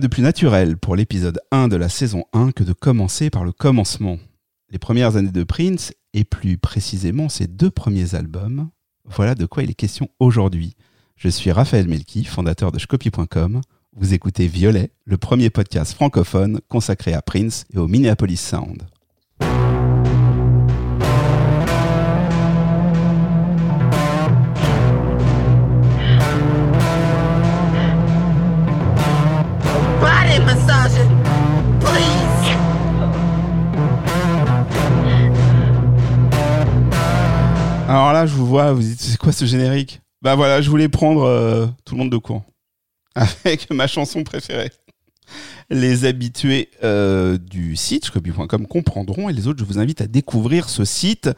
De 0.00 0.08
plus 0.08 0.22
naturel 0.22 0.76
pour 0.76 0.96
l'épisode 0.96 1.40
1 1.52 1.68
de 1.68 1.76
la 1.76 1.88
saison 1.88 2.24
1 2.32 2.50
que 2.50 2.64
de 2.64 2.72
commencer 2.72 3.30
par 3.30 3.44
le 3.44 3.52
commencement? 3.52 4.18
Les 4.70 4.78
premières 4.80 5.14
années 5.14 5.30
de 5.30 5.44
Prince, 5.44 5.92
et 6.12 6.24
plus 6.24 6.58
précisément 6.58 7.28
ses 7.28 7.46
deux 7.46 7.70
premiers 7.70 8.16
albums, 8.16 8.70
voilà 9.04 9.36
de 9.36 9.46
quoi 9.46 9.62
il 9.62 9.70
est 9.70 9.74
question 9.74 10.08
aujourd'hui. 10.18 10.74
Je 11.14 11.28
suis 11.28 11.52
Raphaël 11.52 11.86
Melki, 11.86 12.24
fondateur 12.24 12.72
de 12.72 12.78
Shcopy.com. 12.80 13.60
Vous 13.96 14.14
écoutez 14.14 14.48
Violet, 14.48 14.90
le 15.04 15.16
premier 15.16 15.48
podcast 15.48 15.94
francophone 15.94 16.58
consacré 16.68 17.14
à 17.14 17.22
Prince 17.22 17.64
et 17.72 17.78
au 17.78 17.86
Minneapolis 17.86 18.40
Sound. 18.40 18.82
Alors 37.88 38.12
là, 38.12 38.26
je 38.26 38.34
vous 38.34 38.46
vois, 38.46 38.72
vous 38.72 38.80
dites, 38.82 39.00
c'est 39.00 39.16
quoi 39.18 39.30
ce 39.30 39.44
générique? 39.44 40.00
Bah 40.22 40.34
voilà, 40.34 40.60
je 40.60 40.70
voulais 40.70 40.88
prendre 40.88 41.22
euh, 41.24 41.66
tout 41.84 41.94
le 41.94 42.00
monde 42.00 42.10
de 42.10 42.16
court. 42.16 42.42
Avec 43.14 43.70
ma 43.70 43.86
chanson 43.86 44.24
préférée. 44.24 44.70
Les 45.70 46.04
habitués 46.04 46.68
euh, 46.82 47.38
du 47.38 47.76
site 47.76 48.06
shcopy.com 48.06 48.66
comprendront 48.66 49.28
et 49.28 49.32
les 49.32 49.48
autres, 49.48 49.60
je 49.60 49.64
vous 49.64 49.78
invite 49.78 50.00
à 50.00 50.06
découvrir 50.06 50.68
ce 50.68 50.84
site 50.84 51.30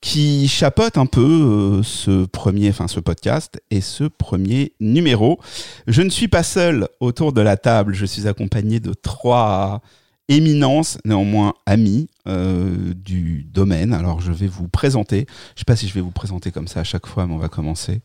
qui 0.00 0.48
chapeaute 0.48 0.98
un 0.98 1.06
peu 1.06 1.20
euh, 1.20 1.82
ce 1.82 2.24
premier, 2.26 2.68
enfin 2.70 2.88
ce 2.88 3.00
podcast 3.00 3.60
et 3.70 3.80
ce 3.80 4.04
premier 4.04 4.72
numéro. 4.80 5.40
Je 5.86 6.02
ne 6.02 6.10
suis 6.10 6.28
pas 6.28 6.42
seul 6.42 6.88
autour 7.00 7.32
de 7.32 7.40
la 7.40 7.56
table, 7.56 7.94
je 7.94 8.06
suis 8.06 8.28
accompagné 8.28 8.80
de 8.80 8.94
trois 8.94 9.82
éminences, 10.28 10.98
néanmoins 11.04 11.54
amis 11.66 12.08
euh, 12.26 12.94
du 12.94 13.44
domaine. 13.44 13.92
Alors 13.92 14.20
je 14.20 14.32
vais 14.32 14.46
vous 14.46 14.68
présenter, 14.68 15.26
je 15.54 15.60
sais 15.60 15.64
pas 15.64 15.76
si 15.76 15.88
je 15.88 15.94
vais 15.94 16.00
vous 16.00 16.10
présenter 16.10 16.50
comme 16.50 16.68
ça 16.68 16.80
à 16.80 16.84
chaque 16.84 17.06
fois, 17.06 17.26
mais 17.26 17.34
on 17.34 17.38
va 17.38 17.48
commencer. 17.48 18.00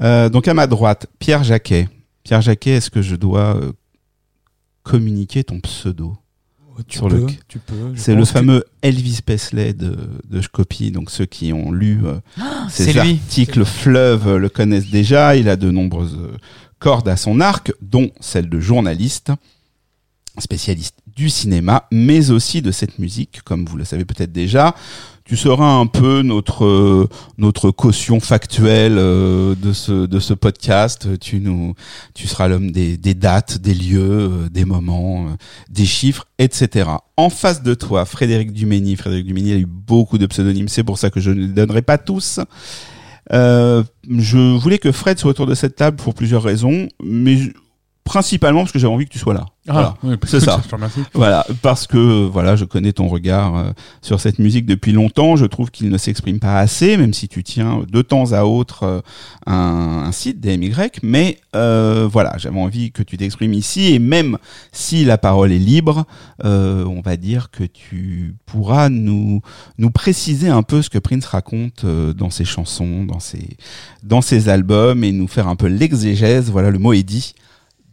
Euh, 0.00 0.28
donc 0.28 0.48
à 0.48 0.54
ma 0.54 0.66
droite, 0.66 1.06
Pierre 1.18 1.44
Jacquet. 1.44 1.88
Pierre 2.24 2.42
Jacquet, 2.42 2.72
est-ce 2.72 2.90
que 2.90 3.02
je 3.02 3.14
dois 3.14 3.58
communiquer 4.90 5.42
ton 5.44 5.58
pseudo 5.60 6.16
Tu 6.88 6.98
Sur 6.98 7.08
peux, 7.08 7.16
le- 7.20 7.26
tu 7.48 7.58
peux. 7.58 7.94
je 7.94 8.00
C'est 8.00 8.14
le 8.14 8.20
que- 8.22 8.28
fameux 8.28 8.64
Elvis 8.82 9.20
Presley 9.24 9.72
de, 9.72 9.96
de 10.30 10.40
Shcopy. 10.40 10.90
Donc 10.92 11.10
ceux 11.10 11.24
qui 11.26 11.52
ont 11.52 11.72
lu 11.72 12.02
euh, 12.04 12.20
ces 12.68 12.84
c'est 12.84 12.92
lui. 12.92 13.00
articles 13.20 13.64
fleuves 13.64 14.28
euh, 14.28 14.38
le 14.38 14.48
connaissent 14.48 14.90
déjà. 14.90 15.34
Il 15.36 15.48
a 15.48 15.56
de 15.56 15.70
nombreuses 15.70 16.16
euh, 16.20 16.36
cordes 16.78 17.08
à 17.08 17.16
son 17.16 17.40
arc, 17.40 17.72
dont 17.80 18.10
celle 18.20 18.48
de 18.50 18.60
journaliste, 18.60 19.32
spécialiste 20.38 20.96
du 21.16 21.30
cinéma, 21.30 21.86
mais 21.90 22.30
aussi 22.30 22.60
de 22.60 22.70
cette 22.70 22.98
musique, 22.98 23.40
comme 23.42 23.64
vous 23.64 23.78
le 23.78 23.84
savez 23.86 24.04
peut-être 24.04 24.32
déjà. 24.32 24.74
Tu 25.26 25.36
seras 25.36 25.72
un 25.72 25.86
peu 25.86 26.22
notre 26.22 26.64
euh, 26.64 27.08
notre 27.36 27.72
caution 27.72 28.20
factuelle 28.20 28.96
euh, 28.96 29.56
de 29.56 29.72
ce 29.72 30.06
de 30.06 30.20
ce 30.20 30.34
podcast. 30.34 31.18
Tu 31.18 31.40
nous 31.40 31.74
tu 32.14 32.28
seras 32.28 32.46
l'homme 32.46 32.70
des, 32.70 32.96
des 32.96 33.14
dates, 33.14 33.58
des 33.58 33.74
lieux, 33.74 34.00
euh, 34.00 34.48
des 34.48 34.64
moments, 34.64 35.26
des 35.68 35.84
chiffres, 35.84 36.26
etc. 36.38 36.90
En 37.16 37.28
face 37.28 37.64
de 37.64 37.74
toi, 37.74 38.04
Frédéric 38.04 38.52
Dumény. 38.52 38.94
Frédéric 38.94 39.26
Dumény 39.26 39.52
a 39.52 39.56
eu 39.56 39.66
beaucoup 39.66 40.16
de 40.16 40.26
pseudonymes, 40.26 40.68
c'est 40.68 40.84
pour 40.84 40.96
ça 40.96 41.10
que 41.10 41.18
je 41.18 41.30
ne 41.30 41.40
les 41.40 41.48
donnerai 41.48 41.82
pas 41.82 41.98
tous. 41.98 42.38
Euh, 43.32 43.82
je 44.08 44.56
voulais 44.56 44.78
que 44.78 44.92
Fred 44.92 45.18
soit 45.18 45.30
autour 45.30 45.46
de 45.46 45.54
cette 45.54 45.76
table 45.76 45.96
pour 45.96 46.14
plusieurs 46.14 46.42
raisons, 46.42 46.88
mais 47.02 47.38
principalement 48.06 48.60
parce 48.60 48.72
que 48.72 48.78
j'avais 48.78 48.94
envie 48.94 49.04
que 49.04 49.10
tu 49.10 49.18
sois 49.18 49.34
là. 49.34 49.44
Voilà. 49.66 49.94
Ah, 49.96 50.06
oui, 50.06 50.14
C'est 50.26 50.38
ça. 50.38 50.60
Je 50.62 50.68
te 50.68 50.74
remercie. 50.76 51.00
Voilà, 51.12 51.44
parce 51.60 51.88
que 51.88 52.24
voilà, 52.24 52.54
je 52.54 52.64
connais 52.64 52.92
ton 52.92 53.08
regard 53.08 53.56
euh, 53.56 53.70
sur 54.00 54.20
cette 54.20 54.38
musique 54.38 54.64
depuis 54.64 54.92
longtemps. 54.92 55.34
Je 55.34 55.44
trouve 55.44 55.72
qu'il 55.72 55.90
ne 55.90 55.98
s'exprime 55.98 56.38
pas 56.38 56.56
assez, 56.60 56.96
même 56.96 57.12
si 57.12 57.26
tu 57.26 57.42
tiens 57.42 57.80
de 57.86 58.02
temps 58.02 58.32
à 58.32 58.44
autre 58.44 58.84
euh, 58.84 59.00
un, 59.46 60.04
un 60.06 60.12
site 60.12 60.40
DMY. 60.40 60.72
Mais 61.02 61.38
euh, 61.56 62.08
voilà, 62.10 62.34
j'avais 62.38 62.60
envie 62.60 62.92
que 62.92 63.02
tu 63.02 63.16
t'exprimes 63.16 63.54
ici, 63.54 63.92
et 63.92 63.98
même 63.98 64.38
si 64.70 65.04
la 65.04 65.18
parole 65.18 65.50
est 65.50 65.58
libre, 65.58 66.04
euh, 66.44 66.84
on 66.84 67.00
va 67.00 67.16
dire 67.16 67.50
que 67.50 67.64
tu 67.64 68.36
pourras 68.46 68.88
nous 68.88 69.40
nous 69.78 69.90
préciser 69.90 70.48
un 70.48 70.62
peu 70.62 70.80
ce 70.80 70.90
que 70.90 70.98
Prince 70.98 71.26
raconte 71.26 71.84
dans 71.84 72.30
ses 72.30 72.44
chansons, 72.44 73.02
dans 73.04 73.20
ses 73.20 73.56
dans 74.04 74.20
ses 74.20 74.48
albums, 74.48 75.02
et 75.02 75.10
nous 75.10 75.26
faire 75.26 75.48
un 75.48 75.56
peu 75.56 75.66
l'exégèse. 75.66 76.52
Voilà, 76.52 76.70
le 76.70 76.78
mot 76.78 76.92
est 76.92 77.02
dit 77.02 77.34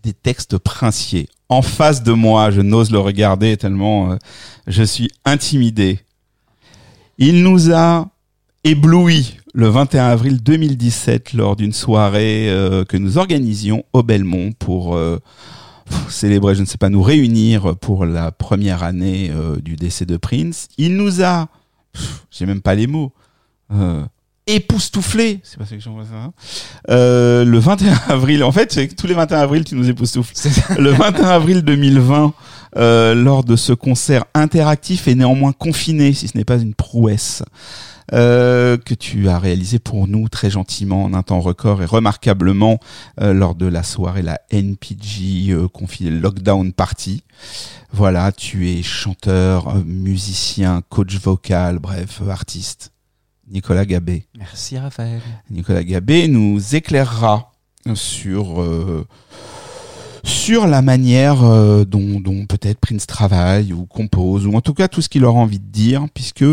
des 0.03 0.13
textes 0.13 0.57
princiers. 0.57 1.29
En 1.49 1.61
face 1.61 2.03
de 2.03 2.11
moi, 2.11 2.51
je 2.51 2.61
n'ose 2.61 2.91
le 2.91 2.99
regarder 2.99 3.57
tellement 3.57 4.11
euh, 4.11 4.17
je 4.67 4.83
suis 4.83 5.09
intimidé. 5.25 5.99
Il 7.17 7.43
nous 7.43 7.71
a 7.71 8.09
ébloui 8.63 9.37
le 9.53 9.67
21 9.67 10.05
avril 10.05 10.41
2017 10.41 11.33
lors 11.33 11.55
d'une 11.55 11.73
soirée 11.73 12.49
euh, 12.49 12.83
que 12.85 12.97
nous 12.97 13.17
organisions 13.17 13.85
au 13.93 14.03
Belmont 14.03 14.51
pour 14.51 14.95
euh, 14.95 15.19
célébrer, 16.09 16.55
je 16.55 16.61
ne 16.61 16.65
sais 16.65 16.77
pas, 16.77 16.89
nous 16.89 17.03
réunir 17.03 17.75
pour 17.77 18.05
la 18.05 18.31
première 18.31 18.83
année 18.83 19.31
du 19.61 19.75
décès 19.75 20.05
de 20.05 20.17
Prince. 20.17 20.69
Il 20.77 20.95
nous 20.95 21.21
a, 21.21 21.49
j'ai 22.31 22.45
même 22.45 22.61
pas 22.61 22.73
les 22.73 22.87
mots, 22.87 23.13
époustouflé, 24.47 25.39
c'est 25.43 25.57
pas 25.57 25.65
ça 25.65 25.75
que 25.75 25.81
j'envoie 25.81 26.05
ça, 26.05 26.15
hein 26.15 26.33
euh, 26.89 27.45
le 27.45 27.59
21 27.59 27.93
avril, 28.09 28.43
en 28.43 28.51
fait, 28.51 28.71
c'est 28.71 28.87
tous 28.95 29.07
les 29.07 29.13
21 29.13 29.39
avril, 29.39 29.63
tu 29.63 29.75
nous 29.75 29.89
époustoufles. 29.89 30.33
Le 30.77 30.91
21 30.91 31.25
avril 31.25 31.61
2020, 31.61 32.33
euh, 32.75 33.15
lors 33.15 33.43
de 33.43 33.55
ce 33.55 33.73
concert 33.73 34.25
interactif 34.33 35.07
et 35.07 35.15
néanmoins 35.15 35.53
confiné, 35.53 36.13
si 36.13 36.27
ce 36.27 36.37
n'est 36.37 36.45
pas 36.45 36.57
une 36.57 36.73
prouesse, 36.73 37.43
euh, 38.11 38.77
que 38.77 38.93
tu 38.93 39.29
as 39.29 39.39
réalisé 39.39 39.79
pour 39.79 40.07
nous 40.07 40.27
très 40.27 40.49
gentiment 40.49 41.05
en 41.05 41.13
un 41.13 41.23
temps 41.23 41.39
record 41.39 41.81
et 41.81 41.85
remarquablement 41.85 42.79
euh, 43.21 43.33
lors 43.33 43.55
de 43.55 43.65
la 43.65 43.81
soirée, 43.81 44.21
la 44.21 44.41
NPG 44.51 45.51
euh, 45.51 45.67
confinée 45.69 46.11
Lockdown 46.11 46.73
Party. 46.73 47.23
Voilà, 47.91 48.31
tu 48.31 48.69
es 48.69 48.83
chanteur, 48.83 49.75
musicien, 49.85 50.81
coach 50.89 51.15
vocal, 51.17 51.79
bref, 51.79 52.21
artiste. 52.27 52.92
Nicolas 53.49 53.85
Gabé. 53.85 54.25
Merci 54.37 54.77
Raphaël. 54.77 55.21
Nicolas 55.49 55.83
Gabé 55.83 56.27
nous 56.27 56.75
éclairera 56.75 57.51
sur 57.95 58.61
euh, 58.61 59.05
sur 60.23 60.67
la 60.67 60.81
manière 60.81 61.43
euh, 61.43 61.85
dont, 61.85 62.19
dont 62.19 62.45
peut-être 62.45 62.79
Prince 62.79 63.07
travaille 63.07 63.73
ou 63.73 63.85
compose 63.85 64.47
ou 64.47 64.53
en 64.55 64.61
tout 64.61 64.73
cas 64.73 64.87
tout 64.87 65.01
ce 65.01 65.09
qu'il 65.09 65.25
aura 65.25 65.39
envie 65.39 65.59
de 65.59 65.71
dire 65.71 66.05
puisque 66.13 66.45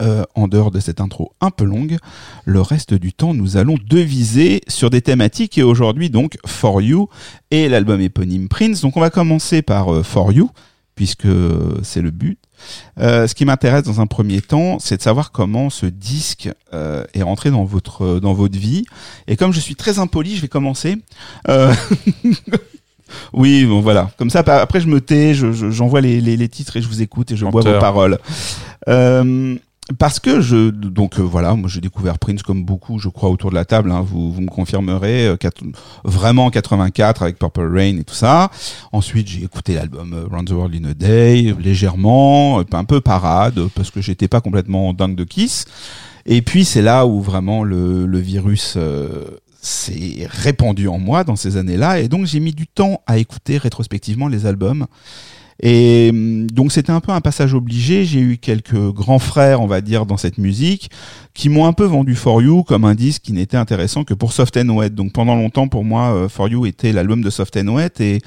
euh, 0.00 0.24
en 0.34 0.48
dehors 0.48 0.72
de 0.72 0.80
cette 0.80 1.00
intro 1.00 1.32
un 1.40 1.50
peu 1.50 1.64
longue, 1.64 1.98
le 2.44 2.60
reste 2.60 2.94
du 2.94 3.12
temps 3.12 3.32
nous 3.32 3.56
allons 3.56 3.76
deviser 3.88 4.60
sur 4.66 4.90
des 4.90 5.00
thématiques 5.00 5.56
et 5.56 5.62
aujourd'hui 5.62 6.10
donc 6.10 6.36
For 6.44 6.82
You 6.82 7.08
et 7.52 7.68
l'album 7.68 8.00
éponyme 8.00 8.48
Prince. 8.48 8.80
Donc 8.80 8.96
on 8.96 9.00
va 9.00 9.10
commencer 9.10 9.62
par 9.62 9.94
euh, 9.94 10.02
For 10.02 10.32
You 10.32 10.50
puisque 10.96 11.28
c'est 11.82 12.02
le 12.02 12.10
but. 12.10 12.38
Euh, 12.98 13.26
ce 13.26 13.34
qui 13.34 13.44
m'intéresse 13.44 13.82
dans 13.84 14.00
un 14.00 14.06
premier 14.06 14.40
temps, 14.40 14.78
c'est 14.78 14.96
de 14.96 15.02
savoir 15.02 15.32
comment 15.32 15.70
ce 15.70 15.86
disque 15.86 16.48
euh, 16.72 17.04
est 17.14 17.22
rentré 17.22 17.50
dans 17.50 17.64
votre 17.64 18.20
dans 18.20 18.32
votre 18.34 18.58
vie. 18.58 18.84
Et 19.26 19.36
comme 19.36 19.52
je 19.52 19.60
suis 19.60 19.74
très 19.76 19.98
impoli, 19.98 20.36
je 20.36 20.42
vais 20.42 20.48
commencer. 20.48 20.96
Euh, 21.48 21.72
oui, 23.32 23.64
bon 23.64 23.80
voilà. 23.80 24.10
Comme 24.16 24.30
ça, 24.30 24.40
après 24.40 24.80
je 24.80 24.86
me 24.88 25.00
tais, 25.00 25.34
je- 25.34 25.52
je- 25.52 25.70
j'envoie 25.70 26.00
les, 26.00 26.20
les, 26.20 26.36
les 26.36 26.48
titres 26.48 26.76
et 26.76 26.82
je 26.82 26.88
vous 26.88 27.02
écoute 27.02 27.30
et 27.32 27.36
je 27.36 27.44
bois 27.44 27.60
Menteur. 27.60 27.74
vos 27.74 27.80
paroles. 27.80 28.18
Euh, 28.88 29.56
parce 29.98 30.18
que 30.18 30.40
je 30.40 30.70
donc 30.70 31.18
euh, 31.18 31.22
voilà, 31.22 31.54
moi 31.54 31.68
j'ai 31.68 31.82
découvert 31.82 32.18
Prince 32.18 32.42
comme 32.42 32.64
beaucoup, 32.64 32.98
je 32.98 33.08
crois 33.10 33.28
autour 33.28 33.50
de 33.50 33.54
la 33.54 33.66
table. 33.66 33.90
hein, 33.92 34.00
vous 34.00 34.32
vous 34.32 34.40
me 34.40 34.48
confirmerez, 34.48 35.26
euh, 35.28 35.36
quat- 35.36 35.52
vraiment 36.04 36.46
en 36.46 36.50
84 36.50 37.22
avec 37.22 37.38
Purple 37.38 37.70
Rain 37.76 37.98
et 37.98 38.04
tout 38.04 38.14
ça. 38.14 38.50
Ensuite 38.92 39.28
j'ai 39.28 39.44
écouté 39.44 39.74
l'album 39.74 40.14
euh, 40.14 40.26
Round 40.30 40.48
the 40.48 40.52
World 40.52 40.74
in 40.74 40.88
a 40.88 40.94
Day 40.94 41.54
légèrement, 41.60 42.60
euh, 42.60 42.64
un 42.72 42.84
peu 42.84 43.02
parade 43.02 43.60
parce 43.74 43.90
que 43.90 44.00
j'étais 44.00 44.26
pas 44.28 44.40
complètement 44.40 44.94
dingue 44.94 45.16
de 45.16 45.24
Kiss. 45.24 45.66
Et 46.24 46.40
puis 46.40 46.64
c'est 46.64 46.80
là 46.82 47.04
où 47.06 47.20
vraiment 47.20 47.62
le, 47.62 48.06
le 48.06 48.18
virus 48.18 48.74
euh, 48.78 49.24
s'est 49.60 50.26
répandu 50.30 50.88
en 50.88 50.98
moi 50.98 51.24
dans 51.24 51.36
ces 51.36 51.58
années-là, 51.58 52.00
et 52.00 52.08
donc 52.08 52.24
j'ai 52.24 52.40
mis 52.40 52.52
du 52.52 52.66
temps 52.66 53.02
à 53.06 53.18
écouter 53.18 53.58
rétrospectivement 53.58 54.28
les 54.28 54.46
albums. 54.46 54.86
Et 55.62 56.08
hum, 56.12 56.46
donc 56.50 56.72
c'était 56.72 56.92
un 56.92 57.00
peu 57.00 57.12
un 57.12 57.20
passage 57.20 57.54
obligé. 57.54 58.04
J'ai 58.04 58.20
eu 58.20 58.38
quelques 58.38 58.90
grands 58.92 59.18
frères, 59.18 59.60
on 59.60 59.66
va 59.66 59.80
dire, 59.80 60.06
dans 60.06 60.16
cette 60.16 60.38
musique, 60.38 60.90
qui 61.32 61.48
m'ont 61.48 61.66
un 61.66 61.72
peu 61.72 61.84
vendu 61.84 62.14
For 62.14 62.42
You 62.42 62.64
comme 62.64 62.84
un 62.84 62.94
disque 62.94 63.22
qui 63.22 63.32
n'était 63.32 63.56
intéressant 63.56 64.04
que 64.04 64.14
pour 64.14 64.32
Soft 64.32 64.56
and 64.56 64.68
Wet. 64.70 64.90
Donc 64.90 65.12
pendant 65.12 65.36
longtemps, 65.36 65.68
pour 65.68 65.84
moi, 65.84 66.14
euh, 66.14 66.28
For 66.28 66.48
You 66.48 66.66
était 66.66 66.92
l'album 66.92 67.22
de 67.22 67.30
Soft 67.30 67.56
and 67.56 67.68
Wet. 67.68 67.92
Et 68.00 68.20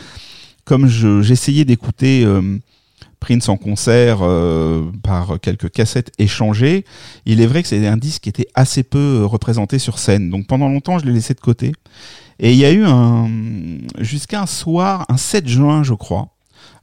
comme 0.66 0.88
je- 0.88 1.22
j'essayais 1.22 1.66
d'écouter 1.66 2.24
euh, 2.26 2.58
Prince 3.20 3.50
en 3.50 3.58
concert 3.58 4.20
euh, 4.22 4.84
par 5.04 5.40
quelques 5.42 5.72
cassettes 5.72 6.12
échangées, 6.20 6.86
il 7.26 7.42
est 7.42 7.48
vrai 7.48 7.64
que 7.64 7.68
c'est 7.68 7.86
un 7.88 7.98
disque 7.98 8.24
qui 8.24 8.30
était 8.30 8.48
assez 8.54 8.84
peu 8.84 9.22
euh, 9.22 9.26
représenté 9.26 9.80
sur 9.80 9.98
scène. 10.00 10.30
Donc 10.30 10.46
pendant 10.48 10.70
longtemps, 10.70 11.00
je 11.00 11.06
l'ai 11.06 11.14
laissé 11.14 11.34
de 11.34 11.40
côté. 11.40 11.72
Et 12.40 12.52
il 12.52 12.58
y 12.58 12.66
a 12.66 12.72
eu 12.72 12.84
un 12.86 13.28
jusqu'à 14.00 14.42
un 14.44 14.46
soir, 14.46 15.06
un 15.10 15.18
7 15.18 15.48
juin, 15.48 15.82
je 15.84 15.96
crois, 15.96 16.28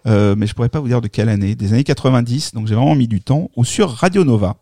euh, 0.06 0.34
mais 0.36 0.46
je 0.46 0.54
pourrais 0.54 0.68
pas 0.68 0.80
vous 0.80 0.88
dire 0.88 1.00
de 1.00 1.08
quelle 1.08 1.28
année, 1.28 1.54
des 1.54 1.72
années 1.72 1.84
90, 1.84 2.54
donc 2.54 2.66
j'ai 2.66 2.74
vraiment 2.74 2.94
mis 2.94 3.08
du 3.08 3.20
temps, 3.20 3.50
où 3.56 3.64
sur 3.64 3.90
Radio 3.90 4.24
Nova, 4.24 4.56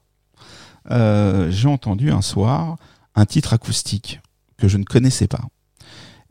euh, 0.90 1.50
j'ai 1.50 1.68
entendu 1.68 2.10
un 2.10 2.22
soir 2.22 2.76
un 3.14 3.26
titre 3.26 3.52
acoustique 3.52 4.20
que 4.56 4.68
je 4.68 4.78
ne 4.78 4.84
connaissais 4.84 5.28
pas. 5.28 5.42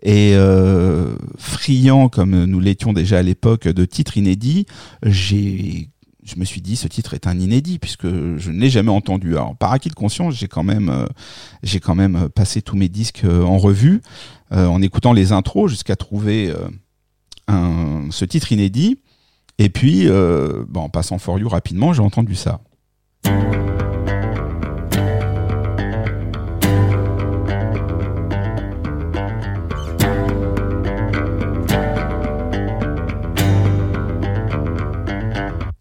Et 0.04 0.32
euh, 0.34 1.16
friand 1.38 2.10
comme 2.10 2.46
nous 2.46 2.60
l'étions 2.60 2.92
déjà 2.92 3.20
à 3.20 3.22
l'époque 3.22 3.68
de 3.68 3.86
titres 3.86 4.18
inédits, 4.18 4.66
j'ai 5.04 5.90
je 6.24 6.36
me 6.40 6.46
suis 6.46 6.62
dit 6.62 6.76
ce 6.76 6.88
titre 6.88 7.14
est 7.14 7.28
un 7.28 7.40
inédit 7.40 7.80
puisque 7.80 8.08
je 8.08 8.52
ne 8.52 8.60
l'ai 8.60 8.70
jamais 8.70 8.92
entendu. 8.92 9.36
Alors 9.36 9.56
par 9.56 9.72
acquis 9.72 9.90
de 9.90 9.96
conscience, 9.96 10.36
j'ai 10.36 10.48
quand 10.48 10.64
même 10.64 10.90
euh, 10.90 11.06
j'ai 11.64 11.80
quand 11.80 11.96
même 11.96 12.30
passé 12.30 12.62
tous 12.62 12.76
mes 12.76 12.90
disques 12.90 13.24
euh, 13.24 13.44
en 13.44 13.58
revue 13.58 14.02
euh, 14.52 14.68
en 14.68 14.82
écoutant 14.82 15.14
les 15.14 15.32
intros 15.32 15.70
jusqu'à 15.70 15.96
trouver 15.96 16.54
ce 17.48 18.26
titre 18.26 18.52
inédit. 18.52 19.00
Et 19.58 19.70
puis, 19.70 20.08
bon, 20.08 20.82
en 20.82 20.90
passant 20.90 21.18
For 21.20 21.40
You 21.40 21.50
rapidement, 21.50 21.94
j'ai 21.94 22.02
entendu 22.02 22.36
ça. 22.36 22.62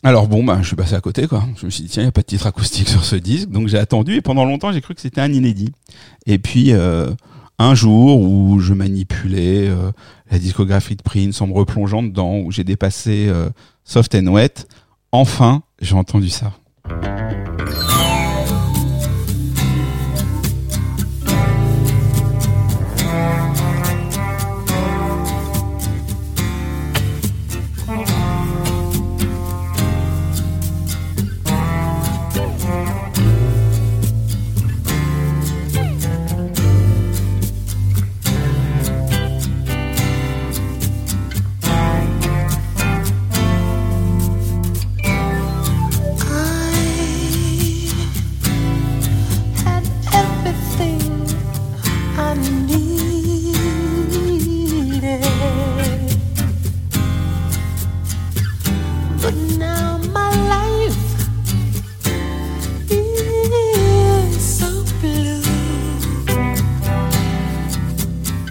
Alors 0.02 0.28
bon, 0.28 0.42
bah, 0.42 0.58
je 0.62 0.66
suis 0.66 0.76
passé 0.76 0.94
à 0.94 1.00
côté, 1.00 1.26
quoi. 1.26 1.44
Je 1.56 1.66
me 1.66 1.70
suis 1.70 1.84
dit, 1.84 1.90
tiens, 1.90 2.02
il 2.02 2.06
n'y 2.06 2.08
a 2.08 2.12
pas 2.12 2.22
de 2.22 2.26
titre 2.26 2.46
acoustique 2.46 2.88
sur 2.88 3.04
ce 3.04 3.16
disque. 3.16 3.50
Donc 3.50 3.68
j'ai 3.68 3.78
attendu 3.78 4.14
et 4.14 4.20
pendant 4.22 4.46
longtemps, 4.46 4.72
j'ai 4.72 4.80
cru 4.80 4.94
que 4.94 5.00
c'était 5.00 5.20
un 5.20 5.30
inédit. 5.30 5.72
Et 6.26 6.38
puis, 6.38 6.72
euh, 6.72 7.10
un 7.60 7.74
jour 7.74 8.22
où 8.22 8.58
je 8.58 8.72
manipulais 8.72 9.68
euh, 9.68 9.92
la 10.30 10.38
discographie 10.38 10.96
de 10.96 11.02
Prince 11.02 11.42
en 11.42 11.46
me 11.46 11.52
replongeant 11.52 12.02
dedans, 12.02 12.38
où 12.38 12.50
j'ai 12.50 12.64
dépassé 12.64 13.26
euh, 13.28 13.50
Soft 13.84 14.14
and 14.14 14.28
Wet, 14.28 14.66
enfin, 15.12 15.62
j'ai 15.82 15.94
entendu 15.94 16.30
ça. 16.30 16.52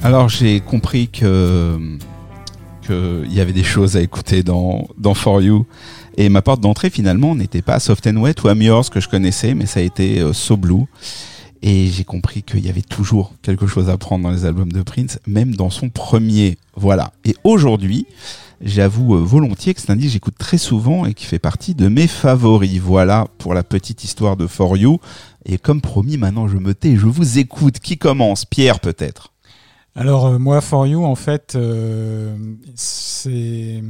Alors 0.10 0.28
j'ai 0.28 0.60
compris 0.60 1.08
que 1.08 1.78
qu'il 2.84 3.32
y 3.32 3.40
avait 3.42 3.54
des 3.54 3.64
choses 3.64 3.96
à 3.96 4.02
écouter 4.02 4.42
dans, 4.42 4.88
dans 4.98 5.14
For 5.14 5.40
You. 5.40 5.68
Et 6.18 6.30
ma 6.30 6.42
porte 6.42 6.62
d'entrée 6.62 6.90
finalement 6.90 7.36
n'était 7.36 7.62
pas 7.62 7.80
Soft 7.80 8.08
and 8.08 8.16
Wet 8.16 8.44
ou 8.44 8.50
I'm 8.50 8.60
Yours 8.60 8.90
que 8.90 9.02
je 9.02 9.08
connaissais, 9.08 9.54
mais 9.54 9.68
ça 9.68 9.82
a 9.82 9.84
été 9.84 10.20
euh, 10.20 10.34
So 10.34 10.58
Blue. 10.58 10.86
Et 11.62 11.90
j'ai 11.90 12.06
compris 12.06 12.42
qu'il 12.42 12.66
y 12.66 12.70
avait 12.70 12.82
toujours 12.82 13.34
quelque 13.44 13.68
chose 13.68 13.88
à 13.88 13.98
prendre 14.00 14.24
dans 14.24 14.32
les 14.32 14.46
albums 14.46 14.72
de 14.72 14.82
Prince, 14.82 15.20
même 15.28 15.54
dans 15.54 15.70
son 15.70 15.90
premier. 15.90 16.58
Voilà. 16.76 17.14
Et 17.24 17.36
aujourd'hui, 17.44 18.08
j'avoue 18.62 19.14
euh, 19.14 19.20
volontiers 19.20 19.76
que 19.76 19.82
c'est 19.82 19.92
un 19.92 19.96
disque 19.96 20.08
que 20.08 20.14
j'écoute 20.14 20.38
très 20.40 20.58
souvent 20.58 21.06
et 21.06 21.14
qui 21.14 21.26
fait 21.26 21.38
partie 21.38 21.76
de 21.76 21.88
mes 21.88 22.08
favoris. 22.08 22.80
Voilà 22.80 23.28
pour 23.38 23.54
la 23.54 23.62
petite 23.62 24.04
histoire 24.04 24.38
de 24.38 24.48
For 24.48 24.76
You. 24.76 24.98
Et 25.46 25.60
comme 25.60 25.82
promis, 25.82 26.18
maintenant 26.18 26.48
je 26.48 26.58
me 26.58 26.74
tais, 26.74 26.96
je 26.96 27.06
vous 27.06 27.38
écoute. 27.38 27.78
Qui 27.78 28.00
commence? 28.00 28.46
Pierre 28.46 28.80
peut-être 28.80 29.34
alors 29.96 30.28
euh, 30.28 30.40
moi, 30.40 30.62
For 30.62 30.88
You, 30.88 31.04
en 31.04 31.16
fait, 31.16 31.56
euh, 31.56 32.36
c'est 32.76 33.84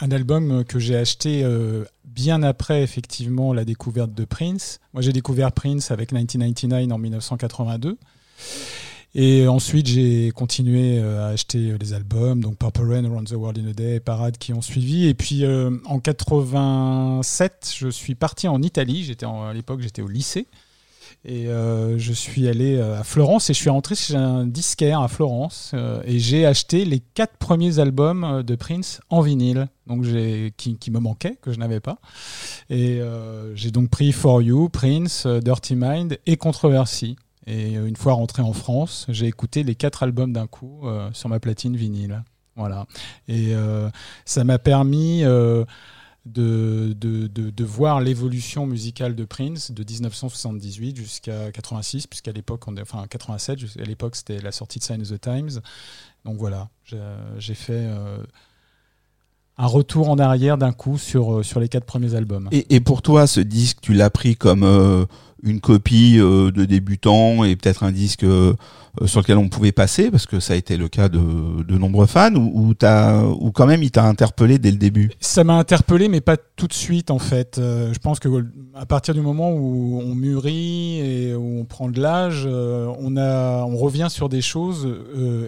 un 0.00 0.10
album 0.10 0.64
que 0.64 0.78
j'ai 0.78 0.96
acheté 0.96 1.42
euh, 1.44 1.84
bien 2.04 2.42
après, 2.42 2.82
effectivement, 2.82 3.52
la 3.52 3.64
découverte 3.64 4.12
de 4.14 4.24
Prince. 4.24 4.80
Moi, 4.92 5.02
j'ai 5.02 5.12
découvert 5.12 5.52
Prince 5.52 5.90
avec 5.90 6.12
1999 6.12 6.92
en 6.92 6.98
1982. 6.98 7.98
Et 9.14 9.46
ensuite, 9.46 9.88
j'ai 9.88 10.30
continué 10.30 10.98
à 10.98 11.26
acheter 11.26 11.76
les 11.78 11.92
albums, 11.92 12.40
donc 12.40 12.56
Purple 12.56 12.90
Rain, 12.90 13.04
Around 13.04 13.28
the 13.28 13.32
World 13.32 13.58
in 13.58 13.68
a 13.68 13.74
Day, 13.74 14.00
Parade 14.00 14.38
qui 14.38 14.54
ont 14.54 14.62
suivi. 14.62 15.06
Et 15.06 15.12
puis 15.12 15.44
en 15.84 15.98
87, 15.98 17.74
je 17.76 17.88
suis 17.88 18.14
parti 18.14 18.48
en 18.48 18.62
Italie. 18.62 19.04
J'étais 19.04 19.26
à 19.26 19.52
l'époque, 19.52 19.82
j'étais 19.82 20.00
au 20.00 20.08
lycée. 20.08 20.46
Et 21.24 21.48
euh, 21.48 21.98
je 21.98 22.12
suis 22.12 22.48
allé 22.48 22.76
euh, 22.76 23.00
à 23.00 23.04
Florence 23.04 23.48
et 23.50 23.54
je 23.54 23.58
suis 23.58 23.70
rentré 23.70 23.94
chez 23.94 24.16
un 24.16 24.46
disquaire 24.46 25.00
à 25.00 25.08
Florence 25.08 25.72
euh, 25.74 26.02
et 26.04 26.18
j'ai 26.18 26.46
acheté 26.46 26.84
les 26.84 27.00
quatre 27.00 27.36
premiers 27.36 27.78
albums 27.78 28.42
de 28.42 28.54
Prince 28.54 29.00
en 29.08 29.20
vinyle, 29.20 29.68
donc 29.86 30.04
qui, 30.56 30.78
qui 30.78 30.90
me 30.90 30.98
manquaient, 30.98 31.36
que 31.40 31.52
je 31.52 31.58
n'avais 31.58 31.80
pas. 31.80 31.98
Et 32.70 33.00
j'ai 33.54 33.70
donc 33.70 33.90
pris 33.90 34.12
For 34.12 34.42
You, 34.42 34.68
Prince, 34.68 35.26
Dirty 35.26 35.76
Mind 35.76 36.18
et 36.26 36.36
Controversy. 36.36 37.16
Et 37.46 37.74
une 37.74 37.96
fois 37.96 38.12
rentré 38.12 38.42
en 38.42 38.52
France, 38.52 39.06
j'ai 39.08 39.26
écouté 39.26 39.64
les 39.64 39.74
quatre 39.74 40.02
albums 40.02 40.32
d'un 40.32 40.46
coup 40.46 40.82
sur 41.12 41.28
ma 41.28 41.40
platine 41.40 41.76
vinyle. 41.76 42.22
Voilà. 42.56 42.86
Et 43.28 43.52
ça 44.24 44.44
m'a 44.44 44.58
permis 44.58 45.24
de, 46.24 46.94
de, 46.96 47.26
de, 47.26 47.64
voir 47.64 48.00
l'évolution 48.00 48.64
musicale 48.66 49.16
de 49.16 49.24
Prince 49.24 49.72
de 49.72 49.82
1978 49.82 50.96
jusqu'à 50.96 51.50
86, 51.50 52.06
puisqu'à 52.06 52.30
l'époque, 52.30 52.68
enfin 52.68 53.06
87, 53.08 53.58
à 53.78 53.82
l'époque 53.82 54.14
c'était 54.14 54.40
la 54.40 54.52
sortie 54.52 54.78
de 54.78 54.84
Sign 54.84 55.00
of 55.02 55.08
the 55.08 55.20
Times. 55.20 55.60
Donc 56.24 56.36
voilà, 56.36 56.68
j'ai 56.84 57.54
fait 57.54 57.86
euh, 57.86 58.22
un 59.58 59.66
retour 59.66 60.08
en 60.08 60.18
arrière 60.18 60.58
d'un 60.58 60.72
coup 60.72 60.98
sur, 60.98 61.34
euh, 61.34 61.42
sur 61.42 61.60
les 61.60 61.68
quatre 61.68 61.84
premiers 61.84 62.14
albums. 62.14 62.48
Et, 62.52 62.74
et 62.74 62.80
pour 62.80 63.02
toi, 63.02 63.26
ce 63.26 63.40
disque, 63.40 63.78
tu 63.82 63.92
l'as 63.92 64.10
pris 64.10 64.34
comme 64.36 64.62
euh, 64.62 65.04
une 65.42 65.60
copie 65.60 66.16
de 66.18 66.64
débutant 66.64 67.44
et 67.44 67.56
peut-être 67.56 67.82
un 67.82 67.90
disque 67.90 68.22
euh, 68.22 68.54
sur 69.06 69.20
lequel 69.20 69.38
on 69.38 69.48
pouvait 69.48 69.72
passer, 69.72 70.10
parce 70.10 70.26
que 70.26 70.38
ça 70.38 70.52
a 70.52 70.56
été 70.56 70.76
le 70.76 70.88
cas 70.88 71.08
de, 71.08 71.64
de 71.64 71.78
nombreux 71.78 72.06
fans, 72.06 72.34
ou, 72.34 72.70
ou, 72.70 72.74
ou 72.74 73.50
quand 73.50 73.66
même 73.66 73.82
il 73.82 73.90
t'a 73.90 74.04
interpellé 74.04 74.58
dès 74.58 74.70
le 74.70 74.76
début? 74.76 75.10
Ça 75.18 75.42
m'a 75.42 75.54
interpellé, 75.54 76.08
mais 76.08 76.20
pas 76.20 76.36
tout 76.36 76.68
de 76.68 76.72
suite 76.72 77.10
en 77.10 77.18
fait. 77.18 77.58
Euh, 77.58 77.92
je 77.92 77.98
pense 77.98 78.20
que 78.20 78.28
à 78.74 78.86
partir 78.86 79.14
du 79.14 79.20
moment 79.20 79.52
où 79.52 80.00
on 80.00 80.14
mûrit 80.14 81.00
et 81.00 81.34
où 81.34 81.58
on 81.60 81.64
prend 81.64 81.88
de 81.88 82.00
l'âge, 82.00 82.44
euh, 82.46 82.92
on, 83.00 83.16
a, 83.16 83.64
on 83.64 83.76
revient 83.76 84.08
sur 84.10 84.28
des 84.28 84.42
choses 84.42 84.88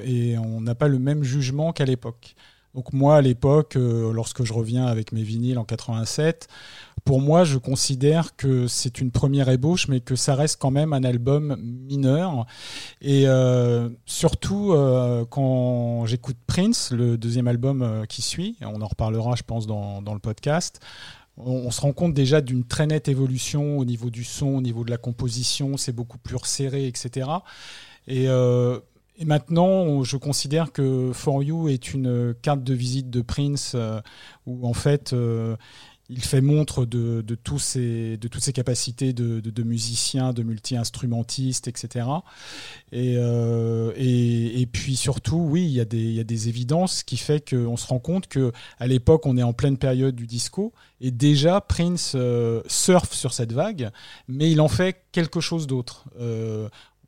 et 0.05 0.37
on 0.39 0.61
n'a 0.61 0.75
pas 0.75 0.89
le 0.89 0.99
même 0.99 1.23
jugement 1.23 1.73
qu'à 1.73 1.85
l'époque. 1.85 2.35
Donc 2.75 2.93
moi, 2.93 3.17
à 3.17 3.21
l'époque, 3.21 3.77
lorsque 3.77 4.43
je 4.45 4.53
reviens 4.53 4.87
avec 4.87 5.13
mes 5.13 5.23
vinyles 5.23 5.59
en 5.59 5.65
87, 5.65 6.49
pour 7.05 7.21
moi, 7.21 7.45
je 7.45 7.59
considère 7.59 8.35
que 8.35 8.67
c'est 8.67 9.01
une 9.01 9.11
première 9.11 9.51
ébauche, 9.51 9.89
mais 9.89 10.01
que 10.01 10.17
ça 10.17 10.35
reste 10.35 10.59
quand 10.59 10.71
même 10.71 10.95
un 10.95 11.05
album 11.05 11.57
mineur. 11.61 12.47
Et 13.03 13.25
euh, 13.27 13.91
surtout, 14.07 14.73
euh, 14.73 15.27
quand 15.27 16.07
j'écoute 16.07 16.37
Prince, 16.47 16.93
le 16.93 17.19
deuxième 17.19 17.47
album 17.47 17.83
euh, 17.83 18.07
qui 18.07 18.23
suit, 18.23 18.57
on 18.63 18.81
en 18.81 18.87
reparlera, 18.87 19.35
je 19.37 19.43
pense, 19.43 19.67
dans, 19.67 20.01
le 20.01 20.19
podcast, 20.19 20.81
on, 21.37 21.71
se 21.71 21.83
rend 21.83 21.93
compte 21.93 22.15
déjà 22.15 22.41
d'une 22.41 22.65
très 22.65 22.87
nette 22.87 23.09
évolution 23.09 23.79
au 23.79 23.85
niveau 23.85 24.09
du 24.09 24.25
son, 24.25 24.47
au 24.47 24.63
niveau 24.63 24.83
de 24.83 24.91
la 24.91 24.99
composition, 24.99 25.77
c'est 25.77 25.93
beaucoup 25.93 26.19
plus 26.19 26.37
resserré, 26.37 26.87
etc. 26.87 27.29
Et, 28.07 28.29
et 29.17 29.25
maintenant, 29.25 30.03
je 30.03 30.17
considère 30.17 30.73
que 30.73 31.13
For 31.13 31.43
You 31.43 31.69
est 31.69 31.95
une 31.95 32.35
carte 32.43 32.65
de 32.65 32.75
visite 32.75 33.11
de 33.11 33.21
Prince, 33.21 33.77
où 34.47 34.67
en 34.67 34.75
fait 34.75 35.15
il 36.11 36.23
fait 36.23 36.41
montre 36.43 36.85
de, 36.85 37.23
tous 37.43 37.59
ses, 37.59 38.17
de 38.19 38.29
toutes 38.29 38.43
ses 38.43 38.53
capacités 38.53 39.13
de, 39.13 39.63
musicien, 39.63 40.33
de 40.33 40.43
multi-instrumentiste, 40.43 41.67
etc. 41.67 42.07
Et, 42.93 43.15
euh, 43.17 43.93
et, 43.97 44.61
et, 44.61 44.67
puis 44.67 44.97
surtout, 44.97 45.37
oui, 45.37 45.65
il 45.65 45.73
y, 45.73 45.81
a 45.81 45.85
des, 45.85 45.99
il 45.99 46.13
y 46.13 46.21
a 46.21 46.25
des 46.25 46.49
évidences 46.49 47.03
qui 47.03 47.17
fait 47.17 47.49
qu'on 47.49 47.77
se 47.77 47.87
rend 47.87 48.01
compte 48.01 48.29
que 48.29 48.53
à 48.79 48.87
l'époque, 48.87 49.25
on 49.25 49.39
est 49.39 49.43
en 49.43 49.55
pleine 49.55 49.79
période 49.79 50.15
du 50.15 50.27
disco 50.27 50.73
et 51.01 51.11
déjà 51.11 51.61
Prince 51.61 52.13
euh, 52.15 52.63
surfe 52.67 53.13
sur 53.13 53.33
cette 53.33 53.53
vague, 53.53 53.91
mais 54.29 54.51
il 54.51 54.61
en 54.61 54.69
fait 54.69 55.05
quelque 55.13 55.41
chose 55.41 55.67
d'autre. 55.67 56.05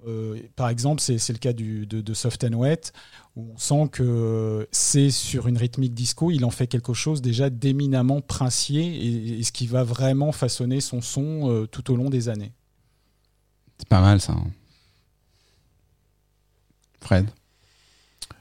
Euh, 0.06 0.40
par 0.56 0.68
exemple, 0.68 1.00
c'est 1.00 1.32
le 1.32 1.38
cas 1.38 1.52
du, 1.52 1.86
de, 1.86 2.00
de 2.00 2.14
Soft 2.14 2.44
and 2.44 2.52
Wet, 2.54 2.92
où 3.34 3.52
on 3.54 3.58
sent 3.58 3.88
que 3.90 4.68
c'est 4.70 5.10
sur 5.10 5.48
une 5.48 5.56
rythmique 5.56 5.94
disco, 5.94 6.30
il 6.30 6.44
en 6.44 6.50
fait 6.50 6.66
quelque 6.66 6.94
chose 6.94 7.22
déjà 7.22 7.50
d'éminemment 7.50 8.20
princier, 8.20 8.84
et, 8.84 9.38
et 9.38 9.42
ce 9.42 9.52
qui 9.52 9.66
va 9.66 9.84
vraiment 9.84 10.32
façonner 10.32 10.80
son 10.80 11.00
son 11.00 11.50
euh, 11.50 11.66
tout 11.66 11.90
au 11.90 11.96
long 11.96 12.10
des 12.10 12.28
années. 12.28 12.52
C'est 13.78 13.88
pas 13.88 14.00
mal 14.00 14.20
ça. 14.20 14.32
hein. 14.32 14.50
Fred? 17.00 17.28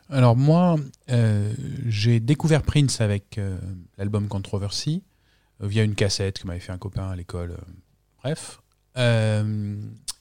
Alors 0.10 0.36
moi, 0.36 0.78
euh, 1.10 1.54
j'ai 1.88 2.20
découvert 2.20 2.62
Prince 2.62 3.02
avec 3.02 3.38
euh, 3.38 3.58
l'album 3.98 4.28
Controversy 4.28 5.04
via 5.60 5.84
une 5.84 5.96
cassette 5.96 6.40
que 6.40 6.48
m'avait 6.48 6.60
fait 6.60 6.72
un 6.72 6.78
copain 6.78 7.10
à 7.10 7.16
l'école. 7.16 7.58
bref. 8.22 8.62
Euh, 8.98 9.76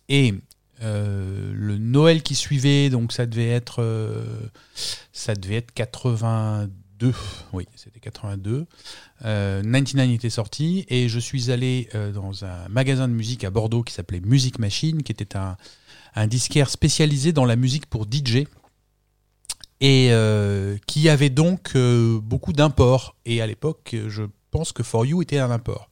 et 0.08 0.34
euh, 0.84 1.52
le 1.54 1.78
Noël 1.78 2.22
qui 2.22 2.34
suivait, 2.34 2.90
donc 2.90 3.12
ça 3.12 3.26
devait 3.26 3.48
être, 3.48 3.82
euh, 3.82 4.24
ça 5.12 5.34
devait 5.34 5.56
être 5.56 5.72
82. 5.72 7.12
Oui, 7.52 7.66
c'était 7.74 8.00
82. 8.00 8.66
Euh, 9.24 9.62
99 9.62 10.10
était 10.10 10.30
sorti 10.30 10.84
et 10.88 11.08
je 11.08 11.18
suis 11.18 11.50
allé 11.50 11.88
euh, 11.94 12.12
dans 12.12 12.44
un 12.44 12.68
magasin 12.68 13.08
de 13.08 13.14
musique 13.14 13.44
à 13.44 13.50
Bordeaux 13.50 13.82
qui 13.82 13.94
s'appelait 13.94 14.20
Music 14.20 14.58
Machine, 14.58 15.02
qui 15.02 15.12
était 15.12 15.36
un, 15.36 15.56
disquaire 16.26 16.70
spécialisé 16.70 17.32
dans 17.32 17.44
la 17.44 17.56
musique 17.56 17.86
pour 17.86 18.04
DJ 18.04 18.44
et 19.80 20.08
euh, 20.12 20.76
qui 20.86 21.08
avait 21.08 21.30
donc 21.30 21.72
euh, 21.74 22.20
beaucoup 22.20 22.52
d'imports. 22.52 23.16
Et 23.24 23.40
à 23.42 23.46
l'époque, 23.46 23.96
je 24.08 24.22
pense 24.50 24.72
que 24.72 24.82
For 24.82 25.04
You 25.04 25.22
était 25.22 25.38
un 25.38 25.50
import. 25.50 25.90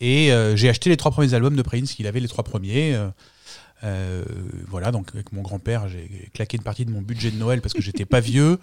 Et 0.00 0.32
euh, 0.32 0.56
j'ai 0.56 0.68
acheté 0.68 0.90
les 0.90 0.96
trois 0.96 1.12
premiers 1.12 1.34
albums 1.34 1.54
de 1.54 1.62
Prince, 1.62 1.92
qu'il 1.92 2.06
avait 2.06 2.20
les 2.20 2.28
trois 2.28 2.44
premiers. 2.44 2.98
Euh, 3.84 4.24
voilà, 4.68 4.92
donc 4.92 5.08
avec 5.14 5.32
mon 5.32 5.42
grand-père, 5.42 5.88
j'ai 5.88 6.30
claqué 6.32 6.56
une 6.56 6.62
partie 6.62 6.84
de 6.84 6.90
mon 6.90 7.02
budget 7.02 7.30
de 7.30 7.36
Noël 7.36 7.60
parce 7.60 7.74
que 7.74 7.82
j'étais 7.82 8.04
pas 8.04 8.20
vieux. 8.32 8.58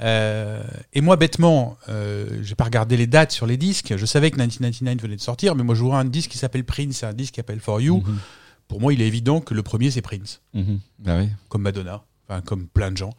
Euh, 0.00 0.62
et 0.92 1.00
moi, 1.00 1.16
bêtement, 1.16 1.76
euh, 1.88 2.40
j'ai 2.42 2.54
pas 2.54 2.64
regardé 2.64 2.96
les 2.96 3.06
dates 3.06 3.32
sur 3.32 3.46
les 3.46 3.56
disques. 3.56 3.94
Je 3.96 4.06
savais 4.06 4.30
que 4.30 4.36
1999 4.36 5.02
venait 5.02 5.16
de 5.16 5.20
sortir, 5.20 5.54
mais 5.54 5.62
moi, 5.62 5.74
je 5.74 5.84
un 5.84 6.04
disque 6.04 6.30
qui 6.30 6.38
s'appelle 6.38 6.64
Prince, 6.64 7.02
et 7.02 7.06
un 7.06 7.12
disque 7.12 7.34
qui 7.34 7.38
s'appelle 7.38 7.60
For 7.60 7.80
You. 7.80 7.98
Mhm. 7.98 8.18
Pour 8.66 8.80
moi, 8.80 8.92
il 8.94 9.02
est 9.02 9.06
évident 9.06 9.40
que 9.40 9.54
le 9.54 9.62
premier, 9.62 9.90
c'est 9.90 10.02
Prince 10.02 10.40
Mhm. 10.54 10.80
Bah 10.98 11.18
oui. 11.20 11.28
comme 11.48 11.62
Madonna, 11.62 12.02
enfin 12.26 12.40
comme 12.40 12.66
plein 12.66 12.90
de 12.90 12.96
gens. 12.96 13.12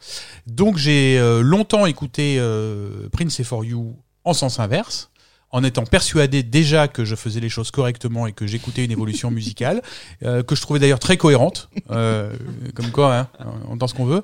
Donc 0.48 0.78
j'ai 0.78 1.20
longtemps 1.42 1.86
écouté 1.86 2.40
Prince 3.12 3.40
et 3.40 3.44
For 3.44 3.64
You 3.64 3.96
en 4.24 4.34
sens 4.34 4.60
inverse, 4.60 5.12
en 5.56 5.64
étant 5.64 5.86
persuadé 5.86 6.44
déjà 6.44 6.90
que 6.90 7.06
je 7.06 7.16
faisais 7.16 7.40
les 7.40 7.48
choses 7.48 7.72
correctement 7.72 8.28
et 8.28 8.34
que 8.34 8.46
j'écoutais 8.46 8.84
une 8.84 8.92
évolution 8.92 9.32
musicale, 9.40 9.82
euh, 10.24 10.44
que 10.44 10.54
je 10.54 10.62
trouvais 10.62 10.80
d'ailleurs 10.80 11.00
très 11.00 11.16
cohérente, 11.16 11.70
euh, 11.92 12.30
comme 12.74 12.92
quoi, 12.92 13.16
hein, 13.18 13.28
on 13.68 13.74
entend 13.74 13.88
ce 13.88 13.94
qu'on 13.94 14.04
veut. 14.06 14.22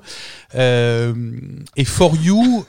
Euh, 0.54 1.14
et 1.76 1.84
For 1.84 2.14
You, 2.16 2.66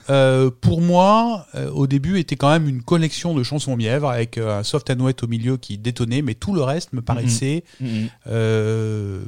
pour 0.62 0.82
moi, 0.82 1.46
au 1.74 1.88
début, 1.88 2.20
était 2.20 2.38
quand 2.38 2.50
même 2.52 2.70
une 2.70 2.82
collection 2.82 3.34
de 3.34 3.44
chansons 3.44 3.76
mièvres 3.76 4.10
avec 4.10 4.38
un 4.38 4.64
soft 4.64 4.90
and 4.90 5.00
wet 5.02 5.24
au 5.24 5.28
milieu 5.28 5.58
qui 5.58 5.78
détonnait, 5.78 6.22
mais 6.22 6.34
tout 6.36 6.54
le 6.56 6.62
reste 6.62 6.94
me 6.94 7.02
paraissait, 7.02 7.64
Mhm. 7.82 8.10
euh, 8.28 9.24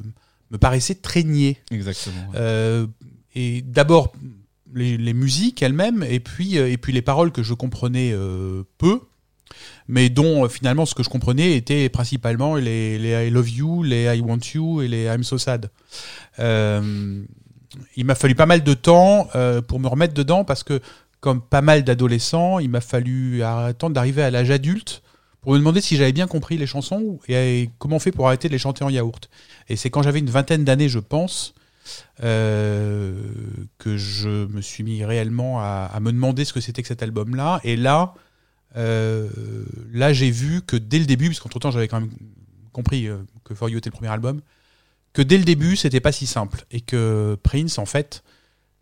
me 0.51 0.57
paraissait 0.57 0.95
très 0.95 1.23
niais. 1.23 1.57
Exactement. 1.71 2.29
ouais. 2.33 2.85
Et 3.35 3.61
d'abord 3.63 4.13
les, 4.73 4.97
les 4.97 5.13
musiques 5.13 5.61
elles-mêmes 5.61 6.03
et 6.09 6.19
puis 6.19 6.55
et 6.57 6.77
puis 6.77 6.93
les 6.93 7.01
paroles 7.01 7.31
que 7.31 7.43
je 7.43 7.53
comprenais 7.53 8.11
euh, 8.13 8.63
peu 8.77 8.99
mais 9.87 10.09
dont 10.09 10.45
euh, 10.45 10.47
finalement 10.47 10.85
ce 10.85 10.95
que 10.95 11.03
je 11.03 11.09
comprenais 11.09 11.55
était 11.55 11.89
principalement 11.89 12.55
les, 12.55 12.97
les 12.97 13.27
I 13.27 13.29
love 13.29 13.49
you, 13.49 13.83
les 13.83 14.15
I 14.15 14.21
want 14.21 14.39
you 14.53 14.81
et 14.81 14.87
les 14.87 15.05
I'm 15.05 15.23
so 15.23 15.37
sad. 15.37 15.69
Euh, 16.39 17.23
il 17.95 18.05
m'a 18.05 18.15
fallu 18.15 18.35
pas 18.35 18.45
mal 18.45 18.63
de 18.63 18.73
temps 18.73 19.27
euh, 19.35 19.61
pour 19.61 19.79
me 19.79 19.87
remettre 19.87 20.13
dedans 20.13 20.43
parce 20.43 20.63
que 20.63 20.79
comme 21.19 21.41
pas 21.41 21.61
mal 21.61 21.83
d'adolescents, 21.83 22.59
il 22.59 22.69
m'a 22.69 22.81
fallu 22.81 23.43
attendre 23.43 23.95
d'arriver 23.95 24.21
à 24.21 24.29
l'âge 24.29 24.51
adulte 24.51 25.01
pour 25.41 25.53
me 25.53 25.57
demander 25.57 25.81
si 25.81 25.95
j'avais 25.95 26.13
bien 26.13 26.27
compris 26.27 26.57
les 26.57 26.67
chansons 26.67 27.19
et, 27.27 27.69
comment 27.79 27.97
on 27.97 27.99
fait 27.99 28.11
pour 28.11 28.27
arrêter 28.27 28.47
de 28.47 28.53
les 28.53 28.59
chanter 28.59 28.83
en 28.83 28.89
yaourt. 28.89 29.29
Et 29.67 29.75
c'est 29.75 29.89
quand 29.89 30.03
j'avais 30.03 30.19
une 30.19 30.29
vingtaine 30.29 30.63
d'années, 30.63 30.89
je 30.89 30.99
pense, 30.99 31.55
que 32.17 33.97
je 33.97 34.47
me 34.47 34.61
suis 34.61 34.83
mis 34.83 35.03
réellement 35.03 35.59
à, 35.59 35.89
à 35.91 35.99
me 35.99 36.11
demander 36.11 36.45
ce 36.45 36.53
que 36.53 36.61
c'était 36.61 36.81
que 36.81 36.87
cet 36.87 37.01
album-là. 37.01 37.59
Et 37.63 37.75
là, 37.75 38.13
euh, 38.77 39.29
là, 39.91 40.13
j'ai 40.13 40.31
vu 40.31 40.61
que 40.61 40.75
dès 40.75 40.99
le 40.99 41.05
début, 41.05 41.27
parce 41.27 41.39
qu'entre 41.39 41.59
temps, 41.59 41.71
j'avais 41.71 41.87
quand 41.87 41.99
même 41.99 42.11
compris 42.71 43.07
euh, 43.07 43.17
que 43.43 43.55
For 43.55 43.69
You 43.69 43.77
était 43.77 43.89
le 43.89 43.95
premier 43.95 44.11
album, 44.11 44.41
que 45.13 45.21
dès 45.21 45.37
le 45.37 45.45
début, 45.45 45.75
c'était 45.75 46.01
pas 46.01 46.11
si 46.11 46.27
simple. 46.27 46.65
Et 46.71 46.81
que 46.81 47.37
Prince, 47.41 47.77
en 47.77 47.85
fait, 47.85 48.23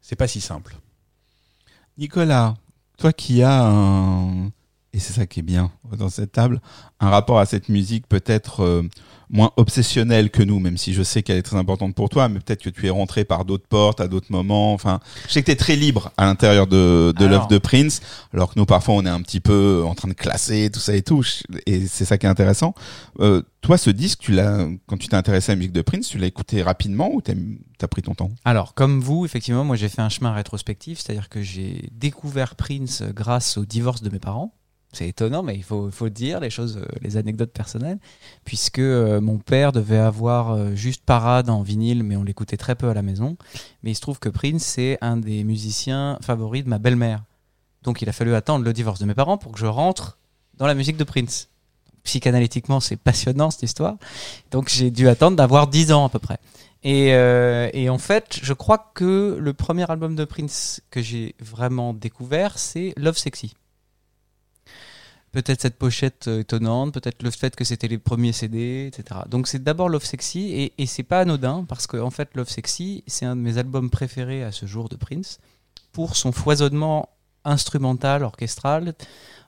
c'est 0.02 0.16
pas 0.16 0.28
si 0.28 0.42
simple. 0.42 0.76
Nicolas, 1.98 2.56
toi 2.98 3.14
qui 3.14 3.44
as 3.44 3.66
un, 3.66 4.52
et 4.94 5.00
c'est 5.00 5.14
ça 5.14 5.26
qui 5.26 5.40
est 5.40 5.44
bien 5.44 5.72
dans 5.98 6.10
cette 6.10 6.32
table, 6.32 6.62
un 7.00 7.10
rapport 7.10 7.40
à 7.40 7.46
cette 7.46 7.70
musique 7.70 8.08
peut-être 8.08 8.62
euh, 8.62 8.84
moins 9.30 9.52
obsessionnel 9.58 10.30
que 10.30 10.44
nous, 10.44 10.60
même 10.60 10.78
si 10.78 10.94
je 10.94 11.02
sais 11.02 11.24
qu'elle 11.24 11.38
est 11.38 11.44
très 11.44 11.58
importante 11.58 11.96
pour 11.96 12.10
toi, 12.10 12.30
mais 12.30 12.40
peut-être 12.40 12.62
que 12.62 12.70
tu 12.70 12.86
es 12.86 12.90
rentré 12.92 13.26
par 13.26 13.46
d'autres 13.46 13.68
portes 13.68 14.00
à 14.00 14.08
d'autres 14.08 14.32
moments. 14.32 14.74
Enfin, 14.74 15.00
je 15.28 15.34
sais 15.34 15.42
que 15.42 15.48
tu 15.48 15.52
es 15.52 15.56
très 15.56 15.76
libre 15.76 16.12
à 16.18 16.26
l'intérieur 16.26 16.68
de, 16.68 17.14
de 17.18 17.26
l'œuvre 17.26 17.48
de 17.48 17.58
Prince, 17.58 18.02
alors 18.34 18.54
que 18.54 18.60
nous 18.60 18.66
parfois 18.66 18.94
on 18.94 19.06
est 19.06 19.10
un 19.10 19.22
petit 19.22 19.40
peu 19.40 19.84
en 19.86 19.96
train 19.96 20.08
de 20.08 20.14
classer 20.14 20.70
tout 20.72 20.80
ça 20.80 20.96
et 20.96 21.02
tout, 21.02 21.24
et 21.66 21.88
c'est 21.88 22.06
ça 22.06 22.20
qui 22.20 22.28
est 22.28 22.30
intéressant. 22.30 22.76
Euh, 23.20 23.42
toi, 23.62 23.78
ce 23.78 23.90
disque, 23.90 24.20
tu 24.20 24.34
l'as, 24.34 24.68
quand 24.88 24.98
tu 24.98 25.08
t'es 25.08 25.16
intéressé 25.16 25.52
à 25.52 25.56
la 25.56 25.58
musique 25.58 25.72
de 25.72 25.82
Prince, 25.82 26.10
tu 26.10 26.18
l'as 26.20 26.28
écouté 26.28 26.62
rapidement 26.62 27.10
ou 27.12 27.22
t'as 27.22 27.34
as 27.82 27.88
pris 27.88 28.02
ton 28.02 28.14
temps? 28.14 28.30
Alors, 28.46 28.76
comme 28.76 29.00
vous, 29.00 29.26
effectivement, 29.26 29.64
moi 29.64 29.76
j'ai 29.76 29.90
fait 29.90 30.02
un 30.02 30.10
chemin 30.10 30.34
rétrospectif, 30.34 31.00
c'est-à-dire 31.00 31.30
que 31.30 31.42
j'ai 31.42 31.90
découvert 31.92 32.56
Prince 32.56 33.04
grâce 33.16 33.58
au 33.58 33.66
divorce 33.66 34.04
de 34.04 34.10
mes 34.10 34.20
parents. 34.20 34.54
C'est 34.94 35.08
étonnant, 35.08 35.42
mais 35.42 35.56
il 35.56 35.64
faut, 35.64 35.90
dire, 36.10 36.40
les 36.40 36.52
choses, 36.52 36.78
euh, 36.78 36.86
les 37.02 37.18
anecdotes 37.18 37.52
personnelles, 37.52 37.98
puisque 38.46 38.78
euh, 38.78 39.20
mon 39.22 39.40
père 39.40 39.72
devait 39.72 39.98
avoir 39.98 40.52
euh, 40.52 40.76
juste 40.76 41.04
parade 41.04 41.50
en 41.50 41.64
vinyle, 41.64 42.04
mais 42.04 42.16
on 42.16 42.24
l'écoutait 42.24 42.58
très 42.58 42.76
peu 42.76 42.90
à 42.90 42.94
la 42.94 43.02
maison. 43.02 43.36
Mais 43.82 43.90
il 43.90 43.96
se 43.96 44.02
trouve 44.02 44.20
que 44.20 44.30
Prince, 44.30 44.62
c'est 44.62 45.00
un 45.02 45.18
des 45.18 45.44
musiciens 45.44 46.20
favoris 46.22 46.64
de 46.64 46.70
ma 46.70 46.78
belle-mère. 46.78 47.24
Donc 47.82 48.04
il 48.04 48.08
a 48.08 48.12
fallu 48.12 48.36
attendre 48.36 48.64
le 48.64 48.72
divorce 48.72 49.00
de 49.00 49.06
mes 49.06 49.16
parents 49.16 49.40
pour 49.40 49.52
que 49.52 49.60
je 49.60 49.66
rentre 49.66 50.20
dans 50.58 50.68
la 50.68 50.76
musique 50.76 50.96
de 50.96 51.04
Prince. 51.04 51.50
Psychanalytiquement, 52.04 52.80
c'est 52.80 52.96
passionnant 52.98 53.50
cette 53.50 53.64
histoire. 53.64 53.96
Donc 54.52 54.70
j'ai 54.70 54.92
dû 54.92 55.10
attendre 55.10 55.36
d'avoir 55.36 55.66
10 55.68 55.92
ans 55.92 56.06
à 56.06 56.10
peu 56.10 56.20
près. 56.20 56.38
Et 56.84 57.90
en 57.90 57.98
fait, 57.98 58.40
je 58.44 58.54
crois 58.54 58.92
que 58.94 59.38
le 59.40 59.54
premier 59.54 59.90
album 59.90 60.16
de 60.16 60.26
Prince 60.26 60.82
que 60.92 61.02
j'ai 61.02 61.34
vraiment 61.40 61.94
découvert, 61.94 62.60
c'est 62.60 62.94
Love 62.98 63.18
Sexy. 63.18 63.56
Peut-être 65.34 65.62
cette 65.62 65.78
pochette 65.78 66.28
euh, 66.28 66.42
étonnante, 66.42 66.94
peut-être 66.94 67.24
le 67.24 67.32
fait 67.32 67.56
que 67.56 67.64
c'était 67.64 67.88
les 67.88 67.98
premiers 67.98 68.32
CD, 68.32 68.88
etc. 68.88 69.22
Donc 69.28 69.48
c'est 69.48 69.62
d'abord 69.62 69.90
Love 69.90 70.06
Sexy, 70.06 70.72
et, 70.78 70.86
c'est 70.86 71.04
pas 71.04 71.22
anodin, 71.22 71.66
parce 71.68 71.88
que 71.88 71.98
en 71.98 72.12
fait 72.12 72.30
Love 72.36 72.50
Sexy, 72.50 73.04
c'est 73.08 73.26
un 73.26 73.36
de 73.36 73.42
mes 73.42 73.58
albums 73.58 73.90
préférés 73.90 74.44
à 74.44 74.52
ce 74.52 74.68
jour 74.68 74.90
de 74.90 74.96
Prince, 74.96 75.40
pour 75.92 76.16
son 76.16 76.32
foisonnement 76.32 77.10
instrumental, 77.46 78.24
orchestral. 78.24 78.94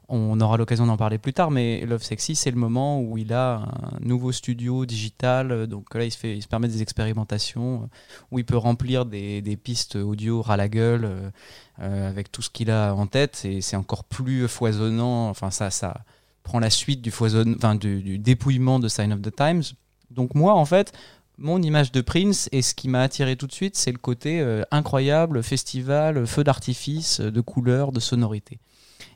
On 0.07 0.39
aura 0.39 0.57
l'occasion 0.57 0.85
d'en 0.85 0.97
parler 0.97 1.17
plus 1.17 1.33
tard, 1.33 1.50
mais 1.50 1.83
Love 1.85 2.03
Sexy, 2.03 2.35
c'est 2.35 2.51
le 2.51 2.57
moment 2.57 3.01
où 3.01 3.17
il 3.17 3.33
a 3.33 3.55
un 3.55 4.00
nouveau 4.01 4.31
studio 4.31 4.85
digital. 4.85 5.51
euh, 5.51 5.65
Donc 5.65 5.95
là, 5.95 6.05
il 6.05 6.12
se, 6.12 6.47
permet 6.47 6.67
des 6.67 6.83
expérimentations 6.83 7.83
euh, 7.83 7.88
où 8.29 8.39
il 8.39 8.45
peut 8.45 8.57
remplir 8.57 9.05
des, 9.05 9.59
pistes 9.63 9.95
audio 9.95 10.43
ras 10.43 10.57
la 10.57 10.69
gueule 10.69 11.31
euh, 11.79 12.09
avec 12.09 12.31
tout 12.31 12.43
ce 12.43 12.51
qu'il 12.51 12.69
a 12.69 12.93
en 12.93 13.07
tête. 13.07 13.45
Et 13.45 13.62
c'est 13.62 13.75
encore 13.75 14.03
plus 14.03 14.47
foisonnant. 14.47 15.29
Enfin, 15.29 15.50
ça, 15.50 15.71
ça 15.71 16.03
prend 16.43 16.59
la 16.59 16.69
suite 16.69 17.01
du, 17.01 17.09
foisonne, 17.09 17.55
enfin, 17.57 17.74
du, 17.74 18.03
du 18.03 18.19
dépouillement 18.19 18.79
de 18.79 18.88
Sign 18.88 19.12
of 19.12 19.24
the 19.24 19.35
Times. 19.35 19.63
Donc 20.12 20.35
moi, 20.35 20.53
en 20.53 20.65
fait, 20.65 20.93
mon 21.39 21.59
image 21.63 21.91
de 21.91 22.01
Prince 22.01 22.47
et 22.51 22.62
ce 22.62 22.75
qui 22.75 22.89
m'a 22.89 23.01
attiré 23.01 23.38
tout 23.38 23.47
de 23.47 23.53
suite, 23.53 23.75
c'est 23.75 23.91
le 23.91 23.97
côté 23.97 24.45
incroyable, 24.69 25.41
festival, 25.41 26.27
feu 26.27 26.43
d'artifice, 26.43 27.19
de 27.19 27.41
couleurs, 27.41 27.91
de 27.91 28.00
sonorités. 28.00 28.59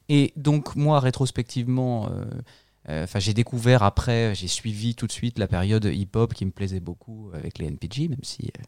Et 0.10 0.34
donc 0.36 0.76
moi, 0.76 1.00
rétrospectivement, 1.00 2.10
euh, 2.10 2.26
euh, 2.90 3.06
j'ai 3.18 3.34
découvert 3.34 3.84
après, 3.84 4.34
j'ai 4.34 4.48
suivi 4.48 4.96
tout 4.96 5.06
de 5.06 5.12
suite 5.12 5.38
la 5.38 5.48
période 5.48 5.86
hip-hop 5.86 6.34
qui 6.34 6.46
me 6.46 6.52
plaisait 6.52 6.80
beaucoup 6.80 7.30
avec 7.34 7.60
les 7.60 7.68
NPG, 7.68 8.10
même 8.10 8.24
si 8.24 8.46
euh, 8.46 8.64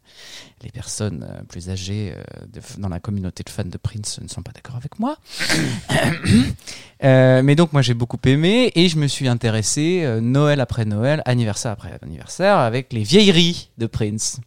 les 0.62 0.70
personnes 0.70 1.26
euh, 1.28 1.42
plus 1.42 1.70
âgées 1.70 2.14
dans 2.78 2.88
la 2.88 3.00
communauté 3.00 3.42
de 3.42 3.50
fans 3.50 3.64
de 3.64 3.78
Prince 3.78 4.20
ne 4.20 4.28
sont 4.28 4.42
pas 4.42 4.52
d'accord 4.52 4.76
avec 4.76 4.98
moi. 4.98 5.16
Mais 7.02 7.56
donc 7.56 7.72
moi 7.72 7.82
j'ai 7.82 7.94
beaucoup 7.94 8.20
aimé 8.24 8.70
et 8.76 8.88
je 8.88 8.96
me 8.96 9.08
suis 9.08 9.26
intéressé 9.26 10.06
Noël 10.20 10.60
après 10.60 10.84
Noël, 10.84 11.22
anniversaire 11.24 11.72
après 11.72 11.90
anniversaire 12.00 12.58
avec 12.58 12.92
les 12.92 13.02
vieilleries 13.02 13.70
de 13.78 13.86
Prince. 13.86 14.40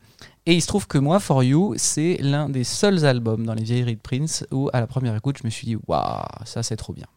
Et 0.47 0.53
il 0.53 0.61
se 0.61 0.67
trouve 0.67 0.87
que 0.87 0.97
moi, 0.99 1.19
For 1.19 1.43
You, 1.43 1.73
c'est 1.77 2.17
l'un 2.21 2.49
des 2.49 2.63
seuls 2.63 3.05
albums 3.05 3.45
dans 3.45 3.55
les 3.55 3.63
vieilleries 3.63 3.95
de 3.95 4.01
Prince 4.01 4.45
où, 4.51 4.69
à 4.73 4.79
la 4.79 4.87
première 4.87 5.15
écoute, 5.15 5.37
je 5.41 5.43
me 5.45 5.49
suis 5.49 5.65
dit, 5.65 5.77
waouh, 5.87 6.23
ça 6.45 6.61
c'est 6.61 6.75
trop 6.77 6.93
bien. 6.93 7.07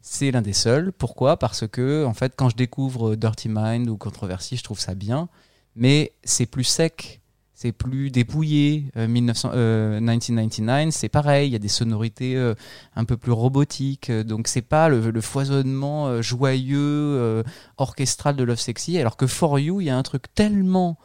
C'est 0.00 0.30
l'un 0.30 0.42
des 0.42 0.52
seuls. 0.52 0.92
Pourquoi? 0.92 1.36
Parce 1.36 1.66
que, 1.66 2.04
en 2.04 2.14
fait, 2.14 2.34
quand 2.36 2.48
je 2.48 2.56
découvre 2.56 3.14
Dirty 3.16 3.48
Mind 3.48 3.88
ou 3.88 3.96
Controversy, 3.96 4.56
je 4.56 4.62
trouve 4.64 4.78
ça 4.80 4.94
bien, 4.94 5.28
mais 5.76 6.12
c'est 6.24 6.46
plus 6.46 6.64
sec. 6.64 7.20
c'est 7.54 7.72
plus 7.72 8.10
dépouillé. 8.10 8.86
Euh, 8.96 9.06
1900, 9.06 9.50
euh, 9.54 10.00
1999, 10.00 10.90
c'est 10.92 11.08
pareil, 11.08 11.48
il 11.50 11.52
y 11.52 11.56
a 11.56 11.60
des 11.60 11.68
sonorités 11.68 12.36
euh, 12.36 12.54
un 12.96 13.04
peu 13.04 13.16
plus 13.16 13.30
robotiques. 13.32 14.10
euh, 14.10 14.24
donc 14.24 14.48
c'est 14.48 14.62
pas 14.62 14.88
le, 14.88 15.10
le 15.10 15.20
foisonnement 15.20 16.08
euh, 16.08 16.22
joyeux, 16.22 16.78
euh, 16.80 17.42
orchestral 17.76 18.34
de 18.36 18.42
Love 18.44 18.58
Sexy. 18.58 18.98
Alors 18.98 19.16
que 19.16 19.28
For 19.28 19.58
You, 19.60 19.80
il 19.80 19.84
y 19.86 19.90
a 19.90 19.96
un 19.96 20.02
truc 20.02 20.24
tellement 20.34 20.98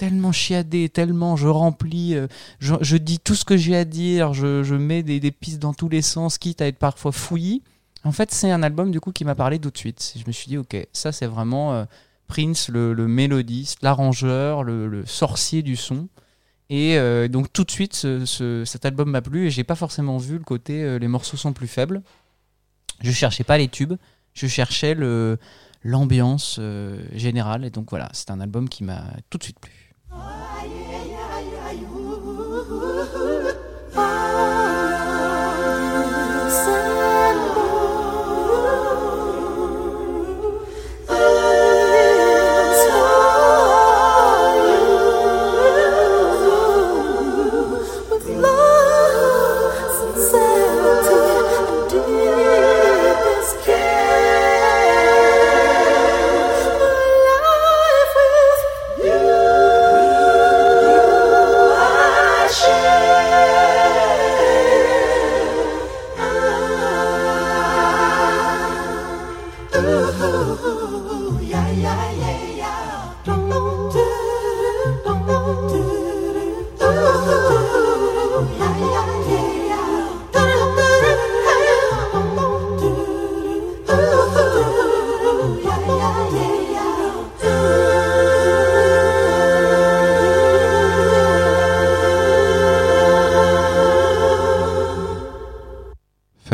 tellement 0.00 0.32
chiadé, 0.32 0.88
tellement 0.88 1.36
je 1.36 1.46
remplis, 1.46 2.14
euh, 2.14 2.26
je, 2.58 2.96
dis 2.96 3.18
tout 3.18 3.34
ce 3.34 3.44
que 3.44 3.58
j'ai 3.58 3.76
à 3.76 3.84
dire, 3.84 4.32
je, 4.32 4.74
mets 4.74 5.02
des, 5.02 5.30
pistes 5.30 5.58
dans 5.58 5.74
tous 5.74 5.90
les 5.90 6.00
sens, 6.00 6.38
quitte 6.38 6.62
à 6.62 6.66
être 6.68 6.78
parfois 6.78 7.12
fouillis. 7.12 7.62
En 8.04 8.10
fait, 8.10 8.32
c'est 8.32 8.50
un 8.50 8.62
album 8.62 8.92
du 8.92 8.98
coup 8.98 9.12
qui 9.12 9.26
m'a 9.26 9.34
parlé 9.34 9.58
tout 9.58 9.70
de 9.70 9.76
suite. 9.76 10.14
Je 10.16 10.24
me 10.26 10.32
suis 10.32 10.48
dit, 10.48 10.56
ok, 10.56 10.74
ça 10.94 11.12
c'est 11.12 11.26
vraiment 11.26 11.74
euh, 11.74 11.84
Prince, 12.28 12.70
le, 12.70 12.94
mélodiste, 12.94 13.82
l'arrangeur, 13.82 14.64
le, 14.64 15.04
sorcier 15.04 15.60
du 15.60 15.76
son. 15.76 16.08
Et 16.70 16.96
euh, 16.96 17.28
donc 17.28 17.52
tout 17.52 17.64
de 17.64 17.70
suite, 17.70 17.94
ce- 17.94 18.24
ce- 18.24 18.64
cet 18.64 18.86
album 18.86 19.10
m'a 19.10 19.20
plu 19.20 19.48
et 19.48 19.50
j'ai 19.50 19.64
pas 19.64 19.74
forcément 19.74 20.16
vu 20.16 20.38
le 20.38 20.44
côté 20.44 20.98
les 20.98 21.08
morceaux 21.08 21.36
sont 21.36 21.52
plus 21.52 21.68
faibles. 21.68 22.00
Je 23.02 23.12
cherchais 23.12 23.44
pas 23.44 23.58
les 23.58 23.68
tubes, 23.68 23.96
je 24.32 24.46
cherchais 24.46 24.96
l'ambiance 25.84 26.58
générale 27.12 27.66
et 27.66 27.70
donc 27.70 27.90
voilà, 27.90 28.08
c'est 28.14 28.30
un 28.30 28.40
album 28.40 28.70
qui 28.70 28.82
m'a 28.82 29.04
tout 29.28 29.36
de 29.36 29.42
suite 29.42 29.60
plu. 29.60 29.89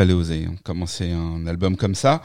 Fallait 0.07 0.19
oser 0.19 0.45
hein, 0.49 0.55
commencer 0.63 1.11
un 1.11 1.45
album 1.47 1.75
comme 1.75 1.95
ça. 1.95 2.21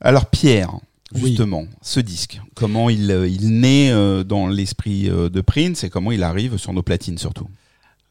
Alors 0.00 0.26
Pierre, 0.26 0.70
Oui. 1.14 1.30
justement, 1.30 1.64
ce 1.82 1.98
disque, 2.00 2.40
comment 2.54 2.88
il, 2.90 3.10
euh, 3.10 3.26
il 3.26 3.60
naît 3.60 3.90
euh, 3.90 4.22
dans 4.22 4.46
l'esprit 4.46 5.08
euh, 5.10 5.28
de 5.28 5.40
Prince 5.40 5.82
et 5.84 5.90
comment 5.90 6.12
il 6.12 6.22
arrive 6.22 6.56
sur 6.58 6.72
nos 6.72 6.82
platines 6.82 7.18
surtout? 7.18 7.48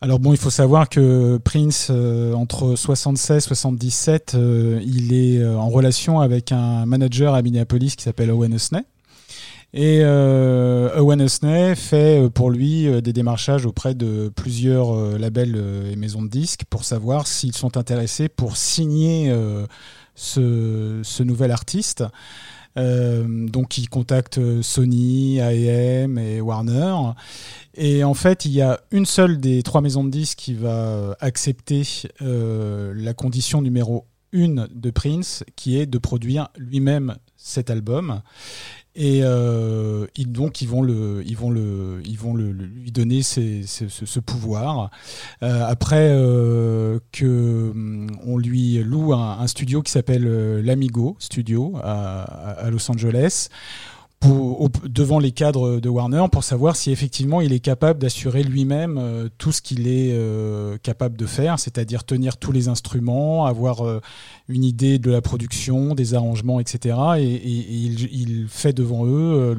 Alors 0.02 0.20
bon, 0.20 0.34
il 0.34 0.38
faut 0.38 0.50
savoir 0.50 0.90
que 0.90 1.38
Prince, 1.38 1.88
euh, 1.90 2.34
entre 2.34 2.76
76 2.76 3.38
et 3.38 3.40
77, 3.40 4.34
euh, 4.36 4.82
il 4.86 5.14
est 5.14 5.46
en 5.46 5.70
relation 5.70 6.20
avec 6.20 6.52
un 6.52 6.86
manager 6.86 7.34
à 7.34 7.42
Minneapolis 7.42 7.96
qui 7.96 8.04
s'appelle 8.04 8.30
Owen 8.30 8.54
Husney. 8.54 8.82
Et 9.74 10.02
euh, 10.04 11.00
Owen 11.00 11.20
Husney 11.22 11.76
fait 11.76 12.22
euh, 12.24 12.30
pour 12.30 12.52
lui 12.52 12.88
euh, 12.88 13.02
des 13.02 13.12
démarchages 13.12 13.66
auprès 13.66 13.96
de 13.96 14.32
plusieurs 14.36 14.96
euh, 14.96 15.18
labels 15.18 15.56
euh, 15.56 15.92
et 15.92 15.96
maisons 15.96 16.22
de 16.22 16.28
disques 16.28 16.64
pour 16.70 16.84
savoir 16.84 17.26
s'ils 17.26 17.56
sont 17.56 17.76
intéressés 17.76 18.30
pour 18.30 18.56
signer 18.56 19.32
euh, 19.32 19.66
ce, 20.14 21.02
ce 21.04 21.24
nouvel 21.24 21.50
artiste. 21.50 22.04
Euh, 22.78 23.48
donc 23.48 23.78
il 23.78 23.90
contacte 23.90 24.38
euh, 24.38 24.62
Sony, 24.62 25.40
AEM 25.40 26.18
et 26.18 26.40
Warner. 26.40 26.96
Et 27.76 28.04
en 28.04 28.14
fait, 28.14 28.46
il 28.46 28.52
y 28.52 28.62
a 28.62 28.80
une 28.92 29.06
seule 29.06 29.40
des 29.40 29.64
trois 29.64 29.82
maisons 29.82 30.04
de 30.04 30.10
disques 30.10 30.38
qui 30.40 30.54
va 30.54 30.70
euh, 30.70 31.14
accepter 31.20 31.84
euh, 32.22 32.94
la 32.96 33.14
condition 33.14 33.62
numéro 33.62 34.06
une 34.32 34.68
de 34.74 34.90
Prince, 34.90 35.44
qui 35.56 35.78
est 35.78 35.86
de 35.86 35.98
produire 36.00 36.50
lui-même 36.58 37.18
cet 37.38 37.70
album. 37.70 38.22
Et 38.96 39.22
euh, 39.24 40.06
donc 40.28 40.62
ils 40.62 40.68
vont 40.68 40.84
le, 40.84 41.24
ils 41.26 41.36
vont 41.36 41.50
le, 41.50 42.02
ils 42.06 42.18
vont 42.18 42.36
le, 42.36 42.52
le- 42.52 42.66
lui 42.66 42.92
donner 42.92 43.24
ces- 43.24 43.64
ces- 43.66 43.90
ce, 43.90 44.06
pouvoir. 44.20 44.92
Euh, 45.42 45.66
après 45.68 46.10
euh, 46.12 47.00
que 47.12 47.72
hum, 47.72 48.12
on 48.26 48.38
lui 48.38 48.76
loue 48.84 49.14
un, 49.14 49.40
un 49.40 49.48
studio 49.48 49.82
qui 49.82 49.92
s'appelle 49.92 50.28
euh, 50.28 50.62
l'Amigo 50.62 51.16
Studio 51.20 51.74
à- 51.84 52.22
à 52.52 52.70
Los 52.70 52.90
Angeles. 52.92 53.50
Devant 54.86 55.20
les 55.20 55.32
cadres 55.32 55.80
de 55.80 55.90
Warner 55.90 56.26
pour 56.32 56.44
savoir 56.44 56.76
si 56.78 56.92
effectivement 56.92 57.42
il 57.42 57.52
est 57.52 57.60
capable 57.60 58.00
d'assurer 58.00 58.44
lui-même 58.44 58.98
euh, 58.98 59.28
tout 59.38 59.52
ce 59.52 59.62
qu'il 59.62 59.88
est 59.88 60.12
euh, 60.14 60.78
capable 60.82 61.18
de 61.18 61.26
faire, 61.26 61.60
c'est-à-dire 61.60 62.06
tenir 62.06 62.38
tous 62.38 62.54
les 62.54 62.70
instruments, 62.70 63.46
avoir 63.46 63.86
euh, 63.86 64.00
une 64.48 64.64
idée 64.64 64.98
de 64.98 65.12
la 65.12 65.22
production, 65.22 65.94
des 65.94 66.14
arrangements, 66.14 66.62
etc. 66.62 66.96
Et, 67.18 67.42
il, 67.46 68.48
fait 68.48 68.74
devant 68.74 69.06
eux, 69.06 69.56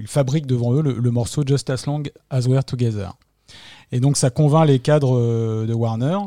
il 0.00 0.06
fabrique 0.06 0.46
devant 0.46 0.72
eux 0.74 0.82
le, 0.82 1.10
morceau 1.10 1.42
Just 1.46 1.70
as 1.70 1.86
Long 1.86 2.02
as 2.30 2.46
We're 2.46 2.64
Together. 2.64 3.12
Et 3.92 4.00
donc 4.00 4.16
ça 4.16 4.30
convainc 4.30 4.66
les 4.66 4.80
cadres 4.80 5.64
de 5.66 5.74
Warner 5.74 6.18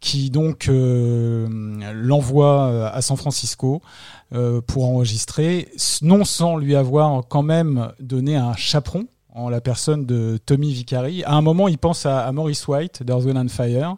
qui 0.00 0.30
donc 0.30 0.68
euh, 0.68 1.46
l'envoie 1.92 2.64
euh, 2.64 2.90
à 2.92 3.02
San 3.02 3.16
Francisco 3.16 3.82
euh, 4.32 4.60
pour 4.60 4.86
enregistrer, 4.86 5.68
non 6.02 6.24
sans 6.24 6.56
lui 6.56 6.74
avoir 6.74 7.28
quand 7.28 7.42
même 7.42 7.92
donné 8.00 8.36
un 8.36 8.54
chaperon 8.54 9.06
en 9.32 9.48
la 9.48 9.60
personne 9.60 10.06
de 10.06 10.38
Tommy 10.44 10.72
Vicari. 10.72 11.22
À 11.22 11.34
un 11.34 11.40
moment, 11.40 11.68
il 11.68 11.78
pense 11.78 12.04
à, 12.04 12.32
Maurice 12.32 12.66
White 12.66 13.04
d'Earth, 13.04 13.26
and 13.36 13.46
Fire. 13.48 13.96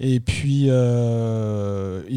Et 0.00 0.18
puis, 0.18 0.68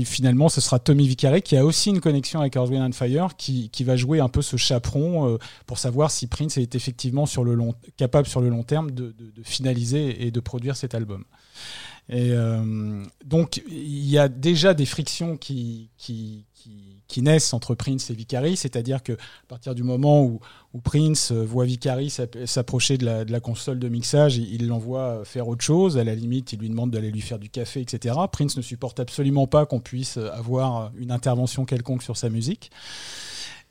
finalement, 0.03 0.49
ce 0.49 0.59
sera 0.59 0.79
Tommy 0.79 1.07
Vicari 1.07 1.43
qui 1.43 1.57
a 1.57 1.63
aussi 1.63 1.91
une 1.91 2.01
connexion 2.01 2.39
avec 2.39 2.55
Earth, 2.55 2.71
and 2.71 2.93
Fire, 2.93 3.35
qui, 3.37 3.83
va 3.83 3.95
jouer 3.95 4.19
un 4.19 4.29
peu 4.29 4.41
ce 4.41 4.57
chaperon 4.57 5.37
pour 5.67 5.77
savoir 5.77 6.09
si 6.09 6.25
Prince 6.25 6.57
est 6.57 6.73
effectivement 6.73 7.25
capable 7.97 8.27
sur 8.27 8.41
le 8.41 8.49
long 8.49 8.63
terme 8.63 8.89
de- 8.89 9.13
de 9.19 9.43
finaliser 9.43 10.25
et 10.25 10.31
de 10.31 10.39
produire 10.39 10.75
cet 10.75 10.95
album. 10.95 11.25
Et 12.09 12.31
euh, 12.31 13.03
donc, 13.23 13.61
il 13.69 14.09
y 14.09 14.17
a 14.17 14.27
déjà 14.27 14.73
des 14.73 14.85
frictions 14.85 15.37
qui, 15.37 15.91
qui, 15.97 16.45
qui, 17.07 17.21
naissent 17.21 17.53
entre 17.53 17.75
Prince 17.75 18.09
et 18.09 18.13
Vicari, 18.13 18.55
c'est-à-dire 18.55 19.03
que 19.03 19.13
à 19.13 19.45
partir 19.47 19.75
du 19.75 19.83
moment 19.83 20.23
où, 20.23 20.39
Prince 20.83 21.31
euh, 21.31 21.43
voit 21.43 21.65
Vicari 21.65 22.09
s'app- 22.09 22.45
s'approcher 22.45 22.97
de 22.97 23.05
la, 23.05 23.39
console 23.39 23.77
de 23.77 23.89
mixage, 23.89 24.37
il 24.37 24.67
l'envoie 24.67 25.23
faire 25.25 25.47
autre 25.47 25.63
chose. 25.63 25.97
À 25.97 26.03
la 26.03 26.15
limite, 26.15 26.53
il 26.53 26.59
lui 26.59 26.69
demande 26.69 26.91
d'aller 26.91 27.11
lui 27.11 27.21
faire 27.21 27.39
du 27.39 27.49
café, 27.49 27.81
etc. 27.81 28.15
Prince 28.31 28.57
ne 28.57 28.61
supporte 28.61 28.99
absolument 28.99 29.47
pas 29.47 29.65
qu'on 29.65 29.79
puisse 29.79 30.17
avoir 30.17 30.91
une 30.97 31.11
intervention 31.11 31.65
quelconque 31.65 32.03
sur 32.03 32.17
sa 32.17 32.29
musique. 32.29 32.71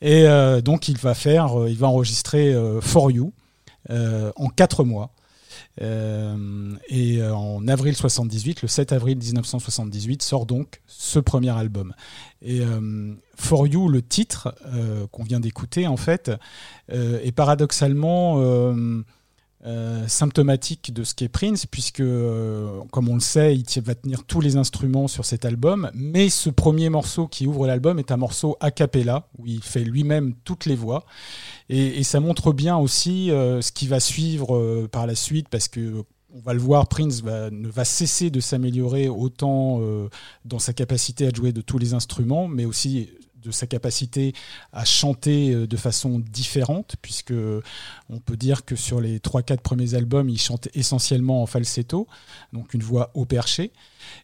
Et 0.01 0.27
euh, 0.27 0.61
donc, 0.61 0.89
il 0.89 0.97
va 0.99 1.15
faire, 1.15 1.61
euh, 1.61 1.71
il 1.71 1.77
va 1.77 1.89
enregistrer 1.89 2.53
euh, 2.53 2.81
For 2.81 3.11
You 3.11 3.33
euh, 3.91 4.33
en 4.37 4.49
quatre 4.49 4.85
mois. 4.85 5.11
Euh, 5.81 6.75
et 6.89 7.19
euh, 7.19 7.35
en 7.35 7.67
avril 7.69 7.95
78, 7.95 8.63
le 8.63 8.69
7 8.69 8.93
avril 8.93 9.19
1978, 9.19 10.23
sort 10.23 10.47
donc 10.47 10.81
ce 10.87 11.19
premier 11.19 11.57
album. 11.57 11.95
Et 12.43 12.61
euh, 12.61 13.15
For 13.37 13.67
You, 13.67 13.89
le 13.89 14.03
titre 14.03 14.55
qu'on 15.13 15.25
vient 15.25 15.41
d'écouter, 15.41 15.87
en 15.87 15.97
fait, 15.97 16.31
est 16.91 17.33
paradoxalement 17.33 18.37
euh, 19.69 20.09
symptomatique 20.09 20.95
de 20.95 21.05
ce 21.05 21.15
qu'est 21.15 21.29
Prince, 21.29 21.67
puisque, 21.67 22.01
euh, 22.01 22.81
comme 22.91 23.11
on 23.11 23.15
le 23.15 23.21
sait, 23.21 23.55
il 23.55 23.83
va 23.83 23.95
tenir 23.95 24.25
tous 24.25 24.41
les 24.41 24.57
instruments 24.57 25.09
sur 25.09 25.27
cet 25.27 25.45
album, 25.45 25.91
mais 25.93 26.31
ce 26.31 26.49
premier 26.49 26.89
morceau 26.89 27.27
qui 27.27 27.47
ouvre 27.47 27.67
l'album 27.67 27.99
est 27.99 28.11
un 28.11 28.17
morceau 28.17 28.57
a 28.61 28.71
cappella, 28.71 29.29
où 29.37 29.47
il 29.47 29.63
fait 29.63 29.85
lui-même 29.85 30.33
toutes 30.45 30.65
les 30.65 30.75
voix. 30.75 31.05
Et, 31.69 32.03
ça 32.03 32.19
montre 32.19 32.55
bien 32.55 32.79
aussi 32.79 33.31
euh, 33.31 33.61
ce 33.61 33.71
qui 33.71 33.89
va 33.89 34.01
suivre 34.01 34.87
par 34.87 35.07
la 35.07 35.15
suite, 35.15 35.51
parce 35.51 35.69
que 35.69 36.03
on 36.35 36.41
va 36.41 36.55
le 36.55 36.61
voir, 36.61 36.89
Prince 36.89 37.23
ne 37.23 37.69
va 37.69 37.85
cesser 37.85 38.31
de 38.31 38.41
s'améliorer 38.41 39.09
autant 39.09 39.81
dans 40.45 40.59
sa 40.59 40.75
capacité 40.75 41.27
à 41.27 41.31
jouer 41.31 41.53
de 41.53 41.63
tous 41.63 41.79
les 41.79 41.95
instruments, 41.95 42.49
mais 42.49 42.67
aussi 42.67 43.09
de 43.49 43.53
sa 43.53 43.67
capacité 43.67 44.35
à 44.73 44.85
chanter 44.85 45.53
euh, 45.53 45.67
de 45.67 45.77
façon 45.77 46.19
différente, 46.19 46.97
puisque 47.01 47.33
on 48.11 48.21
peut 48.21 48.37
dire 48.37 48.65
que 48.65 48.77
sur 48.77 49.01
les 49.01 49.19
3-4 49.19 49.59
premiers 49.59 49.95
albums, 49.95 50.29
il 50.29 50.39
chante 50.39 50.69
essentiellement 50.75 51.43
en 51.43 51.47
falsetto, 51.47 52.07
donc 52.53 52.75
une 52.75 52.83
voix 52.83 53.11
au 53.15 53.25
perché. 53.25 53.73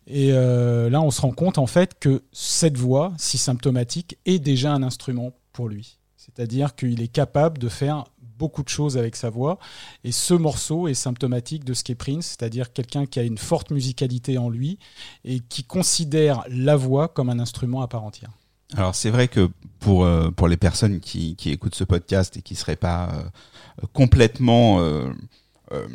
Et 0.06 0.32
euh, 0.32 0.90
là, 0.90 1.00
on 1.00 1.10
se 1.10 1.22
rend 1.22 1.32
compte 1.32 1.58
en 1.58 1.66
fait 1.66 1.98
que 1.98 2.22
cette 2.32 2.76
voix, 2.76 3.12
si 3.16 3.38
symptomatique, 3.38 4.18
est 4.26 4.38
déjà 4.38 4.72
un 4.72 4.82
instrument 4.82 5.32
pour 5.52 5.68
lui. 5.68 5.98
C'est-à-dire 6.16 6.74
qu'il 6.74 7.00
est 7.00 7.08
capable 7.08 7.58
de 7.58 7.68
faire 7.68 8.04
beaucoup 8.38 8.62
de 8.62 8.68
choses 8.68 8.96
avec 8.98 9.16
sa 9.16 9.30
voix. 9.30 9.58
Et 10.02 10.12
ce 10.12 10.34
morceau 10.34 10.88
est 10.88 10.94
symptomatique 10.94 11.64
de 11.64 11.74
ce 11.74 11.84
qu'est 11.84 11.94
Prince, 11.94 12.26
c'est-à-dire 12.26 12.72
quelqu'un 12.72 13.06
qui 13.06 13.18
a 13.20 13.22
une 13.22 13.38
forte 13.38 13.70
musicalité 13.70 14.38
en 14.38 14.48
lui 14.48 14.78
et 15.24 15.40
qui 15.40 15.64
considère 15.64 16.44
la 16.48 16.76
voix 16.76 17.08
comme 17.08 17.30
un 17.30 17.38
instrument 17.38 17.82
à 17.82 17.88
part 17.88 18.04
entière. 18.04 18.30
Alors 18.76 18.94
c'est 18.94 19.10
vrai 19.10 19.28
que 19.28 19.48
pour 19.80 20.04
euh, 20.04 20.30
pour 20.30 20.48
les 20.48 20.56
personnes 20.56 21.00
qui, 21.00 21.36
qui 21.36 21.50
écoutent 21.50 21.74
ce 21.74 21.84
podcast 21.84 22.36
et 22.36 22.42
qui 22.42 22.54
seraient 22.54 22.76
pas 22.76 23.10
euh, 23.12 23.86
complètement 23.92 24.80
euh, 24.80 25.04
euh, 25.72 25.86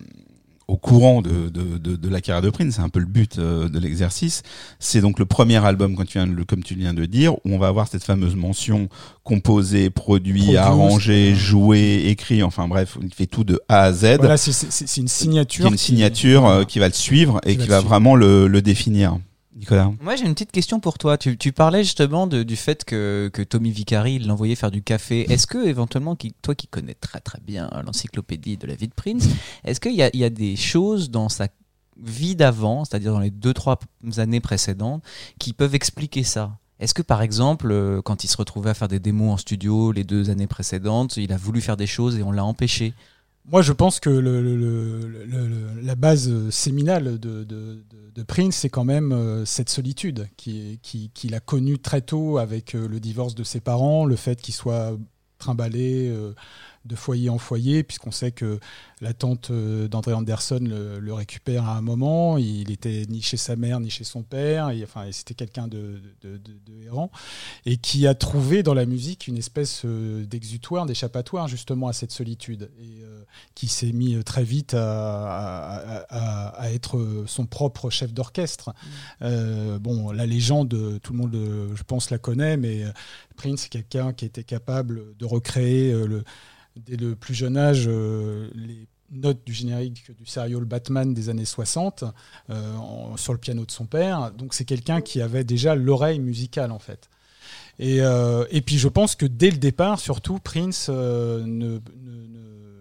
au 0.67 0.77
courant 0.77 1.23
de, 1.23 1.49
de, 1.49 1.79
de, 1.79 1.95
de 1.95 2.09
la 2.09 2.21
carrière 2.21 2.43
de 2.43 2.51
Prince, 2.51 2.75
c'est 2.75 2.81
un 2.81 2.89
peu 2.89 2.99
le 2.99 3.07
but 3.07 3.39
euh, 3.39 3.67
de 3.69 3.79
l'exercice. 3.79 4.43
C'est 4.77 5.01
donc 5.01 5.17
le 5.17 5.25
premier 5.25 5.57
album, 5.65 5.95
quand 5.95 6.05
tu 6.05 6.19
viens 6.19 6.27
de 6.27 6.31
le- 6.33 6.45
comme 6.45 6.61
tu 6.61 6.75
viens 6.75 6.93
de 6.93 7.05
dire, 7.05 7.33
où 7.33 7.39
on 7.45 7.57
va 7.57 7.69
avoir 7.69 7.87
cette 7.87 8.03
fameuse 8.03 8.35
mention 8.35 8.87
composé, 9.23 9.89
produit, 9.89 10.41
Produce, 10.41 10.57
arrangé, 10.57 11.33
joué, 11.33 12.03
écrit, 12.09 12.43
enfin 12.43 12.67
bref, 12.67 12.99
il 13.01 13.11
fait 13.11 13.25
tout 13.25 13.43
de 13.43 13.59
A 13.67 13.81
à 13.85 13.93
Z. 13.93 14.17
Voilà, 14.19 14.37
c'est- 14.37 14.97
une 14.97 15.07
signature. 15.07 15.65
une 15.65 15.71
qui- 15.71 15.77
signature 15.79 16.45
euh, 16.45 16.63
qui 16.65 16.77
va 16.77 16.87
le 16.87 16.93
suivre 16.93 17.41
et 17.47 17.53
Qui 17.53 17.57
va 17.57 17.63
qui 17.63 17.69
va 17.71 17.81
vraiment 17.81 18.15
le, 18.15 18.47
le 18.47 18.61
définir. 18.61 19.17
Nicolas 19.59 19.91
Moi, 20.01 20.15
j'ai 20.15 20.25
une 20.25 20.33
petite 20.33 20.51
question 20.53 20.79
pour 20.79 20.97
toi. 20.97 21.17
Tu, 21.17 21.37
tu 21.37 21.51
parlais 21.51 21.83
justement 21.83 22.27
de- 22.27 22.43
du 22.43 22.55
fait 22.55 22.85
que, 22.85 23.29
que 23.33 23.41
Tommy 23.41 23.71
Vicari 23.71 24.17
l'envoyait 24.19 24.55
faire 24.55 24.71
du 24.71 24.81
café. 24.81 25.31
Est-ce 25.31 25.47
que, 25.47 25.67
éventuellement, 25.67 26.15
qui, 26.15 26.33
toi 26.41 26.55
qui 26.55 26.67
connais 26.67 26.93
très 26.95 27.19
très 27.19 27.39
bien 27.41 27.69
l'encyclopédie 27.85 28.55
de 28.57 28.67
la 28.67 28.75
vie 28.75 28.87
de 28.87 28.93
Prince, 28.93 29.27
est-ce 29.65 29.79
qu'il 29.81 29.93
y 29.95 30.01
a, 30.01 30.09
il 30.13 30.19
y 30.19 30.23
a 30.23 30.29
des 30.29 30.55
choses 30.55 31.09
dans 31.11 31.27
sa 31.27 31.47
vie 32.01 32.35
d'avant, 32.37 32.85
c'est-à-dire 32.85 33.11
dans 33.11 33.19
les 33.19 33.31
deux, 33.31 33.53
trois 33.53 33.77
années 34.17 34.39
précédentes, 34.39 35.03
qui 35.39 35.51
peuvent 35.51 35.75
expliquer 35.75 36.23
ça? 36.23 36.57
Est-ce 36.79 36.93
que 36.93 37.01
par 37.01 37.21
exemple, 37.21 37.69
euh, 37.71 38.01
quand 38.01 38.23
il 38.23 38.29
se 38.29 38.37
retrouvait 38.37 38.69
à 38.69 38.73
faire 38.73 38.87
des 38.87 38.99
démos 39.01 39.33
en 39.33 39.37
studio 39.37 39.91
les 39.91 40.05
deux 40.05 40.29
années 40.29 40.47
précédentes, 40.47 41.17
il 41.17 41.33
a 41.33 41.37
voulu 41.37 41.59
faire 41.59 41.75
des 41.75 41.87
choses 41.87 42.17
et 42.17 42.23
on 42.23 42.31
l'a 42.31 42.45
empêché? 42.45 42.93
Moi, 43.51 43.62
je 43.63 43.73
pense 43.73 43.99
que 43.99 44.09
la 45.83 45.95
base 45.95 46.29
euh, 46.29 46.51
séminale 46.51 47.19
de, 47.19 47.43
de- 47.43 47.83
Prince, 48.27 48.57
c'est 48.57 48.69
quand 48.69 48.83
même 48.83 49.13
euh, 49.13 49.45
cette 49.45 49.69
solitude 49.69 50.27
qui- 50.35 50.77
qui- 50.83 51.09
qu'il 51.13 51.33
a 51.33 51.39
connue 51.39 51.79
très 51.79 52.01
tôt 52.01 52.38
avec 52.38 52.75
euh, 52.75 52.85
le 52.85 52.99
divorce 52.99 53.33
de 53.33 53.43
ses 53.45 53.62
parents, 53.62 54.03
le 54.05 54.17
fait 54.17 54.41
qu'il 54.41 54.53
soit 54.53 54.97
trimballé 55.38 56.13
de 56.83 56.95
foyer 56.95 57.29
en 57.29 57.38
foyer, 57.38 57.81
puisqu'on 57.83 58.12
sait 58.12 58.31
que 58.31 58.59
la 58.99 59.13
tante 59.13 59.53
d'André 59.53 60.12
Anderson 60.12 60.59
le, 60.62 61.13
récupère 61.13 61.63
à 61.63 61.77
un 61.77 61.81
moment. 61.81 62.38
Il 62.38 62.71
était 62.71 63.05
ni 63.07 63.21
chez 63.21 63.38
sa 63.38 63.55
mère 63.55 63.79
ni 63.79 63.89
chez 63.89 64.03
son 64.03 64.21
père. 64.21 64.69
Enfin, 64.83 65.05
c'était 65.13 65.35
quelqu'un 65.35 65.69
de, 65.69 66.01
de, 66.23 66.41
errant 66.85 67.09
et 67.65 67.77
qui 67.77 68.05
a 68.05 68.15
trouvé 68.15 68.63
dans 68.63 68.73
la 68.73 68.85
musique 68.85 69.27
une 69.27 69.38
espèce 69.38 69.85
d'exutoire, 69.85 70.85
d'échappatoire 70.85 71.47
justement 71.47 71.88
à 71.88 71.93
cette 71.93 72.12
solitude 72.12 72.69
qui 73.55 73.67
s'est 73.67 73.91
mis 73.91 74.15
euh, 74.15 74.23
très 74.23 74.43
vite 74.43 74.73
à, 74.73 74.81
à- 75.27 76.05
à- 76.09 76.47
à 76.61 76.71
être 76.71 76.97
euh, 76.97 77.23
son 77.27 77.45
propre 77.45 77.89
chef 77.89 78.13
d'orchestre. 78.13 78.73
Euh, 79.21 79.79
bon, 79.79 80.11
la 80.11 80.25
légende, 80.25 80.99
tout 81.03 81.13
le 81.13 81.17
monde, 81.19 81.37
je 81.75 81.83
pense, 81.83 82.09
la 82.09 82.17
connaît, 82.17 82.57
mais 82.57 82.83
Prince, 83.35 83.61
c'est 83.61 83.69
quelqu'un 83.69 84.13
qui 84.13 84.25
était 84.25 84.43
capable 84.43 85.15
de 85.17 85.25
recréer 85.25 85.91
le, 85.93 86.23
dès 86.85 86.97
le 86.97 87.15
plus 87.15 87.33
jeune 87.33 87.57
âge 87.57 87.87
les 87.87 88.87
notes 89.11 89.39
du 89.45 89.53
générique 89.53 90.11
du 90.17 90.25
serial 90.27 90.65
Batman 90.65 91.13
des 91.15 91.29
années 91.29 91.43
60 91.45 92.03
euh, 92.51 92.75
en- 92.75 93.17
sur 93.17 93.33
le 93.33 93.39
piano 93.39 93.65
de 93.65 93.71
son 93.71 93.85
père. 93.85 94.31
Donc 94.31 94.53
c'est 94.53 94.65
quelqu'un 94.65 95.01
qui 95.01 95.19
avait 95.21 95.43
déjà 95.43 95.73
l'oreille 95.75 96.19
musicale 96.19 96.71
en 96.71 96.77
fait. 96.79 97.09
Et, 97.79 98.01
euh, 98.01 98.45
et 98.51 98.61
puis 98.61 98.77
je 98.77 98.87
pense 98.87 99.15
que 99.15 99.25
dès 99.25 99.49
le 99.51 99.57
départ, 99.57 99.99
surtout, 99.99 100.37
Prince 100.37 100.87
euh, 100.89 101.41
ne, 101.43 101.45
ne- 101.47 101.79
ne- 102.27 102.38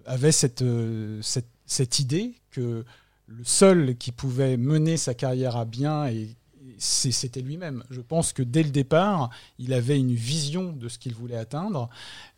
avait 0.08 0.32
cette, 0.32 0.62
euh, 0.62 1.20
cette, 1.22 1.48
cette 1.66 1.98
idée 1.98 2.34
que 2.50 2.84
le 3.26 3.44
seul 3.44 3.96
qui 3.96 4.10
pouvait 4.10 4.56
mener 4.56 4.96
sa 4.96 5.14
carrière 5.14 5.56
à 5.56 5.64
bien, 5.64 6.06
et, 6.06 6.34
c'était 6.80 7.40
lui-même. 7.40 7.82
Je 7.90 8.00
pense 8.00 8.32
que 8.32 8.42
dès 8.42 8.62
le 8.62 8.70
départ, 8.70 9.30
il 9.58 9.72
avait 9.72 9.98
une 9.98 10.14
vision 10.14 10.70
de 10.72 10.88
ce 10.88 10.98
qu'il 10.98 11.12
voulait 11.12 11.36
atteindre. 11.36 11.88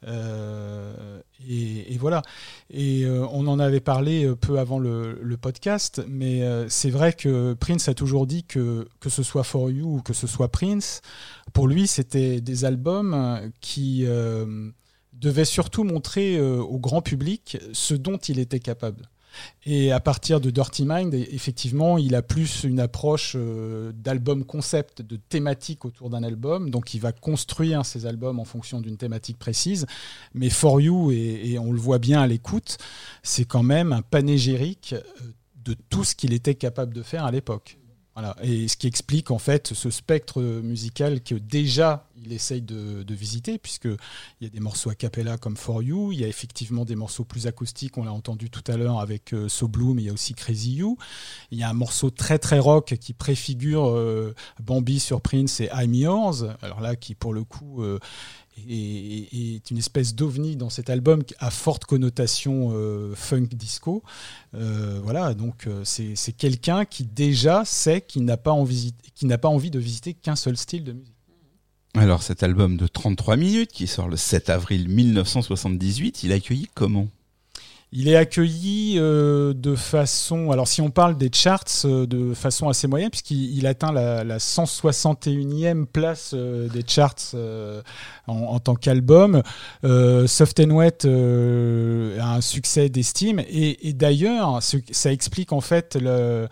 Euh, 0.07 1.21
et, 1.47 1.99
voilà. 1.99 2.23
Et 2.71 3.05
euh, 3.05 3.27
on 3.33 3.47
en 3.49 3.59
avait 3.59 3.81
parlé 3.81 4.33
peu 4.37 4.59
avant 4.59 4.79
le, 4.79 5.37
podcast, 5.39 6.03
mais 6.09 6.43
c'est 6.71 6.89
vrai 6.89 7.13
que 7.13 7.53
Prince 7.53 7.89
a 7.91 7.95
toujours 7.95 8.27
dit 8.27 8.45
que 8.45 8.89
que 9.01 9.11
ce 9.11 9.23
soit 9.23 9.45
For 9.45 9.71
You 9.71 9.97
ou 9.97 10.01
que 10.01 10.15
ce 10.15 10.27
soit 10.27 10.49
Prince, 10.49 11.03
pour 11.53 11.69
lui, 11.69 11.87
c'était 11.87 12.41
des 12.41 12.65
albums 12.65 13.53
qui 13.61 14.07
devaient 15.21 15.45
surtout 15.45 15.85
montrer 15.85 16.37
euh, 16.37 16.59
au 16.59 16.79
grand 16.79 17.03
public 17.03 17.59
ce 17.73 17.95
dont 17.95 18.17
il 18.17 18.39
était 18.39 18.61
capable. 18.61 19.09
Et 19.65 19.93
à 19.93 20.01
partir 20.01 20.41
de 20.41 20.51
Dirty 20.51 20.85
Mind, 20.87 21.15
effectivement, 21.15 21.99
il 21.99 22.15
a 22.15 22.23
plus 22.23 22.65
une 22.65 22.81
approche 22.81 23.35
euh, 23.37 23.93
d'album 23.95 24.45
concept, 24.45 25.03
de 25.03 25.17
thématique 25.17 25.85
autour 25.85 26.11
d'un 26.11 26.23
album. 26.23 26.71
Donc, 26.71 26.95
il 26.95 27.01
va 27.01 27.13
construire 27.13 27.85
ses 27.87 28.07
albums 28.07 28.41
en 28.41 28.45
fonction 28.45 28.81
d'une 28.81 28.97
thématique 28.97 29.39
précise. 29.39 29.87
Mais 30.35 30.51
For 30.51 30.81
You, 30.81 31.13
et, 31.13 31.53
et 31.53 31.59
on 31.59 31.73
le 31.73 31.79
voit 31.79 31.99
bien 31.99 32.21
à 32.21 32.27
l'écoute, 32.27 32.79
c'est 33.23 33.45
quand 33.45 33.63
même 33.63 33.93
un 33.93 34.03
panégyrique 34.03 34.95
euh, 34.95 35.03
de 35.65 35.77
tout 35.91 36.05
ce 36.05 36.15
qu'il 36.15 36.33
était 36.33 36.55
capable 36.55 36.95
de 36.95 37.03
faire 37.03 37.25
à 37.25 37.31
l'époque. 37.31 37.79
Voilà. 38.15 38.37
Et 38.43 38.69
ce 38.69 38.77
qui 38.77 38.87
explique 38.87 39.31
en 39.31 39.39
fait 39.39 39.73
ce 39.73 39.89
spectre 39.91 40.43
musical 40.43 41.23
que 41.23 41.35
déjà 41.35 42.09
il 42.25 42.33
essaye 42.33 42.63
de, 42.63 43.03
de 43.03 43.15
visiter, 43.15 43.59
puisqu'il 43.59 43.97
y 44.41 44.47
a 44.47 44.49
des 44.49 44.61
morceaux 44.61 44.91
a 44.91 44.95
cappella 44.95 45.39
comme 45.39 45.57
For 45.57 45.83
You, 45.83 46.13
il 46.13 46.21
y 46.21 46.25
a 46.25 46.29
effectivement 46.29 46.85
des 46.85 46.97
morceaux 46.97 47.25
plus 47.25 47.47
acoustiques, 47.47 47.97
on 47.99 48.05
l'a 48.05 48.13
entendu 48.13 48.51
tout 48.51 48.65
à 48.71 48.77
l'heure 48.77 49.01
avec 49.01 49.33
euh, 49.33 49.49
So 49.49 49.71
mais 49.95 50.03
il 50.03 50.07
y 50.07 50.11
a 50.11 50.13
aussi 50.13 50.35
Crazy 50.35 50.75
You. 50.75 50.99
Il 51.51 51.59
y 51.59 51.63
a 51.63 51.71
un 51.71 51.75
morceau 51.75 52.11
très 52.11 52.39
très 52.39 52.59
rock 52.59 52.97
qui 53.01 53.13
préfigure 53.13 53.89
euh, 53.89 54.35
Bambi 54.63 55.01
sur 55.01 55.21
Prince 55.21 55.61
et 55.61 55.71
I'm 55.73 55.95
Yours, 55.95 56.45
alors 56.63 56.81
là 56.81 56.97
qui 56.97 57.15
pour 57.15 57.33
le 57.33 57.45
coup 57.45 57.83
euh, 57.83 57.99
est, 58.69 59.71
une 59.71 59.79
espèce 59.79 60.15
d'ovni 60.15 60.57
dans 60.57 60.71
cet 60.71 60.91
album 60.91 61.23
à 61.39 61.51
forte 61.51 61.85
connotation 61.85 62.71
euh, 62.73 63.15
funk 63.15 63.49
disco. 63.53 64.03
Euh, 64.55 65.01
voilà, 65.03 65.35
donc 65.35 65.67
euh, 65.67 65.83
c'est 65.85 66.33
quelqu'un 66.33 66.85
qui 66.85 67.05
déjà 67.05 67.65
sait 67.65 68.01
qu'il 68.01 68.25
n'a 68.25 68.37
pas, 68.37 68.53
pas 68.53 69.49
envie 69.49 69.71
de 69.71 69.79
visiter 69.79 70.15
qu'un 70.15 70.37
seul 70.37 70.57
style 70.57 70.85
de 70.85 70.93
musique. 70.93 71.15
Alors 71.95 72.23
cet 72.23 72.43
album 72.43 72.77
de 72.77 72.87
33 72.87 73.37
minutes 73.37 73.73
qui 73.73 73.87
sort 73.87 74.09
le 74.09 74.17
7 74.17 74.49
avril 74.51 74.89
1978, 74.89 76.23
il 76.23 76.33
a 76.33 76.37
accueilli 76.37 76.69
comment? 76.75 77.09
Il 77.93 78.07
est 78.07 78.15
accueilli 78.15 78.95
euh, 78.99 79.53
de 79.53 79.75
façon, 79.75 80.53
alors 80.53 80.69
si 80.69 80.81
on 80.81 80.91
parle 80.91 81.17
des 81.17 81.29
charts, 81.33 81.65
euh, 81.85 82.07
de 82.07 82.35
façon 82.35 82.69
assez 82.69 82.87
moyenne, 82.87 83.11
puisqu'il 83.11 83.59
il 83.59 83.67
atteint 83.67 83.91
la, 83.91 84.23
la 84.23 84.39
161e 84.39 85.87
place 85.87 86.31
euh, 86.33 86.69
des 86.69 86.85
charts 86.87 87.35
en, 88.29 88.61
tant 88.61 88.77
qu'album. 88.77 89.43
Soft 89.83 90.61
and 90.61 90.71
Wet 90.71 91.05
a 91.05 92.35
un 92.35 92.41
succès 92.41 92.89
d'estime, 92.89 93.41
et, 93.49 93.93
d'ailleurs, 93.93 94.61
ça 94.63 95.13
explique 95.13 95.53
en 95.53 95.61
fait 95.61 95.97
le, 96.01 96.49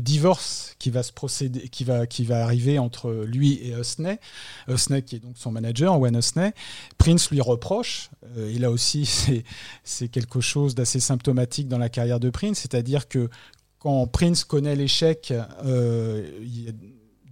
divorce 0.00 0.74
qui 0.78 0.90
va 0.90 1.02
se 1.02 1.12
procéder, 1.12 1.68
qui 1.70 1.84
va, 1.84 2.06
qui 2.06 2.24
va 2.24 2.42
arriver 2.42 2.78
entre 2.78 3.24
lui 3.26 3.54
et 3.62 3.72
Husney. 3.80 4.18
Husney 4.68 5.02
qui 5.02 5.16
est 5.16 5.20
donc 5.20 5.38
son 5.38 5.52
manager, 5.52 5.98
Wayne 5.98 6.18
Husney. 6.18 6.52
Prince 6.98 7.30
lui 7.30 7.40
reproche, 7.40 8.10
et 8.36 8.58
là 8.58 8.70
aussi 8.70 9.06
c'est 9.84 10.08
quelque 10.08 10.40
chose 10.40 10.65
d'assez 10.74 11.00
symptomatique 11.00 11.68
dans 11.68 11.78
la 11.78 11.88
carrière 11.88 12.20
de 12.20 12.30
Prince, 12.30 12.58
c'est-à-dire 12.60 13.08
que 13.08 13.28
quand 13.78 14.06
Prince 14.06 14.44
connaît 14.44 14.76
l'échec, 14.76 15.32
euh, 15.64 16.28
il 16.40 16.64
y 16.64 16.68
a 16.68 16.72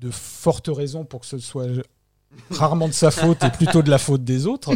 de 0.01 0.11
fortes 0.11 0.69
raisons 0.69 1.05
pour 1.05 1.21
que 1.21 1.27
ce 1.27 1.39
soit 1.39 1.69
rarement 2.51 2.89
de 2.89 2.93
sa 2.93 3.11
faute 3.11 3.43
et 3.43 3.51
plutôt 3.51 3.83
de 3.83 3.91
la 3.91 3.99
faute 3.99 4.25
des 4.25 4.47
autres. 4.47 4.71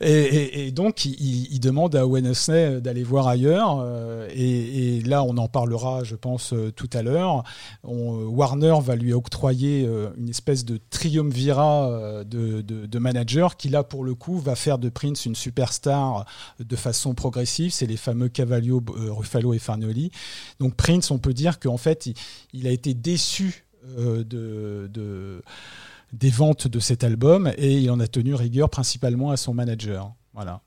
Et, 0.00 0.70
donc, 0.72 1.04
il, 1.04 1.58
demande 1.60 1.96
à 1.96 2.06
Owen 2.06 2.32
d'aller 2.80 3.02
voir 3.02 3.28
ailleurs. 3.28 3.80
euh, 3.80 4.28
et, 4.34 5.00
là, 5.02 5.22
on 5.22 5.36
en 5.36 5.48
parlera, 5.48 6.04
je 6.04 6.14
pense, 6.14 6.52
euh, 6.52 6.70
tout 6.70 6.88
à 6.92 7.02
l'heure. 7.02 7.42
On- 7.82 8.26
Warner 8.26 8.74
va 8.82 8.96
lui 8.96 9.12
octroyer 9.12 9.84
euh, 9.86 10.10
une 10.16 10.28
espèce 10.28 10.64
de 10.64 10.78
triumvirat 10.90 11.88
euh, 11.90 12.24
de, 12.24 12.98
manager 12.98 13.56
qui, 13.56 13.68
là, 13.68 13.82
pour 13.82 14.04
le 14.04 14.14
coup, 14.14 14.38
va 14.38 14.54
faire 14.54 14.78
de 14.78 14.88
Prince 14.88 15.26
une 15.26 15.34
superstar 15.34 16.26
de 16.58 16.76
façon 16.76 17.14
progressive. 17.14 17.72
C'est 17.72 17.86
les 17.86 17.96
fameux 17.96 18.28
Cavallo, 18.28 18.82
euh, 18.90 19.12
Ruffalo 19.12 19.54
et 19.54 19.58
Farnelli. 19.58 20.10
Donc, 20.60 20.74
Prince, 20.74 21.10
on 21.10 21.18
peut 21.18 21.34
dire 21.34 21.58
qu'en 21.58 21.76
fait, 21.76 22.08
il, 22.52 22.66
a 22.66 22.70
été 22.70 22.94
déçu 22.94 23.64
euh, 23.98 24.24
de 24.24 25.42
des 26.12 26.30
ventes 26.30 26.66
de 26.68 26.80
cet 26.80 27.04
album 27.04 27.52
et 27.58 27.78
il 27.78 27.90
en 27.90 28.00
a 28.00 28.06
tenu 28.08 28.34
rigueur 28.34 28.70
principalement 28.70 29.30
à 29.30 29.36
son 29.36 29.54
manager. 29.54 30.14
Voilà. 30.32 30.62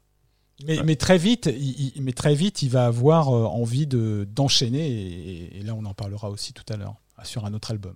Mais, 0.68 0.84
mais 0.84 0.96
très 0.96 1.18
vite, 1.18 1.48
il, 1.52 1.94
il- 1.96 2.02
mais 2.04 2.14
très 2.14 2.36
vite, 2.36 2.62
il 2.62 2.70
va 2.70 2.86
avoir 2.86 3.30
euh, 3.30 3.46
envie 3.46 3.88
de 3.88 4.28
d'enchaîner 4.32 4.88
et, 4.88 5.58
et 5.58 5.64
là 5.64 5.74
on 5.76 5.84
en 5.86 5.94
parlera 5.96 6.30
aussi 6.30 6.54
tout 6.54 6.66
à 6.72 6.78
l'heure 6.78 6.96
sur 7.24 7.46
un 7.46 7.54
autre 7.54 7.72
album. 7.72 7.96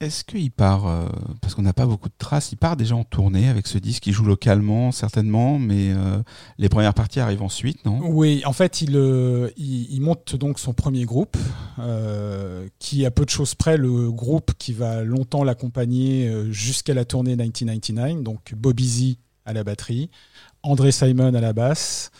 Est-ce 0.00 0.24
qu'il 0.24 0.50
part, 0.50 0.86
euh, 0.86 1.06
parce 1.42 1.54
qu'on 1.54 1.60
n'a 1.60 1.74
pas 1.74 1.84
beaucoup 1.84 2.08
de 2.08 2.14
traces, 2.16 2.52
il 2.52 2.56
part 2.56 2.74
déjà 2.74 2.96
en 2.96 3.04
tournée 3.04 3.50
avec 3.50 3.66
ce 3.66 3.76
disque, 3.76 4.06
il 4.06 4.14
joue 4.14 4.24
localement 4.24 4.92
certainement, 4.92 5.58
mais 5.58 5.90
euh, 5.90 6.22
les 6.56 6.70
premières 6.70 6.94
parties 6.94 7.20
arrivent 7.20 7.42
ensuite, 7.42 7.84
non? 7.84 8.00
Oui, 8.02 8.40
en 8.46 8.54
fait, 8.54 8.80
il, 8.80 8.96
euh, 8.96 9.50
il, 9.58 10.00
monte 10.00 10.36
donc 10.36 10.58
son 10.58 10.72
premier 10.72 11.04
groupe, 11.04 11.36
qui 12.78 13.04
à 13.04 13.10
peu 13.10 13.26
de 13.26 13.30
choses 13.30 13.54
près 13.54 13.76
le 13.76 14.10
groupe 14.10 14.52
qui 14.56 14.72
va 14.72 15.02
longtemps 15.04 15.44
l'accompagner 15.44 16.50
jusqu'à 16.50 16.94
la 16.94 17.04
tournée 17.04 17.36
1999. 17.36 18.22
Donc 18.22 18.54
Bobby 18.56 18.88
Z 18.88 19.16
à 19.44 19.52
la 19.52 19.64
batterie, 19.64 20.08
André 20.62 20.92
Simon 20.92 21.34
à 21.34 21.40
la 21.42 21.52
basse. 21.52 22.10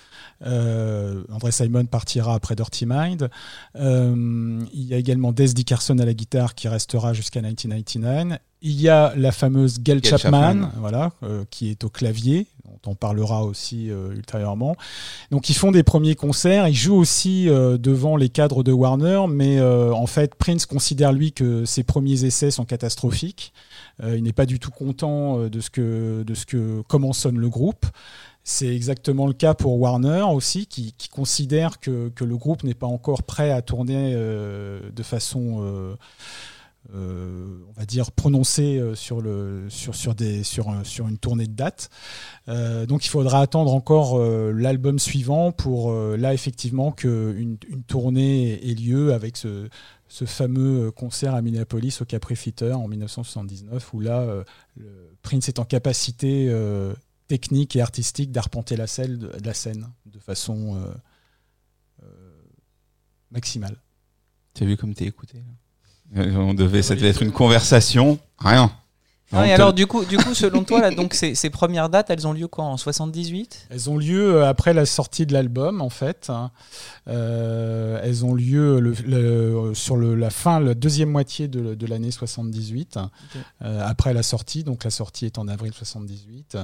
Euh, 0.43 1.23
André 1.31 1.53
Simon 1.53 1.85
partira 1.87 2.35
après 2.35 2.55
Dirty 2.55 2.87
Mind. 2.87 3.29
Euh, 3.77 4.65
il 4.73 4.85
y 4.85 4.95
a 4.95 4.97
également 4.97 5.33
Des 5.33 5.49
Dickerson 5.49 5.99
à 5.99 6.05
la 6.05 6.15
guitare 6.15 6.55
qui 6.55 6.69
restera 6.69 7.13
jusqu'à 7.13 7.41
1999. 7.41 8.39
Il 8.63 8.79
y 8.81 8.91
a 8.91 9.15
la 9.17 9.33
fameuse 9.33 9.81
Gail 9.81 10.01
Gail 10.01 10.19
Chapman, 10.19 10.53
Chapman. 10.53 10.71
voilà, 10.77 11.13
euh, 11.23 11.45
qui 11.51 11.71
est 11.71 11.83
au 11.83 11.89
clavier, 11.89 12.47
dont 12.67 12.91
on 12.91 12.95
parlera 12.95 13.43
aussi 13.45 13.91
euh, 13.91 14.13
ultérieurement. 14.13 14.77
Donc 15.31 15.49
ils 15.49 15.55
font 15.55 15.71
des 15.71 15.83
premiers 15.83 16.15
concerts, 16.15 16.69
ils 16.69 16.75
jouent 16.75 16.99
aussi 16.99 17.49
euh, 17.49 17.79
devant 17.79 18.17
les 18.17 18.29
cadres 18.29 18.63
de 18.63 18.71
Warner, 18.71 19.23
mais 19.31 19.63
en 19.63 20.07
fait 20.07 20.35
Prince 20.35 20.67
considère 20.67 21.13
lui 21.13 21.33
que 21.33 21.65
ses 21.65 21.85
premiers 21.85 22.25
essais 22.25 22.51
sont 22.51 22.65
catastrophiques. 22.65 23.53
Il 24.03 24.23
n'est 24.23 24.33
pas 24.33 24.47
du 24.47 24.59
tout 24.59 24.71
content 24.71 25.49
de 25.49 25.61
ce 25.61 25.69
que 25.69 26.23
de 26.23 26.35
ce 26.35 26.47
que 26.47 26.83
comment 26.89 27.13
sonne 27.13 27.39
le 27.39 27.51
groupe. 27.51 27.85
C'est 28.43 28.75
exactement 28.75 29.27
le 29.27 29.35
cas 29.35 29.55
pour 29.55 29.79
Warner 29.79 30.25
aussi, 30.33 30.67
qui, 30.67 30.95
considère 31.11 31.79
que, 31.79 32.11
le 32.21 32.37
groupe 32.37 32.65
n'est 32.65 32.75
pas 32.75 32.87
encore 32.87 33.23
prêt 33.23 33.51
à 33.51 33.61
tourner 33.61 34.15
euh, 34.15 34.91
de 34.91 35.03
façon, 35.03 35.59
euh, 35.63 35.95
euh, 36.95 37.59
on 37.69 37.73
va 37.79 37.85
dire, 37.85 38.13
prononcée 38.13 38.83
sur, 38.95 39.21
une 39.21 41.19
tournée 41.21 41.47
de 41.47 41.53
date. 41.53 41.91
Donc 42.49 43.05
il 43.05 43.09
faudra 43.09 43.41
attendre 43.41 43.75
encore 43.75 44.19
l'album 44.19 44.99
suivant 44.99 45.53
pour 45.53 45.93
là 45.93 46.33
effectivement 46.33 46.93
qu'une 46.93 47.59
une 47.69 47.83
tournée 47.87 48.71
ait 48.71 48.75
lieu 48.75 49.13
avec 49.13 49.37
ce, 49.37 49.69
ce 50.09 50.25
fameux 50.25 50.91
concert 50.91 51.35
à 51.35 51.43
Minneapolis 51.43 52.01
au 52.01 52.07
Capri 52.07 52.37
Theater 52.37 52.81
en 52.81 52.89
1979 52.89 53.93
où 53.93 54.01
là 54.01 54.27
Prince 55.23 55.49
est 55.49 55.59
en 55.59 55.65
capacité 55.65 56.51
technique 57.31 57.77
et 57.77 57.81
artistique 57.81 58.33
d'arpenter 58.33 58.75
la 58.75 58.89
scène, 58.89 59.31
de 60.05 60.19
façon 60.19 60.75
euh, 60.75 60.93
euh, 62.03 62.07
maximale. 63.31 63.77
Tu 64.53 64.65
as 64.65 64.67
vu 64.67 64.77
comme 64.77 64.95
t'es 64.95 65.05
écouté 65.05 65.39
là? 65.39 66.25
On 66.41 66.55
devait, 66.55 66.83
ça 66.83 66.97
devait 66.97 67.11
être 67.11 67.23
une 67.23 67.31
conversation, 67.31 68.19
rien. 68.39 68.77
Ah, 69.33 69.47
et 69.47 69.53
alors, 69.53 69.73
du 69.73 69.87
coup, 69.87 70.05
du 70.05 70.17
coup, 70.17 70.35
selon 70.35 70.65
toi, 70.65 70.81
là, 70.81 70.91
donc 70.91 71.15
ces, 71.15 71.35
ces 71.37 71.51
premières 71.51 71.89
dates, 71.89 72.11
elles 72.11 72.27
ont 72.27 72.33
lieu 72.33 72.49
quand 72.49 72.65
En 72.67 72.77
78 72.77 73.69
Elles 73.71 73.89
ont 73.89 73.97
lieu 73.97 74.35
euh, 74.37 74.49
après 74.49 74.75
la 74.75 74.87
sortie 74.87 75.25
de 75.27 75.33
l'album, 75.33 75.81
en 75.81 75.89
fait. 75.91 76.27
hein. 76.31 76.51
Euh, 77.09 78.01
elles 78.03 78.25
ont 78.25 78.35
lieu 78.35 78.81
le- 78.81 78.95
le- 79.07 79.75
sur 79.75 79.97
le- 79.97 80.15
la 80.15 80.31
fin, 80.31 80.61
la 80.61 80.75
deuxième 80.75 81.11
moitié 81.11 81.49
de, 81.49 81.75
de 81.75 81.87
l'année 81.87 82.11
78, 82.11 82.99
euh, 83.63 83.87
après 83.87 84.13
la 84.15 84.23
sortie. 84.23 84.65
Donc 84.65 84.85
la 84.85 84.91
sortie 84.91 85.27
est 85.27 85.39
en 85.39 85.49
avril 85.49 85.73
78. 85.73 86.59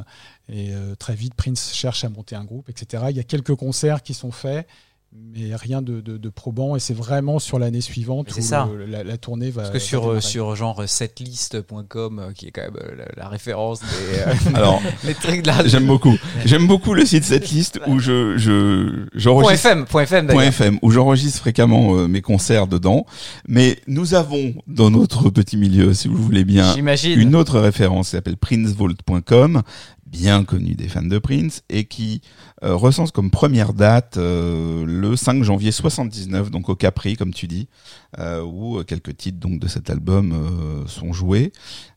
Et 0.49 0.73
euh, 0.75 0.95
très 0.95 1.15
vite, 1.15 1.35
Prince 1.35 1.73
cherche 1.73 2.05
à 2.05 2.09
monter 2.09 2.37
un 2.37 2.45
groupe, 2.45 2.69
etc. 2.69 3.05
Il 3.11 3.17
y 3.17 3.21
a 3.21 3.25
quelques 3.25 3.55
concerts 3.55 4.03
qui 4.03 4.15
sont 4.15 4.31
faits, 4.33 4.67
mais 5.35 5.55
rien 5.55 5.83
de, 5.83 6.01
de- 6.01 6.17
de 6.17 6.29
probant. 6.31 6.77
Et 6.77 6.81
c'est 6.81 6.95
vraiment 6.95 7.39
sur 7.39 7.59
l'année 7.59 7.81
suivante 7.81 8.35
où 8.37 8.41
ça. 8.41 8.69
le- 8.75 8.87
la, 8.87 9.05
la 9.05 9.17
tournée 9.19 9.51
va. 9.51 9.63
Parce 9.63 9.73
que 9.75 9.79
sur, 9.79 10.11
euh, 10.11 10.21
sur 10.21 10.57
genre 10.57 10.83
setlist.com, 10.87 12.19
euh, 12.19 12.33
qui 12.33 12.47
est 12.47 12.51
quand 12.51 12.63
même 12.63 12.77
euh, 12.83 12.95
la, 12.97 13.23
la 13.25 13.29
référence 13.29 13.81
des 13.81 14.19
euh, 14.19 14.35
Alors, 14.55 14.81
les 15.05 15.15
trucs 15.15 15.43
de 15.43 15.47
la. 15.49 15.67
j'aime 15.67 15.87
beaucoup. 15.87 16.15
J'aime 16.45 16.67
beaucoup 16.67 16.95
le 16.95 17.05
site 17.05 17.25
cette 17.25 17.51
liste 17.51 17.81
où 17.87 17.99
je, 17.99 18.37
je, 18.39 18.87
Point 18.93 19.07
j'enregistre. 19.15 19.67
FM, 19.67 19.85
point 19.87 20.03
FM. 20.05 20.31
FM 20.31 20.79
où 20.83 20.91
j'enregistre 20.91 21.39
fréquemment 21.41 21.97
euh, 21.97 22.09
mes 22.09 22.23
concerts 22.23 22.67
dedans, 22.67 23.07
mais 23.49 23.79
nous 23.87 24.15
avons 24.15 24.55
dans 24.67 24.91
notre 24.91 25.31
petit 25.31 25.57
milieu, 25.57 25.93
si 25.95 26.09
vous 26.09 26.17
voulez 26.17 26.45
bien, 26.45 26.73
J'imagine. 26.75 27.19
une 27.21 27.35
autre 27.35 27.59
référence 27.61 28.07
qui 28.09 28.13
s'appelle 28.17 28.37
princevault.com, 28.37 29.63
bien 30.07 30.45
connu 30.45 30.75
des 30.75 30.89
fans 30.89 31.03
de 31.03 31.19
Prince, 31.19 31.63
et 31.69 31.85
qui 31.85 32.23
euh, 32.63 32.75
recense 32.75 33.11
comme 33.11 33.31
première 33.31 33.73
date 33.73 34.17
euh, 34.17 34.85
le 34.87 35.17
5 35.17 35.43
janvier 35.43 35.73
79, 35.73 36.51
donc 36.51 36.69
au 36.69 36.77
Capri, 36.77 37.17
comme 37.17 37.35
tu 37.35 37.47
dis, 37.47 37.69
euh, 38.19 38.43
où 38.43 38.83
quelques 38.85 39.17
titres 39.17 39.39
de 39.41 39.69
cet 39.69 39.91
album 39.91 40.85
sont 40.87 41.13
joués. 41.13 41.53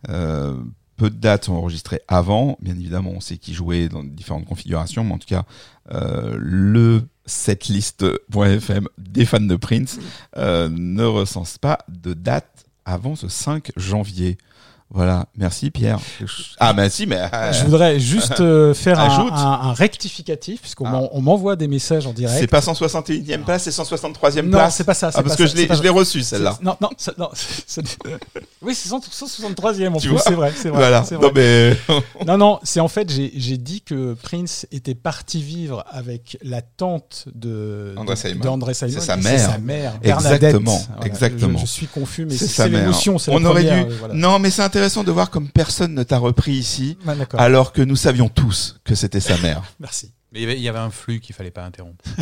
Peu 0.06 1.10
de 1.10 1.16
dates 1.16 1.46
sont 1.46 1.54
enregistrées 1.54 2.02
avant, 2.10 2.58
bien 2.62 2.76
évidemment, 2.76 3.12
on 3.16 3.22
sait 3.22 3.38
qui 3.38 3.54
jouait 3.54 3.88
dans 3.88 4.04
différentes 4.04 4.44
configurations, 4.44 5.06
mais 5.06 5.14
en 5.14 5.18
tout 5.18 5.28
cas, 5.28 5.46
le 5.90 7.04
setlist.fm 7.26 8.88
des 8.98 9.26
fans 9.26 9.40
de 9.40 9.56
Prince 9.56 10.00
ne 10.36 11.04
recense 11.04 11.58
pas 11.58 11.80
de 11.88 12.14
date 12.14 12.66
avant 12.84 13.16
ce 13.16 13.30
5 13.30 13.72
janvier. 13.78 14.38
Voilà, 14.92 15.28
merci 15.38 15.70
Pierre. 15.70 16.00
Ah 16.60 16.74
bah 16.74 16.90
si, 16.90 17.06
mais 17.06 17.18
euh, 17.32 17.54
Je 17.54 17.64
voudrais 17.64 18.00
juste 18.00 18.40
euh, 18.42 18.74
faire 18.74 19.00
un, 19.00 19.28
un- 19.32 19.70
un 19.70 19.74
rectificatif, 19.74 20.62
puisqu'on 20.62 20.88
Ah. 20.88 21.20
m'envoie 21.20 21.56
des 21.56 21.68
messages 21.68 22.08
en 22.08 22.14
direct. 22.14 22.40
c'est 22.40 22.48
pas 22.48 22.60
161e 22.62 23.44
place, 23.44 23.64
c'est 23.64 23.70
163e 23.70 24.42
Non, 24.46 24.58
place. 24.58 24.76
c'est 24.76 24.84
pas 24.84 24.96
ça. 24.96 25.12
Ah 25.14 25.22
parce 25.22 25.36
pas 25.36 25.44
que 25.44 25.48
ça, 25.48 25.76
je 25.76 25.84
l'ai 25.84 25.90
reçu 25.90 26.24
celle-là. 26.24 26.58
Non, 26.64 26.76
non, 26.82 26.90
ça- 26.98 27.14
non. 27.20 27.30
c'est- 27.68 27.84
oui, 28.64 28.74
c'est 28.74 28.90
100 28.90 29.00
163e 29.00 29.94
en 29.94 29.98
Tu 30.00 30.08
plus, 30.10 30.18
c'est 30.18 30.34
vrai, 30.34 30.50
vrai. 30.50 30.70
Voilà. 30.72 31.04
c'est 31.04 31.16
vrai. 31.16 31.28
Non 31.28 31.32
mais 31.36 31.78
Non, 32.26 32.38
non, 32.40 32.60
c'est 32.64 32.80
en 32.80 32.88
fait, 32.88 33.12
j'ai 33.12 33.58
dit 33.58 33.82
que 33.82 34.16
Prince 34.16 34.66
était 34.72 34.96
parti 34.96 35.42
vivre 35.44 35.86
avec 35.92 36.38
la 36.42 36.64
tante 36.64 37.26
de 37.36 37.94
André 37.96 38.16
Simon. 38.16 38.42
C'est 38.94 39.00
sa 39.02 39.18
mère. 39.18 39.40
sa 39.52 39.58
mère, 39.60 40.00
Bernadette. 40.00 40.42
Exactement, 40.44 40.82
Voilà, 40.96 41.06
exactement. 41.06 41.60
Je, 41.60 41.66
je 41.66 41.72
suis 41.72 41.88
confus, 41.88 42.26
mais 42.26 42.36
c'est 42.36 42.68
l'émotion. 42.70 43.20
c'est 43.20 43.30
la 43.30 43.38
On 43.38 43.46
aurait 43.46 43.64
dû. 43.64 43.70
euh. 43.70 43.86
Non, 44.14 44.40
mais 44.40 44.50
c'est 44.50 44.64
intéressant 44.80 45.04
de 45.04 45.12
voir 45.12 45.30
comme 45.30 45.50
personne 45.50 45.94
ne 45.94 46.04
t'a 46.04 46.18
repris 46.18 46.54
ici, 46.54 46.98
Ah, 47.06 47.12
alors 47.38 47.74
que 47.74 47.82
nous 47.82 47.98
savions 47.98 48.30
tous 48.30 48.80
que 48.86 48.96
c'était 48.96 49.20
sa 49.20 49.38
mère. 49.40 49.62
merci. 49.82 50.14
Mais 50.32 50.40
il 50.40 50.44
y 50.44 50.46
avait- 50.46 50.56
il 50.58 50.62
y 50.62 50.70
avait 50.70 50.80
un 50.80 50.90
flux 50.90 51.20
qu'il 51.20 51.36
fallait 51.36 51.52
pas 51.52 51.66
interrompre. 51.66 52.02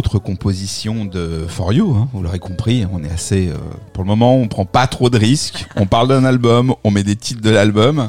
autre 0.00 0.18
composition 0.18 1.04
de 1.04 1.44
For 1.46 1.74
You, 1.74 1.94
hein, 1.94 2.08
vous 2.14 2.22
l'aurez 2.22 2.38
compris, 2.38 2.86
on 2.90 3.04
est 3.04 3.10
assez, 3.10 3.50
euh, 3.50 3.58
pour 3.92 4.02
le 4.02 4.08
moment, 4.08 4.34
on 4.34 4.48
prend 4.48 4.64
pas 4.64 4.86
trop 4.86 5.10
de 5.10 5.18
risques, 5.18 5.66
on 5.76 5.84
parle 5.84 6.08
d'un 6.08 6.24
album, 6.24 6.74
on 6.84 6.90
met 6.90 7.02
des 7.02 7.16
titres 7.16 7.42
de 7.42 7.50
l'album. 7.50 8.08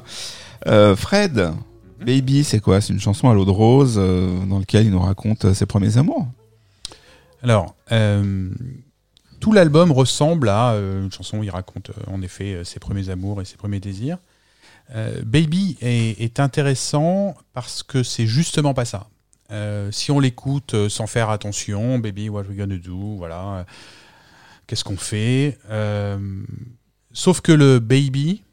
Euh, 0.68 0.96
Fred, 0.96 1.52
Baby, 2.00 2.46
c'est 2.46 2.62
quoi? 2.62 2.80
C'est 2.80 2.94
une 2.94 3.02
chanson 3.02 3.30
à 3.30 3.34
l'eau 3.34 3.44
de 3.44 3.52
rose 3.52 3.96
euh, 3.98 4.46
dans 4.46 4.60
laquelle 4.60 4.86
il 4.86 4.92
nous 4.92 5.02
raconte 5.02 5.52
ses 5.52 5.66
premiers 5.66 5.98
amours. 5.98 6.26
Alors, 7.44 7.76
tout 9.42 9.52
l'album 9.52 9.92
ressemble 9.92 10.48
à 10.48 10.76
une 10.78 11.12
chanson 11.12 11.40
où 11.40 11.44
il 11.44 11.50
raconte 11.50 11.92
en 12.08 12.22
effet 12.22 12.62
ses 12.64 12.80
premiers 12.80 13.10
amours 13.10 13.42
et 13.42 13.46
ses 13.46 13.58
premiers 13.58 13.82
désirs. 13.82 14.18
Baby 15.26 15.78
est 15.82 16.40
intéressant 16.40 17.36
parce 17.54 17.84
que 17.84 18.02
c'est 18.02 18.28
justement 18.28 18.74
pas 18.74 18.86
ça. 18.86 19.08
Euh, 19.52 19.92
si 19.92 20.12
on 20.12 20.20
l'écoute 20.20 20.74
euh, 20.74 20.90
sans 20.90 21.08
faire 21.08 21.30
attention, 21.30 22.00
Baby, 22.00 22.30
what 22.30 22.44
we 22.44 22.58
gonna 22.58 22.78
do, 22.78 23.16
voilà, 23.18 23.58
euh, 23.58 23.64
qu'est-ce 24.68 24.84
qu'on 24.84 24.98
fait 24.98 25.58
Sauf 27.14 27.42
que 27.42 27.52
le 27.52 27.80
Baby, 27.80 28.44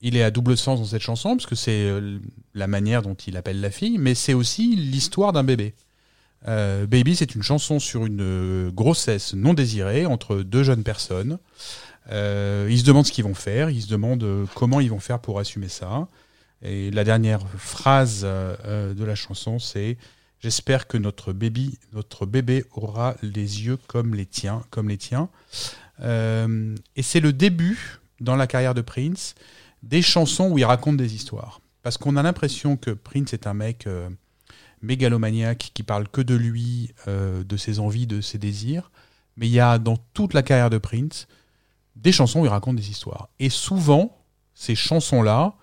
il 0.00 0.16
est 0.16 0.22
à 0.22 0.30
double 0.30 0.56
sens 0.56 0.80
dans 0.80 0.86
cette 0.86 1.02
chanson 1.02 1.36
parce 1.36 1.46
que 1.46 1.54
c'est 1.54 1.90
la 2.54 2.66
manière 2.66 3.02
dont 3.02 3.14
il 3.14 3.36
appelle 3.36 3.60
la 3.60 3.70
fille, 3.70 3.98
mais 3.98 4.14
c'est 4.14 4.32
aussi 4.32 4.74
l'histoire 4.74 5.32
d'un 5.32 5.44
bébé. 5.44 5.74
Baby, 6.46 7.16
c'est 7.16 7.34
une 7.34 7.42
chanson 7.42 7.78
sur 7.78 8.06
une 8.06 8.70
grossesse 8.70 9.34
non 9.34 9.52
désirée 9.52 10.06
entre 10.06 10.36
deux 10.36 10.62
jeunes 10.62 10.82
personnes. 10.82 11.38
Ils 12.10 12.78
se 12.78 12.84
demandent 12.84 13.06
ce 13.06 13.12
qu'ils 13.12 13.24
vont 13.24 13.34
faire, 13.34 13.68
ils 13.68 13.82
se 13.82 13.88
demandent 13.88 14.46
comment 14.54 14.80
ils 14.80 14.90
vont 14.90 15.00
faire 15.00 15.18
pour 15.18 15.38
assumer 15.38 15.68
ça. 15.68 16.08
Et 16.62 16.90
la 16.90 17.04
dernière 17.04 17.46
phrase 17.58 18.22
euh, 18.24 18.56
euh, 18.64 18.94
de 18.94 19.04
la 19.04 19.14
chanson, 19.14 19.58
c'est 19.58 19.96
J'espère 20.40 20.86
que 20.86 20.98
notre 20.98 21.32
bébé, 21.32 21.70
notre 21.94 22.26
bébé 22.26 22.66
aura 22.72 23.16
les 23.22 23.64
yeux 23.64 23.78
comme 23.86 24.14
les 24.14 24.26
tiens, 24.26 24.62
comme 24.68 24.90
les 24.90 24.98
tiens. 24.98 25.30
Euh, 26.00 26.76
et 26.96 27.02
c'est 27.02 27.20
le 27.20 27.32
début 27.32 27.98
dans 28.20 28.36
la 28.36 28.46
carrière 28.46 28.74
de 28.74 28.82
Prince 28.82 29.36
des 29.82 30.02
chansons 30.02 30.50
où 30.50 30.58
il 30.58 30.66
raconte 30.66 30.98
des 30.98 31.14
histoires. 31.14 31.62
Parce 31.82 31.96
qu'on 31.96 32.16
a 32.16 32.22
l'impression 32.22 32.76
que 32.76 32.90
Prince 32.90 33.32
est 33.32 33.46
un 33.46 33.54
mec 33.54 33.86
euh, 33.86 34.10
mégalomaniaque 34.82 35.70
qui 35.72 35.82
parle 35.82 36.08
que 36.08 36.20
de 36.20 36.34
lui, 36.34 36.92
de 37.06 37.56
ses 37.56 37.78
envies, 37.78 38.06
de 38.06 38.20
ses 38.20 38.36
désirs. 38.36 38.90
Mais 39.38 39.46
il 39.46 39.52
y 39.52 39.60
a 39.60 39.78
dans 39.78 39.96
toute 40.12 40.34
la 40.34 40.42
carrière 40.42 40.68
de 40.68 40.76
Prince 40.76 41.26
des 41.96 42.12
chansons 42.12 42.40
où 42.40 42.44
il 42.44 42.50
raconte 42.50 42.76
des 42.76 42.90
histoires. 42.90 43.30
Et 43.38 43.48
souvent, 43.48 44.18
ces 44.52 44.74
chansons-là 44.74 45.54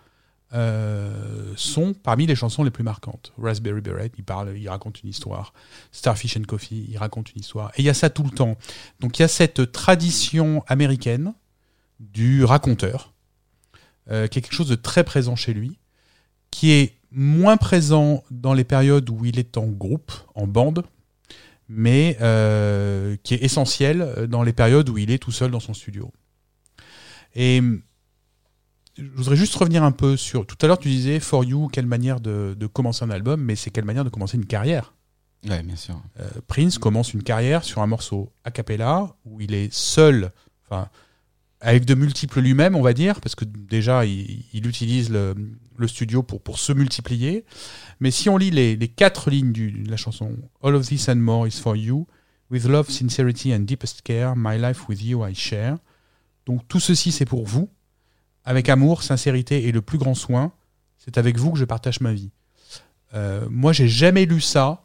euh, 0.54 1.54
sont 1.56 1.94
parmi 1.94 2.26
les 2.26 2.36
chansons 2.36 2.64
les 2.64 2.72
plus 2.72 2.84
marquantes. 2.84 3.32
Raspberry 3.38 3.80
Beret, 3.80 4.12
il 4.18 4.24
parle, 4.24 4.58
il 4.58 4.68
raconte 4.68 5.02
une 5.02 5.10
histoire. 5.10 5.54
Starfish 5.94 6.36
and 6.36 6.44
Coffee, 6.44 6.88
il 6.90 6.98
raconte 6.98 7.32
une 7.34 7.40
histoire. 7.40 7.72
Et 7.78 7.82
il 7.82 7.86
y 7.86 7.90
a 7.90 7.94
ça 7.94 8.10
tout 8.10 8.24
le 8.24 8.32
temps. 8.32 8.58
Donc 9.00 9.18
il 9.18 9.22
y 9.22 9.26
a 9.26 9.30
cette 9.30 9.72
tradition 9.72 10.64
américaine 10.68 11.34
du 12.00 12.44
raconteur, 12.44 13.14
euh, 14.10 14.28
qui 14.28 14.40
est 14.40 14.42
quelque 14.42 14.56
chose 14.56 14.68
de 14.68 14.76
très 14.76 15.06
présent 15.06 15.38
chez 15.38 15.54
lui, 15.54 15.78
qui 16.50 16.72
est 16.72 16.96
moins 17.12 17.56
présent 17.56 18.24
dans 18.30 18.54
les 18.54 18.66
périodes 18.66 19.10
où 19.10 19.24
il 19.24 19.40
est 19.40 19.58
en 19.58 19.68
groupe, 19.68 20.12
en 20.36 20.48
bande, 20.48 20.84
mais 21.70 22.18
euh, 22.20 23.16
qui 23.24 23.36
est 23.36 23.44
essentiel 23.44 24.28
dans 24.28 24.44
les 24.44 24.52
périodes 24.54 24.90
où 24.90 24.98
il 24.98 25.12
est 25.12 25.20
tout 25.20 25.32
seul 25.32 25.52
dans 25.52 25.62
son 25.62 25.74
studio. 25.74 26.12
Et 27.36 27.62
je 28.98 29.04
voudrais 29.16 29.36
juste 29.36 29.56
revenir 29.56 29.84
un 29.84 29.92
peu 29.92 30.18
sur. 30.18 30.46
Tout 30.46 30.58
à 30.62 30.68
l'heure, 30.68 30.80
tu 30.80 30.90
disais 30.90 31.20
For 31.20 31.44
You, 31.44 31.68
quelle 31.70 31.86
manière 31.86 32.20
de, 32.20 32.56
de 32.58 32.68
commencer 32.68 33.04
un 33.04 33.10
album, 33.10 33.42
mais 33.42 33.56
c'est 33.56 33.70
quelle 33.70 33.86
manière 33.86 34.04
de 34.04 34.10
commencer 34.10 34.38
une 34.38 34.46
carrière. 34.46 34.94
Ouais, 35.48 35.64
bien 35.64 35.76
sûr. 35.76 36.00
Euh, 36.20 36.30
Prince 36.48 36.78
commence 36.78 37.14
une 37.14 37.24
carrière 37.24 37.64
sur 37.64 37.82
un 37.82 37.88
morceau 37.88 38.32
a 38.44 38.52
cappella 38.52 39.16
où 39.26 39.42
il 39.42 39.54
est 39.56 39.74
seul, 39.74 40.32
enfin, 40.66 40.88
avec 41.62 41.86
de 41.86 41.96
multiples 41.96 42.42
lui-même, 42.42 42.76
on 42.76 42.82
va 42.82 42.94
dire, 42.94 43.20
parce 43.22 43.36
que 43.36 43.46
déjà, 43.46 44.06
il, 44.06 44.44
il 44.54 44.68
utilise 44.68 45.10
le, 45.10 45.34
le 45.78 45.88
studio 45.88 46.22
pour, 46.22 46.42
pour 46.42 46.60
se 46.60 46.74
multiplier. 46.74 47.46
Mais 48.00 48.12
si 48.12 48.30
on 48.30 48.38
lit 48.38 48.52
les, 48.52 48.76
les 48.76 48.88
quatre 48.88 49.30
lignes 49.32 49.52
du- 49.52 49.72
de 49.72 49.90
la 49.90 49.98
chanson 49.98 50.36
All 50.64 50.76
of 50.76 50.86
this 50.88 51.10
and 51.10 51.16
more 51.16 51.48
is 51.48 51.60
for 51.60 51.76
you, 51.76 52.06
with 52.52 52.66
love, 52.66 52.90
sincerity 52.92 53.54
and 53.54 53.62
deepest 53.62 54.02
care, 54.04 54.36
my 54.36 54.58
life 54.60 54.88
with 54.90 55.02
you 55.04 55.26
I 55.26 55.34
share. 55.34 55.78
Donc 56.46 56.68
tout 56.68 56.80
ceci, 56.80 57.12
c'est 57.12 57.26
pour 57.26 57.46
vous. 57.48 57.70
Avec 58.46 58.70
amour, 58.70 59.04
sincérité 59.04 59.68
et 59.68 59.72
le 59.72 59.82
plus 59.82 59.98
grand 59.98 60.16
soin, 60.16 60.52
c'est 60.98 61.18
avec 61.18 61.38
vous 61.38 61.52
que 61.52 61.60
je 61.60 61.66
partage 61.66 62.02
ma 62.02 62.14
vie. 62.14 62.32
Euh, 63.14 63.48
moi, 63.50 63.74
j'ai 63.74 63.88
jamais 63.88 64.26
lu 64.26 64.42
ça 64.42 64.84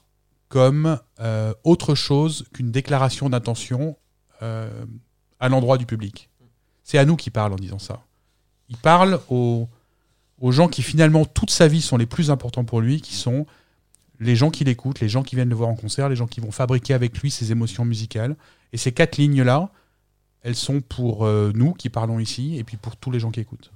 comme 0.49 0.99
euh, 1.21 1.53
autre 1.64 1.95
chose 1.95 2.47
qu'une 2.53 2.71
déclaration 2.71 3.29
d'intention 3.29 3.97
euh, 4.42 4.85
à 5.40 5.49
l'endroit 5.49 5.79
du 5.79 5.87
public. 5.87 6.31
C'est 6.83 6.99
à 6.99 7.05
nous 7.05 7.16
qu'il 7.16 7.33
parle 7.33 7.53
en 7.53 7.57
disant 7.57 7.79
ça. 7.79 8.03
Il 8.69 8.77
parle 8.77 9.21
aux, 9.29 9.69
aux 10.40 10.53
gens 10.53 10.69
qui 10.69 10.83
finalement 10.83 11.25
toute 11.25 11.51
sa 11.51 11.69
vie 11.69 11.83
sont 11.83 11.97
les 11.97 12.07
plus 12.07 12.31
importants 12.31 12.64
pour 12.64 12.81
lui, 12.81 13.01
qui 13.01 13.14
sont 13.14 13.47
les 14.21 14.37
gens 14.37 14.51
qui 14.51 14.64
l'écoutent, 14.64 15.01
les 15.01 15.09
gens 15.09 15.23
qui 15.23 15.37
viennent 15.37 15.49
le 15.49 15.55
voir 15.55 15.69
en 15.69 15.77
concert, 15.77 16.09
les 16.09 16.16
gens 16.16 16.27
qui 16.27 16.40
vont 16.40 16.51
fabriquer 16.51 16.95
avec 16.95 17.19
lui 17.19 17.31
ses 17.31 17.53
émotions 17.53 17.85
musicales. 17.85 18.37
Et 18.73 18.77
ces 18.77 18.92
quatre 18.92 19.16
lignes-là, 19.16 19.71
elles 20.47 20.55
sont 20.55 20.81
pour 20.81 21.27
euh, 21.27 21.51
nous 21.57 21.73
qui 21.73 21.91
parlons 21.91 22.21
ici 22.21 22.57
et 22.57 22.63
puis 22.63 22.77
pour 22.77 22.97
tous 22.97 23.11
les 23.11 23.19
gens 23.19 23.33
qui 23.33 23.41
écoutent. 23.41 23.73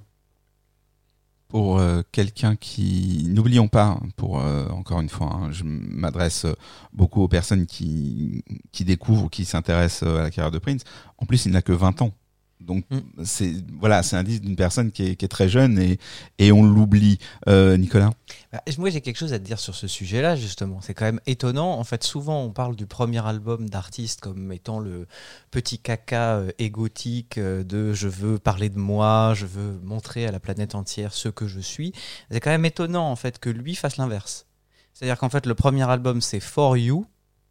Pour 1.49 1.79
euh, 1.79 2.01
quelqu'un 2.13 2.55
qui, 2.55 3.25
n'oublions 3.27 3.67
pas, 3.67 3.99
pour 4.15 4.39
euh, 4.39 4.69
encore 4.69 5.01
une 5.01 5.09
fois, 5.09 5.33
hein, 5.33 5.51
je 5.51 5.65
m'adresse 5.65 6.45
beaucoup 6.93 7.21
aux 7.21 7.27
personnes 7.27 7.65
qui 7.65 8.45
qui 8.71 8.85
découvrent, 8.85 9.25
ou 9.25 9.29
qui 9.29 9.43
s'intéressent 9.43 10.07
à 10.07 10.23
la 10.23 10.31
carrière 10.31 10.51
de 10.51 10.59
Prince. 10.59 10.83
En 11.17 11.25
plus, 11.25 11.45
il 11.45 11.51
n'a 11.51 11.61
que 11.61 11.73
20 11.73 12.03
ans. 12.03 12.13
Donc 12.61 12.85
Mm. 12.91 13.23
c'est 13.23 13.53
voilà, 13.79 14.03
c'est 14.03 14.15
un 14.15 14.23
disque 14.23 14.43
d'une 14.43 14.55
personne 14.55 14.91
qui 14.91 15.03
est, 15.03 15.15
qui 15.15 15.25
est 15.25 15.29
très 15.29 15.49
jeune 15.49 15.79
et 15.79 15.99
et 16.37 16.51
on 16.51 16.63
l'oublie. 16.63 17.17
Euh, 17.47 17.77
Nicolas. 17.77 18.11
Bah, 18.51 18.61
moi, 18.77 18.89
j'ai 18.89 19.01
quelque 19.01 19.17
chose 19.17 19.33
à 19.33 19.39
te 19.39 19.43
dire 19.43 19.59
sur 19.59 19.75
ce 19.75 19.87
sujet-là, 19.87 20.35
justement. 20.35 20.81
C'est 20.81 20.93
quand 20.93 21.05
même 21.05 21.21
étonnant. 21.25 21.73
En 21.79 21.83
fait, 21.83 22.03
souvent, 22.03 22.43
on 22.43 22.51
parle 22.51 22.75
du 22.75 22.85
premier 22.85 23.25
album 23.25 23.69
d'artiste 23.69 24.21
comme 24.21 24.51
étant 24.51 24.79
le 24.79 25.07
petit 25.51 25.79
caca 25.79 26.35
euh, 26.35 26.51
égotique 26.59 27.37
euh, 27.37 27.63
de 27.63 27.93
je 27.93 28.07
veux 28.07 28.39
parler 28.39 28.69
de 28.69 28.77
moi, 28.79 29.33
je 29.35 29.45
veux 29.45 29.79
montrer 29.83 30.25
à 30.27 30.31
la 30.31 30.39
planète 30.39 30.75
entière 30.75 31.13
ce 31.13 31.29
que 31.29 31.47
je 31.47 31.59
suis. 31.59 31.93
C'est 32.29 32.39
quand 32.39 32.51
même 32.51 32.65
étonnant, 32.65 33.09
en 33.09 33.15
fait, 33.15 33.39
que 33.39 33.49
lui 33.49 33.75
fasse 33.75 33.97
l'inverse. 33.97 34.45
C'est-à-dire 34.93 35.17
qu'en 35.17 35.29
fait, 35.29 35.45
le 35.45 35.55
premier 35.55 35.89
album, 35.89 36.21
c'est 36.21 36.39
For 36.39 36.77
You. 36.77 37.05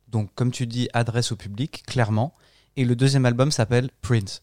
Donc, 0.09 0.31
comme 0.35 0.51
tu 0.51 0.67
dis, 0.67 0.89
adresse 0.93 1.33
au 1.33 1.37
public, 1.37 1.83
clairement. 1.87 2.35
Et 2.77 2.85
le 2.85 2.97
deuxième 2.97 3.27
album 3.27 3.51
s'appelle 3.51 3.91
Prince. 4.03 4.43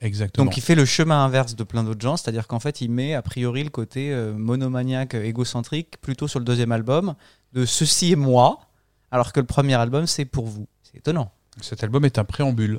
Exactement. 0.00 0.44
Donc 0.44 0.56
il 0.56 0.60
fait 0.60 0.76
le 0.76 0.84
chemin 0.84 1.24
inverse 1.24 1.56
de 1.56 1.64
plein 1.64 1.82
d'autres 1.82 2.00
gens, 2.00 2.16
c'est-à-dire 2.16 2.46
qu'en 2.46 2.60
fait 2.60 2.80
il 2.80 2.90
met 2.90 3.14
a 3.14 3.22
priori 3.22 3.64
le 3.64 3.70
côté 3.70 4.12
euh, 4.12 4.32
monomaniaque, 4.32 5.14
égocentrique 5.14 6.00
plutôt 6.00 6.28
sur 6.28 6.38
le 6.38 6.44
deuxième 6.44 6.70
album 6.70 7.14
de 7.52 7.64
ceci 7.64 8.12
est 8.12 8.16
moi, 8.16 8.60
alors 9.10 9.32
que 9.32 9.40
le 9.40 9.46
premier 9.46 9.74
album 9.74 10.06
c'est 10.06 10.24
pour 10.24 10.46
vous. 10.46 10.68
C'est 10.82 10.98
étonnant. 10.98 11.32
Cet 11.60 11.82
album 11.82 12.04
est 12.04 12.18
un 12.18 12.24
préambule. 12.24 12.78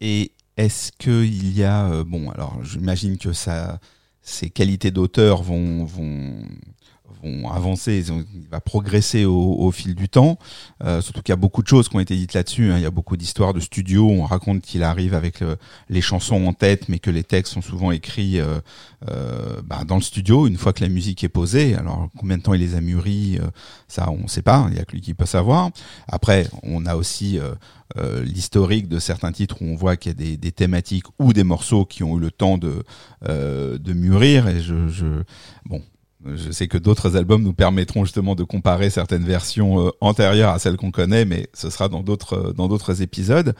Et 0.00 0.32
est-ce 0.56 0.92
qu'il 0.92 1.52
y 1.56 1.62
a 1.62 1.90
euh, 1.90 2.04
bon 2.04 2.30
alors 2.30 2.64
j'imagine 2.64 3.18
que 3.18 3.34
ça 3.34 3.78
ses 4.22 4.48
qualités 4.48 4.90
d'auteur 4.90 5.42
vont 5.42 5.84
vont 5.84 6.42
vont 7.22 7.50
avancer, 7.50 8.04
il 8.08 8.48
va 8.50 8.60
progresser 8.60 9.24
au, 9.24 9.56
au 9.58 9.70
fil 9.70 9.94
du 9.94 10.08
temps. 10.08 10.38
Euh, 10.84 11.00
surtout 11.00 11.22
qu'il 11.22 11.32
y 11.32 11.34
a 11.34 11.36
beaucoup 11.36 11.62
de 11.62 11.68
choses 11.68 11.88
qui 11.88 11.96
ont 11.96 12.00
été 12.00 12.16
dites 12.16 12.34
là-dessus. 12.34 12.70
hein. 12.72 12.76
Il 12.78 12.82
y 12.82 12.86
a 12.86 12.90
beaucoup 12.90 13.16
d'histoires 13.16 13.52
de 13.54 13.60
studio. 13.60 14.08
On 14.08 14.24
raconte 14.24 14.62
qu'il 14.62 14.82
arrive 14.82 15.14
avec 15.14 15.40
le- 15.40 15.56
les 15.88 16.00
chansons 16.00 16.46
en 16.46 16.52
tête, 16.52 16.88
mais 16.88 16.98
que 16.98 17.10
les 17.10 17.24
textes 17.24 17.52
sont 17.54 17.62
souvent 17.62 17.90
écrits 17.90 18.40
euh, 18.40 19.60
bah, 19.64 19.84
dans 19.86 19.96
le 19.96 20.02
studio 20.02 20.46
une 20.46 20.56
fois 20.56 20.72
que 20.72 20.82
la 20.82 20.88
musique 20.90 21.24
est 21.24 21.28
posée. 21.28 21.74
Alors 21.74 22.08
combien 22.18 22.38
de 22.38 22.42
temps 22.42 22.54
il 22.54 22.60
les 22.60 22.74
a 22.74 22.80
mûris, 22.80 23.38
euh, 23.38 23.46
ça 23.88 24.10
on 24.10 24.24
ne 24.24 24.28
sait 24.28 24.42
pas. 24.42 24.66
Il 24.70 24.76
y 24.76 24.80
a 24.80 24.84
que 24.84 24.92
lui 24.92 25.00
qui 25.00 25.14
peut 25.14 25.26
savoir. 25.26 25.70
Après, 26.08 26.48
on 26.62 26.86
a 26.86 26.96
aussi 26.96 27.38
euh, 27.38 27.54
euh, 27.96 28.22
l'historique 28.22 28.88
de 28.88 28.98
certains 28.98 29.32
titres 29.32 29.62
où 29.62 29.64
on 29.66 29.74
voit 29.74 29.96
qu'il 29.96 30.12
y 30.12 30.14
a 30.14 30.18
des, 30.18 30.36
des 30.36 30.52
thématiques 30.52 31.06
ou 31.18 31.32
des 31.32 31.44
morceaux 31.44 31.84
qui 31.84 32.02
ont 32.04 32.16
eu 32.16 32.20
le 32.20 32.30
temps 32.30 32.58
de 32.58 32.84
euh, 33.28 33.78
de 33.78 33.92
mûrir. 33.92 34.48
Et 34.48 34.60
je, 34.60 34.88
je 34.88 35.06
bon. 35.64 35.82
Je 36.26 36.50
sais 36.50 36.68
que 36.68 36.76
d'autres 36.76 37.16
albums 37.16 37.42
nous 37.42 37.54
permettront 37.54 38.04
justement 38.04 38.34
de 38.34 38.44
comparer 38.44 38.90
certaines 38.90 39.24
versions 39.24 39.86
euh, 39.86 39.90
antérieures 40.02 40.50
à 40.50 40.58
celles 40.58 40.76
qu'on 40.76 40.90
connaît, 40.90 41.24
mais 41.24 41.48
ce 41.54 41.70
sera 41.70 41.88
dans 41.88 42.02
d'autres 42.02 42.34
euh, 42.34 42.52
dans 42.52 42.68
d'autres 42.68 43.00
épisodes. 43.00 43.54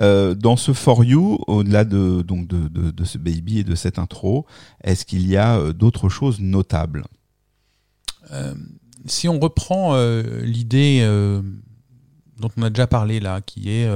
Euh, 0.00 0.34
dans 0.34 0.56
ce 0.56 0.72
For 0.72 1.04
You, 1.04 1.38
au-delà 1.46 1.84
de 1.84 2.22
donc 2.22 2.46
de, 2.46 2.68
de, 2.68 3.04
ce 3.04 3.18
baby 3.18 3.58
et 3.58 3.64
de 3.64 3.74
cette 3.74 3.98
intro, 3.98 4.46
est-ce 4.82 5.04
qu'il 5.04 5.28
y 5.28 5.36
a 5.36 5.72
d'autres 5.72 6.08
choses 6.08 6.40
notables? 6.40 7.04
Si 9.04 9.28
on 9.28 9.38
reprend 9.38 9.96
l'idée 10.42 11.06
dont 12.40 12.50
on 12.56 12.62
a 12.62 12.70
déjà 12.70 12.88
parlé 12.88 13.20
là, 13.20 13.40
qui 13.40 13.70
est 13.70 13.88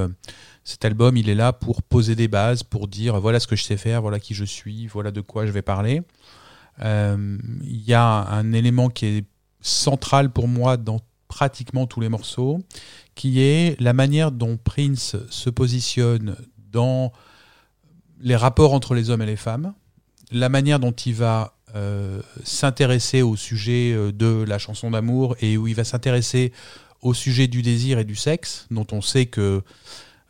cet 0.63 0.85
album, 0.85 1.17
il 1.17 1.29
est 1.29 1.35
là 1.35 1.53
pour 1.53 1.83
poser 1.83 2.15
des 2.15 2.29
bases, 2.29 2.63
pour 2.63 2.87
dire 2.87 3.19
voilà 3.21 3.41
ce 3.41 3.49
que 3.49 3.57
je 3.57 3.65
sais 3.65 3.77
faire, 3.77 4.03
voilà 4.03 4.21
qui 4.21 4.35
je 4.35 4.45
suis, 4.45 4.87
voilà 4.87 5.11
de 5.11 5.21
quoi 5.21 5.47
je 5.47 5.51
vais 5.51 5.63
parler. 5.63 6.03
Euh, 6.83 7.39
Il 7.65 7.83
y 7.83 7.95
a 7.95 8.27
un 8.29 8.53
élément 8.53 8.89
qui 8.89 9.07
est 9.07 9.25
central 9.61 10.31
pour 10.31 10.49
moi 10.49 10.77
dans 10.77 11.01
pratiquement 11.29 11.87
tous 11.87 12.01
les 12.01 12.09
morceaux, 12.09 12.61
qui 13.15 13.41
est 13.41 13.81
la 13.81 13.93
manière 13.93 14.33
dont 14.33 14.57
Prince 14.57 15.17
se 15.31 15.51
positionne 15.51 16.37
dans 16.73 17.13
les 18.21 18.37
rapports 18.37 18.75
entre 18.75 18.95
les 18.95 19.11
hommes 19.11 19.23
et 19.23 19.27
les 19.27 19.37
femmes, 19.37 19.75
la 20.33 20.49
manière 20.49 20.81
dont 20.81 20.93
il 20.93 21.15
va 21.15 21.55
euh, 21.77 22.21
s'intéresser 22.43 23.23
au 23.23 23.37
sujet 23.37 23.93
euh, 23.93 24.13
de 24.13 24.45
la 24.47 24.59
chanson 24.59 24.91
d'amour 24.91 25.37
et 25.41 25.57
où 25.57 25.69
il 25.69 25.75
va 25.75 25.85
s'intéresser 25.85 26.53
au 27.01 27.15
sujet 27.15 27.47
du 27.47 27.63
désir 27.63 27.99
et 27.99 28.05
du 28.05 28.17
sexe, 28.17 28.67
dont 28.73 28.87
on 28.91 29.01
sait 29.01 29.27
que 29.27 29.63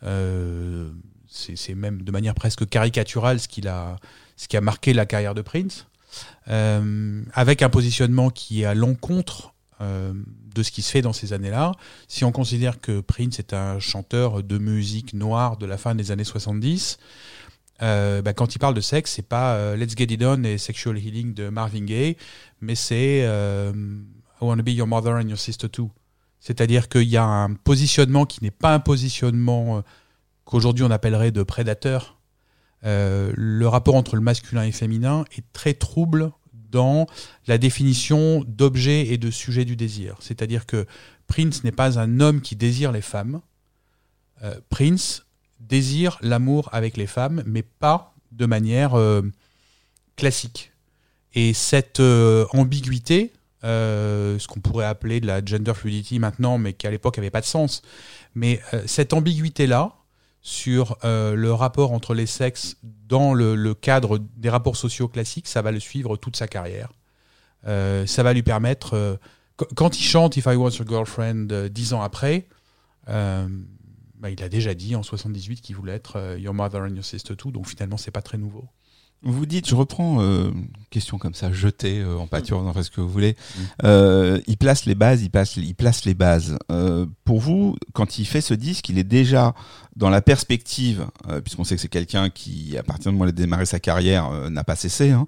euh, 0.03 0.89
c'est 1.27 1.73
même 1.75 2.03
de 2.03 2.11
manière 2.11 2.35
presque 2.35 2.67
caricaturale 2.67 3.39
ce, 3.39 3.47
qu'il 3.47 3.67
a, 3.67 3.97
ce 4.37 4.47
qui 4.47 4.55
a 4.55 4.61
marqué 4.61 4.93
la 4.93 5.05
carrière 5.05 5.33
de 5.33 5.41
Prince, 5.41 5.87
euh, 6.49 7.23
avec 7.33 7.61
un 7.61 7.69
positionnement 7.69 8.29
qui 8.29 8.61
est 8.61 8.65
à 8.65 8.73
l'encontre 8.73 9.53
euh, 9.79 10.13
de 10.53 10.63
ce 10.63 10.71
qui 10.71 10.81
se 10.81 10.91
fait 10.91 11.01
dans 11.01 11.13
ces 11.13 11.33
années-là. 11.33 11.73
Si 12.07 12.25
on 12.25 12.31
considère 12.31 12.79
que 12.79 12.99
Prince 12.99 13.39
est 13.39 13.53
un 13.53 13.79
chanteur 13.79 14.43
de 14.43 14.57
musique 14.57 15.13
noire 15.13 15.57
de 15.57 15.65
la 15.65 15.77
fin 15.77 15.95
des 15.95 16.11
années 16.11 16.23
70, 16.23 16.97
euh, 17.81 18.21
bah, 18.21 18.33
quand 18.33 18.53
il 18.53 18.59
parle 18.59 18.75
de 18.75 18.81
sexe, 18.81 19.13
c'est 19.13 19.27
pas 19.27 19.75
Let's 19.75 19.95
Get 19.95 20.13
It 20.13 20.23
On 20.23 20.43
et 20.43 20.57
Sexual 20.57 20.97
Healing 20.97 21.33
de 21.33 21.49
Marvin 21.49 21.85
Gaye, 21.85 22.17
mais 22.59 22.75
c'est 22.75 23.19
I 23.21 24.43
Wanna 24.43 24.61
Be 24.61 24.69
Your 24.69 24.87
Mother 24.87 25.13
and 25.13 25.29
Your 25.29 25.39
Sister 25.39 25.69
Too. 25.69 25.89
C'est-à-dire 26.39 26.89
qu'il 26.89 27.07
y 27.07 27.17
a 27.17 27.23
un 27.23 27.53
positionnement 27.53 28.25
qui 28.25 28.43
n'est 28.43 28.51
pas 28.51 28.73
un 28.73 28.79
positionnement 28.79 29.83
qu'aujourd'hui 30.45 30.83
on 30.83 30.91
appellerait 30.91 31.31
de 31.31 31.43
prédateur. 31.43 32.20
Euh, 32.83 33.31
le 33.35 33.67
rapport 33.67 33.95
entre 33.95 34.15
le 34.15 34.21
masculin 34.21 34.63
et 34.63 34.67
le 34.67 34.71
féminin 34.71 35.25
est 35.37 35.43
très 35.53 35.73
trouble 35.73 36.31
dans 36.53 37.05
la 37.47 37.57
définition 37.57 38.43
d'objet 38.47 39.07
et 39.07 39.17
de 39.17 39.29
sujet 39.29 39.65
du 39.65 39.75
désir. 39.75 40.15
C'est-à-dire 40.19 40.65
que 40.65 40.85
Prince 41.27 41.63
n'est 41.63 41.71
pas 41.71 41.99
un 41.99 42.19
homme 42.19 42.41
qui 42.41 42.55
désire 42.55 42.91
les 42.91 43.01
femmes. 43.01 43.41
Euh, 44.43 44.55
Prince 44.69 45.25
désire 45.59 46.17
l'amour 46.21 46.69
avec 46.71 46.97
les 46.97 47.07
femmes, 47.07 47.43
mais 47.45 47.61
pas 47.61 48.15
de 48.31 48.45
manière 48.45 48.95
euh, 48.95 49.21
classique. 50.15 50.71
Et 51.33 51.53
cette 51.53 52.01
ambiguïté, 52.01 53.31
ce 53.63 54.47
qu'on 54.47 54.59
pourrait 54.59 54.85
appeler 54.85 55.21
de 55.21 55.27
la 55.27 55.43
gender 55.45 55.73
fluidity 55.73 56.19
maintenant, 56.19 56.57
mais 56.57 56.73
qui 56.73 56.87
à 56.87 56.91
l'époque 56.91 57.15
n'avait 57.15 57.29
pas 57.29 57.39
de 57.39 57.45
sens, 57.45 57.83
mais 58.35 58.59
cette 58.85 59.13
ambiguïté-là 59.13 60.00
sur 60.41 60.97
euh, 61.03 61.35
le 61.35 61.53
rapport 61.53 61.91
entre 61.91 62.13
les 62.13 62.25
sexes 62.25 62.77
dans 62.83 63.33
le, 63.33 63.73
cadre 63.73 64.17
des 64.17 64.49
rapports 64.49 64.75
sociaux 64.75 65.07
classiques, 65.07 65.47
ça 65.47 65.61
va 65.61 65.71
le 65.71 65.79
suivre 65.79 66.17
toute 66.17 66.35
sa 66.35 66.47
carrière. 66.47 66.91
Euh, 67.67 68.07
ça 68.07 68.23
va 68.23 68.33
lui 68.33 68.41
permettre, 68.41 68.95
euh, 68.95 69.15
qu- 69.57 69.65
quand 69.75 69.99
il 69.99 70.03
chante 70.03 70.37
If 70.37 70.45
I 70.47 70.55
Was 70.55 70.71
Your 70.77 70.87
Girlfriend 70.87 71.45
dix 71.69 71.93
ans 71.93 72.01
après, 72.01 72.47
bah, 73.07 74.29
il 74.29 74.41
a 74.43 74.49
déjà 74.49 74.73
dit 74.73 74.95
en 74.95 75.03
78 75.03 75.61
qu'il 75.61 75.75
voulait 75.75 75.93
être 75.93 76.37
Your 76.39 76.53
Mother 76.53 76.81
and 76.83 76.95
Your 76.95 77.05
Sister 77.05 77.35
Too, 77.35 77.51
donc 77.51 77.67
finalement 77.67 77.97
c'est 77.97 78.11
pas 78.11 78.21
très 78.21 78.37
nouveau. 78.37 78.67
Vous 79.23 79.45
dites, 79.45 79.69
je 79.69 79.75
reprends 79.75 80.19
euh, 80.19 80.49
une 80.49 80.67
question 80.89 81.19
comme 81.19 81.35
ça, 81.35 81.51
jetée 81.51 81.99
euh, 81.99 82.17
en 82.17 82.25
pâture, 82.25 82.57
en 82.57 82.73
fait 82.73 82.81
ce 82.81 82.89
que 82.89 83.01
vous 83.01 83.09
voulez. 83.09 83.35
Euh, 83.83 84.39
il 84.47 84.57
place 84.57 84.85
les 84.85 84.95
bases, 84.95 85.21
il 85.21 85.29
place, 85.29 85.57
il 85.57 85.75
place 85.75 86.05
les 86.05 86.15
bases. 86.15 86.57
Euh, 86.71 87.05
pour 87.23 87.39
vous, 87.39 87.75
quand 87.93 88.17
il 88.17 88.25
fait 88.25 88.41
ce 88.41 88.55
disque, 88.55 88.89
il 88.89 88.97
est 88.97 89.03
déjà 89.03 89.53
dans 89.95 90.09
la 90.09 90.21
perspective, 90.21 91.05
euh, 91.29 91.39
puisqu'on 91.39 91.63
sait 91.63 91.75
que 91.75 91.81
c'est 91.81 91.87
quelqu'un 91.87 92.31
qui, 92.31 92.75
à 92.79 92.83
partir 92.83 93.11
du 93.11 93.17
moment 93.17 93.25
où 93.25 93.27
il 93.27 93.29
a 93.29 93.33
démarré 93.33 93.65
sa 93.67 93.79
carrière, 93.79 94.31
euh, 94.31 94.49
n'a 94.49 94.63
pas 94.63 94.75
cessé, 94.75 95.11
hein, 95.11 95.27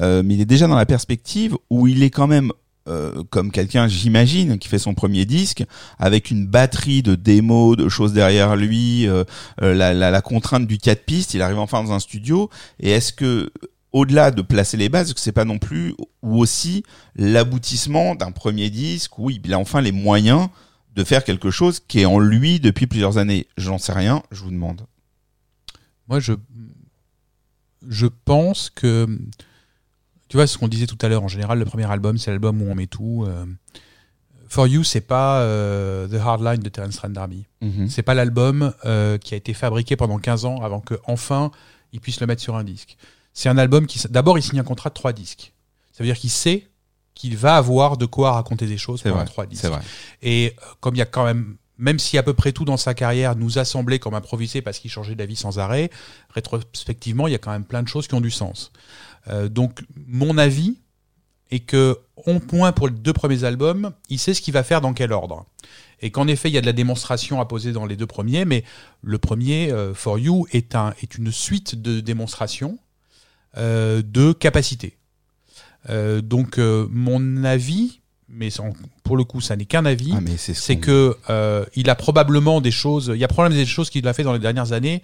euh, 0.00 0.22
mais 0.24 0.34
il 0.34 0.40
est 0.40 0.46
déjà 0.46 0.66
dans 0.66 0.76
la 0.76 0.86
perspective 0.86 1.54
où 1.68 1.86
il 1.86 2.02
est 2.02 2.10
quand 2.10 2.26
même 2.26 2.50
euh, 2.86 3.22
comme 3.30 3.50
quelqu'un, 3.50 3.88
j'imagine, 3.88 4.58
qui 4.58 4.68
fait 4.68 4.78
son 4.78 4.94
premier 4.94 5.24
disque, 5.24 5.64
avec 5.98 6.30
une 6.30 6.46
batterie 6.46 7.02
de 7.02 7.14
démos, 7.14 7.76
de 7.76 7.88
choses 7.88 8.12
derrière 8.12 8.56
lui, 8.56 9.08
euh, 9.08 9.24
euh, 9.62 9.74
la, 9.74 9.94
la, 9.94 10.10
la 10.10 10.20
contrainte 10.20 10.66
du 10.66 10.76
4 10.78 11.04
pistes, 11.04 11.34
il 11.34 11.40
arrive 11.40 11.58
enfin 11.58 11.82
dans 11.82 11.92
un 11.92 12.00
studio, 12.00 12.50
et 12.80 12.90
est-ce 12.90 13.12
que, 13.12 13.50
au-delà 13.92 14.30
de 14.30 14.42
placer 14.42 14.76
les 14.76 14.88
bases, 14.88 15.14
que 15.14 15.20
c'est 15.20 15.32
pas 15.32 15.46
non 15.46 15.58
plus, 15.58 15.94
ou 16.22 16.38
aussi, 16.38 16.82
l'aboutissement 17.16 18.14
d'un 18.14 18.32
premier 18.32 18.68
disque, 18.68 19.18
où 19.18 19.30
il 19.30 19.54
a 19.54 19.58
enfin 19.58 19.80
les 19.80 19.92
moyens 19.92 20.48
de 20.94 21.04
faire 21.04 21.24
quelque 21.24 21.50
chose 21.50 21.80
qui 21.80 22.00
est 22.00 22.04
en 22.04 22.18
lui 22.18 22.60
depuis 22.60 22.86
plusieurs 22.86 23.16
années? 23.18 23.46
J'en 23.56 23.78
sais 23.78 23.92
rien, 23.92 24.22
je 24.30 24.42
vous 24.42 24.50
demande. 24.50 24.82
Moi, 26.08 26.20
je, 26.20 26.34
je 27.88 28.06
pense 28.06 28.68
que. 28.68 29.06
Tu 30.34 30.38
vois, 30.38 30.48
ce 30.48 30.58
qu'on 30.58 30.66
disait 30.66 30.88
tout 30.88 30.98
à 31.00 31.08
l'heure, 31.08 31.22
en 31.22 31.28
général, 31.28 31.60
le 31.60 31.64
premier 31.64 31.88
album, 31.88 32.18
c'est 32.18 32.32
l'album 32.32 32.60
où 32.60 32.68
on 32.68 32.74
met 32.74 32.88
tout. 32.88 33.24
euh, 33.28 33.46
For 34.48 34.66
You, 34.66 34.82
c'est 34.82 35.00
pas 35.00 35.42
euh, 35.42 36.08
The 36.08 36.14
Hard 36.14 36.42
Line 36.42 36.60
de 36.60 36.68
Terence 36.68 36.96
Trent 36.96 37.10
D'Arby. 37.10 37.46
C'est 37.88 38.02
pas 38.02 38.14
l'album 38.14 38.74
euh, 38.84 39.16
qui 39.16 39.34
a 39.34 39.36
été 39.36 39.54
fabriqué 39.54 39.94
pendant 39.94 40.18
15 40.18 40.44
ans 40.44 40.60
avant 40.60 40.80
que 40.80 40.98
enfin 41.04 41.52
il 41.92 42.00
puisse 42.00 42.18
le 42.18 42.26
mettre 42.26 42.42
sur 42.42 42.56
un 42.56 42.64
disque. 42.64 42.96
C'est 43.32 43.48
un 43.48 43.56
album 43.58 43.86
qui. 43.86 44.00
D'abord, 44.08 44.36
il 44.36 44.42
signe 44.42 44.58
un 44.58 44.64
contrat 44.64 44.88
de 44.90 44.94
trois 44.94 45.12
disques. 45.12 45.52
Ça 45.92 46.02
veut 46.02 46.08
dire 46.08 46.18
qu'il 46.18 46.30
sait 46.30 46.66
qu'il 47.14 47.36
va 47.36 47.54
avoir 47.54 47.96
de 47.96 48.04
quoi 48.04 48.32
raconter 48.32 48.66
des 48.66 48.76
choses 48.76 49.02
pendant 49.02 49.14
vrai, 49.14 49.26
trois 49.26 49.46
disques. 49.46 49.62
vrai. 49.66 49.82
Et 50.20 50.56
comme 50.80 50.96
il 50.96 50.98
y 50.98 51.02
a 51.02 51.06
quand 51.06 51.24
même, 51.24 51.58
même 51.78 52.00
si 52.00 52.18
à 52.18 52.24
peu 52.24 52.34
près 52.34 52.50
tout 52.50 52.64
dans 52.64 52.76
sa 52.76 52.92
carrière 52.92 53.36
nous 53.36 53.60
a 53.60 53.64
semblé 53.64 54.00
comme 54.00 54.14
improvisé 54.14 54.62
parce 54.62 54.80
qu'il 54.80 54.90
changeait 54.90 55.14
d'avis 55.14 55.36
sans 55.36 55.60
arrêt, 55.60 55.90
rétrospectivement, 56.30 57.28
il 57.28 57.30
y 57.30 57.36
a 57.36 57.38
quand 57.38 57.52
même 57.52 57.64
plein 57.64 57.84
de 57.84 57.88
choses 57.88 58.08
qui 58.08 58.14
ont 58.14 58.20
du 58.20 58.32
sens. 58.32 58.72
Euh, 59.28 59.48
donc, 59.48 59.80
mon 60.06 60.36
avis 60.38 60.76
est 61.50 61.60
que, 61.60 61.98
au 62.26 62.38
moins 62.52 62.72
pour 62.72 62.88
les 62.88 62.94
deux 62.94 63.12
premiers 63.12 63.44
albums, 63.44 63.92
il 64.10 64.18
sait 64.18 64.34
ce 64.34 64.40
qu'il 64.40 64.54
va 64.54 64.62
faire 64.62 64.80
dans 64.80 64.92
quel 64.94 65.12
ordre. 65.12 65.46
Et 66.02 66.10
qu'en 66.10 66.26
effet, 66.26 66.50
il 66.50 66.54
y 66.54 66.58
a 66.58 66.60
de 66.60 66.66
la 66.66 66.72
démonstration 66.72 67.40
à 67.40 67.46
poser 67.46 67.72
dans 67.72 67.86
les 67.86 67.96
deux 67.96 68.06
premiers, 68.06 68.44
mais 68.44 68.64
le 69.02 69.18
premier, 69.18 69.70
euh, 69.72 69.94
For 69.94 70.18
You, 70.18 70.46
est, 70.52 70.74
un, 70.74 70.92
est 71.02 71.16
une 71.16 71.32
suite 71.32 71.80
de 71.80 72.00
démonstrations 72.00 72.78
euh, 73.56 74.02
de 74.04 74.32
capacité. 74.32 74.96
Euh, 75.88 76.20
donc, 76.20 76.58
euh, 76.58 76.86
mon 76.90 77.44
avis, 77.44 78.00
mais 78.28 78.50
sans- 78.50 78.72
pour 79.04 79.16
le 79.16 79.24
coup, 79.24 79.40
ça 79.40 79.54
n'est 79.56 79.66
qu'un 79.66 79.84
avis, 79.86 80.12
Ah, 80.14 80.20
c'est 80.36 80.54
ce 80.54 80.72
que 80.80 81.16
euh, 81.30 81.64
il 81.76 81.88
a 81.88 81.94
probablement 81.94 82.60
des 82.60 82.70
choses, 82.72 83.12
il 83.14 83.20
y 83.20 83.24
a 83.24 83.28
probablement 83.28 83.60
des 83.60 83.66
choses 83.66 83.90
qu'il 83.90 84.06
a 84.08 84.12
fait 84.12 84.24
dans 84.24 84.32
les 84.32 84.38
dernières 84.38 84.72
années 84.72 85.02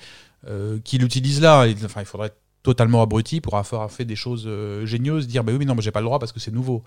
euh, 0.48 0.78
qu'il 0.84 1.04
utilise 1.04 1.40
là. 1.40 1.66
Enfin, 1.84 2.00
il 2.00 2.06
faudrait 2.06 2.32
totalement 2.62 3.02
abruti 3.02 3.40
pour 3.40 3.56
avoir 3.56 3.90
fait 3.90 4.04
des 4.04 4.16
choses 4.16 4.44
euh, 4.46 4.84
génieuses, 4.86 5.26
dire 5.26 5.44
bah 5.44 5.52
oui 5.52 5.58
mais 5.58 5.64
non 5.64 5.74
mais 5.74 5.82
j'ai 5.82 5.90
pas 5.90 6.00
le 6.00 6.06
droit 6.06 6.18
parce 6.18 6.32
que 6.32 6.40
c'est 6.40 6.50
nouveau. 6.52 6.82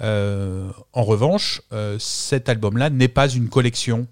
Euh, 0.00 0.70
en 0.92 1.02
revanche, 1.02 1.60
euh, 1.72 1.98
cet 1.98 2.48
album-là 2.48 2.88
n'est 2.88 3.08
pas 3.08 3.28
une 3.28 3.48
collection 3.48 4.06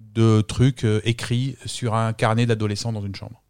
de 0.00 0.40
trucs 0.40 0.84
euh, 0.84 1.00
écrits 1.04 1.56
sur 1.66 1.94
un 1.94 2.12
carnet 2.12 2.46
d'adolescent 2.46 2.92
dans 2.92 3.04
une 3.04 3.14
chambre. 3.14 3.42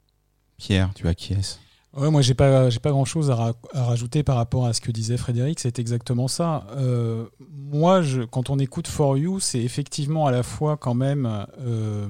Pierre, 0.57 0.91
tu 0.95 1.07
acquiesces. 1.07 1.59
Ouais, 1.93 2.11
moi, 2.11 2.23
j'ai 2.23 2.35
pas, 2.35 2.71
j'ai 2.71 2.79
pas 2.79 2.91
grand 2.91 3.05
chose 3.05 3.31
à, 3.31 3.35
ra- 3.35 3.55
à 3.75 3.85
rajouter 3.85 4.23
par 4.23 4.37
rapport 4.37 4.65
à 4.67 4.73
ce 4.73 4.81
que 4.81 4.93
disait 4.93 5.17
Frédéric. 5.17 5.59
C'est 5.59 5.79
exactement 5.79 6.29
ça. 6.29 6.67
Euh, 6.77 7.27
moi, 7.51 8.01
je, 8.01 8.23
quand 8.23 8.49
on 8.49 8.59
écoute 8.59 8.87
For 8.87 9.19
You, 9.19 9.41
c'est 9.41 9.61
effectivement 9.61 10.27
à 10.27 10.31
la 10.31 10.43
fois 10.43 10.77
quand 10.77 10.95
même 10.95 11.47
euh, 11.61 12.09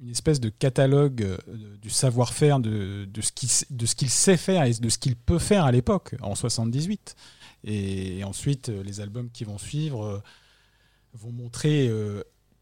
une 0.00 0.08
espèce 0.08 0.40
de 0.40 0.48
catalogue 0.48 1.22
euh, 1.22 1.76
du 1.80 1.90
savoir-faire 1.90 2.58
de, 2.60 3.06
de 3.06 3.20
ce 3.20 3.94
qu'il 3.94 4.10
sait 4.10 4.36
faire 4.36 4.64
et 4.64 4.72
de 4.72 4.88
ce 4.88 4.98
qu'il 4.98 5.16
peut 5.16 5.38
faire 5.38 5.64
à 5.64 5.72
l'époque, 5.72 6.14
en 6.22 6.34
78. 6.34 7.16
Et, 7.64 8.24
ensuite, 8.24 8.70
euh, 8.70 8.82
les 8.82 9.00
albums 9.00 9.30
qui 9.30 9.44
vont 9.44 9.58
suivre 9.58 10.04
euh, 10.04 10.22
vont 11.12 11.32
montrer 11.32 11.90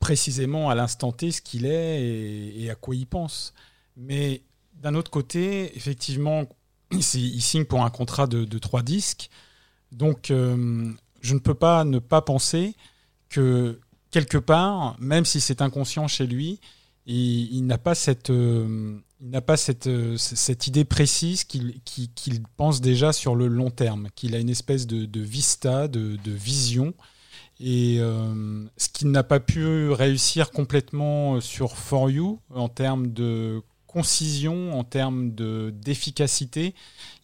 précisément 0.00 0.70
à 0.70 0.74
l'instant 0.74 1.12
T 1.12 1.32
ce 1.32 1.42
qu'il 1.42 1.66
est 1.66 2.02
et, 2.56 2.70
à 2.70 2.74
quoi 2.74 2.94
il 2.94 3.06
pense. 3.06 3.52
Mais 3.94 4.42
d'un 4.72 4.94
autre 4.94 5.10
côté, 5.10 5.76
effectivement, 5.76 6.46
il, 6.90 7.02
signe 7.02 7.66
pour 7.66 7.84
un 7.84 7.90
contrat 7.90 8.26
de, 8.26 8.58
trois 8.58 8.80
disques. 8.80 9.28
Donc, 9.92 10.28
je 10.28 11.34
ne 11.34 11.38
peux 11.38 11.52
pas 11.52 11.84
ne 11.84 11.98
pas 11.98 12.22
penser 12.22 12.74
que, 13.28 13.78
quelque 14.10 14.38
part, 14.38 14.96
même 14.98 15.26
si 15.26 15.42
c'est 15.42 15.60
inconscient 15.60 16.08
chez 16.08 16.26
lui, 16.26 16.58
il, 17.08 17.56
il 17.56 17.66
n'a 17.66 17.78
pas 17.78 17.94
cette, 17.94 18.30
euh, 18.30 18.98
il 19.20 19.30
n'a 19.30 19.40
pas 19.40 19.56
cette, 19.56 19.86
euh, 19.86 20.16
cette 20.16 20.66
idée 20.66 20.84
précise 20.84 21.44
qu'il 21.44 21.80
pense 22.56 22.80
déjà 22.80 23.12
sur 23.12 23.34
le 23.34 23.48
long 23.48 23.70
terme, 23.70 24.08
qu'il 24.14 24.34
a 24.34 24.38
une 24.38 24.50
espèce 24.50 24.86
de, 24.86 25.06
de 25.06 25.20
vista, 25.20 25.88
de, 25.88 26.18
vision. 26.26 26.94
Et 27.60 27.96
euh, 27.98 28.64
ce 28.76 28.88
qu'il 28.88 29.10
n'a 29.10 29.24
pas 29.24 29.40
pu 29.40 29.90
réussir 29.90 30.52
complètement 30.52 31.40
sur 31.40 31.76
For 31.76 32.08
You 32.10 32.40
en 32.54 32.68
termes 32.68 33.08
de 33.08 33.62
concision, 33.88 34.78
en 34.78 34.84
termes 34.84 35.34
de- 35.34 35.74
d'efficacité, 35.74 36.74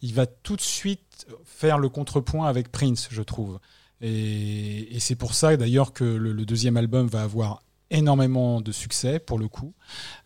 il 0.01 0.13
va 0.13 0.25
tout 0.25 0.57
de 0.57 0.61
suite 0.61 1.27
faire 1.45 1.77
le 1.77 1.87
contrepoint 1.87 2.47
avec 2.47 2.69
Prince, 2.71 3.07
je 3.11 3.21
trouve. 3.21 3.59
Et, 4.01 4.93
et 4.93 4.99
c'est 4.99 5.15
pour 5.15 5.35
ça 5.35 5.55
d'ailleurs 5.55 5.93
que 5.93 6.03
le 6.03 6.45
deuxième 6.45 6.75
album 6.75 7.07
va 7.07 7.21
avoir 7.21 7.61
énormément 7.95 8.61
de 8.61 8.71
succès 8.71 9.19
pour 9.19 9.39
le 9.39 9.47
coup, 9.47 9.73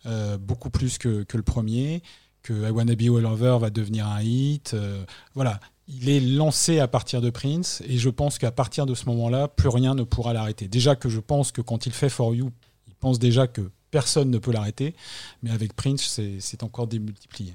euh, 0.06 0.36
beaucoup 0.38 0.70
plus 0.70 0.98
que, 0.98 1.22
que 1.24 1.36
le 1.36 1.42
premier, 1.42 2.02
que 2.42 2.52
I 2.68 2.70
Wanna 2.70 2.94
Be 2.94 3.02
All 3.02 3.26
Over 3.26 3.58
va 3.60 3.70
devenir 3.70 4.06
un 4.06 4.22
hit. 4.22 4.74
euh, 4.74 5.04
voilà, 5.34 5.60
il 5.88 6.08
est 6.08 6.20
lancé 6.20 6.78
à 6.78 6.88
partir 6.88 7.20
de 7.20 7.30
Prince 7.30 7.82
et 7.86 7.98
je 7.98 8.08
pense 8.08 8.38
qu'à 8.38 8.52
partir 8.52 8.86
de 8.86 8.94
ce 8.94 9.06
moment-là, 9.06 9.48
plus 9.48 9.68
rien 9.68 9.94
ne 9.94 10.02
pourra 10.02 10.32
l'arrêter. 10.32 10.68
Déjà 10.68 10.96
que 10.96 11.08
je 11.08 11.20
pense 11.20 11.52
que 11.52 11.60
quand 11.60 11.86
il 11.86 11.92
fait 11.92 12.08
For 12.08 12.34
You, 12.34 12.50
il 12.86 12.94
pense 12.94 13.18
déjà 13.18 13.46
que 13.46 13.70
personne 13.90 14.30
ne 14.30 14.38
peut 14.38 14.52
l'arrêter, 14.52 14.94
mais 15.42 15.50
avec 15.50 15.74
Prince, 15.74 16.20
c'est 16.38 16.62
encore 16.62 16.86
démultiplié. 16.86 17.54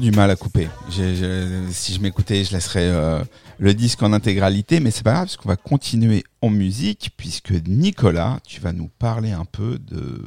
Du 0.00 0.10
mal 0.10 0.30
à 0.30 0.36
couper. 0.36 0.68
Si 0.90 1.94
je 1.94 2.00
m'écoutais, 2.00 2.44
je 2.44 2.52
laisserais 2.52 2.88
euh, 2.88 3.22
le 3.58 3.74
disque 3.74 4.02
en 4.02 4.12
intégralité, 4.12 4.80
mais 4.80 4.90
c'est 4.90 5.02
pas 5.02 5.12
grave 5.12 5.24
parce 5.24 5.36
qu'on 5.36 5.48
va 5.48 5.56
continuer 5.56 6.24
en 6.40 6.50
musique 6.50 7.10
puisque 7.16 7.52
Nicolas, 7.66 8.38
tu 8.46 8.60
vas 8.60 8.72
nous 8.72 8.88
parler 8.98 9.32
un 9.32 9.44
peu 9.44 9.78
de, 9.78 10.20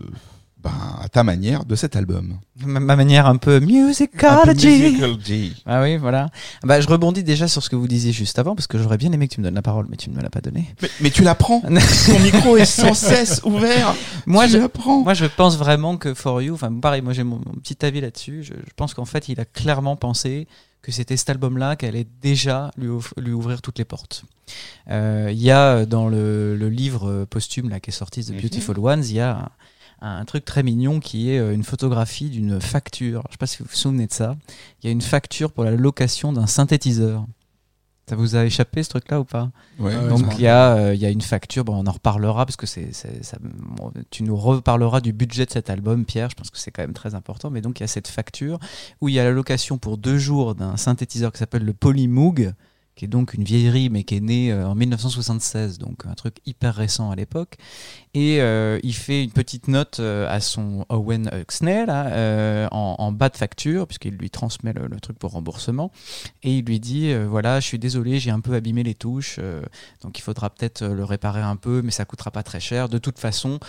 ben, 0.65 0.71
à 1.01 1.07
ta 1.09 1.23
manière, 1.23 1.63
de 1.63 1.75
cet 1.75 1.95
album. 1.95 2.39
Ma, 2.65 2.79
ma 2.79 2.95
manière 2.95 3.27
un 3.27 3.37
peu 3.37 3.59
musicology. 3.59 4.67
musicology. 4.81 5.53
Ah 5.65 5.81
oui, 5.81 5.97
voilà. 5.97 6.29
Bah, 6.63 6.81
je 6.81 6.87
rebondis 6.87 7.23
déjà 7.23 7.47
sur 7.47 7.63
ce 7.63 7.69
que 7.69 7.75
vous 7.75 7.87
disiez 7.87 8.11
juste 8.11 8.37
avant, 8.39 8.55
parce 8.55 8.67
que 8.67 8.77
j'aurais 8.77 8.97
bien 8.97 9.11
aimé 9.11 9.27
que 9.27 9.35
tu 9.35 9.39
me 9.41 9.45
donnes 9.45 9.55
la 9.55 9.61
parole, 9.61 9.85
mais 9.89 9.97
tu 9.97 10.09
ne 10.09 10.15
me 10.15 10.21
l'as 10.21 10.29
pas 10.29 10.41
donné. 10.41 10.73
Mais, 10.81 10.89
mais 11.01 11.09
tu 11.11 11.21
l'apprends. 11.23 11.61
Ton 12.07 12.19
micro 12.19 12.57
est 12.57 12.65
sans 12.65 12.93
cesse 12.93 13.41
ouvert. 13.43 13.93
Moi, 14.25 14.45
tu 14.45 14.53
je, 14.53 14.57
l'apprends. 14.57 15.01
moi, 15.03 15.13
je 15.13 15.25
pense 15.25 15.57
vraiment 15.57 15.97
que 15.97 16.13
For 16.13 16.41
You, 16.41 16.55
enfin, 16.55 16.73
pareil, 16.73 17.01
moi, 17.01 17.13
j'ai 17.13 17.23
mon, 17.23 17.37
mon 17.37 17.53
petit 17.61 17.85
avis 17.85 18.01
là-dessus. 18.01 18.43
Je, 18.43 18.53
je 18.53 18.73
pense 18.75 18.93
qu'en 18.93 19.05
fait, 19.05 19.29
il 19.29 19.39
a 19.39 19.45
clairement 19.45 19.95
pensé 19.95 20.47
que 20.81 20.91
c'était 20.91 21.17
cet 21.17 21.29
album-là 21.31 21.75
qui 21.75 21.85
allait 21.87 22.05
déjà 22.21 22.69
lui, 22.77 22.89
ouvrir 23.31 23.61
toutes 23.61 23.77
les 23.79 23.85
portes. 23.85 24.23
Euh, 24.91 25.29
Il 25.31 25.41
y 25.41 25.49
a 25.49 25.85
dans 25.85 26.07
le, 26.09 26.55
le 26.55 26.69
livre 26.69 27.09
euh, 27.09 27.25
posthume 27.25 27.69
là, 27.69 27.79
qui 27.79 27.89
est 27.89 27.93
sorti, 27.93 28.23
The 28.23 28.29
Mhm. 28.31 28.41
Beautiful 28.41 28.79
Ones, 28.79 29.03
il 29.05 29.13
y 29.13 29.19
a 29.19 29.49
un, 30.05 30.25
truc 30.25 30.45
très 30.45 30.63
mignon 30.63 30.99
qui 30.99 31.31
est 31.31 31.39
euh, 31.39 31.53
une 31.53 31.63
photographie 31.63 32.29
d'une 32.29 32.61
facture. 32.61 33.21
Je 33.25 33.27
ne 33.27 33.31
sais 33.31 33.37
pas 33.37 33.47
si 33.47 33.57
vous 33.59 33.65
vous 33.69 33.75
souvenez 33.75 34.07
de 34.07 34.13
ça. 34.13 34.35
Il 34.81 34.85
y 34.85 34.89
a 34.89 34.91
une 34.91 35.01
facture 35.01 35.51
pour 35.51 35.63
la 35.63 35.71
location 35.71 36.33
d'un 36.33 36.47
synthétiseur. 36.47 37.25
Ça 38.07 38.15
vous 38.15 38.35
a 38.35 38.45
échappé 38.45 38.83
ce 38.83 38.89
truc-là 38.89 39.19
ou 39.19 39.23
pas? 39.23 39.49
Ouais, 39.79 39.91
donc 40.09 40.21
il 40.37 40.41
y 40.41 40.47
a 40.47 40.75
euh, 40.75 40.93
il 40.93 41.01
y 41.01 41.07
a 41.07 41.09
une 41.09 41.21
facture, 41.21 41.65
bon, 41.65 41.75
on 41.83 41.87
en 41.87 41.91
reparlera 41.91 42.45
parce 42.45 42.55
que 42.55 42.67
c'est 42.67 42.93
c'est- 42.93 43.23
ça- 43.23 43.39
bon, 43.41 43.91
tu 44.11 44.21
nous 44.21 44.35
reparleras 44.35 45.01
du 45.01 45.11
budget 45.11 45.47
de 45.47 45.51
cet 45.51 45.71
album, 45.71 46.05
Pierre. 46.05 46.29
Je 46.29 46.35
pense 46.35 46.51
que 46.51 46.59
c'est 46.59 46.69
quand 46.69 46.83
même 46.83 46.93
très 46.93 47.15
important. 47.15 47.49
Mais 47.49 47.61
donc 47.61 47.79
il 47.79 47.83
y 47.83 47.85
a 47.85 47.87
cette 47.87 48.07
facture 48.07 48.59
où 49.01 49.09
il 49.09 49.15
y 49.15 49.19
a 49.19 49.23
la 49.23 49.31
location 49.31 49.79
pour 49.79 49.97
deux 49.97 50.19
jours 50.19 50.53
d'un 50.53 50.77
synthétiseur 50.77 51.31
qui 51.31 51.39
s'appelle 51.39 51.65
le 51.65 51.73
Polymoog, 51.73 52.53
qui 52.95 53.05
est 53.05 53.09
donc 53.09 53.33
une 53.33 53.43
vieillerie 53.43 53.89
mais 53.89 54.03
qui 54.03 54.15
est 54.15 54.21
née 54.21 54.51
euh, 54.51 54.67
en 54.67 54.75
1976, 54.75 55.77
donc 55.79 56.05
un 56.05 56.13
truc 56.13 56.37
hyper 56.45 56.75
récent 56.75 57.11
à 57.11 57.15
l'époque. 57.15 57.57
Et 58.13 58.41
euh, 58.41 58.79
il 58.83 58.95
fait 58.95 59.23
une 59.23 59.31
petite 59.31 59.67
note 59.67 59.99
euh, 59.99 60.27
à 60.29 60.39
son 60.39 60.85
Owen 60.89 61.29
Huxley 61.33 61.85
là, 61.85 62.69
en, 62.71 63.11
bas 63.11 63.29
de 63.29 63.37
facture, 63.37 63.87
puisqu'il 63.87 64.15
lui 64.15 64.29
transmet 64.29 64.73
le, 64.73 64.99
truc 64.99 65.19
pour 65.19 65.31
remboursement. 65.31 65.91
Et 66.43 66.57
il 66.57 66.65
lui 66.65 66.79
dit 66.79 67.13
voilà, 67.13 67.59
je 67.59 67.65
suis 67.65 67.79
désolé, 67.79 68.19
j'ai 68.19 68.31
un 68.31 68.39
peu 68.39 68.53
abîmé 68.53 68.83
les 68.83 68.95
touches, 68.95 69.39
donc 70.01 70.17
il 70.17 70.21
faudra 70.21 70.49
peut-être 70.49 70.85
le 70.85 71.03
réparer 71.03 71.41
un 71.41 71.55
peu, 71.55 71.81
mais 71.81 71.91
ça 71.91 72.05
coûtera 72.05 72.31
pas 72.31 72.43
très 72.43 72.59
cher. 72.59 72.89
De 72.89 72.97
toute 72.97 73.19
façon, 73.19 73.59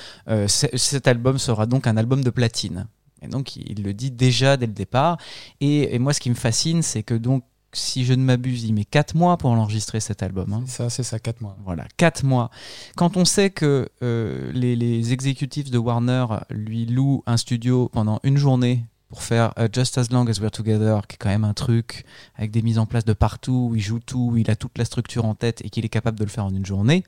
cet 0.47 1.07
album 1.09 1.39
sera 1.39 1.67
donc 1.67 1.87
un 1.87 1.97
album 1.97 2.23
de 2.23 2.31
platine. 2.31 2.87
Et 3.23 3.29
donc 3.29 3.57
il 3.57 3.83
le 3.83 3.93
dit 3.93 4.11
déjà 4.11 4.57
dès 4.57 4.67
le 4.67 4.73
départ. 4.73 5.19
Et 5.61 5.99
moi, 5.99 6.13
ce 6.13 6.21
qui 6.21 6.31
me 6.31 6.35
fascine, 6.35 6.83
c'est 6.83 7.03
que 7.03 7.15
donc 7.15 7.45
si 7.73 8.05
je 8.05 8.15
ne 8.15 8.23
m'abuse, 8.23 8.65
il 8.65 8.73
met 8.73 8.85
4 8.85 9.15
mois 9.15 9.37
pour 9.37 9.51
enregistrer 9.51 10.01
cet 10.01 10.23
album. 10.23 10.53
hein. 10.53 10.65
Ça, 10.67 10.89
c'est 10.89 11.03
ça, 11.03 11.19
4 11.19 11.41
mois. 11.41 11.57
Voilà, 11.65 11.85
4 11.97 12.25
mois. 12.25 12.51
Quand 12.97 13.17
on 13.17 13.25
sait 13.25 13.51
que 13.51 13.89
euh, 14.03 14.51
les, 14.53 14.77
les 14.77 15.13
exécutifs 15.13 15.71
de 15.71 15.79
Warner 15.79 16.27
lui 16.51 16.87
louent 16.87 17.23
un 17.27 17.37
studio 17.37 17.89
pendant 17.93 18.21
une 18.23 18.39
journée 18.39 18.85
pour 19.09 19.23
faire 19.23 19.53
euh, 19.59 19.69
Just 19.73 19.99
As 19.99 20.09
Long 20.11 20.27
As 20.27 20.41
We're 20.41 20.51
Together, 20.51 21.07
qui 21.07 21.15
est 21.15 21.19
quand 21.19 21.29
même 21.29 21.45
un 21.45 21.55
truc 21.55 22.05
avec 22.35 22.51
des 22.51 22.63
mises 22.63 22.79
en 22.79 22.87
place 22.87 23.05
de 23.05 23.13
partout, 23.13 23.69
où 23.71 23.77
il 23.77 23.83
joue 23.83 24.01
tout, 24.01 24.31
où 24.33 24.37
il 24.37 24.51
a 24.51 24.57
toute 24.57 24.79
la 24.79 24.85
structure 24.85 25.25
en 25.27 25.35
tête 25.35 25.61
et 25.65 25.71
qu'il 25.71 25.85
est 25.85 25.91
capable 25.91 26.19
de 26.19 26.25
le 26.25 26.31
faire 26.31 26.45
en 26.45 26.55
une 26.55 26.67
journée, 26.67 27.05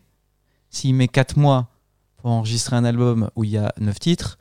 s'il 0.71 0.95
met 0.95 1.09
4 1.09 1.37
mois 1.39 1.69
pour 2.19 2.31
enregistrer 2.31 2.77
un 2.77 2.85
album 2.85 3.31
où 3.37 3.45
il 3.45 3.51
y 3.51 3.59
a 3.59 3.73
9 3.81 3.99
titres, 3.99 4.39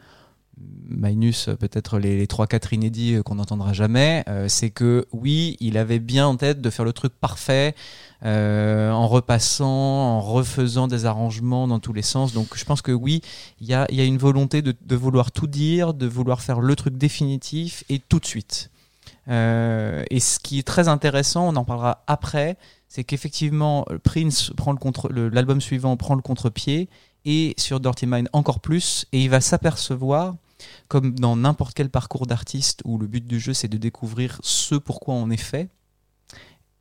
minus 0.90 1.48
euh, 1.48 1.56
peut-être 1.56 2.00
les, 2.00 2.18
les 2.18 2.26
3-4 2.26 2.74
inédits 2.74 3.16
euh, 3.16 3.24
qu'on 3.24 3.36
n'entendra 3.36 3.74
jamais, 3.74 4.24
euh, 4.28 4.48
c'est 4.48 4.70
que 4.70 5.06
oui, 5.12 5.58
il 5.60 5.78
avait 5.78 6.00
bien 6.00 6.28
en 6.28 6.36
tête 6.36 6.62
de 6.62 6.70
faire 6.70 6.86
le 6.86 6.94
truc 6.94 7.14
parfait, 7.20 7.76
en 8.24 9.08
repassant, 9.08 9.68
en 9.68 10.22
refaisant 10.22 10.88
des 10.88 11.06
arrangements 11.06 11.68
dans 11.68 11.80
tous 11.80 11.94
les 11.94 12.02
sens. 12.02 12.34
Donc 12.34 12.48
je 12.56 12.66
pense 12.66 12.82
que 12.82 12.92
oui, 12.92 13.22
il 13.62 13.68
y 13.68 13.74
a, 13.74 13.86
une 13.90 14.18
volonté 14.18 14.64
de, 14.64 14.96
vouloir 14.96 15.32
tout 15.32 15.46
dire, 15.46 15.94
de 15.94 16.08
vouloir 16.08 16.42
faire 16.42 16.60
le 16.60 16.76
truc 16.76 16.98
définitif 16.98 17.84
et 17.90 18.00
tout 18.00 18.20
de 18.20 18.26
suite. 18.26 18.72
Et 19.28 20.20
ce 20.20 20.40
qui 20.40 20.58
est 20.58 20.68
très 20.68 20.88
intéressant, 20.88 21.48
on 21.48 21.56
en 21.58 21.64
parlera 21.64 22.04
après, 22.08 22.58
c'est 22.88 23.04
qu'effectivement 23.04 23.86
Prince 24.04 24.52
prend 24.58 24.72
le 24.72 24.80
contre, 24.80 25.10
l'album 25.10 25.62
suivant 25.62 25.96
prend 25.96 26.16
le 26.16 26.24
contre-pied 26.24 26.90
et 27.24 27.54
sur 27.58 27.80
Dirty 27.80 28.08
Mind 28.08 28.30
encore 28.34 28.62
plus, 28.62 29.06
et 29.12 29.22
il 29.22 29.30
va 29.30 29.42
s'apercevoir 29.42 30.34
comme 30.88 31.18
dans 31.20 31.36
n'importe 31.36 31.74
quel 31.74 31.90
parcours 31.90 32.28
d'artiste 32.28 32.82
où 32.86 32.98
le 32.98 33.08
but 33.08 33.26
du 33.26 33.40
jeu 33.40 33.54
c'est 33.54 33.68
de 33.68 33.78
découvrir 33.78 34.40
ce 34.44 34.76
pourquoi 34.76 35.14
on 35.16 35.30
est 35.30 35.38
fait, 35.38 35.70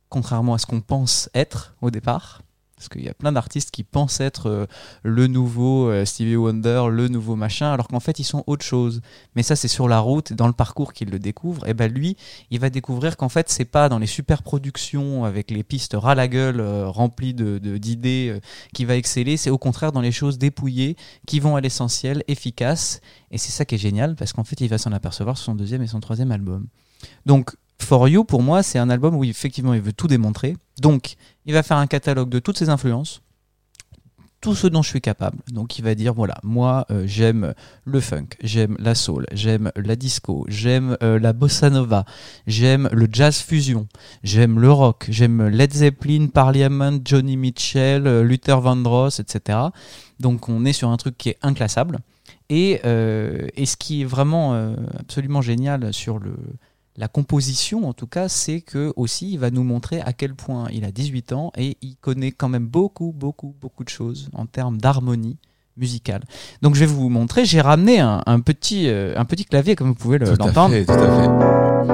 contrairement 0.09 0.53
à 0.53 0.57
ce 0.57 0.65
qu'on 0.65 0.81
pense 0.81 1.29
être 1.33 1.75
au 1.81 1.91
départ, 1.91 2.41
Parce 2.77 2.89
qu'il 2.89 3.03
y 3.03 3.09
a 3.09 3.13
plein 3.15 3.31
d'artistes 3.31 3.71
qui 3.71 3.83
pensent 3.83 4.19
être 4.19 4.45
euh, 4.45 4.65
le 5.01 5.25
nouveau 5.25 5.89
euh, 5.89 6.05
Stevie 6.05 6.35
Wonder, 6.35 6.83
le 6.91 7.07
nouveau 7.07 7.35
machin, 7.35 7.71
alors 7.71 7.87
qu'en 7.87 7.99
fait 7.99 8.19
ils 8.19 8.23
sont 8.23 8.43
autre 8.45 8.63
chose. 8.63 9.01
Mais 9.35 9.41
ça 9.41 9.55
c'est 9.55 9.67
sur 9.67 9.87
la 9.87 9.99
route, 9.99 10.31
dans 10.31 10.45
le 10.45 10.53
parcours 10.53 10.93
qu'il 10.93 11.09
le 11.09 11.17
découvre. 11.17 11.67
Et 11.67 11.73
ben 11.73 11.91
lui, 11.91 12.17
il 12.51 12.59
va 12.59 12.69
découvrir 12.69 13.17
qu'en 13.17 13.29
fait 13.29 13.49
c'est 13.49 13.65
pas 13.65 13.89
dans 13.89 13.97
les 13.97 14.05
super 14.05 14.43
productions 14.43 15.25
avec 15.25 15.49
les 15.49 15.63
pistes 15.63 15.95
ras 15.97 16.13
la 16.13 16.27
gueule 16.27 16.59
euh, 16.59 16.87
remplies 16.87 17.33
de 17.33 17.57
de- 17.57 17.77
d'idées 17.79 18.29
euh, 18.31 18.39
qui 18.75 18.85
va 18.85 18.95
exceller. 18.95 19.37
C'est 19.37 19.49
au 19.49 19.57
contraire 19.57 19.91
dans 19.91 20.01
les 20.01 20.11
choses 20.11 20.37
dépouillées 20.37 20.97
qui 21.25 21.39
vont 21.39 21.55
à 21.55 21.61
l'essentiel, 21.61 22.23
efficaces. 22.27 23.01
Et 23.31 23.39
c'est 23.39 23.51
ça 23.51 23.65
qui 23.65 23.73
est 23.73 23.79
génial 23.79 24.15
parce 24.15 24.33
qu'en 24.33 24.43
fait 24.43 24.61
il 24.61 24.67
va 24.69 24.77
s'en 24.77 24.91
apercevoir 24.91 25.35
sur 25.35 25.45
son 25.45 25.55
deuxième 25.55 25.81
et 25.81 25.87
son 25.87 25.99
troisième 25.99 26.31
album. 26.31 26.67
Donc 27.25 27.55
For 27.81 28.07
You, 28.09 28.23
pour 28.23 28.41
moi, 28.41 28.63
c'est 28.63 28.79
un 28.79 28.89
album 28.89 29.15
où 29.15 29.23
effectivement 29.23 29.73
il 29.73 29.81
veut 29.81 29.93
tout 29.93 30.07
démontrer. 30.07 30.55
Donc, 30.81 31.15
il 31.45 31.53
va 31.53 31.63
faire 31.63 31.77
un 31.77 31.87
catalogue 31.87 32.29
de 32.29 32.39
toutes 32.39 32.57
ses 32.57 32.69
influences, 32.69 33.21
tout 34.41 34.55
ce 34.55 34.67
dont 34.67 34.81
je 34.81 34.89
suis 34.89 35.01
capable. 35.01 35.37
Donc, 35.51 35.79
il 35.79 35.83
va 35.83 35.95
dire 35.95 36.13
voilà, 36.13 36.35
moi, 36.43 36.85
euh, 36.91 37.03
j'aime 37.05 37.53
le 37.85 37.99
funk, 37.99 38.27
j'aime 38.43 38.75
la 38.79 38.93
soul, 38.93 39.25
j'aime 39.31 39.71
la 39.75 39.95
disco, 39.95 40.45
j'aime 40.47 40.97
euh, 41.01 41.19
la 41.19 41.33
bossa 41.33 41.69
nova, 41.69 42.05
j'aime 42.45 42.89
le 42.91 43.07
jazz 43.11 43.37
fusion, 43.39 43.87
j'aime 44.23 44.59
le 44.59 44.71
rock, 44.71 45.05
j'aime 45.09 45.47
Led 45.47 45.73
Zeppelin, 45.73 46.27
Parliament, 46.27 46.99
Johnny 47.03 47.37
Mitchell, 47.37 48.05
euh, 48.05 48.23
Luther 48.23 48.59
Vandross, 48.59 49.19
etc. 49.19 49.59
Donc, 50.19 50.49
on 50.49 50.65
est 50.65 50.73
sur 50.73 50.89
un 50.89 50.97
truc 50.97 51.17
qui 51.17 51.29
est 51.29 51.37
inclassable. 51.41 51.99
Et, 52.49 52.79
et 52.85 53.65
ce 53.65 53.75
qui 53.75 54.03
est 54.03 54.05
vraiment 54.05 54.73
absolument 54.97 55.41
génial 55.41 55.93
sur 55.93 56.17
le, 56.17 56.33
la 56.97 57.07
composition, 57.07 57.87
en 57.87 57.93
tout 57.93 58.07
cas, 58.07 58.27
c'est 58.27 58.61
que 58.61 58.91
aussi 58.95 59.31
il 59.33 59.37
va 59.39 59.51
nous 59.51 59.63
montrer 59.63 60.01
à 60.01 60.13
quel 60.13 60.33
point 60.33 60.67
il 60.71 60.83
a 60.83 60.91
18 60.91 61.31
ans 61.33 61.51
et 61.55 61.77
il 61.81 61.95
connaît 61.97 62.31
quand 62.31 62.49
même 62.49 62.65
beaucoup, 62.67 63.13
beaucoup, 63.15 63.53
beaucoup 63.61 63.83
de 63.83 63.89
choses 63.89 64.29
en 64.33 64.45
termes 64.47 64.79
d'harmonie 64.79 65.37
musicale. 65.77 66.23
Donc 66.63 66.73
je 66.73 66.79
vais 66.79 66.85
vous 66.87 67.09
montrer, 67.09 67.45
j'ai 67.45 67.61
ramené 67.61 67.99
un, 67.99 68.23
un 68.25 68.39
petit, 68.39 68.87
euh, 68.89 69.13
un 69.15 69.25
petit 69.25 69.45
clavier 69.45 69.75
comme 69.75 69.89
vous 69.89 69.93
pouvez 69.95 70.17
le- 70.17 70.25
Tout 70.35 70.37
l'entendre. 70.43 70.75
tout 70.85 70.91
à 70.91 70.97
fait. 71.21 71.87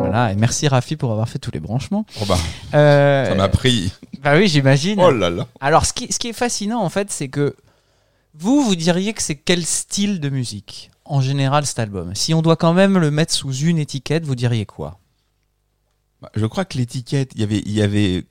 Voilà, 0.00 0.32
et 0.32 0.34
merci 0.34 0.66
Rafi 0.66 0.96
pour 0.96 1.12
avoir 1.12 1.28
fait 1.28 1.38
tous 1.38 1.52
les 1.52 1.60
branchements. 1.60 2.04
Oh 2.20 2.24
bah, 2.26 2.36
Euh, 2.74 3.26
ça 3.28 3.34
m'a 3.36 3.48
pris. 3.48 3.92
bah 4.24 4.36
oui, 4.36 4.48
j'imagine. 4.48 5.00
Oh 5.00 5.12
là 5.12 5.30
là. 5.30 5.46
Alors, 5.60 5.86
ce 5.86 5.92
qui, 5.92 6.12
ce 6.12 6.18
qui 6.18 6.28
est 6.28 6.32
fascinant, 6.32 6.80
en 6.82 6.88
fait, 6.88 7.12
c'est 7.12 7.28
que 7.28 7.54
vous, 8.34 8.62
vous 8.64 8.74
diriez 8.74 9.12
que 9.12 9.22
c'est 9.22 9.36
quel 9.36 9.64
style 9.64 10.18
de 10.18 10.28
musique? 10.28 10.90
En 11.10 11.20
général, 11.20 11.66
cet 11.66 11.78
album. 11.80 12.14
Si 12.14 12.34
on 12.34 12.40
doit 12.42 12.54
quand 12.56 12.72
même 12.72 12.96
le 12.96 13.10
mettre 13.10 13.32
sous 13.34 13.52
une 13.52 13.78
étiquette, 13.78 14.24
vous 14.24 14.36
diriez 14.36 14.64
quoi? 14.64 15.00
Bah, 16.22 16.30
Je 16.36 16.46
crois 16.46 16.64
que 16.64 16.78
l'étiquette, 16.78 17.32
il 17.34 17.40
y 17.40 17.44
avait, 17.44 17.62
il 17.66 17.72
y 17.72 17.82
avait, 17.82 18.26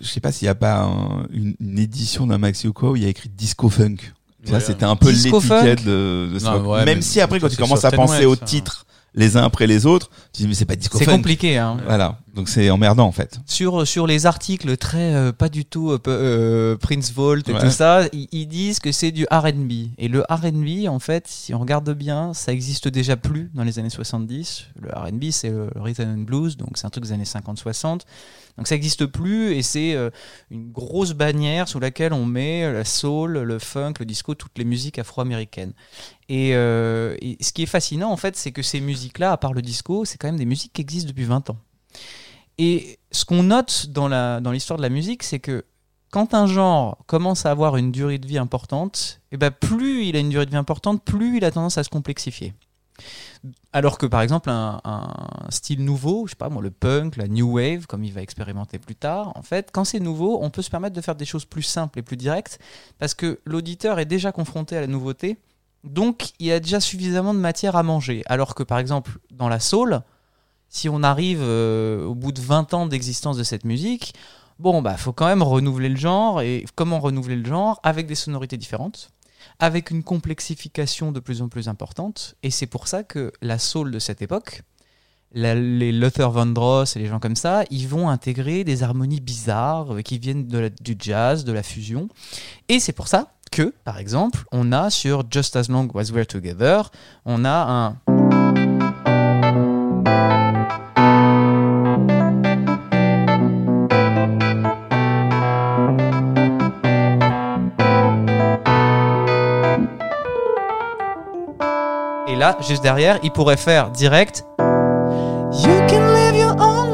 je 0.00 0.08
sais 0.08 0.20
pas 0.20 0.32
s'il 0.32 0.46
y 0.46 0.48
a 0.48 0.54
pas 0.54 0.82
un- 0.82 1.26
une, 1.30 1.54
une 1.60 1.78
édition 1.78 2.26
d'un 2.26 2.38
maxi 2.38 2.66
ou 2.66 2.72
quoi 2.72 2.90
où 2.90 2.96
il 2.96 3.02
y 3.02 3.06
a 3.06 3.08
écrit 3.08 3.28
disco 3.28 3.68
funk. 3.68 3.96
Ça, 4.44 4.54
Ouais. 4.54 4.60
c'était 4.60 4.84
un 4.84 4.96
peu 4.96 5.10
l'étiquette 5.10 5.84
de, 5.84 6.28
de 6.32 6.38
ce 6.38 6.44
Non, 6.44 6.62
rock. 6.64 6.72
ouais, 6.78 6.84
Même 6.84 7.02
si 7.02 7.20
après, 7.20 7.38
quand 7.40 7.48
tu 7.48 7.56
commences 7.56 7.84
à 7.84 7.90
penser 7.92 8.24
ça. 8.24 8.44
titres 8.44 8.83
les 9.14 9.36
uns 9.36 9.44
après 9.44 9.66
les 9.66 9.86
autres, 9.86 10.10
tu 10.32 10.42
dis 10.42 10.48
mais 10.48 10.54
c'est 10.54 10.64
pas 10.64 10.76
disco 10.76 10.98
C'est 10.98 11.06
compliqué, 11.06 11.56
hein 11.58 11.76
Voilà. 11.86 12.18
Donc 12.34 12.48
c'est 12.48 12.68
emmerdant 12.70 13.06
en 13.06 13.12
fait. 13.12 13.38
sur, 13.46 13.86
sur 13.86 14.08
les 14.08 14.26
articles 14.26 14.76
très 14.76 15.14
euh, 15.14 15.30
pas 15.30 15.48
du 15.48 15.64
tout 15.64 15.92
euh, 15.92 15.98
euh, 16.08 16.76
Prince 16.76 17.12
Vault 17.12 17.36
et 17.48 17.52
Ouais. 17.52 17.60
tout 17.60 17.70
ça, 17.70 18.02
ils, 18.12 18.26
ils 18.32 18.46
disent 18.46 18.80
que 18.80 18.90
c'est 18.90 19.12
du 19.12 19.24
R&B. 19.30 19.72
Et 19.98 20.08
le 20.08 20.22
R&B, 20.28 20.88
en 20.88 20.98
fait, 20.98 21.28
si 21.28 21.54
on 21.54 21.60
regarde 21.60 21.88
bien, 21.94 22.34
ça 22.34 22.52
existe 22.52 22.88
déjà 22.88 23.16
plus 23.16 23.50
dans 23.54 23.62
les 23.62 23.78
années 23.78 23.88
70. 23.90 24.64
Le 24.80 24.88
R&B, 24.90 25.24
c'est 25.30 25.50
le 25.50 25.68
rhythm 25.76 26.02
and 26.10 26.22
blues, 26.22 26.56
donc 26.56 26.70
c'est 26.74 26.86
un 26.86 26.90
truc 26.90 27.04
des 27.04 27.12
années 27.12 27.22
50-60. 27.24 28.00
Donc 28.56 28.68
ça 28.68 28.74
n'existe 28.74 29.06
plus 29.06 29.52
et 29.52 29.62
c'est 29.62 29.94
euh, 29.94 30.10
une 30.50 30.70
grosse 30.70 31.12
bannière 31.12 31.68
sous 31.68 31.80
laquelle 31.80 32.12
on 32.12 32.24
met 32.24 32.72
la 32.72 32.84
soul, 32.84 33.38
le 33.38 33.58
funk, 33.58 33.94
le 33.98 34.06
disco, 34.06 34.34
toutes 34.34 34.56
les 34.58 34.64
musiques 34.64 34.98
afro-américaines. 34.98 35.72
Et, 36.28 36.54
euh, 36.54 37.16
et 37.20 37.36
ce 37.40 37.52
qui 37.52 37.64
est 37.64 37.66
fascinant, 37.66 38.10
en 38.10 38.16
fait, 38.16 38.36
c'est 38.36 38.52
que 38.52 38.62
ces 38.62 38.80
musiques-là, 38.80 39.32
à 39.32 39.36
part 39.36 39.54
le 39.54 39.62
disco, 39.62 40.04
c'est 40.04 40.18
quand 40.18 40.28
même 40.28 40.38
des 40.38 40.46
musiques 40.46 40.72
qui 40.72 40.82
existent 40.82 41.08
depuis 41.08 41.24
20 41.24 41.50
ans. 41.50 41.58
Et 42.58 42.98
ce 43.10 43.24
qu'on 43.24 43.42
note 43.42 43.86
dans 43.88 44.50
l'histoire 44.52 44.76
de 44.76 44.82
la 44.82 44.88
musique, 44.88 45.22
c'est 45.24 45.40
que 45.40 45.64
quand 46.14 46.32
un 46.32 46.46
genre 46.46 46.98
commence 47.06 47.44
à 47.44 47.50
avoir 47.50 47.76
une 47.76 47.90
durée 47.90 48.18
de 48.18 48.26
vie 48.28 48.38
importante, 48.38 49.20
et 49.32 49.36
ben 49.36 49.50
plus 49.50 50.04
il 50.04 50.14
a 50.14 50.20
une 50.20 50.28
durée 50.28 50.46
de 50.46 50.52
vie 50.52 50.56
importante, 50.56 51.02
plus 51.02 51.38
il 51.38 51.44
a 51.44 51.50
tendance 51.50 51.76
à 51.76 51.82
se 51.82 51.88
complexifier. 51.88 52.54
Alors 53.72 53.98
que 53.98 54.06
par 54.06 54.22
exemple 54.22 54.48
un, 54.50 54.80
style 55.50 55.84
nouveau, 55.84 56.26
je 56.26 56.30
sais 56.30 56.36
pas 56.36 56.48
moi 56.48 56.62
le 56.62 56.70
punk, 56.70 57.16
la 57.16 57.28
new 57.28 57.56
wave, 57.56 57.86
comme 57.86 58.04
il 58.04 58.12
va 58.12 58.22
expérimenter 58.22 58.78
plus 58.78 58.94
tard, 58.94 59.32
en 59.34 59.42
fait, 59.42 59.70
quand 59.72 59.84
c'est 59.84 60.00
nouveau, 60.00 60.38
on 60.42 60.50
peut 60.50 60.62
se 60.62 60.70
permettre 60.70 60.94
de 60.94 61.00
faire 61.00 61.16
des 61.16 61.24
choses 61.24 61.44
plus 61.44 61.62
simples 61.62 61.98
et 61.98 62.02
plus 62.02 62.16
directes 62.16 62.58
parce 62.98 63.14
que 63.14 63.40
l'auditeur 63.44 63.98
est 63.98 64.06
déjà 64.06 64.32
confronté 64.32 64.76
à 64.76 64.80
la 64.80 64.86
nouveauté, 64.86 65.38
donc 65.82 66.30
il 66.38 66.50
a 66.52 66.60
déjà 66.60 66.80
suffisamment 66.80 67.34
de 67.34 67.40
matière 67.40 67.76
à 67.76 67.82
manger. 67.82 68.22
Alors 68.26 68.54
que 68.54 68.62
par 68.62 68.78
exemple 68.78 69.18
dans 69.30 69.48
la 69.48 69.60
soul, 69.60 70.02
si 70.68 70.88
on 70.88 71.02
arrive 71.02 71.40
euh, 71.42 72.04
au 72.04 72.14
bout 72.14 72.32
de 72.32 72.40
20 72.40 72.74
ans 72.74 72.86
d'existence 72.86 73.36
de 73.36 73.44
cette 73.44 73.64
musique, 73.64 74.14
bon, 74.58 74.82
bah, 74.82 74.96
faut 74.96 75.12
quand 75.12 75.26
même 75.26 75.42
renouveler 75.42 75.88
le 75.88 75.96
genre. 75.96 76.40
Et 76.40 76.64
comment 76.74 77.00
renouveler 77.00 77.36
le 77.36 77.44
genre 77.44 77.80
Avec 77.82 78.06
des 78.06 78.14
sonorités 78.14 78.56
différentes, 78.56 79.10
avec 79.58 79.90
une 79.90 80.02
complexification 80.02 81.12
de 81.12 81.20
plus 81.20 81.42
en 81.42 81.48
plus 81.48 81.68
importante. 81.68 82.36
Et 82.42 82.50
c'est 82.50 82.66
pour 82.66 82.88
ça 82.88 83.02
que 83.02 83.32
la 83.40 83.58
soul 83.58 83.90
de 83.90 83.98
cette 83.98 84.22
époque, 84.22 84.62
les 85.34 85.92
Luther 85.92 86.30
Vandross 86.30 86.96
et 86.96 87.00
les 87.00 87.06
gens 87.06 87.18
comme 87.18 87.36
ça, 87.36 87.64
ils 87.70 87.88
vont 87.88 88.08
intégrer 88.08 88.64
des 88.64 88.82
harmonies 88.82 89.20
bizarres 89.20 89.94
euh, 89.94 90.02
qui 90.02 90.18
viennent 90.18 90.46
du 90.46 90.96
jazz, 90.98 91.44
de 91.44 91.52
la 91.52 91.62
fusion. 91.62 92.08
Et 92.68 92.78
c'est 92.78 92.92
pour 92.92 93.08
ça 93.08 93.32
que, 93.50 93.74
par 93.84 93.98
exemple, 93.98 94.44
on 94.52 94.72
a 94.72 94.90
sur 94.90 95.24
Just 95.30 95.56
As 95.56 95.68
Long 95.68 95.88
As 95.94 96.10
We're 96.12 96.26
Together, 96.26 96.90
on 97.24 97.44
a 97.44 97.96
un... 98.06 98.13
juste 112.60 112.82
derrière, 112.82 113.18
il 113.22 113.30
pourrait 113.30 113.56
faire 113.56 113.90
direct. 113.90 114.44
You 114.58 115.86
can 115.88 116.12
live 116.12 116.36
your 116.36 116.54
own. 116.60 116.84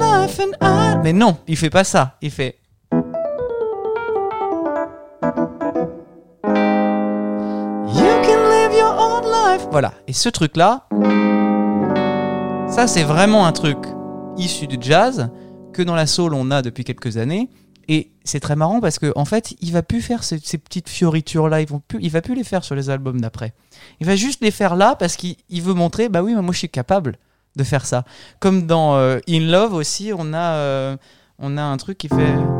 Mais 1.03 1.12
non, 1.14 1.38
il 1.46 1.57
fait 1.57 1.70
pas 1.70 1.84
ça. 1.84 2.16
Il 2.20 2.30
fait. 2.30 2.57
Voilà. 9.72 9.92
Et 10.09 10.12
ce 10.12 10.28
truc-là, 10.28 10.88
ça 12.68 12.88
c'est 12.88 13.05
vraiment 13.05 13.46
un 13.46 13.53
truc 13.53 13.78
issu 14.36 14.66
du 14.66 14.76
jazz 14.80 15.30
que 15.72 15.82
dans 15.82 15.94
la 15.94 16.07
soul 16.07 16.34
on 16.34 16.51
a 16.51 16.61
depuis 16.61 16.82
quelques 16.82 17.16
années. 17.18 17.48
Et 17.93 18.12
c'est 18.22 18.38
très 18.38 18.55
marrant 18.55 18.80
parce 18.80 19.01
que 19.01 19.12
en 19.16 19.24
fait, 19.24 19.57
il 19.61 19.72
va 19.72 19.82
plus 19.82 20.01
faire 20.01 20.22
ces, 20.22 20.38
petites 20.38 20.88
fioritures 20.88 21.49
là. 21.49 21.61
Ils 21.61 21.66
vont 21.66 21.80
plus, 21.80 21.99
il 22.01 22.11
va 22.11 22.22
plus 22.22 22.36
les 22.36 22.45
faire 22.45 22.62
sur 22.62 22.76
les 22.76 22.88
albums 22.88 23.20
d'après. 23.20 23.53
Il 23.99 24.07
va 24.07 24.14
juste 24.14 24.43
les 24.43 24.53
faire 24.53 24.76
là 24.76 24.95
parce 24.95 25.16
qu'il 25.16 25.34
il 25.49 25.61
veut 25.61 25.74
montrer, 25.74 26.09
bah 26.09 26.22
oui, 26.22 26.32
moi 26.34 26.53
je 26.53 26.59
suis 26.59 26.68
capable 26.68 27.18
de 27.57 27.64
faire 27.64 27.84
ça. 27.84 28.05
Comme 28.38 28.68
dans 28.68 28.95
euh, 28.95 29.18
In 29.28 29.41
Love 29.41 29.74
aussi, 29.74 30.12
on 30.16 30.32
a, 30.32 30.53
euh, 30.53 30.97
on 31.41 31.57
a 31.59 31.62
un 31.62 31.76
truc 31.78 31.99
qui 31.99 32.07
fait. 32.07 32.59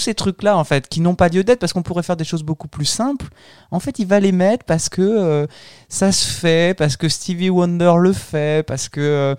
Ces 0.00 0.14
trucs-là, 0.14 0.56
en 0.56 0.64
fait, 0.64 0.88
qui 0.88 1.00
n'ont 1.00 1.14
pas 1.14 1.28
lieu 1.28 1.44
d'être 1.44 1.60
parce 1.60 1.72
qu'on 1.72 1.82
pourrait 1.82 2.02
faire 2.02 2.16
des 2.16 2.24
choses 2.24 2.42
beaucoup 2.42 2.68
plus 2.68 2.84
simples, 2.84 3.28
en 3.70 3.80
fait, 3.80 3.98
il 3.98 4.06
va 4.06 4.20
les 4.20 4.32
mettre 4.32 4.64
parce 4.64 4.88
que 4.88 5.02
euh, 5.02 5.46
ça 5.88 6.12
se 6.12 6.26
fait, 6.26 6.76
parce 6.76 6.96
que 6.96 7.08
Stevie 7.08 7.50
Wonder 7.50 7.94
le 7.98 8.12
fait, 8.12 8.66
parce 8.66 8.88
que 8.88 9.00
euh, 9.00 9.34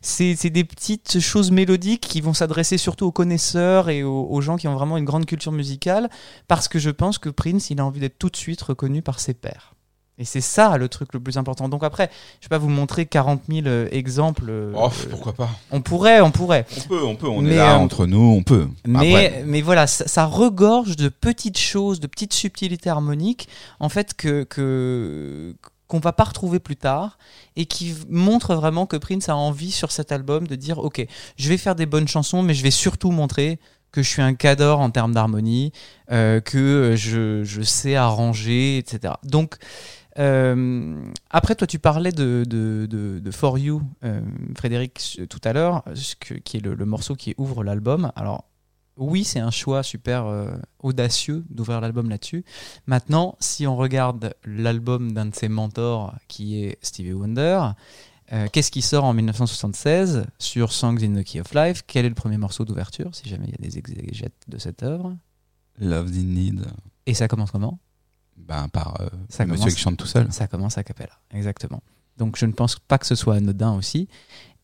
c'est 0.00 0.50
des 0.50 0.64
petites 0.64 1.20
choses 1.20 1.50
mélodiques 1.50 2.02
qui 2.08 2.20
vont 2.20 2.34
s'adresser 2.34 2.78
surtout 2.78 3.06
aux 3.06 3.12
connaisseurs 3.12 3.88
et 3.88 4.02
aux, 4.02 4.26
aux 4.30 4.40
gens 4.40 4.56
qui 4.56 4.68
ont 4.68 4.74
vraiment 4.74 4.96
une 4.96 5.04
grande 5.04 5.26
culture 5.26 5.52
musicale, 5.52 6.08
parce 6.48 6.68
que 6.68 6.78
je 6.78 6.90
pense 6.90 7.18
que 7.18 7.28
Prince, 7.28 7.70
il 7.70 7.80
a 7.80 7.84
envie 7.84 8.00
d'être 8.00 8.18
tout 8.18 8.30
de 8.30 8.36
suite 8.36 8.62
reconnu 8.62 9.02
par 9.02 9.20
ses 9.20 9.34
pairs. 9.34 9.77
Et 10.18 10.24
c'est 10.24 10.40
ça 10.40 10.76
le 10.78 10.88
truc 10.88 11.12
le 11.14 11.20
plus 11.20 11.36
important. 11.36 11.68
Donc 11.68 11.84
après, 11.84 12.10
je 12.40 12.46
vais 12.46 12.50
pas 12.50 12.58
vous 12.58 12.68
montrer 12.68 13.06
40 13.06 13.42
000 13.48 13.66
euh, 13.66 13.88
exemples. 13.92 14.46
euh, 14.48 14.72
Oh, 14.76 14.90
pourquoi 15.10 15.32
pas 15.32 15.48
on 15.70 15.80
pourrait, 15.80 16.20
on 16.20 16.30
pourrait. 16.30 16.66
On 16.76 16.88
peut, 16.88 17.04
on 17.04 17.16
peut. 17.16 17.28
On 17.28 17.42
Mais, 17.42 17.52
est 17.52 17.56
là 17.56 17.74
euh, 17.74 17.78
entre 17.78 18.06
nous, 18.06 18.34
on 18.36 18.42
peut. 18.42 18.68
Mais, 18.86 18.98
Après, 19.14 19.42
mais 19.46 19.62
voilà, 19.62 19.86
ça, 19.86 20.08
ça 20.08 20.24
regorge 20.26 20.96
de 20.96 21.08
petites 21.08 21.58
choses, 21.58 22.00
de 22.00 22.06
petites 22.08 22.34
subtilités 22.34 22.90
harmoniques, 22.90 23.48
en 23.78 23.88
fait, 23.88 24.14
que 24.14 24.42
que 24.44 25.54
qu'on 25.86 26.00
va 26.00 26.12
pas 26.12 26.24
retrouver 26.24 26.58
plus 26.58 26.76
tard 26.76 27.16
et 27.56 27.64
qui 27.64 27.94
montrent 28.10 28.54
vraiment 28.54 28.84
que 28.84 28.96
Prince 28.98 29.30
a 29.30 29.36
envie 29.36 29.70
sur 29.70 29.90
cet 29.90 30.12
album 30.12 30.46
de 30.46 30.54
dire 30.54 30.78
ok 30.80 31.06
je 31.38 31.48
vais 31.48 31.56
faire 31.56 31.74
des 31.74 31.86
bonnes 31.86 32.06
chansons 32.06 32.42
mais 32.42 32.52
je 32.52 32.62
vais 32.62 32.70
surtout 32.70 33.10
montrer 33.10 33.58
que 33.90 34.02
je 34.02 34.08
suis 34.08 34.20
un 34.22 34.34
cador 34.34 34.80
en 34.80 34.90
termes 34.90 35.14
d'harmonie, 35.14 35.72
euh, 36.12 36.40
que 36.40 36.94
je, 36.94 37.42
je 37.42 37.62
sais 37.62 37.96
arranger, 37.96 38.76
etc. 38.76 39.14
Donc, 39.24 39.56
euh, 40.18 41.02
après, 41.30 41.54
toi, 41.54 41.66
tu 41.66 41.78
parlais 41.78 42.12
de, 42.12 42.44
de, 42.46 42.86
de, 42.88 43.18
de 43.18 43.30
For 43.30 43.58
You, 43.58 43.82
euh, 44.04 44.20
Frédéric, 44.56 45.20
tout 45.28 45.40
à 45.44 45.52
l'heure, 45.52 45.84
qui 46.44 46.56
est 46.56 46.60
le, 46.60 46.74
le 46.74 46.84
morceau 46.84 47.14
qui 47.14 47.34
ouvre 47.38 47.62
l'album. 47.62 48.10
Alors, 48.16 48.44
oui, 48.96 49.22
c'est 49.22 49.38
un 49.38 49.52
choix 49.52 49.82
super 49.82 50.26
euh, 50.26 50.50
audacieux 50.80 51.44
d'ouvrir 51.50 51.80
l'album 51.80 52.10
là-dessus. 52.10 52.44
Maintenant, 52.86 53.36
si 53.38 53.66
on 53.66 53.76
regarde 53.76 54.34
l'album 54.44 55.12
d'un 55.12 55.26
de 55.26 55.34
ses 55.34 55.48
mentors, 55.48 56.14
qui 56.26 56.64
est 56.64 56.78
Stevie 56.82 57.12
Wonder, 57.12 57.70
qu'est-ce 58.52 58.70
qui 58.70 58.82
sort 58.82 59.04
en 59.04 59.14
1976 59.14 60.26
sur 60.38 60.72
Songs 60.72 60.98
in 61.02 61.14
the 61.14 61.24
Key 61.24 61.40
of 61.40 61.54
Life? 61.54 61.82
Quel 61.86 62.04
est 62.04 62.10
le 62.10 62.14
premier 62.14 62.36
morceau 62.38 62.64
d'ouverture, 62.64 63.14
si 63.14 63.28
jamais 63.28 63.46
il 63.46 63.52
y 63.52 63.66
a 63.66 63.70
des 63.70 63.78
exégètes 63.78 64.42
de 64.48 64.58
cette 64.58 64.82
œuvre? 64.82 65.16
Love 65.80 66.08
in 66.08 66.24
Need, 66.24 66.66
Et 67.06 67.14
ça 67.14 67.28
commence 67.28 67.52
comment? 67.52 67.78
Ben, 68.46 68.68
par 68.68 69.00
euh, 69.00 69.08
Ça 69.28 69.44
le 69.44 69.50
monsieur 69.50 69.64
commence- 69.64 69.74
qui 69.74 69.80
chante 69.80 69.96
tout 69.96 70.06
seul. 70.06 70.26
Ça 70.32 70.46
commence 70.46 70.78
à 70.78 70.84
cappella, 70.84 71.12
exactement. 71.32 71.82
Donc 72.16 72.36
je 72.36 72.46
ne 72.46 72.52
pense 72.52 72.78
pas 72.78 72.98
que 72.98 73.06
ce 73.06 73.14
soit 73.14 73.36
anodin 73.36 73.74
aussi. 73.74 74.08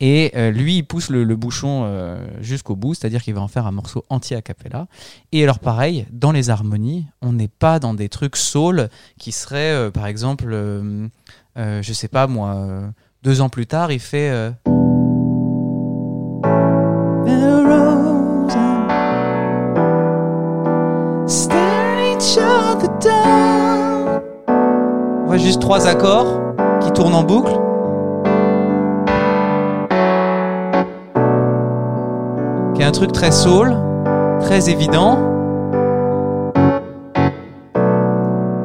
Et 0.01 0.33
euh, 0.35 0.51
lui, 0.51 0.79
il 0.79 0.83
pousse 0.83 1.09
le, 1.09 1.23
le 1.23 1.37
bouchon 1.37 1.83
euh, 1.85 2.27
jusqu'au 2.41 2.75
bout, 2.75 2.95
c'est-à-dire 2.95 3.23
qu'il 3.23 3.33
va 3.35 3.41
en 3.41 3.47
faire 3.49 3.65
un 3.67 3.71
morceau 3.71 4.05
entier 4.09 4.37
a 4.37 4.43
cappella. 4.43 4.89
Et 5.31 5.45
alors 5.45 5.61
pareil, 5.61 6.07
dans 6.11 6.33
les 6.33 6.51
harmonies, 6.51 7.07
on 7.23 7.33
n'est 7.33 7.47
pas 7.49 7.79
dans 7.79 7.95
des 7.95 8.09
trucs 8.09 8.35
soul 8.37 8.89
qui 9.19 9.31
seraient, 9.31 9.73
euh, 9.73 9.91
par 9.93 10.07
exemple, 10.09 10.47
euh, 10.53 11.07
euh, 11.57 11.81
je 11.81 11.93
sais 11.93 12.09
pas 12.09 12.27
moi, 12.27 12.55
euh, 12.57 12.89
deux 13.23 13.41
ans 13.41 13.49
plus 13.51 13.67
tard, 13.69 13.93
il 13.93 14.01
fait... 14.01 14.31
euh, 14.31 14.51
On 22.37 23.64
juste 25.39 25.61
trois 25.61 25.87
accords 25.87 26.41
qui 26.81 26.93
tournent 26.93 27.15
en 27.15 27.23
boucle. 27.23 27.53
Qui 32.75 32.83
est 32.83 32.85
un 32.85 32.93
truc 32.93 33.13
très 33.13 33.31
soul, 33.31 33.75
très 34.41 34.71
évident. 34.71 35.19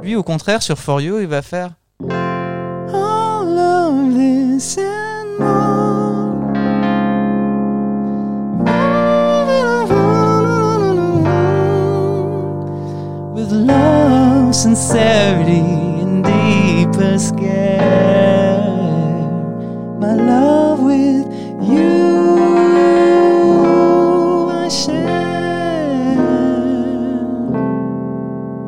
Lui, 0.03 0.15
au 0.15 0.23
contraire, 0.23 0.61
sur 0.61 0.77
For 0.77 1.01
You, 1.01 1.19
il 1.19 1.27
va 1.27 1.41
faire. 1.41 1.71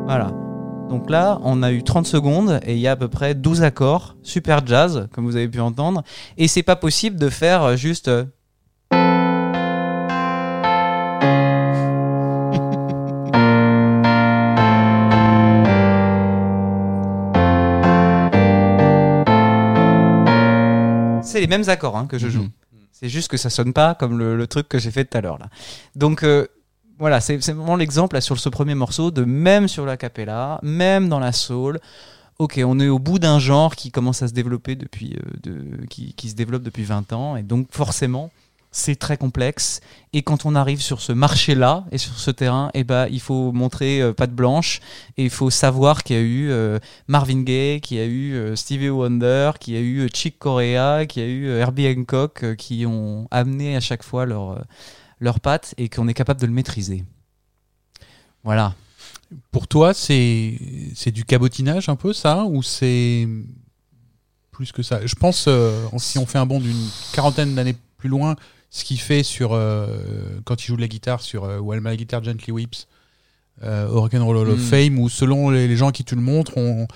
Voilà. 0.06 0.30
Donc 0.88 1.10
là, 1.10 1.40
on 1.42 1.62
a 1.62 1.72
eu 1.72 1.82
30 1.82 2.06
secondes 2.06 2.58
et 2.64 2.72
il 2.72 2.78
y 2.78 2.88
a 2.88 2.92
à 2.92 2.96
peu 2.96 3.08
près 3.08 3.34
12 3.34 3.62
accords, 3.62 4.16
super 4.22 4.66
jazz, 4.66 5.08
comme 5.12 5.26
vous 5.26 5.36
avez 5.36 5.48
pu 5.48 5.60
entendre. 5.60 6.02
Et 6.38 6.48
c'est 6.48 6.62
pas 6.62 6.76
possible 6.76 7.18
de 7.18 7.28
faire 7.28 7.62
euh, 7.62 7.76
juste. 7.76 8.10
Les 21.42 21.48
mêmes 21.48 21.68
accords 21.68 21.96
hein, 21.96 22.06
que 22.06 22.18
je 22.18 22.28
joue. 22.28 22.42
Mhm. 22.42 22.50
C'est 22.92 23.08
juste 23.08 23.28
que 23.28 23.36
ça 23.36 23.50
sonne 23.50 23.72
pas 23.72 23.94
comme 23.94 24.18
le, 24.18 24.36
le 24.36 24.46
truc 24.46 24.68
que 24.68 24.78
j'ai 24.78 24.90
fait 24.90 25.04
tout 25.04 25.18
à 25.18 25.20
l'heure 25.20 25.38
là. 25.38 25.48
Donc 25.96 26.22
euh, 26.22 26.46
voilà, 26.98 27.20
c'est 27.20 27.36
vraiment 27.36 27.74
l'exemple 27.74 28.20
sur 28.20 28.38
ce 28.38 28.48
premier 28.48 28.76
morceau 28.76 29.10
de 29.10 29.24
même 29.24 29.66
sur 29.66 29.84
la 29.84 29.96
cappella, 29.96 30.60
même 30.62 31.08
dans 31.08 31.18
la 31.18 31.32
soul. 31.32 31.80
Ok, 32.38 32.60
on 32.64 32.78
est 32.80 32.88
au 32.88 32.98
bout 32.98 33.18
d'un 33.18 33.38
genre 33.38 33.74
qui 33.74 33.90
commence 33.90 34.22
à 34.22 34.28
se 34.28 34.32
développer 34.32 34.76
depuis, 34.76 35.16
euh, 35.16 35.30
de, 35.42 35.86
qui, 35.86 36.14
qui 36.14 36.30
se 36.30 36.34
développe 36.34 36.62
depuis 36.62 36.84
20 36.84 37.12
ans, 37.12 37.36
et 37.36 37.42
donc 37.42 37.66
forcément, 37.70 38.30
c'est 38.72 38.96
très 38.96 39.18
complexe. 39.18 39.80
Et 40.14 40.22
quand 40.22 40.46
on 40.46 40.54
arrive 40.54 40.80
sur 40.80 41.00
ce 41.00 41.12
marché-là 41.12 41.84
et 41.92 41.98
sur 41.98 42.18
ce 42.18 42.30
terrain, 42.30 42.70
eh 42.72 42.84
ben, 42.84 43.06
il 43.10 43.20
faut 43.20 43.52
montrer 43.52 44.00
euh, 44.00 44.14
patte 44.14 44.32
blanche 44.32 44.80
et 45.18 45.24
il 45.24 45.30
faut 45.30 45.50
savoir 45.50 46.02
qu'il 46.02 46.16
y 46.16 46.18
a 46.18 46.22
eu 46.22 46.50
euh, 46.50 46.78
Marvin 47.06 47.42
Gaye, 47.42 47.80
qu'il 47.82 47.98
y 47.98 48.00
a 48.00 48.06
eu 48.06 48.32
euh, 48.32 48.56
Stevie 48.56 48.88
Wonder, 48.88 49.52
qu'il 49.60 49.74
y 49.74 49.76
a 49.76 49.80
eu 49.80 50.00
euh, 50.00 50.08
Chick 50.12 50.38
Corea, 50.38 51.04
qu'il 51.06 51.22
y 51.22 51.26
a 51.26 51.28
eu 51.28 51.48
Herbie 51.48 51.86
Hancock, 51.86 52.56
qui 52.56 52.86
ont 52.86 53.28
amené 53.30 53.76
à 53.76 53.80
chaque 53.80 54.02
fois 54.02 54.24
leur, 54.24 54.64
leur 55.20 55.38
et 55.76 55.88
qu'on 55.90 56.08
est 56.08 56.14
capable 56.14 56.40
de 56.40 56.46
le 56.46 56.52
maîtriser. 56.52 57.04
Voilà. 58.42 58.74
Pour 59.50 59.68
toi, 59.68 59.92
c'est 59.94 60.58
du 61.06 61.24
cabotinage 61.24 61.88
un 61.88 61.96
peu 61.96 62.12
ça 62.12 62.44
ou 62.44 62.62
c'est 62.62 63.28
plus 64.50 64.72
que 64.72 64.82
ça? 64.82 65.06
Je 65.06 65.14
pense 65.14 65.48
si 65.98 66.18
on 66.18 66.26
fait 66.26 66.38
un 66.38 66.46
bond 66.46 66.60
d'une 66.60 66.88
quarantaine 67.12 67.54
d'années 67.54 67.76
plus 67.96 68.08
loin, 68.08 68.36
ce 68.74 68.82
qu'il 68.84 68.98
fait 68.98 69.22
sur 69.22 69.52
euh, 69.52 69.86
quand 70.44 70.64
il 70.64 70.66
joue 70.66 70.76
de 70.76 70.80
la 70.80 70.88
guitare 70.88 71.20
sur 71.20 71.44
euh, 71.44 71.58
While 71.60 71.80
My 71.84 71.96
Guitar 71.96 72.24
Gently 72.24 72.52
Weeps, 72.52 72.88
euh, 73.62 73.86
au 73.88 74.00
Rock'n'Roll 74.00 74.36
Hall 74.36 74.48
of 74.48 74.58
Mm. 74.58 74.62
Fame, 74.62 74.98
où 74.98 75.08
selon 75.08 75.50
les, 75.50 75.68
les 75.68 75.76
gens 75.76 75.90
qui 75.92 76.02
tu 76.04 76.14
le 76.16 76.22
montres, 76.22 76.56
on, 76.56 76.88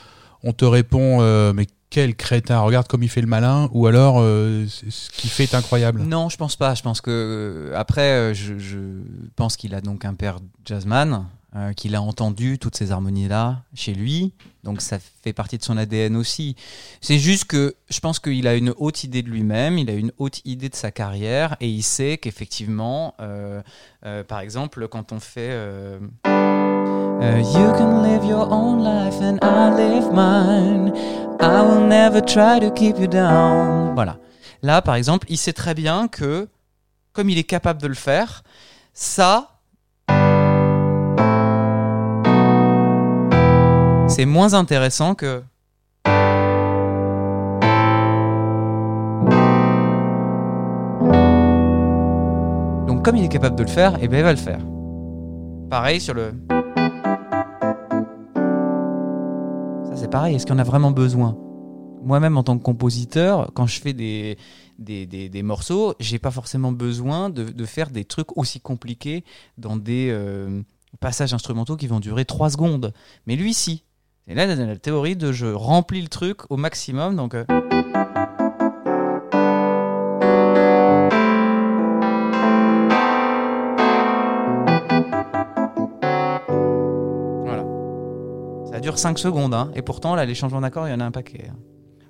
on 0.43 0.53
te 0.53 0.65
répond 0.65 1.21
mais 1.53 1.67
quel 1.89 2.17
crétin, 2.17 2.59
regarde 2.61 2.89
comme 2.89 3.03
il 3.05 3.09
fait 3.09 3.21
le 3.21 3.27
malin, 3.29 3.69
ou 3.73 3.87
alors 3.87 4.17
euh, 4.19 4.67
ce 4.69 5.09
qu'il 5.11 5.31
fait 5.31 5.45
est 5.45 5.55
incroyable. 5.55 6.03
Non, 6.03 6.29
je 6.29 6.37
pense 6.37 6.57
pas. 6.57 6.75
Je 6.75 6.83
pense 6.83 7.01
que 7.01 7.11
euh, 7.71 7.79
après, 7.79 8.11
euh, 8.11 8.35
je, 8.35 8.59
je 8.59 8.79
pense 9.37 9.57
qu'il 9.57 9.73
a 9.75 9.81
donc 9.81 10.05
un 10.05 10.15
père 10.15 10.39
jazzman, 10.65 11.27
euh, 11.55 11.73
qu'il 11.73 11.95
a 11.95 12.03
entendu 12.03 12.59
toutes 12.59 12.77
ces 12.77 12.91
harmonies 12.91 13.29
là 13.29 13.63
chez 13.73 13.95
lui, 13.95 14.33
donc 14.65 14.81
ça 14.81 14.99
fait 14.99 15.33
partie 15.33 15.57
de 15.57 15.63
son 15.63 15.77
ADN 15.77 16.17
aussi. 16.17 16.57
C'est 17.01 17.19
juste 17.19 17.45
que 17.45 17.77
je 17.89 18.01
pense 18.01 18.19
qu'il 18.19 18.47
a 18.49 18.57
une 18.57 18.75
haute 18.77 19.05
idée 19.05 19.23
de 19.23 19.31
lui-même, 19.31 19.79
il 19.79 19.89
a 19.89 19.95
une 19.95 20.13
haute 20.19 20.43
idée 20.45 20.69
de 20.69 20.75
sa 20.75 20.91
carrière, 20.91 21.57
et 21.61 21.69
il 21.69 21.83
sait 21.83 22.19
qu'effectivement, 22.19 23.15
euh, 23.21 23.63
euh, 24.05 24.25
par 24.25 24.41
exemple, 24.41 24.89
quand 24.89 25.13
on 25.13 25.21
fait 25.21 25.57
You 26.25 27.73
can 27.73 28.03
live 28.03 28.25
your 28.25 28.53
own 28.53 28.85
life 28.85 29.15
and 29.23 29.39
live 29.77 30.13
mine. 30.13 30.93
I 31.41 31.63
will 31.63 31.87
never 31.87 32.21
try 32.21 32.61
to 32.61 32.71
keep 32.71 32.99
you 32.99 33.07
down. 33.07 33.95
Voilà. 33.95 34.19
Là, 34.63 34.83
par 34.83 34.97
exemple, 34.97 35.27
il 35.31 35.39
sait 35.39 35.53
très 35.53 35.75
bien 35.75 36.09
que, 36.09 36.49
comme 37.13 37.31
il 37.31 37.39
est 37.39 37.45
capable 37.45 37.81
de 37.81 37.87
le 37.87 37.95
faire, 37.95 38.43
ça, 38.93 39.56
c'est 44.17 44.25
moins 44.25 44.55
intéressant 44.55 45.15
que. 45.15 45.43
Donc, 52.87 53.05
comme 53.05 53.17
il 53.17 53.25
est 53.25 53.29
capable 53.29 53.57
de 53.57 53.63
le 53.65 53.69
faire, 53.69 53.99
eh 54.01 54.09
ben, 54.09 54.19
il 54.19 54.23
va 54.23 54.33
le 54.33 54.39
faire. 54.39 54.61
Pareil 55.71 56.01
sur 56.01 56.15
le. 56.15 56.33
Ça, 59.89 59.97
c'est 59.97 60.11
pareil. 60.11 60.37
Est-ce 60.37 60.51
en 60.53 60.59
a 60.59 60.63
vraiment 60.65 60.93
besoin? 60.93 61.37
Moi-même, 62.05 62.37
en 62.39 62.45
tant 62.45 62.57
que 62.57 62.63
compositeur, 62.63 63.51
quand 63.55 63.67
je 63.67 63.81
fais 63.81 63.93
des, 63.93 64.39
des, 64.79 65.07
des- 65.07 65.29
des 65.29 65.43
morceaux, 65.43 65.95
j'ai 65.99 66.21
pas 66.21 66.31
forcément 66.31 66.71
besoin 66.71 67.31
de, 67.31 67.45
de 67.45 67.65
faire 67.65 67.91
des 67.91 68.05
trucs 68.05 68.37
aussi 68.39 68.61
compliqués 68.61 69.25
dans 69.59 69.77
des 69.77 70.09
euh, 70.11 70.63
passages 71.01 71.35
instrumentaux 71.35 71.77
qui 71.77 71.89
vont 71.89 71.99
durer 71.99 72.25
3 72.25 72.51
secondes. 72.51 72.93
Mais 73.27 73.35
lui, 73.35 73.53
si. 73.55 73.83
Et 74.29 74.35
là, 74.35 74.55
dans 74.55 74.67
la 74.67 74.77
théorie 74.77 75.17
de 75.17 75.33
je 75.33 75.47
remplis 75.47 76.03
le 76.03 76.09
truc 76.09 76.51
au 76.51 76.57
maximum. 76.57 77.15
Donc. 77.17 77.35
euh, 77.35 77.45
Voilà. 87.45 87.65
Ça 88.71 88.81
dure 88.81 88.99
5 88.99 89.19
secondes, 89.19 89.55
hein. 89.55 89.71
et 89.75 89.83
pourtant, 89.83 90.15
là, 90.15 90.25
les 90.25 90.35
changements 90.35 90.61
d'accord, 90.61 90.89
il 90.89 90.91
y 90.91 90.95
en 90.95 91.01
a 91.01 91.05
un 91.05 91.11
paquet. 91.11 91.49
hein. 91.51 91.57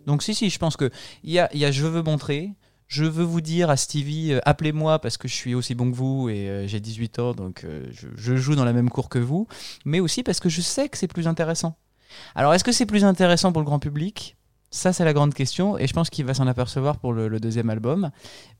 Donc, 0.07 0.23
si, 0.23 0.35
si, 0.35 0.51
je 0.51 0.59
pense 0.59 0.77
que 0.77 0.91
il 1.25 1.33
y 1.33 1.39
a, 1.39 1.49
il 1.53 1.59
y 1.61 1.64
a 1.64 1.73
je 1.73 1.85
veux 1.87 2.03
montrer, 2.03 2.53
je 2.87 3.05
veux 3.05 3.25
vous 3.25 3.41
dire 3.41 3.71
à 3.71 3.77
Stevie, 3.77 4.33
euh, 4.35 4.41
appelez-moi 4.45 5.01
parce 5.01 5.17
que 5.17 5.27
je 5.29 5.35
suis 5.35 5.55
aussi 5.55 5.75
bon 5.75 5.91
que 5.91 5.97
vous 5.97 6.29
et 6.29 6.49
euh, 6.49 6.67
j'ai 6.69 6.79
18 6.81 7.19
ans, 7.19 7.33
donc 7.35 7.67
je 7.91 8.37
joue 8.37 8.55
dans 8.55 8.64
la 8.64 8.73
même 8.73 8.89
cour 8.91 9.09
que 9.09 9.19
vous, 9.19 9.49
mais 9.85 9.99
aussi 10.01 10.23
parce 10.23 10.39
que 10.41 10.49
je 10.49 10.61
sais 10.61 10.89
que 10.89 10.97
c'est 10.97 11.09
plus 11.09 11.27
intéressant. 11.27 11.77
Alors, 12.35 12.55
est-ce 12.55 12.65
que 12.65 12.73
c'est 12.73 12.87
plus 12.87 13.05
intéressant 13.05 13.53
pour 13.53 13.61
le 13.61 13.67
grand 13.67 13.79
public? 13.79 14.37
Ça, 14.71 14.93
c'est 14.93 15.05
la 15.05 15.13
grande 15.13 15.33
question, 15.35 15.79
et 15.79 15.87
je 15.87 15.93
pense 15.93 16.11
qu'il 16.11 16.25
va 16.25 16.35
s'en 16.35 16.47
apercevoir 16.47 16.99
pour 16.99 17.13
le, 17.13 17.41
deuxième 17.41 17.71
album. 17.71 18.11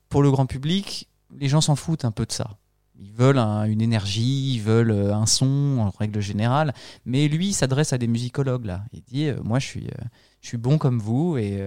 Pour 0.09 0.23
le 0.23 0.31
grand 0.31 0.47
public, 0.47 1.09
les 1.37 1.49
gens 1.49 1.61
s'en 1.61 1.77
foutent 1.77 2.05
un 2.05 2.13
peu 2.13 2.25
de 2.27 2.33
ça. 2.33 2.51
Ils 2.99 3.13
veulent 3.13 3.39
un- 3.39 3.65
une 3.65 3.83
énergie, 3.83 4.55
ils 4.55 4.61
veulent 4.63 4.93
euh, 4.93 5.15
un 5.15 5.27
son 5.27 5.79
en 5.81 5.91
règle 5.91 6.21
générale. 6.21 6.73
Mais 7.05 7.29
lui, 7.29 7.49
il 7.49 7.53
s'adresse 7.53 7.93
à 7.93 7.99
des 7.99 8.07
musicologues 8.07 8.65
là. 8.65 8.85
Il 8.93 9.03
dit 9.03 9.27
euh, 9.27 9.37
Moi, 9.45 9.59
je 9.59 9.67
suis, 9.67 9.87
euh, 9.89 10.05
je 10.41 10.49
suis 10.49 10.57
bon 10.57 10.79
comme 10.79 10.99
vous 10.99 11.37
et, 11.37 11.59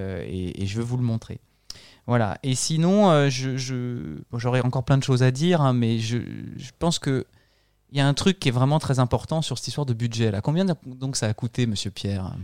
et- 0.56 0.66
je 0.66 0.78
veux 0.78 0.84
vous 0.84 0.98
le 0.98 1.04
montrer. 1.04 1.40
Voilà. 2.08 2.40
Et 2.42 2.56
sinon, 2.56 3.30
j'aurais 4.34 4.62
encore 4.62 4.84
plein 4.84 4.98
de 4.98 5.04
choses 5.04 5.22
à 5.22 5.30
dire, 5.30 5.62
hein, 5.62 5.74
mais 5.74 6.00
je, 6.00 6.18
je 6.58 6.72
pense 6.80 6.98
que 6.98 7.26
il 7.92 7.98
y 7.98 8.02
a 8.02 8.08
un 8.08 8.14
truc 8.14 8.40
qui 8.40 8.50
est 8.50 8.52
vraiment 8.52 8.80
très 8.80 9.00
important 9.00 9.42
sur 9.42 9.58
cette 9.58 9.68
histoire 9.68 9.86
de 9.86 9.94
budget 9.94 10.32
là. 10.32 10.42
Combien 10.42 10.66
donc 10.86 11.16
ça 11.16 11.28
a 11.28 11.34
coûté, 11.34 11.66
Monsieur 11.66 11.92
Pierre? 11.92 12.36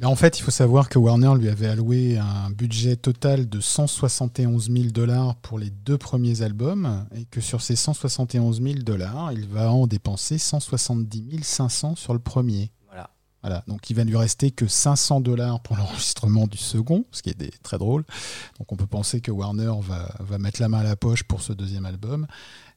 Mais 0.00 0.06
en 0.06 0.16
fait, 0.16 0.38
il 0.38 0.42
faut 0.42 0.50
savoir 0.50 0.88
que 0.88 0.98
Warner 0.98 1.34
lui 1.38 1.50
avait 1.50 1.66
alloué 1.66 2.16
un 2.16 2.50
budget 2.50 2.96
total 2.96 3.50
de 3.50 3.60
171 3.60 4.70
000 4.70 4.84
dollars 4.92 5.36
pour 5.36 5.58
les 5.58 5.68
deux 5.68 5.98
premiers 5.98 6.40
albums 6.40 7.06
et 7.14 7.26
que 7.26 7.42
sur 7.42 7.60
ces 7.60 7.76
171 7.76 8.62
000 8.62 8.78
dollars, 8.78 9.30
il 9.32 9.46
va 9.46 9.70
en 9.70 9.86
dépenser 9.86 10.38
170 10.38 11.42
500 11.42 11.96
sur 11.96 12.14
le 12.14 12.18
premier. 12.18 12.72
Voilà. 12.86 13.10
Voilà, 13.42 13.62
donc 13.66 13.90
il 13.90 13.96
va 13.96 14.04
lui 14.04 14.16
rester 14.16 14.50
que 14.50 14.66
500 14.66 15.20
dollars 15.20 15.60
pour 15.60 15.76
l'enregistrement 15.78 16.46
du 16.46 16.56
second, 16.56 17.04
ce 17.10 17.20
qui 17.20 17.28
est 17.28 17.62
très 17.62 17.76
drôle. 17.76 18.06
Donc 18.58 18.72
on 18.72 18.76
peut 18.76 18.86
penser 18.86 19.20
que 19.20 19.30
Warner 19.30 19.72
va, 19.82 20.14
va 20.18 20.38
mettre 20.38 20.62
la 20.62 20.70
main 20.70 20.78
à 20.78 20.84
la 20.84 20.96
poche 20.96 21.24
pour 21.24 21.42
ce 21.42 21.52
deuxième 21.52 21.84
album. 21.84 22.26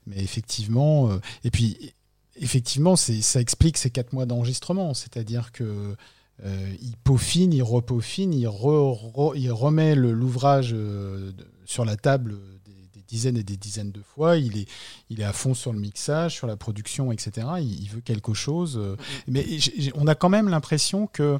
Mais 0.08 0.18
effectivement, 0.18 1.10
euh, 1.10 1.20
et 1.46 1.52
puis 1.52 1.94
effectivement, 2.36 2.96
ça 2.96 3.40
explique 3.40 3.78
ces 3.78 3.90
quatre 3.90 4.14
mois 4.14 4.26
d'enregistrement. 4.26 4.94
C'est-à-dire 4.94 5.52
que 5.52 5.96
euh, 6.44 6.74
il 6.82 6.96
peaufine, 7.04 7.54
il 7.54 7.62
repeaufine, 7.64 8.34
il, 8.34 8.48
re- 8.48 8.98
re- 9.14 9.34
il 9.36 9.52
remet 9.52 9.96
l'ouvrage 9.96 10.72
euh, 10.74 11.32
sur 11.66 11.86
la 11.86 11.96
table 11.96 12.38
des, 12.66 12.72
des 13.00 13.04
dizaines 13.08 13.38
et 13.38 13.44
des 13.44 13.56
dizaines 13.56 13.92
de 13.92 14.02
fois. 14.02 14.38
Il 14.38 14.58
est, 14.58 14.68
il 15.10 15.22
est 15.22 15.26
à 15.26 15.32
fond 15.34 15.54
sur 15.54 15.72
le 15.72 15.80
mixage, 15.80 16.34
sur 16.34 16.48
la 16.48 16.58
production, 16.58 17.12
etc. 17.12 17.48
Il, 17.60 17.82
il 17.84 17.90
veut 17.90 18.02
quelque 18.02 18.34
chose. 18.34 18.78
euh, 18.78 18.98
mais 19.28 19.46
j'ai- 19.60 19.74
j'ai- 19.78 19.92
on 19.96 20.08
a 20.08 20.16
quand 20.16 20.30
même 20.30 20.50
l'impression 20.50 21.06
que 21.08 21.40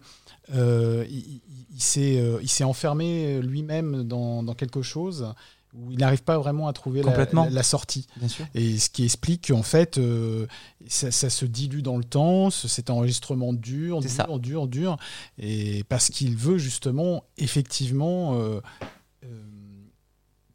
il, 0.54 1.42
s'est 1.82 2.22
il 2.42 2.50
s'est 2.50 2.64
enfermé 2.64 3.42
lui-même 3.42 4.04
dans, 4.04 4.44
dans 4.44 4.54
quelque 4.54 4.82
chose 4.82 5.34
où 5.76 5.92
il 5.92 5.98
n'arrive 5.98 6.24
pas 6.24 6.38
vraiment 6.38 6.68
à 6.68 6.74
trouver 6.74 7.02
la- 7.02 7.06
Complètement. 7.10 7.46
la- 7.46 7.50
la 7.50 7.64
sortie. 7.64 8.06
Bien 8.18 8.28
sûr. 8.28 8.46
Et 8.54 8.78
ce 8.78 8.90
qui 8.90 9.04
explique 9.06 9.48
qu'en 9.48 9.64
fait, 9.64 9.98
euh, 9.98 10.46
ça, 10.88 11.10
ça 11.12 11.30
se 11.30 11.46
dilue 11.46 11.82
dans 11.82 11.98
le 11.98 12.04
temps, 12.04 12.50
ce- 12.50 12.68
cet 12.68 12.90
enregistrement 12.90 13.54
dure, 13.54 14.00
C'est 14.04 14.10
ça. 14.10 14.24
dur, 14.26 14.40
dur, 14.40 14.68
dur, 14.68 14.98
et 15.40 15.84
parce 15.90 16.10
qu'il 16.10 16.36
veut 16.38 16.58
justement, 16.58 17.24
effectivement, 17.38 18.36
euh, 18.36 18.62
euh, 19.26 19.44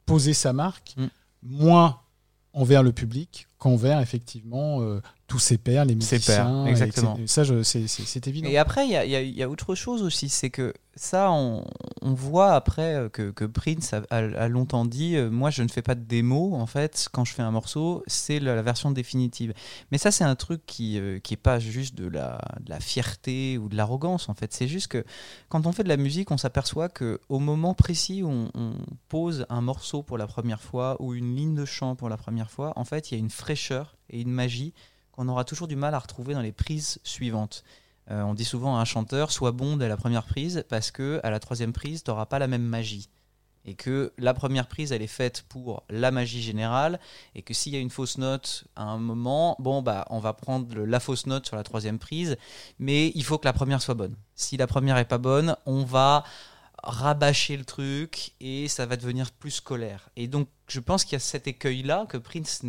poser 0.06 0.34
sa 0.34 0.52
marque, 0.52 0.94
Mm. 0.96 1.06
moins 1.42 2.00
envers 2.52 2.82
le 2.82 2.92
public 2.92 3.46
qu'envers, 3.58 4.00
effectivement, 4.00 4.80
tous 5.28 5.38
ses 5.38 5.58
pairs, 5.58 5.84
les 5.84 5.94
musiciens. 5.94 6.18
pairs, 6.18 6.66
exactement. 6.66 7.16
Ça, 7.26 7.44
c'est- 7.62 7.86
évident. 8.26 8.48
Et 8.48 8.56
après, 8.58 8.86
il 8.86 8.90
y 8.90 8.96
a, 8.96 9.04
y 9.04 9.14
a- 9.14 9.22
y 9.22 9.42
a 9.42 9.48
autre 9.48 9.74
chose 9.74 10.02
aussi, 10.02 10.28
c'est 10.30 10.48
que 10.50 10.72
ça, 10.96 11.30
on, 11.30 11.64
on 12.02 12.14
voit 12.14 12.54
après 12.54 12.94
euh, 12.94 13.08
que, 13.10 13.30
que 13.30 13.44
Prince 13.44 13.94
a, 14.10 14.48
longtemps 14.48 14.84
dit, 14.86 15.16
euh, 15.16 15.30
moi 15.30 15.50
je 15.50 15.62
ne 15.62 15.68
fais 15.68 15.82
pas 15.82 15.94
de 15.94 16.00
démo, 16.02 16.54
en 16.54 16.66
fait, 16.66 17.08
quand 17.12 17.24
je 17.26 17.34
fais 17.34 17.42
un 17.42 17.50
morceau, 17.50 18.02
c'est 18.06 18.40
la, 18.40 18.56
la 18.56 18.62
version 18.62 18.90
définitive. 18.90 19.52
Mais 19.92 19.98
ça, 19.98 20.10
c'est 20.10 20.24
un 20.24 20.34
truc 20.34 20.62
qui 20.66 20.98
euh, 20.98 21.18
qui 21.20 21.34
est 21.34 21.36
pas 21.36 21.58
juste 21.60 21.94
de 21.94 22.08
la, 22.08 22.40
de 22.60 22.70
la 22.70 22.80
fierté 22.80 23.58
ou 23.58 23.68
de 23.68 23.76
l'arrogance, 23.76 24.28
en 24.30 24.34
fait. 24.34 24.52
C'est 24.54 24.66
juste 24.66 24.88
que 24.88 25.04
quand 25.50 25.66
on 25.66 25.72
fait 25.72 25.84
de 25.84 25.88
la 25.90 25.98
musique, 25.98 26.30
on 26.30 26.38
s'aperçoit 26.38 26.88
que 26.88 27.20
au 27.28 27.38
moment 27.38 27.74
précis 27.74 28.22
où 28.22 28.30
on, 28.30 28.50
on 28.54 28.72
pose 29.10 29.44
un 29.50 29.60
morceau 29.60 30.02
pour 30.02 30.16
la 30.18 30.26
première 30.26 30.62
fois 30.62 30.96
ou 31.00 31.14
une 31.14 31.36
ligne 31.36 31.54
de 31.54 31.66
chant 31.66 31.96
pour 31.96 32.08
la 32.08 32.16
première 32.16 32.50
fois, 32.50 32.72
en 32.76 32.84
fait, 32.86 33.10
il 33.10 33.14
y 33.14 33.16
a 33.18 33.20
une 33.20 33.30
fraîcheur 33.30 33.94
et 34.10 34.22
une 34.22 34.30
magie 34.32 34.72
qu'on 35.18 35.26
aura 35.26 35.42
toujours 35.42 35.66
du 35.66 35.74
mal 35.74 35.94
à 35.94 35.98
retrouver 35.98 36.34
dans 36.34 36.40
les 36.40 36.52
prises 36.52 37.00
suivantes. 37.02 37.64
Euh, 38.12 38.22
on 38.22 38.34
dit 38.34 38.44
souvent 38.44 38.76
à 38.76 38.80
un 38.80 38.84
chanteur 38.84 39.32
sois 39.32 39.50
bon 39.50 39.76
dès 39.76 39.88
la 39.88 39.96
première 39.96 40.24
prise 40.24 40.64
parce 40.68 40.92
que 40.92 41.20
à 41.24 41.30
la 41.30 41.40
troisième 41.40 41.72
prise 41.72 42.04
tu 42.04 42.10
n'auras 42.10 42.26
pas 42.26 42.38
la 42.38 42.46
même 42.46 42.62
magie. 42.62 43.08
Et 43.64 43.74
que 43.74 44.12
la 44.16 44.32
première 44.32 44.68
prise 44.68 44.92
elle 44.92 45.02
est 45.02 45.08
faite 45.08 45.44
pour 45.48 45.82
la 45.90 46.12
magie 46.12 46.40
générale 46.40 47.00
et 47.34 47.42
que 47.42 47.52
s'il 47.52 47.72
y 47.72 47.76
a 47.76 47.80
une 47.80 47.90
fausse 47.90 48.16
note 48.16 48.64
à 48.76 48.84
un 48.84 48.98
moment 48.98 49.56
bon 49.58 49.82
bah 49.82 50.06
on 50.10 50.20
va 50.20 50.34
prendre 50.34 50.78
la 50.78 51.00
fausse 51.00 51.26
note 51.26 51.46
sur 51.46 51.56
la 51.56 51.64
troisième 51.64 51.98
prise. 51.98 52.36
Mais 52.78 53.10
il 53.16 53.24
faut 53.24 53.38
que 53.38 53.46
la 53.46 53.52
première 53.52 53.82
soit 53.82 53.94
bonne. 53.94 54.14
Si 54.36 54.56
la 54.56 54.68
première 54.68 54.98
est 54.98 55.04
pas 55.04 55.18
bonne 55.18 55.56
on 55.66 55.82
va 55.82 56.22
rabâcher 56.84 57.56
le 57.56 57.64
truc 57.64 58.34
et 58.38 58.68
ça 58.68 58.86
va 58.86 58.96
devenir 58.96 59.32
plus 59.32 59.50
scolaire. 59.50 60.10
Et 60.14 60.28
donc 60.28 60.48
je 60.68 60.78
pense 60.78 61.04
qu'il 61.04 61.14
y 61.14 61.16
a 61.16 61.20
cet 61.20 61.48
écueil 61.48 61.82
là 61.82 62.06
que 62.06 62.18
Prince 62.18 62.62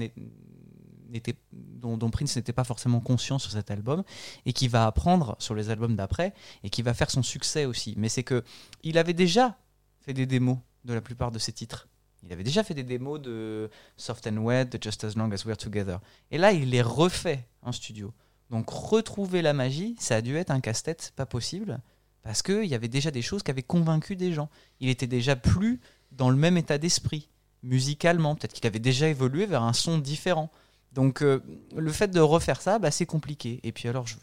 dont 1.51 2.10
Prince 2.10 2.36
n'était 2.36 2.53
pas 2.53 2.64
forcément 2.64 2.99
conscient 2.99 3.39
sur 3.39 3.51
cet 3.51 3.72
album 3.72 4.03
et 4.45 4.53
qui 4.53 4.68
va 4.68 4.86
apprendre 4.86 5.36
sur 5.39 5.55
les 5.55 5.70
albums 5.70 5.95
d'après 5.95 6.34
et 6.64 6.70
qui 6.70 6.82
va 6.82 6.93
faire 6.93 7.12
son 7.12 7.24
succès 7.24 7.66
aussi. 7.66 7.95
Mais 7.97 8.10
c'est 8.10 8.24
que 8.24 8.43
il 8.84 8.97
avait 8.97 9.14
déjà 9.14 9.57
fait 10.01 10.14
des 10.14 10.26
démos 10.26 10.57
de 10.86 10.93
la 10.93 11.01
plupart 11.01 11.32
de 11.32 11.39
ses 11.39 11.51
titres. 11.51 11.88
Il 12.24 12.34
avait 12.34 12.43
déjà 12.43 12.64
fait 12.64 12.74
des 12.74 12.84
démos 12.84 13.22
de 13.22 13.70
Soft 13.95 14.28
and 14.28 14.38
Wet, 14.38 14.66
de 14.66 14.80
Just 14.82 15.03
As 15.03 15.14
Long 15.16 15.32
As 15.32 15.45
We're 15.45 15.57
Together. 15.57 15.99
Et 16.32 16.38
là, 16.38 16.51
il 16.51 16.70
les 16.70 16.82
refait 16.82 17.47
en 17.62 17.72
studio. 17.72 18.14
Donc 18.49 18.70
retrouver 18.70 19.41
la 19.41 19.53
magie, 19.53 19.95
ça 19.99 20.16
a 20.16 20.22
dû 20.22 20.36
être 20.36 20.51
un 20.51 20.60
casse-tête 20.60 21.14
pas 21.16 21.26
possible 21.26 21.80
parce 22.24 22.41
qu'il 22.41 22.66
y 22.66 22.76
avait 22.76 22.88
déjà 22.88 23.12
des 23.12 23.22
choses 23.22 23.43
qui 23.43 23.51
avaient 23.51 23.64
convaincu 23.64 24.16
des 24.16 24.34
gens. 24.34 24.49
Il 24.80 24.89
était 24.89 25.07
déjà 25.07 25.36
plus 25.36 25.80
dans 26.12 26.30
le 26.30 26.36
même 26.36 26.57
état 26.57 26.78
d'esprit 26.78 27.30
musicalement. 27.64 28.36
Peut-être 28.36 28.53
qu'il 28.53 28.68
avait 28.68 28.80
déjà 28.80 29.07
évolué 29.07 29.45
vers 29.45 29.64
un 29.64 29.74
son 29.74 29.97
différent. 29.97 30.51
Donc 30.94 31.22
euh, 31.22 31.40
le 31.76 31.92
fait 31.92 32.08
de 32.10 32.20
refaire 32.20 32.62
ça, 32.62 32.80
bah, 32.80 32.92
c'est 32.92 33.06
compliqué. 33.06 33.60
Et 33.64 33.72
puis 33.72 33.88
alors, 33.88 34.08
je... 34.08 34.16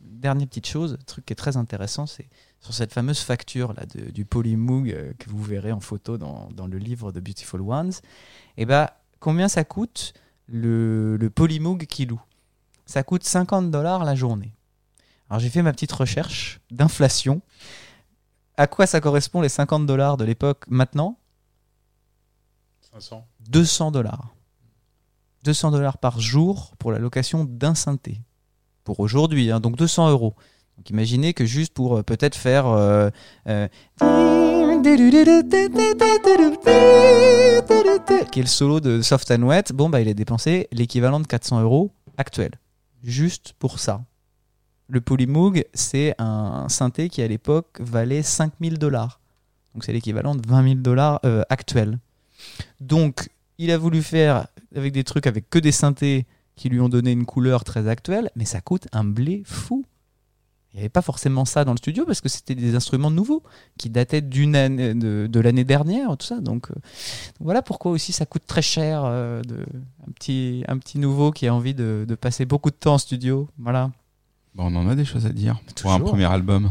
dernière 0.00 0.46
petite 0.48 0.66
chose, 0.66 0.96
truc 1.06 1.26
qui 1.26 1.32
est 1.32 1.36
très 1.36 1.56
intéressant, 1.56 2.06
c'est 2.06 2.28
sur 2.60 2.74
cette 2.74 2.92
fameuse 2.92 3.20
facture 3.20 3.72
là, 3.72 3.84
de- 3.86 4.10
du 4.10 4.24
Polymoog 4.24 4.90
euh, 4.90 5.12
que 5.18 5.28
vous 5.30 5.42
verrez 5.42 5.72
en 5.72 5.80
photo 5.80 6.18
dans, 6.18 6.48
dans 6.52 6.66
le 6.66 6.78
livre 6.78 7.12
de 7.12 7.20
Beautiful 7.20 7.60
Ones. 7.62 7.92
Et 8.56 8.64
bah, 8.66 9.00
combien 9.20 9.48
ça 9.48 9.64
coûte 9.64 10.14
le, 10.46 11.16
le 11.16 11.30
Polymoog 11.30 11.86
qui 11.86 12.06
loue? 12.06 12.22
Ça 12.86 13.02
coûte 13.02 13.24
50 13.24 13.70
dollars 13.70 14.04
la 14.04 14.14
journée. 14.14 14.54
Alors 15.28 15.40
j'ai 15.40 15.50
fait 15.50 15.62
ma 15.62 15.72
petite 15.72 15.92
recherche 15.92 16.60
d'inflation. 16.70 17.42
À 18.56 18.66
quoi 18.66 18.86
ça 18.86 19.00
correspond 19.00 19.40
les 19.40 19.48
50 19.50 19.84
dollars 19.86 20.16
de 20.16 20.24
l'époque 20.24 20.64
maintenant? 20.68 21.18
500. 22.92 23.26
200 23.50 23.90
dollars. 23.92 24.34
200 25.44 25.70
dollars 25.70 25.98
par 25.98 26.20
jour 26.20 26.72
pour 26.78 26.92
la 26.92 26.98
location 26.98 27.44
d'un 27.44 27.74
synthé. 27.74 28.20
Pour 28.84 29.00
aujourd'hui, 29.00 29.50
hein, 29.50 29.60
donc 29.60 29.76
200 29.76 30.10
euros. 30.10 30.34
Donc 30.76 30.90
imaginez 30.90 31.34
que 31.34 31.44
juste 31.44 31.74
pour 31.74 31.98
euh, 31.98 32.02
peut-être 32.02 32.36
faire... 32.36 32.66
euh, 32.66 33.10
euh, 33.48 33.68
qui 38.30 38.40
est 38.40 38.42
le 38.42 38.46
solo 38.46 38.80
de 38.80 39.02
Soft 39.02 39.30
and 39.30 39.42
Wet, 39.42 39.64
bon 39.74 39.88
bah 39.88 40.00
il 40.00 40.08
a 40.08 40.14
dépensé 40.14 40.68
l'équivalent 40.72 41.20
de 41.20 41.26
400 41.26 41.62
euros 41.62 41.90
actuel. 42.16 42.52
Juste 43.02 43.54
pour 43.58 43.78
ça. 43.78 44.02
Le 44.88 45.00
Polymoog, 45.00 45.64
c'est 45.74 46.14
un 46.18 46.68
synthé 46.68 47.08
qui 47.08 47.22
à 47.22 47.28
l'époque 47.28 47.78
valait 47.80 48.22
5000 48.22 48.78
dollars. 48.78 49.20
Donc 49.74 49.84
c'est 49.84 49.92
l'équivalent 49.92 50.34
de 50.34 50.46
20 50.46 50.62
000 50.62 50.74
dollars 50.76 51.20
euh, 51.24 51.42
actuels. 51.50 51.98
Donc 52.80 53.28
il 53.58 53.70
a 53.70 53.78
voulu 53.78 54.02
faire 54.02 54.46
avec 54.74 54.92
des 54.92 55.04
trucs 55.04 55.26
avec 55.26 55.48
que 55.50 55.58
des 55.58 55.72
synthés 55.72 56.26
qui 56.56 56.68
lui 56.68 56.80
ont 56.80 56.88
donné 56.88 57.12
une 57.12 57.24
couleur 57.24 57.64
très 57.64 57.88
actuelle, 57.88 58.30
mais 58.36 58.44
ça 58.44 58.60
coûte 58.60 58.88
un 58.92 59.04
blé 59.04 59.42
fou. 59.44 59.84
Il 60.72 60.76
n'y 60.76 60.80
avait 60.80 60.90
pas 60.90 61.02
forcément 61.02 61.44
ça 61.44 61.64
dans 61.64 61.72
le 61.72 61.78
studio 61.78 62.04
parce 62.04 62.20
que 62.20 62.28
c'était 62.28 62.54
des 62.54 62.74
instruments 62.74 63.10
nouveaux 63.10 63.42
qui 63.78 63.88
dataient 63.88 64.20
d'une 64.20 64.54
année, 64.54 64.94
de, 64.94 65.26
de 65.26 65.40
l'année 65.40 65.64
dernière, 65.64 66.14
tout 66.16 66.26
ça. 66.26 66.40
Donc 66.40 66.70
euh, 66.70 66.74
voilà 67.40 67.62
pourquoi 67.62 67.90
aussi 67.90 68.12
ça 68.12 68.26
coûte 68.26 68.42
très 68.46 68.60
cher 68.60 69.02
euh, 69.04 69.40
de, 69.42 69.64
un, 70.06 70.12
petit, 70.12 70.64
un 70.68 70.76
petit 70.78 70.98
nouveau 70.98 71.30
qui 71.30 71.46
a 71.46 71.54
envie 71.54 71.74
de, 71.74 72.04
de 72.06 72.14
passer 72.14 72.44
beaucoup 72.44 72.70
de 72.70 72.76
temps 72.76 72.94
en 72.94 72.98
studio. 72.98 73.48
Voilà. 73.58 73.90
Bon, 74.54 74.64
on 74.64 74.76
en 74.76 74.88
a 74.88 74.94
des 74.94 75.06
choses 75.06 75.24
à 75.24 75.30
dire 75.30 75.58
pour 75.80 75.92
un 75.92 76.00
premier 76.00 76.26
album. 76.26 76.70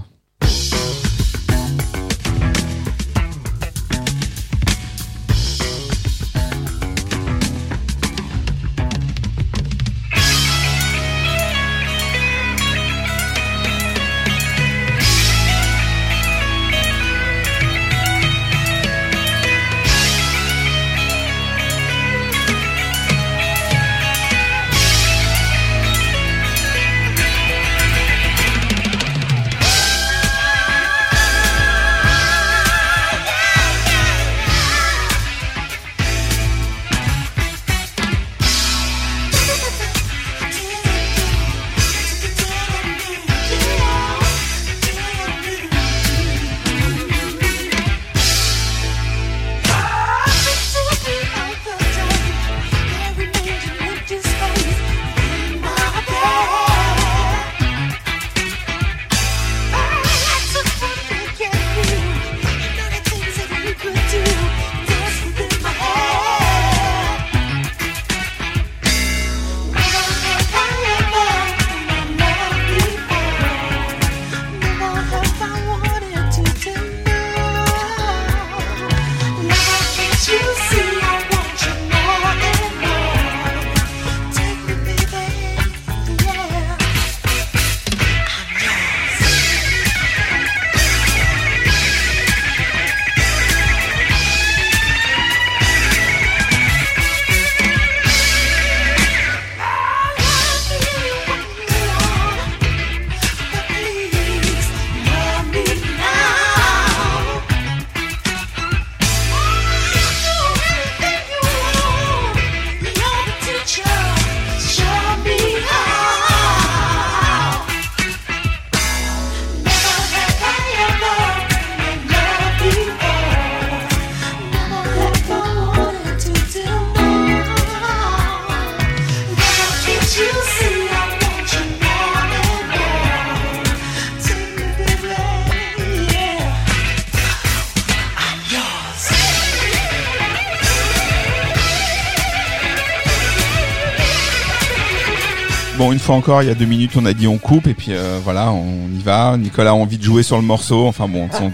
Encore, 146.14 146.42
il 146.44 146.48
y 146.48 146.52
a 146.52 146.56
deux 146.56 146.66
minutes, 146.66 146.92
on 146.96 147.06
a 147.06 147.14
dit 147.14 147.28
on 147.28 147.38
coupe 147.38 147.68
et 147.68 147.74
puis 147.74 147.92
euh, 147.94 148.20
voilà, 148.24 148.52
on 148.52 148.88
y 148.94 149.02
va. 149.04 149.36
Nicolas 149.38 149.72
a 149.72 149.74
envie 149.74 149.98
de 149.98 150.04
jouer 150.04 150.24
sur 150.24 150.36
le 150.38 150.44
morceau. 150.44 150.88
Enfin 150.88 151.08
bon, 151.08 151.30
on, 151.42 151.52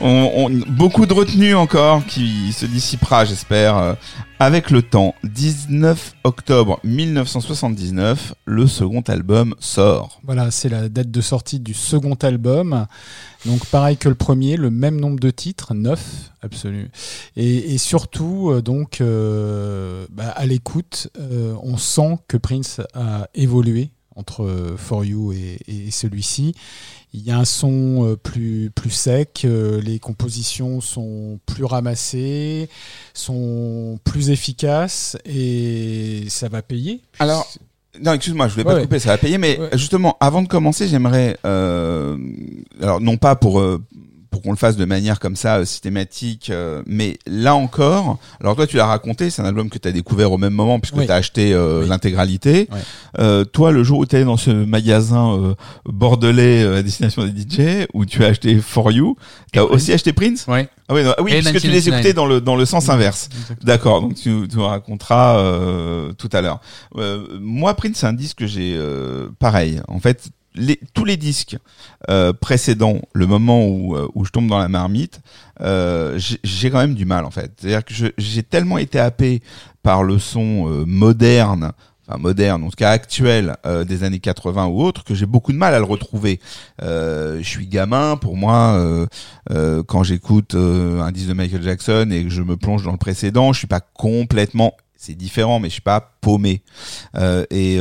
on- 0.00 0.46
on- 0.46 0.50
beaucoup 0.68 1.06
de 1.06 1.12
retenue 1.14 1.54
encore 1.54 2.04
qui 2.06 2.52
se 2.52 2.66
dissipera, 2.66 3.24
j'espère, 3.24 3.76
euh, 3.76 3.94
avec 4.38 4.70
le 4.70 4.82
temps. 4.82 5.14
19 5.24 6.14
octobre 6.24 6.80
1979, 6.84 8.34
le 8.44 8.66
second 8.66 9.02
album 9.02 9.54
sort. 9.58 10.20
Voilà, 10.24 10.50
c'est 10.50 10.68
la 10.68 10.88
date 10.88 11.10
de 11.10 11.20
sortie 11.20 11.60
du 11.60 11.74
second 11.74 12.14
album. 12.14 12.86
Donc 13.46 13.64
pareil 13.66 13.96
que 13.96 14.08
le 14.08 14.14
premier, 14.14 14.56
le 14.56 14.70
même 14.70 15.00
nombre 15.00 15.20
de 15.20 15.30
titres, 15.30 15.74
9, 15.74 16.32
absolu. 16.42 16.90
Et, 17.36 17.78
surtout, 17.78 18.50
euh, 18.50 18.62
donc, 18.62 19.00
euh, 19.00 20.06
bah, 20.10 20.30
à 20.30 20.46
l'écoute, 20.46 21.08
euh, 21.18 21.54
on 21.62 21.76
sent 21.76 22.18
que 22.28 22.36
Prince 22.36 22.80
a 22.94 23.28
évolué 23.34 23.90
entre 24.16 24.74
For 24.76 25.04
You 25.04 25.32
et 25.32 25.90
celui-ci. 25.90 26.54
Il 27.16 27.22
y 27.22 27.30
a 27.30 27.38
un 27.38 27.44
son 27.44 28.04
euh, 28.08 28.16
plus, 28.16 28.72
plus 28.74 28.90
sec, 28.90 29.42
euh, 29.44 29.80
les 29.80 30.00
compositions 30.00 30.80
sont 30.80 31.38
plus 31.46 31.64
ramassées, 31.64 32.68
sont 33.14 34.00
plus 34.02 34.30
efficaces 34.30 35.16
et 35.24 36.24
ça 36.28 36.48
va 36.48 36.60
payer. 36.60 37.02
Alors, 37.20 37.48
non, 38.02 38.14
excuse-moi, 38.14 38.48
je 38.48 38.54
voulais 38.54 38.64
pas 38.64 38.74
Ouais, 38.74 38.80
te 38.80 38.86
couper, 38.86 38.98
ça 38.98 39.10
va 39.10 39.18
payer, 39.18 39.38
mais 39.38 39.60
Ouais. 39.60 39.68
justement, 39.78 40.16
avant 40.18 40.42
de 40.42 40.48
commencer, 40.48 40.88
j'aimerais, 40.88 41.36
euh, 41.46 42.16
alors 42.82 43.00
non 43.00 43.16
pas 43.16 43.36
pour 43.36 43.60
euh, 43.60 43.80
pour 44.34 44.42
qu'on 44.42 44.50
le 44.50 44.56
fasse 44.56 44.76
de 44.76 44.84
manière 44.84 45.20
comme 45.20 45.36
ça 45.36 45.58
euh, 45.58 45.64
systématique, 45.64 46.50
euh, 46.50 46.82
mais 46.86 47.18
là 47.26 47.54
encore, 47.54 48.18
alors 48.40 48.56
toi 48.56 48.66
tu 48.66 48.76
l'as 48.76 48.86
raconté, 48.86 49.30
c'est 49.30 49.40
un 49.42 49.44
album 49.44 49.70
que 49.70 49.78
tu 49.78 49.86
as 49.86 49.92
découvert 49.92 50.32
au 50.32 50.38
même 50.38 50.52
moment 50.52 50.80
puisque 50.80 50.96
Oui. 50.96 51.06
tu 51.06 51.12
as 51.12 51.14
acheté 51.14 51.52
euh, 51.52 51.82
Oui. 51.82 51.88
l'intégralité. 51.88 52.68
Euh, 53.20 53.44
toi, 53.44 53.70
le 53.70 53.84
jour 53.84 54.00
où 54.00 54.06
tu 54.06 54.16
allé 54.16 54.24
dans 54.24 54.36
ce 54.36 54.50
magasin 54.50 55.34
euh, 55.38 55.54
bordelais 55.86 56.64
euh, 56.64 56.78
à 56.78 56.82
destination 56.82 57.24
des 57.24 57.30
DJ, 57.30 57.86
où 57.94 58.04
tu 58.04 58.24
as 58.24 58.28
acheté 58.28 58.58
For 58.58 58.90
You, 58.90 59.16
tu 59.52 59.58
as 59.60 59.64
aussi 59.64 59.92
acheté 59.92 60.12
Prince? 60.12 60.46
Ouais. 60.48 60.68
Ah 60.88 60.94
oui, 60.94 61.04
non, 61.04 61.14
ah 61.16 61.22
oui 61.22 61.30
puisque 61.32 61.60
tu 61.60 61.68
les 61.68 61.80
1999. 61.80 61.94
écoutais 62.00 62.12
dans 62.12 62.26
le 62.26 62.40
dans 62.40 62.56
le 62.56 62.64
sens 62.66 62.88
inverse. 62.88 63.28
Exactement. 63.32 63.58
D'accord, 63.64 64.00
donc 64.02 64.14
tu, 64.16 64.48
tu 64.50 64.58
raconteras 64.58 65.38
euh, 65.38 66.12
tout 66.12 66.28
à 66.32 66.40
l'heure. 66.40 66.60
Euh, 66.96 67.26
moi, 67.40 67.74
Prince, 67.74 67.98
c'est 67.98 68.06
un 68.06 68.12
disque 68.12 68.38
que 68.38 68.46
j'ai 68.46 68.74
euh, 68.76 69.28
pareil. 69.38 69.80
En 69.88 70.00
fait, 70.00 70.28
les, 70.54 70.78
tous 70.94 71.04
les 71.04 71.16
disques 71.16 71.56
euh, 72.10 72.32
précédents, 72.32 73.00
le 73.12 73.26
moment 73.26 73.66
où, 73.66 73.96
euh, 73.96 74.08
où 74.14 74.24
je 74.24 74.30
tombe 74.30 74.48
dans 74.48 74.58
la 74.58 74.68
marmite, 74.68 75.20
euh, 75.60 76.18
j'ai- 76.42 76.70
quand 76.70 76.78
même 76.78 76.94
du 76.94 77.04
mal 77.04 77.24
en 77.24 77.30
fait. 77.30 77.52
C'est-à-dire 77.58 77.84
que 77.84 77.94
j'ai 78.16 78.42
tellement 78.42 78.78
été 78.78 78.98
happé 78.98 79.42
par 79.82 80.02
le 80.02 80.18
son 80.18 80.68
euh, 80.70 80.84
moderne, 80.86 81.72
enfin 82.06 82.18
moderne, 82.18 82.62
en 82.64 82.68
tout 82.70 82.76
cas 82.76 82.90
actuel 82.90 83.56
euh, 83.66 83.84
des 83.84 84.02
années 84.04 84.18
80 84.20 84.66
ou 84.66 84.82
autres, 84.82 85.04
que 85.04 85.14
j'ai 85.14 85.26
beaucoup 85.26 85.52
de 85.52 85.58
mal 85.58 85.74
à 85.74 85.78
le 85.78 85.84
retrouver. 85.84 86.40
Euh, 86.82 87.38
je 87.42 87.48
suis 87.48 87.66
gamin, 87.66 88.16
pour 88.16 88.36
moi, 88.36 88.74
euh, 88.78 89.06
euh, 89.50 89.82
quand 89.82 90.02
j'écoute 90.04 90.54
euh, 90.54 91.00
un 91.00 91.12
disque 91.12 91.28
de 91.28 91.34
Michael 91.34 91.62
Jackson 91.62 92.08
et 92.12 92.24
que 92.24 92.30
je 92.30 92.42
me 92.42 92.56
plonge 92.56 92.84
dans 92.84 92.92
le 92.92 92.98
précédent, 92.98 93.52
je 93.52 93.58
suis 93.58 93.66
pas 93.66 93.80
complètement, 93.80 94.74
c'est 94.96 95.14
différent, 95.14 95.60
mais 95.60 95.68
je 95.68 95.74
suis 95.74 95.82
pas 95.82 96.00
paumé. 96.20 96.62
Et 97.50 97.78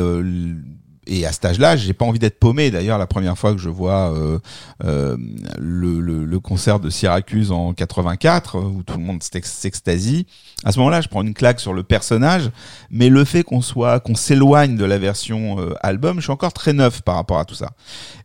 et 1.07 1.25
à 1.25 1.31
cet 1.31 1.45
âge-là, 1.45 1.75
j'ai 1.75 1.93
pas 1.93 2.05
envie 2.05 2.19
d'être 2.19 2.39
paumé. 2.39 2.71
D'ailleurs, 2.71 2.97
la 2.97 3.07
première 3.07 3.37
fois 3.37 3.51
que 3.53 3.57
je 3.59 3.69
vois 3.69 4.13
euh, 4.13 4.39
euh, 4.83 5.17
le, 5.59 5.99
le, 5.99 6.25
le 6.25 6.39
concert 6.39 6.79
de 6.79 6.89
Syracuse 6.89 7.51
en 7.51 7.73
84, 7.73 8.57
euh, 8.57 8.61
où 8.61 8.83
tout 8.83 8.97
le 8.97 9.03
monde 9.03 9.21
s'ex- 9.21 9.51
s'extasie, 9.51 10.25
à 10.63 10.71
ce 10.71 10.79
moment-là, 10.79 11.01
je 11.01 11.07
prends 11.09 11.21
une 11.21 11.33
claque 11.33 11.59
sur 11.59 11.73
le 11.73 11.83
personnage. 11.83 12.51
Mais 12.89 13.09
le 13.09 13.25
fait 13.25 13.43
qu'on 13.43 13.61
soit, 13.61 13.99
qu'on 13.99 14.15
s'éloigne 14.15 14.77
de 14.77 14.85
la 14.85 14.97
version 14.97 15.59
euh, 15.59 15.73
album, 15.81 16.17
je 16.17 16.23
suis 16.23 16.31
encore 16.31 16.53
très 16.53 16.73
neuf 16.73 17.01
par 17.01 17.15
rapport 17.15 17.39
à 17.39 17.45
tout 17.45 17.55
ça. 17.55 17.71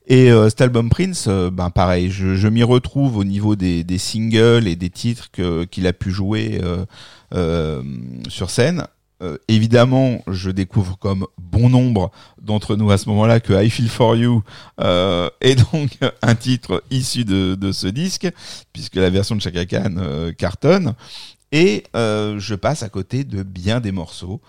Et 0.07 0.31
euh, 0.31 0.49
cet 0.49 0.61
album 0.61 0.89
Prince, 0.89 1.27
euh, 1.29 1.51
ben 1.51 1.71
pareil, 1.71 2.11
je, 2.11 2.35
je 2.37 2.49
m'y 2.49 2.63
retrouve 2.63 3.17
au 3.17 3.25
niveau 3.25 3.57
des, 3.57 3.85
des 3.85 3.99
singles 3.99 4.67
et 4.67 4.77
des 4.77 4.91
titres 4.91 5.29
qu'il 5.67 5.87
a 5.87 5.93
pu 5.93 6.11
jouer 6.11 6.61
sur 8.29 8.51
scène. 8.51 8.85
Euh, 9.21 9.37
évidemment, 9.49 10.23
je 10.29 10.51
découvre 10.51 10.97
comme 10.99 11.27
bon 11.39 11.69
nombre 11.69 12.13
d'entre 12.41 12.77
nous 12.77 12.91
à 12.91 12.99
ce 12.99 13.09
moment-là 13.09 13.41
que 13.41 13.53
I 13.53 13.69
Feel 13.69 13.89
For 13.89 14.15
You 14.15 14.45
euh, 14.81 15.29
est 15.41 15.57
donc 15.73 15.99
un 16.23 16.35
titre 16.37 16.85
issu 16.91 17.25
de, 17.25 17.73
ce 17.73 17.89
disque, 17.89 18.29
puisque 18.73 18.95
la 18.95 19.11
version 19.11 19.35
de 19.35 19.41
Chaka 19.41 19.67
Khan 19.67 19.97
euh, 19.99 20.33
cartonne. 20.33 20.95
Et 21.51 21.85
je 21.95 22.55
passe 22.55 22.83
à 22.83 22.91
côté 22.91 23.25
de 23.25 23.43
bien 23.43 23.81
des 23.81 23.91
morceaux. 23.91 24.43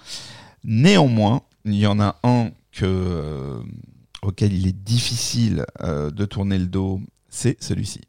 Néanmoins, 0.65 1.41
il 1.63 1.75
y 1.75 1.87
en 1.87 1.99
a 2.01 2.17
un 2.23 2.49
que, 2.73 3.61
auquel 4.21 4.51
il 4.51 4.67
est 4.67 4.83
difficile 4.83 5.65
de 5.81 6.25
tourner 6.25 6.57
le 6.57 6.65
dos, 6.65 6.99
c'est 7.29 7.55
celui-ci. 7.63 8.01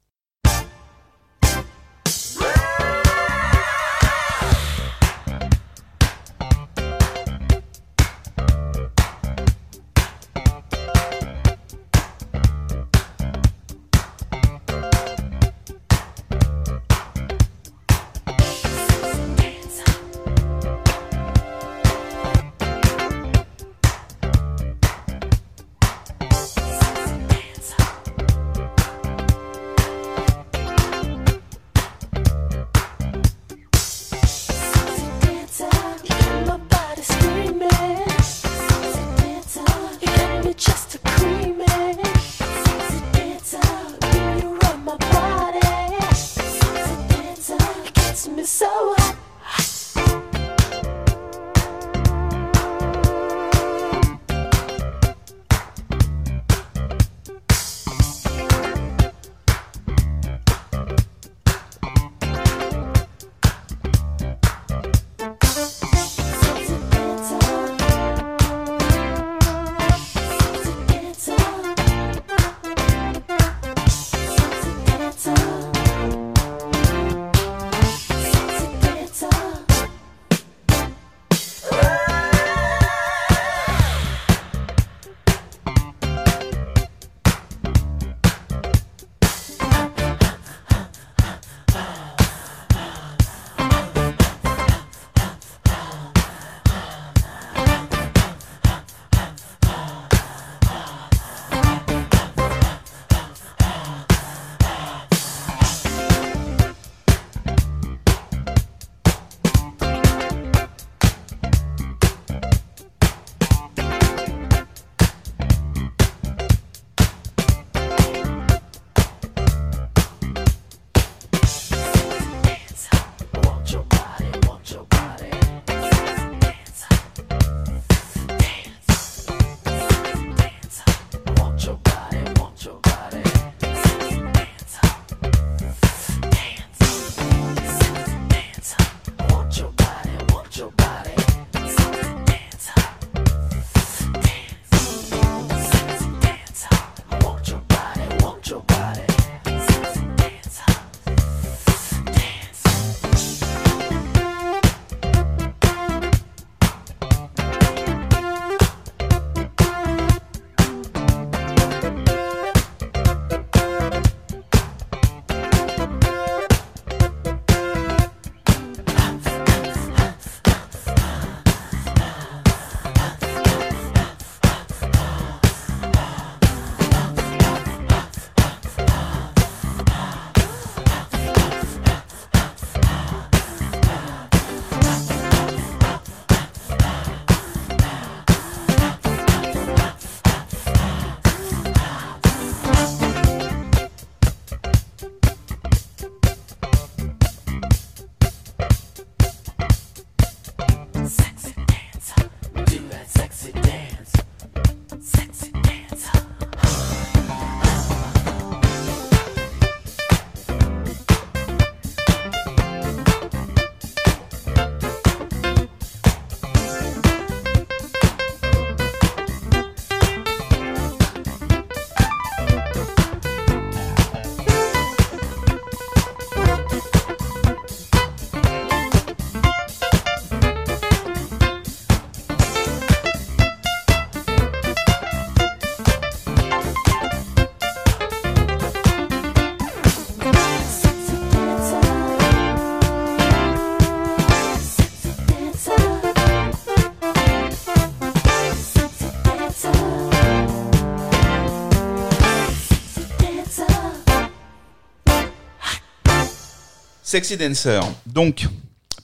Sexy 257.10 257.36
Dancer. 257.36 257.80
Donc, 258.06 258.46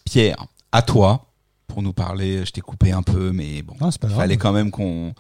Pierre, 0.05 0.47
à 0.71 0.81
toi 0.83 1.27
pour 1.67 1.83
nous 1.83 1.93
parler. 1.93 2.47
Je 2.47 2.53
t'ai 2.53 2.61
coupé 2.61 2.93
un 2.93 3.03
peu, 3.03 3.33
mais 3.33 3.63
bon, 3.63 3.75
Non, 3.81 3.91
pas 3.91 4.07
il 4.09 4.15
fallait 4.15 4.37
quand 4.37 4.53
même 4.53 4.71
qu'on 4.71 5.13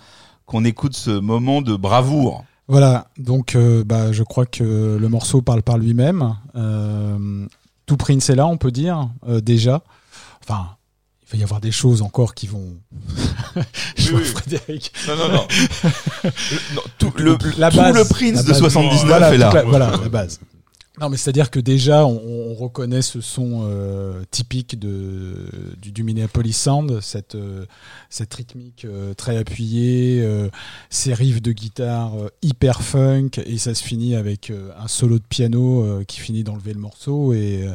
qu'on 0.45 0.65
écoute 0.65 0.95
ce 0.95 1.11
moment 1.11 1.63
de 1.63 1.75
bravoure. 1.75 2.45
Voilà, 2.69 3.09
donc 3.19 3.57
euh, 3.57 3.83
bah, 3.85 4.13
je 4.13 4.23
crois 4.23 4.47
que 4.47 4.97
le 5.01 5.09
morceau 5.09 5.43
parle 5.43 5.65
par 5.65 5.79
lui-même. 5.79 6.37
Euh, 6.55 7.47
tout 7.87 7.97
Prince 7.97 8.31
est 8.31 8.37
là, 8.37 8.47
on 8.47 8.57
peut 8.57 8.71
dire, 8.71 9.09
euh, 9.29 9.41
déjà. 9.41 9.83
Enfin, 10.45 10.77
il 11.27 11.33
va 11.33 11.39
y 11.41 11.43
avoir 11.43 11.61
des 11.61 11.73
choses 11.73 12.03
encore 12.03 12.35
qui 12.37 12.47
vont... 12.47 12.77
je 13.97 14.13
Oui. 14.15 14.23
Frédéric. 14.25 14.93
Non, 15.09 15.17
non, 15.17 15.33
non. 15.33 15.47
Le- 16.23 16.75
non, 16.77 16.83
tout 16.99 17.13
le, 17.17 17.37
La 17.59 17.71
tout 17.73 17.79
base, 17.79 17.97
le 17.97 18.05
Prince 18.05 18.37
la 18.37 18.43
de 18.45 18.49
base. 18.51 18.59
79 18.59 19.05
voilà, 19.07 19.35
est 19.35 19.39
là. 19.39 19.53
la- 19.53 19.63
voilà, 19.65 19.91
la 20.01 20.09
base. 20.09 20.39
Non, 20.99 21.11
mais 21.11 21.19
c'est-à-dire 21.19 21.51
que 21.51 21.61
déjà, 21.61 22.07
on, 22.07 22.51
on 22.51 22.55
reconnaît 22.55 23.03
ce 23.03 23.21
son 23.21 23.69
euh, 23.69 24.23
typique 24.31 24.79
de, 24.79 25.47
du, 25.79 25.93
du 25.93 26.03
Minneapolis 26.03 26.55
Sound, 26.57 27.01
cette, 27.03 27.35
euh, 27.35 27.67
cette 28.09 28.33
rythmique 28.33 28.87
euh, 28.87 29.13
très 29.13 29.37
appuyée, 29.37 30.23
euh, 30.23 30.49
ces 30.89 31.13
riffs 31.13 31.43
de 31.43 31.53
guitare 31.53 32.15
euh, 32.19 32.29
hyper 32.41 32.81
funk, 32.81 33.33
et 33.45 33.59
ça 33.59 33.75
se 33.75 33.85
finit 33.85 34.15
avec 34.15 34.49
euh, 34.49 34.71
un 34.79 34.89
solo 34.89 35.19
de 35.19 35.25
piano 35.29 36.03
qui 36.09 36.19
finit 36.19 36.45
d'enlever 36.45 36.73
le 36.73 36.81
morceau. 36.81 37.35
Et, 37.35 37.69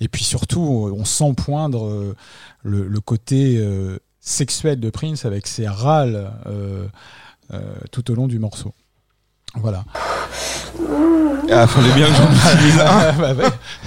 et 0.00 0.08
puis 0.08 0.24
surtout, 0.24 0.90
on 0.96 1.04
sent 1.04 1.34
poindre 1.36 2.14
le, 2.62 2.88
le 2.88 3.00
côté 3.00 3.62
sexuel 4.20 4.80
de 4.80 4.88
Prince 4.90 5.24
avec 5.26 5.46
ses 5.46 5.68
râles 5.68 6.32
tout 7.90 8.10
au 8.10 8.14
long 8.14 8.28
du 8.28 8.38
morceau. 8.38 8.72
Voilà. 9.56 9.84
Ah, 11.50 11.66
fallait 11.66 11.92
bien 11.94 12.06
que 12.08 12.14
j'en 12.14 12.28
dise 12.30 12.80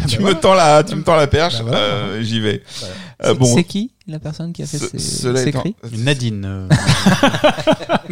tu 0.08 0.20
me 0.22 0.34
tends 0.34 0.54
la, 0.54 0.84
tu 0.84 0.96
me 0.96 1.04
tends 1.04 1.16
la 1.16 1.26
perche. 1.28 1.62
Bah 1.64 1.72
euh, 1.76 2.22
J'y 2.22 2.40
vais. 2.40 2.64
Voilà. 2.80 2.94
Euh, 3.24 3.28
C'est- 3.30 3.34
bon, 3.40 3.56
C'est 3.56 3.64
qui 3.64 3.92
la 4.08 4.20
personne 4.20 4.54
qui 4.54 4.62
a 4.62 4.68
fait 4.68 4.78
ce- 4.78 4.98
ces, 4.98 5.36
ces 5.38 5.52
cris? 5.52 5.76
Nadine. 5.94 6.46
euh, 6.46 6.70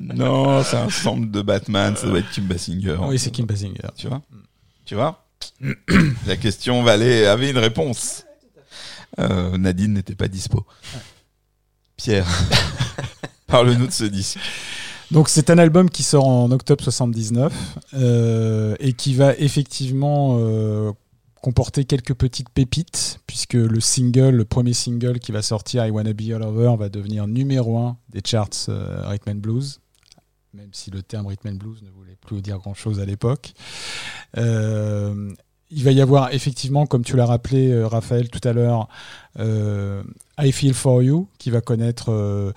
Non, 0.00 0.62
c'est 0.62 0.76
un 0.76 0.90
sample 0.90 1.30
de 1.30 1.42
Batman. 1.42 1.96
Ça 1.96 2.06
doit 2.06 2.20
être 2.20 2.30
Kim 2.30 2.44
Basinger. 2.44 2.96
Oui, 3.02 3.18
c'est 3.18 3.30
Kim 3.30 3.46
Basinger. 3.46 3.80
Tu 3.96 4.06
vois? 4.08 4.22
Tu 4.84 4.94
vois? 4.94 5.24
La 6.26 6.36
question 6.36 6.82
valait, 6.82 7.26
avait 7.26 7.50
une 7.50 7.58
réponse. 7.58 8.24
Euh, 9.18 9.56
Nadine 9.58 9.94
n'était 9.94 10.14
pas 10.14 10.28
dispo. 10.28 10.64
Pierre, 11.96 12.26
parle-nous 13.48 13.86
de 13.88 13.92
ce 13.92 14.04
disque. 14.04 14.38
Donc 15.10 15.28
c'est 15.30 15.48
un 15.48 15.58
album 15.58 15.88
qui 15.88 16.02
sort 16.02 16.26
en 16.26 16.50
octobre 16.50 16.82
79 16.84 17.52
euh, 17.94 18.76
et 18.78 18.92
qui 18.92 19.14
va 19.14 19.34
effectivement 19.36 20.36
euh, 20.38 20.92
comporter 21.40 21.84
quelques 21.84 22.14
petites 22.14 22.50
pépites 22.50 23.20
puisque 23.26 23.54
le 23.54 23.80
single, 23.80 24.30
le 24.30 24.44
premier 24.44 24.74
single 24.74 25.18
qui 25.18 25.32
va 25.32 25.40
sortir, 25.40 25.86
I 25.86 25.90
Wanna 25.90 26.12
Be 26.12 26.30
All 26.34 26.42
Over, 26.42 26.76
va 26.78 26.88
devenir 26.88 27.26
numéro 27.26 27.78
un 27.78 27.96
des 28.10 28.20
charts 28.24 28.50
euh, 28.68 29.02
Rhythm 29.06 29.30
and 29.30 29.34
Blues, 29.36 29.80
même 30.52 30.70
si 30.72 30.90
le 30.90 31.02
terme 31.02 31.26
Rhythm 31.26 31.48
and 31.48 31.54
Blues 31.54 31.82
ne 31.82 31.90
voulait 31.90 32.16
plus 32.20 32.42
dire 32.42 32.58
grand-chose 32.58 33.00
à 33.00 33.06
l'époque. 33.06 33.54
Euh, 34.36 35.32
il 35.70 35.84
va 35.84 35.92
y 35.92 36.00
avoir 36.00 36.32
effectivement, 36.32 36.86
comme 36.86 37.04
tu 37.04 37.16
l'as 37.16 37.26
rappelé, 37.26 37.70
euh, 37.70 37.86
Raphaël, 37.86 38.28
tout 38.30 38.46
à 38.46 38.52
l'heure, 38.52 38.88
I 39.38 40.52
Feel 40.52 40.74
For 40.74 41.02
You, 41.02 41.28
qui 41.38 41.50
va 41.50 41.60
connaître 41.60 42.52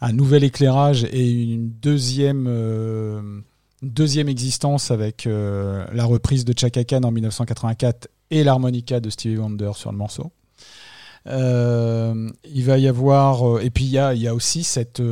un 0.00 0.12
nouvel 0.12 0.44
éclairage 0.44 1.04
et 1.04 1.30
une 1.30 1.70
deuxième, 1.70 2.46
euh, 2.48 3.40
deuxième 3.82 4.28
existence 4.28 4.90
avec 4.90 5.26
euh, 5.26 5.86
la 5.92 6.04
reprise 6.04 6.44
de 6.44 6.54
Chaka 6.56 6.84
Khan 6.84 7.02
en 7.02 7.10
1984 7.10 8.08
et 8.30 8.44
l'harmonica 8.44 9.00
de 9.00 9.10
Stevie 9.10 9.36
Wonder 9.36 9.72
sur 9.74 9.92
le 9.92 9.98
morceau. 9.98 10.32
Euh, 11.26 12.30
il 12.50 12.64
va 12.64 12.78
y 12.78 12.88
avoir 12.88 13.60
et 13.60 13.68
puis 13.68 13.84
il 13.84 13.90
y 13.90 13.98
a, 13.98 14.14
y 14.14 14.26
a 14.26 14.34
aussi 14.34 14.64
cette 14.64 15.02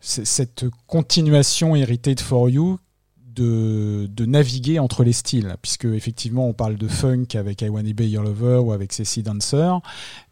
cette 0.00 0.64
continuation 0.86 1.74
héritée 1.74 2.14
de 2.14 2.20
For 2.20 2.48
You 2.48 2.78
de, 3.38 4.26
naviguer 4.26 4.78
entre 4.78 5.04
les 5.04 5.12
styles, 5.12 5.56
puisque 5.62 5.84
effectivement 5.84 6.48
on 6.48 6.52
parle 6.52 6.76
de 6.76 6.88
funk 6.88 7.26
avec 7.34 7.62
I 7.62 7.68
Wanna 7.68 7.92
Be 7.92 8.02
Your 8.02 8.22
Lover 8.22 8.58
ou 8.58 8.72
avec 8.72 8.92
Ceci 8.92 9.22
Dancer, 9.22 9.78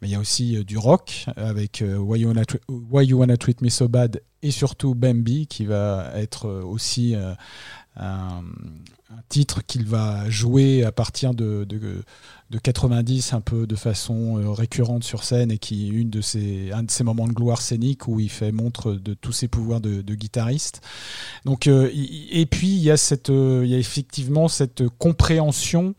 mais 0.00 0.08
il 0.08 0.10
y 0.10 0.14
a 0.14 0.20
aussi 0.20 0.56
euh, 0.56 0.64
du 0.64 0.76
rock 0.76 1.26
avec 1.36 1.82
euh, 1.82 1.96
Why, 1.96 2.20
you 2.20 2.28
Wanna 2.28 2.42
Why 2.68 3.06
You 3.06 3.18
Wanna 3.18 3.36
Treat 3.36 3.62
Me 3.62 3.68
So 3.68 3.88
Bad 3.88 4.22
et 4.42 4.50
surtout 4.50 4.94
Bambi 4.94 5.46
qui 5.46 5.64
va 5.64 6.10
être 6.14 6.46
euh, 6.46 6.62
aussi 6.62 7.14
un, 7.14 8.42
un 9.10 9.22
titre 9.28 9.64
qu'il 9.64 9.86
va 9.86 10.28
jouer 10.28 10.84
à 10.84 10.92
partir 10.92 11.34
de, 11.34 11.64
de, 11.64 12.02
de 12.50 12.58
90 12.58 13.32
un 13.32 13.40
peu 13.40 13.66
de 13.66 13.74
façon 13.74 14.38
euh, 14.38 14.50
récurrente 14.50 15.02
sur 15.02 15.24
scène 15.24 15.50
et 15.50 15.58
qui 15.58 15.86
est 15.86 15.90
une 15.90 16.10
de 16.10 16.20
ses, 16.20 16.70
un 16.72 16.84
de 16.84 16.90
ses 16.90 17.02
moments 17.02 17.26
de 17.26 17.32
gloire 17.32 17.60
scénique 17.60 18.06
où 18.06 18.20
il 18.20 18.30
fait 18.30 18.52
montre 18.52 18.92
de 18.92 19.14
tous 19.14 19.32
ses 19.32 19.48
pouvoirs 19.48 19.80
de, 19.80 20.00
de 20.00 20.14
guitariste. 20.14 20.80
Donc, 21.44 21.66
euh, 21.66 21.90
et 21.92 22.46
puis 22.46 22.68
il 22.68 22.82
y 22.82 22.90
a 22.90 22.96
cette, 22.96 23.30
euh, 23.30 23.62
il 23.64 23.70
y 23.70 23.74
a 23.74 23.78
effectivement 23.78 24.48
cette 24.48 24.88
compréhension 24.98 25.94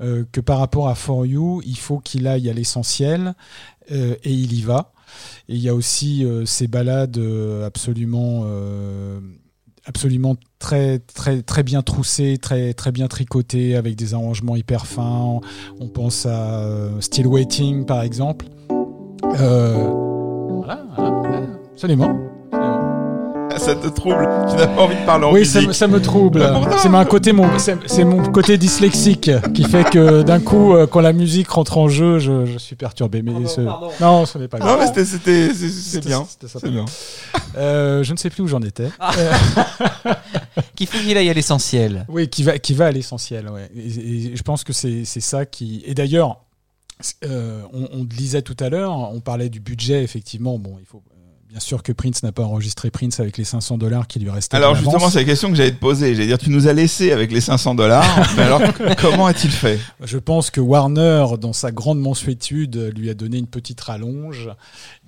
euh, 0.00 0.24
que 0.32 0.40
par 0.40 0.58
rapport 0.58 0.88
à 0.88 0.94
For 0.94 1.26
You, 1.26 1.62
il 1.64 1.78
faut 1.78 1.98
qu'il 1.98 2.26
aille 2.26 2.50
à 2.50 2.52
l'essentiel 2.52 3.34
euh, 3.90 4.16
et 4.24 4.32
il 4.32 4.52
y 4.52 4.62
va. 4.62 4.92
Et 5.48 5.54
il 5.54 5.60
y 5.60 5.68
a 5.68 5.74
aussi 5.74 6.26
ces 6.46 6.68
balades 6.68 7.20
absolument, 7.66 8.46
absolument 9.84 10.36
très, 10.58 10.98
très, 11.00 11.42
très 11.42 11.62
bien 11.62 11.82
troussées, 11.82 12.38
très, 12.38 12.72
très 12.74 12.92
bien 12.92 13.08
tricotées, 13.08 13.76
avec 13.76 13.96
des 13.96 14.14
arrangements 14.14 14.56
hyper 14.56 14.86
fins. 14.86 15.40
On 15.80 15.88
pense 15.88 16.26
à 16.26 16.60
euh, 16.60 17.00
Still 17.00 17.26
Waiting, 17.26 17.84
par 17.84 18.02
exemple. 18.02 18.46
Euh, 19.40 19.90
voilà, 20.48 20.86
absolument. 21.72 22.31
Ça 23.58 23.74
te 23.74 23.86
trouble 23.88 24.28
Tu 24.50 24.56
n'as 24.56 24.66
pas 24.66 24.82
envie 24.82 24.96
de 24.96 25.04
parler 25.06 25.24
en 25.26 25.32
Oui, 25.32 25.40
me- 25.40 25.72
ça 25.72 25.86
me 25.88 26.00
trouble. 26.00 26.48
C'est 26.78 26.88
mon 26.88 27.04
côté, 27.04 27.32
mon, 27.32 27.58
c'est 27.58 27.76
c'est 27.86 28.04
mon 28.04 28.22
côté 28.32 28.58
dyslexique 28.58 29.30
qui 29.54 29.64
fait 29.64 29.84
que 29.88 30.22
d'un 30.22 30.40
coup, 30.40 30.74
euh, 30.74 30.86
quand 30.86 31.00
la 31.00 31.12
musique 31.12 31.48
rentre 31.48 31.78
en 31.78 31.88
jeu, 31.88 32.18
je, 32.18 32.44
je 32.46 32.58
suis 32.58 32.76
perturbé. 32.76 33.22
Mais 33.22 33.46
ce- 33.46 33.60
non, 34.00 34.26
ce 34.26 34.38
n'est 34.38 34.48
pas 34.48 34.58
Non, 34.58 34.66
grave. 34.66 34.80
mais 34.80 34.86
c'était- 34.86 35.04
c'était 35.04 35.54
c'est- 35.54 36.04
bien. 36.06 36.26
c'était. 36.28 36.68
Euh, 37.56 38.02
je 38.02 38.12
ne 38.12 38.16
sais 38.16 38.30
plus 38.30 38.42
où 38.42 38.48
j'en 38.48 38.62
étais. 38.62 38.88
Qu'il 40.74 40.86
faut 40.86 40.98
qu'il 40.98 41.16
aille 41.16 41.28
à 41.30 41.34
l'essentiel. 41.34 42.06
Oui, 42.08 42.28
qui 42.28 42.42
va, 42.42 42.58
qui 42.58 42.74
va 42.74 42.86
à 42.86 42.90
l'essentiel. 42.90 43.48
Ouais. 43.48 43.68
Et, 43.76 44.32
et 44.32 44.36
je 44.36 44.42
pense 44.42 44.64
que 44.64 44.72
c'est 44.72 45.04
c'est 45.04 45.20
ça 45.20 45.44
qui. 45.44 45.82
Et 45.86 45.94
d'ailleurs, 45.94 46.38
euh, 47.24 47.60
on, 47.72 47.88
on 47.92 47.98
le 47.98 48.06
disait 48.06 48.42
tout 48.42 48.56
à 48.60 48.68
l'heure, 48.70 48.92
on 49.12 49.20
parlait 49.20 49.48
du 49.50 49.60
budget, 49.60 50.02
effectivement. 50.02 50.58
Bon, 50.58 50.76
il 50.80 50.86
faut. 50.86 51.02
Euh, 51.52 51.58
Bien 51.58 51.60
sûr 51.60 51.82
que 51.82 51.92
Prince 51.92 52.22
n'a 52.22 52.32
pas 52.32 52.42
enregistré 52.42 52.90
Prince 52.90 53.20
avec 53.20 53.36
les 53.36 53.44
500 53.44 53.78
dollars 53.78 54.06
qui 54.06 54.18
lui 54.18 54.30
restaient. 54.30 54.56
Alors 54.56 54.74
justement, 54.74 55.10
c'est 55.10 55.18
la 55.18 55.24
question 55.24 55.50
que 55.50 55.54
j'allais 55.54 55.72
te 55.72 55.78
poser. 55.78 56.14
J'allais 56.14 56.26
dire, 56.26 56.38
tu 56.38 56.50
nous 56.50 56.66
as 56.66 56.72
laissé 56.72 57.12
avec 57.12 57.30
les 57.30 57.40
500 57.40 57.74
dollars. 57.74 58.04
mais 58.36 58.42
alors, 58.42 58.62
comment 58.98 59.26
a-t-il 59.26 59.52
fait? 59.52 59.78
Je 60.02 60.18
pense 60.18 60.50
que 60.50 60.60
Warner, 60.60 61.26
dans 61.40 61.52
sa 61.52 61.70
grande 61.70 62.00
mansuétude, 62.00 62.92
lui 62.96 63.10
a 63.10 63.14
donné 63.14 63.38
une 63.38 63.46
petite 63.46 63.80
rallonge. 63.80 64.50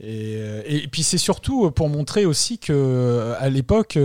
Et, 0.01 0.37
euh, 0.39 0.62
et 0.66 0.87
puis 0.89 1.03
c'est 1.03 1.19
surtout 1.19 1.71
pour 1.71 1.89
montrer 1.89 2.27
aussi 2.27 2.59
que 2.59 2.73
euh, 2.73 3.35
à 3.39 3.49
l'époque, 3.49 3.99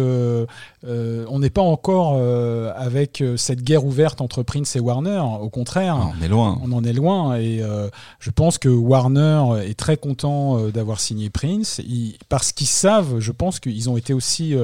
euh, 0.86 1.26
on 1.30 1.40
n'est 1.40 1.50
pas 1.50 1.62
encore 1.62 2.14
euh, 2.18 2.72
avec 2.76 3.22
euh, 3.22 3.36
cette 3.38 3.64
guerre 3.64 3.84
ouverte 3.86 4.22
entre 4.22 4.44
Prince 4.44 4.76
et 4.76 4.80
Warner. 4.80 5.22
Au 5.42 5.50
contraire, 5.50 5.98
Ah, 6.00 6.12
on 6.20 6.24
est 6.24 6.28
loin. 6.30 6.58
on 6.64 6.72
en 6.72 6.84
est 6.84 6.94
loin 6.94 7.36
et 7.36 7.62
euh, 7.62 7.90
je 8.20 8.30
pense 8.32 8.58
que 8.58 8.70
Warner 8.70 9.44
est 9.66 9.78
très 9.78 9.98
content 9.98 10.58
d'avoir 10.70 11.00
signé 11.00 11.30
Prince 11.30 11.82
Ils- 11.86 12.18
parce 12.30 12.52
qu'ils 12.54 12.68
savent, 12.68 13.20
je 13.20 13.32
pense 13.32 13.60
qu'ils 13.60 13.90
ont 13.90 13.98
été 13.98 14.14
aussi 14.14 14.56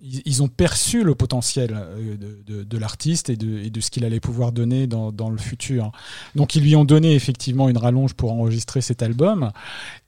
ils, 0.00 0.42
ont 0.42 0.48
perçu 0.48 1.02
le 1.02 1.14
potentiel 1.14 1.70
euh, 1.72 2.16
de, 2.46 2.78
l'artiste 2.78 3.30
et 3.30 3.36
de, 3.36 3.80
ce 3.80 3.90
qu'il 3.90 4.04
allait 4.04 4.20
pouvoir 4.20 4.52
donner 4.52 4.86
dans, 4.86 5.30
le 5.30 5.38
futur. 5.38 5.92
Donc 6.34 6.54
ils 6.54 6.62
lui 6.62 6.76
ont 6.76 6.84
donné 6.84 7.14
effectivement 7.14 7.68
une 7.68 7.78
rallonge 7.78 8.14
pour 8.14 8.32
enregistrer 8.32 8.80
cet 8.80 9.02
album. 9.02 9.50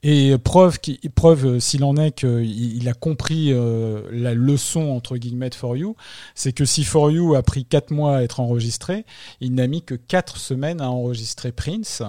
Et 0.02 0.36
preuve, 0.38 0.78
euh, 1.44 1.60
s'il 1.60 1.84
en 1.84 1.96
est 1.96 2.12
qu'il 2.12 2.76
il 2.76 2.88
a 2.88 2.94
compris 2.94 3.52
euh, 3.52 4.02
la 4.12 4.34
leçon 4.34 4.90
entre 4.90 5.16
guillemets 5.16 5.50
de 5.50 5.54
For 5.54 5.76
You, 5.76 5.96
c'est 6.34 6.52
que 6.52 6.64
si 6.64 6.84
For 6.84 7.10
You 7.10 7.34
a 7.34 7.42
pris 7.42 7.64
4 7.64 7.90
mois 7.90 8.18
à 8.18 8.22
être 8.22 8.40
enregistré, 8.40 9.04
il 9.40 9.54
n'a 9.54 9.66
mis 9.66 9.82
que 9.82 9.94
4 9.94 10.36
semaines 10.36 10.80
à 10.80 10.90
enregistrer 10.90 11.52
Prince, 11.52 12.02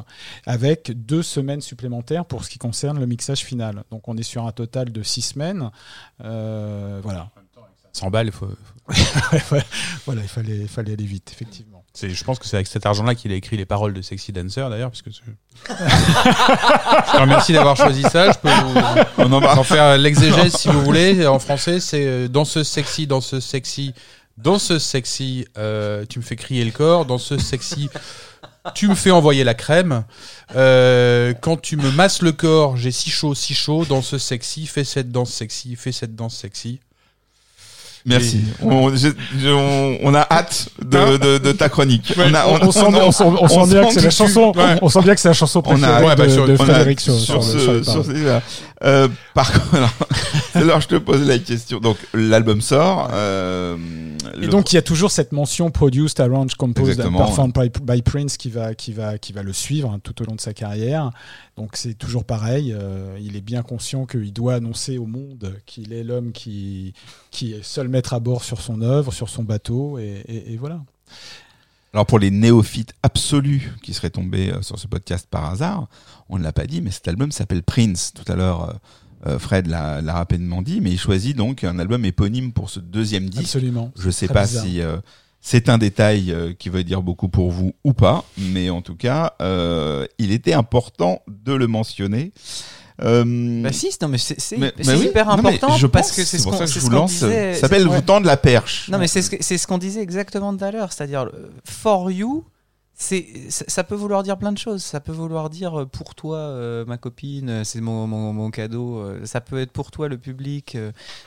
avec 0.46 0.92
2 1.06 1.24
semaines 1.24 1.62
supplémentaires 1.62 2.26
pour 2.26 2.46
ce 2.46 2.50
qui 2.50 2.60
concerne 2.60 3.00
le 3.00 3.06
mixage 3.06 3.44
final. 3.44 3.84
Donc 3.92 4.08
on 4.08 4.18
est 4.18 4.24
sur 4.24 4.46
un 4.46 4.52
total 4.52 4.92
de 4.92 5.04
6 5.04 5.22
semaines. 5.22 5.72
Voilà. 6.20 7.32
100 7.94 8.10
balles, 8.10 8.28
il 8.28 8.32
faut- 8.32 8.50
faut- 8.94 9.56
voilà, 10.06 10.22
il 10.22 10.28
fallait, 10.28 10.58
il 10.60 10.68
fallait 10.68 10.94
aller 10.94 11.06
vite, 11.06 11.30
effectivement. 11.34 11.84
c'est- 11.94 12.10
je 12.10 12.24
pense 12.24 12.40
que 12.40 12.46
c'est 12.46 12.56
avec 12.58 12.68
cet 12.68 12.86
argent-là 12.86 13.16
qu'il 13.16 13.32
a 13.32 13.36
écrit 13.36 13.58
les 13.58 13.66
paroles 13.66 13.94
de 13.94 14.02
Sexy 14.02 14.32
Dancer 14.32 14.70
d'ailleurs. 14.70 14.90
Parce 14.92 15.02
que 15.02 15.12
je... 15.12 15.20
je 15.70 17.12
te 17.12 17.18
remercie 17.18 17.54
d'avoir 17.54 17.76
choisi 17.76 18.02
ça. 18.04 18.32
Je 18.32 18.38
peux 18.38 18.50
vous, 18.50 18.80
On 19.18 19.32
en 19.34 19.40
vous 19.40 19.46
en 19.46 19.64
faire 19.64 19.98
l'exégèse 19.98 20.56
si 20.56 20.68
vous 20.70 20.82
voulez. 20.84 21.26
En 21.28 21.40
français, 21.40 21.80
c'est 21.80 22.06
euh, 22.06 22.28
dans 22.28 22.46
ce 22.46 22.64
sexy, 22.64 23.08
dans 23.08 23.22
ce 23.22 23.40
sexy, 23.40 23.94
dans 24.38 24.60
ce 24.60 24.80
sexy, 24.80 25.46
euh, 25.58 26.06
tu 26.10 26.20
me 26.20 26.24
fais 26.24 26.36
crier 26.36 26.66
le 26.66 26.72
corps. 26.72 27.06
Dans 27.06 27.18
ce 27.18 27.38
sexy, 27.38 27.90
tu 28.74 28.88
me 28.88 28.96
fais 28.96 29.12
envoyer 29.12 29.44
la 29.44 29.54
crème. 29.54 30.04
Euh, 30.56 31.34
quand 31.40 31.58
tu 31.62 31.78
me 31.78 31.92
masses 31.92 32.22
le 32.22 32.32
corps, 32.32 32.78
j'ai 32.78 32.92
si 32.92 33.10
chaud, 33.10 33.36
si 33.36 33.54
chaud. 33.54 33.86
Dans 33.86 34.02
ce 34.02 34.18
sexy, 34.18 34.66
fais 34.68 34.84
cette 34.84 35.12
danse 35.12 35.32
sexy, 35.32 35.76
fais 35.76 35.92
cette 35.92 36.16
danse 36.16 36.36
sexy. 36.36 36.80
Merci. 38.06 38.42
On, 38.64 38.90
j'ai- 38.96 39.14
j'ai- 39.40 39.52
on- 39.52 39.98
on 40.04 40.14
a 40.16 40.26
hâte 40.32 40.70
de, 40.84 41.18
de, 41.18 41.38
de 41.38 41.52
ta 41.52 41.70
chronique. 41.70 42.14
on, 42.18 42.34
a- 42.34 42.48
on 42.48 42.72
sent, 42.72 42.80
on 42.86 43.12
sent- 43.12 43.24
on 43.24 43.48
sent 43.48 43.56
on 43.60 43.68
bien 43.68 43.86
que 43.86 43.94
c'est 43.94 44.02
la 44.02 44.10
chanson. 44.10 44.52
ouais. 44.56 44.78
On 44.82 44.90
sent 44.90 45.02
bien 45.04 45.14
que 45.16 45.22
c'est 45.22 45.28
la 45.28 45.34
chanson 45.34 45.62
On 45.66 45.72
a- 45.72 45.78
préférée 45.78 46.06
ouais, 46.06 46.16
bah, 46.16 46.26
de, 46.26 46.30
sur- 46.32 46.48
de 46.48 46.56
Frédéric 46.56 47.00
sur, 47.00 47.14
sur, 47.14 47.44
sur, 47.44 47.44
ce, 47.44 47.60
sur 47.60 47.74
les 47.74 47.84
sur 47.84 47.94
paroles. 47.94 48.06
celui-là. 48.08 48.42
Euh, 48.84 49.08
par 49.36 49.52
contre, 49.54 49.76
alors, 49.76 49.94
alors 50.56 50.82
je 50.82 50.88
te 50.88 50.96
pose 50.96 51.22
la 51.28 51.38
question. 51.38 51.80
Donc 51.80 51.98
l'album 52.14 52.62
sort. 52.62 53.10
euh, 53.14 53.78
Et 54.36 54.42
le- 54.42 54.48
donc 54.48 54.72
il 54.72 54.76
y 54.76 54.80
a 54.80 54.82
toujours 54.82 55.12
cette 55.12 55.32
mention 55.32 55.70
produced, 55.70 56.20
arranged, 56.20 56.56
composed 56.56 56.90
Exactement, 56.90 57.20
performed 57.20 57.54
by, 57.54 57.70
by 57.82 58.02
Prince 58.02 58.38
qui 58.38 58.50
va, 58.50 58.74
qui 58.74 58.92
va, 58.94 59.18
qui 59.20 59.34
va 59.34 59.44
le 59.44 59.54
suivre 59.54 59.92
hein, 59.94 60.00
tout 60.04 60.20
au 60.22 60.26
long 60.26 60.36
de 60.36 60.42
sa 60.42 60.54
carrière. 60.54 61.12
Donc 61.62 61.78
c'est 61.78 61.94
toujours 61.94 62.24
pareil. 62.26 62.74
euh, 62.76 63.16
il 63.22 63.36
est 63.36 63.42
bien 63.42 63.62
conscient 63.62 64.08
qu'il 64.08 64.34
doit 64.34 64.56
annoncer 64.56 64.98
au 64.98 65.06
monde 65.06 65.54
qu'il 65.68 65.94
est 65.94 66.04
l'homme 66.04 66.32
qui, 66.32 66.94
qui 67.30 67.54
est 67.54 67.64
seul 67.64 67.88
maître 67.88 68.14
à 68.16 68.20
bord 68.20 68.44
sur 68.44 68.60
son 68.62 68.82
œuvre, 68.82 69.14
sur 69.14 69.30
son 69.30 69.44
bateau, 69.44 70.00
et, 70.00 70.24
et- 70.28 70.54
et 70.54 70.58
voilà. 70.58 70.82
Alors 71.94 72.08
pour 72.08 72.18
les 72.18 72.32
néophytes 72.32 72.94
absolus 73.04 73.72
qui 73.84 73.94
seraient 73.94 74.10
tombés 74.10 74.50
euh, 74.52 74.64
sur 74.64 74.80
ce 74.80 74.88
podcast 74.88 75.28
par 75.30 75.46
hasard, 75.52 75.88
on 76.30 76.40
ne 76.40 76.44
l'a 76.44 76.52
pas 76.52 76.66
dit, 76.66 76.82
mais 76.82 76.90
cet 76.90 77.08
album 77.08 77.32
s'appelle 77.32 77.62
Prince. 77.62 78.12
Tout 78.16 78.30
à 78.32 78.36
l'heure, 78.36 78.80
euh, 79.28 79.38
Fred 79.38 79.68
l'a 79.68 80.02
rapidement 80.14 80.64
dit, 80.64 80.82
mais 80.82 80.90
il 80.90 81.00
choisit 81.00 81.38
donc 81.38 81.64
un 81.64 81.78
album 81.78 82.06
éponyme 82.06 82.54
pour 82.54 82.72
ce 82.72 82.80
deuxième 82.80 83.30
disque. 83.30 83.44
Absolument. 83.56 83.92
Je 84.00 84.10
sais 84.10 84.26
Très 84.26 84.34
pas 84.34 84.46
bizarre. 84.48 84.64
si 84.66 84.82
euh, 84.82 84.98
c'est 85.42 85.70
un 85.70 85.78
détail 85.78 86.32
euh, 86.32 86.54
qui 86.58 86.70
veut 86.70 86.84
dire 86.84 87.02
beaucoup 87.02 87.28
pour 87.28 87.50
vous 87.52 87.74
ou 87.84 87.94
pas, 87.94 88.24
mais 88.38 88.70
en 88.70 88.82
tout 88.82 88.96
cas, 88.96 89.34
euh, 89.42 90.06
il 90.20 90.32
était 90.32 90.54
important 90.54 91.22
de 91.28 91.54
le 91.54 91.68
mentionner. 91.68 92.32
Euh, 93.02 93.64
Bah 93.64 93.74
si, 93.74 93.90
non 94.02 94.10
mais 94.10 94.20
c'est 94.20 94.58
oui, 94.58 95.06
hyper 95.08 95.26
non, 95.26 95.32
important 95.32 95.76
je 95.76 95.88
parce 95.88 96.10
pense, 96.10 96.18
que 96.18 96.24
c'est 96.24 96.38
ce 96.38 96.44
pour 96.44 96.52
qu'on 96.52 96.58
ça 96.60 96.66
que 96.66 96.70
c'est 96.72 96.80
je 96.82 96.86
ce 96.86 96.92
lance. 96.92 97.12
disait. 97.14 97.54
Ça 97.56 97.62
s'appelle 97.62 97.88
vous 97.88 98.02
tendre 98.02 98.28
la 98.28 98.38
perche. 98.38 98.90
Non 98.90 99.00
mais 99.00 99.08
c'est 99.08 99.22
ce 99.24 99.66
qu'on 99.68 99.80
disait 99.80 100.02
exactement 100.02 100.56
tout 100.56 100.64
à 100.64 100.70
l'heure, 100.72 100.94
c'est-à-dire 100.94 101.28
for 101.66 102.12
you, 102.12 102.46
c'est 103.02 103.50
ça 103.50 103.84
peut 103.84 103.96
vouloir 103.96 104.22
dire 104.22 104.38
plein 104.38 104.52
de 104.52 104.60
choses. 104.60 104.84
Ça 104.84 105.00
peut 105.00 105.12
vouloir 105.12 105.50
dire 105.50 105.82
euh, 105.82 105.86
pour 105.88 106.14
toi 106.14 106.38
euh, 106.38 106.86
ma 106.86 106.98
copine, 106.98 107.50
euh, 107.50 107.64
c'est 107.64 107.82
mon, 107.82 108.52
cadeau. 108.52 109.04
Ça 109.26 109.42
peut 109.42 109.60
être 109.60 109.72
pour 109.72 109.90
toi 109.90 110.08
le 110.08 110.18
public, 110.20 110.78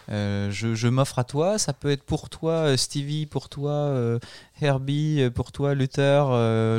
je, 0.08 0.88
m'offre 0.88 1.18
à 1.18 1.24
toi. 1.24 1.58
Ça 1.58 1.72
peut 1.72 1.90
être 1.90 2.04
pour 2.04 2.30
toi 2.30 2.76
Stevie, 2.76 3.26
pour 3.26 3.48
toi 3.48 4.18
Herbie, 4.60 5.28
pour 5.34 5.50
toi 5.50 5.74
Luther, 5.74 6.26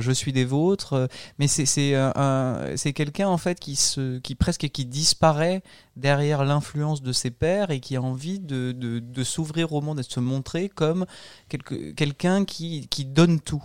je 0.01 0.11
suis 0.13 0.31
des 0.31 0.45
vôtres. 0.45 1.09
Mais 1.39 1.47
c'est 1.47 1.65
c'est 1.65 1.95
un, 1.95 2.13
un- 2.15 2.77
c'est 2.77 2.93
quelqu'un 2.93 3.27
en 3.27 3.37
fait 3.37 3.59
qui 3.59 3.75
se 3.75 4.19
qui 4.19 4.35
presque 4.35 4.69
qui 4.69 4.85
disparaît 4.85 5.61
derrière 5.97 6.45
l'influence 6.45 7.01
de 7.01 7.11
ses 7.11 7.31
pairs 7.31 7.71
et 7.71 7.79
qui 7.79 7.95
a 7.95 8.01
envie 8.01 8.39
de, 8.39 9.23
s'ouvrir 9.23 9.73
au 9.73 9.81
monde 9.81 9.99
et 9.99 10.03
de 10.03 10.11
se 10.11 10.19
montrer 10.19 10.69
comme 10.69 11.05
quelqu'un 11.49 12.45
qui 12.45 13.05
donne 13.05 13.41
tout. 13.41 13.63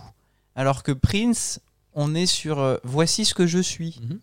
Alors 0.55 0.83
que 0.83 0.91
Prince, 0.91 1.59
on 1.93 2.15
est 2.15 2.25
sur 2.25 2.59
euh, 2.59 2.77
voici 2.83 3.25
ce 3.25 3.33
que 3.33 3.47
je 3.47 3.59
suis. 3.59 3.99
Mhm. 4.01 4.19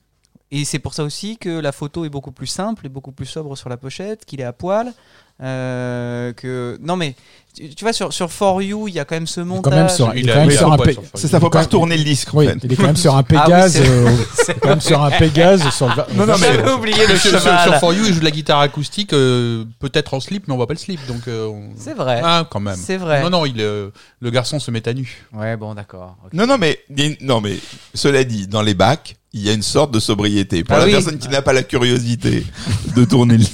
Et 0.50 0.64
c'est 0.64 0.78
pour 0.78 0.94
ça 0.94 1.04
aussi 1.04 1.36
que 1.36 1.50
la 1.50 1.72
photo 1.72 2.04
est 2.04 2.08
beaucoup 2.08 2.32
plus 2.32 2.46
simple 2.46 2.86
et 2.86 2.88
beaucoup 2.88 3.12
plus 3.12 3.26
sobre 3.26 3.54
sur 3.54 3.68
la 3.68 3.76
pochette, 3.76 4.24
qu'il 4.24 4.40
est 4.40 4.44
à 4.44 4.54
poil. 4.54 4.94
Euh, 5.42 6.32
que 6.32 6.78
non 6.82 6.96
mais 6.96 7.14
tu, 7.56 7.68
tu 7.74 7.84
vois 7.84 7.92
sur 7.92 8.12
sur 8.12 8.30
For 8.30 8.60
You 8.62 8.88
il 8.88 8.94
y 8.94 9.00
a 9.00 9.04
quand 9.04 9.16
même 9.16 9.26
ce 9.26 9.40
montage. 9.40 9.72
quand 9.72 9.78
même 9.78 9.88
sur, 9.88 10.12
il 10.14 10.18
est 10.18 10.22
Il 10.22 10.32
quand 10.32 10.40
même 10.40 10.50
sur 10.50 10.72
un 10.72 10.78
Fire. 10.78 11.00
C'est 11.14 11.28
ça, 11.28 11.40
faut 11.40 11.50
pas 11.50 11.62
retourner 11.62 11.96
le 11.96 12.04
disque. 12.04 12.32
en 12.34 12.38
Oui, 12.38 12.46
fait. 12.46 12.56
il 12.62 12.72
est 12.72 12.76
quand 12.76 12.82
même 12.84 12.96
sur 12.96 13.16
un 13.16 13.20
Ah 13.22 13.24
oui, 13.30 13.38
Pégase. 13.44 13.72
c'est- 13.72 13.88
euh, 13.88 14.10
c'est- 14.34 14.60
quand 14.60 14.68
même 14.68 14.80
sur 14.80 15.02
un 15.02 15.10
Pégase 15.10 15.68
sur 15.70 15.88
le. 15.88 15.94
Non, 16.16 16.26
non, 16.26 16.34
mais- 16.38 16.46
J'avais 16.54 16.70
oublié 16.70 17.06
le 17.06 17.16
sur, 17.16 17.40
sur- 17.40 17.74
For 17.80 17.92
You, 17.94 18.04
il 18.06 18.12
joue 18.14 18.20
de 18.20 18.24
la 18.24 18.30
guitare 18.30 18.60
acoustique, 18.60 19.12
euh, 19.12 19.64
peut-être 19.80 20.14
en 20.14 20.20
slip, 20.20 20.44
mais 20.46 20.54
on 20.54 20.56
voit 20.56 20.66
pas 20.68 20.74
le 20.74 20.78
slip. 20.78 21.00
Donc, 21.08 21.26
euh, 21.26 21.46
on- 21.46 21.70
C'est 21.76 21.94
vrai. 21.94 22.20
Ah, 22.22 22.46
quand 22.48 22.60
même. 22.60 22.76
C'est 22.76 22.96
vrai. 22.96 23.22
Non, 23.22 23.30
non, 23.30 23.46
il, 23.46 23.60
euh, 23.60 23.90
le 24.20 24.30
garçon 24.30 24.60
se 24.60 24.70
met 24.70 24.86
à 24.88 24.92
nu. 24.94 25.26
Ouais 25.32 25.56
bon 25.56 25.74
d'accord. 25.74 26.16
Non, 26.32 26.46
non, 26.46 26.58
mais, 26.58 26.78
non, 27.22 27.40
mais 27.40 27.56
cela 27.94 28.22
dit, 28.24 28.46
dans 28.46 28.62
les 28.62 28.74
bacs, 28.74 29.16
il 29.32 29.40
y 29.42 29.50
a 29.50 29.52
une 29.52 29.62
sorte 29.62 29.90
de 29.90 30.00
sobriété. 30.00 30.62
Pour 30.64 30.76
Ah 30.76 30.80
la 30.80 30.84
oui. 30.86 30.92
personne 30.92 31.18
qui 31.18 31.28
n'a 31.28 31.42
pas 31.42 31.52
la 31.52 31.62
curiosité 31.64 32.46
de 32.94 33.04
tourner 33.04 33.38
le, 33.38 33.44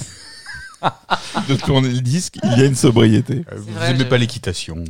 de 1.49 1.55
tourner 1.55 1.89
le 1.89 2.01
disque, 2.01 2.37
il 2.43 2.59
y 2.59 2.61
a 2.61 2.65
une 2.65 2.75
sobriété. 2.75 3.43
Euh, 3.51 3.55
Vous 3.57 3.73
vrai, 3.73 3.89
aimez 3.91 3.99
je- 3.99 4.03
pas 4.05 4.17
l'équitation. 4.17 4.83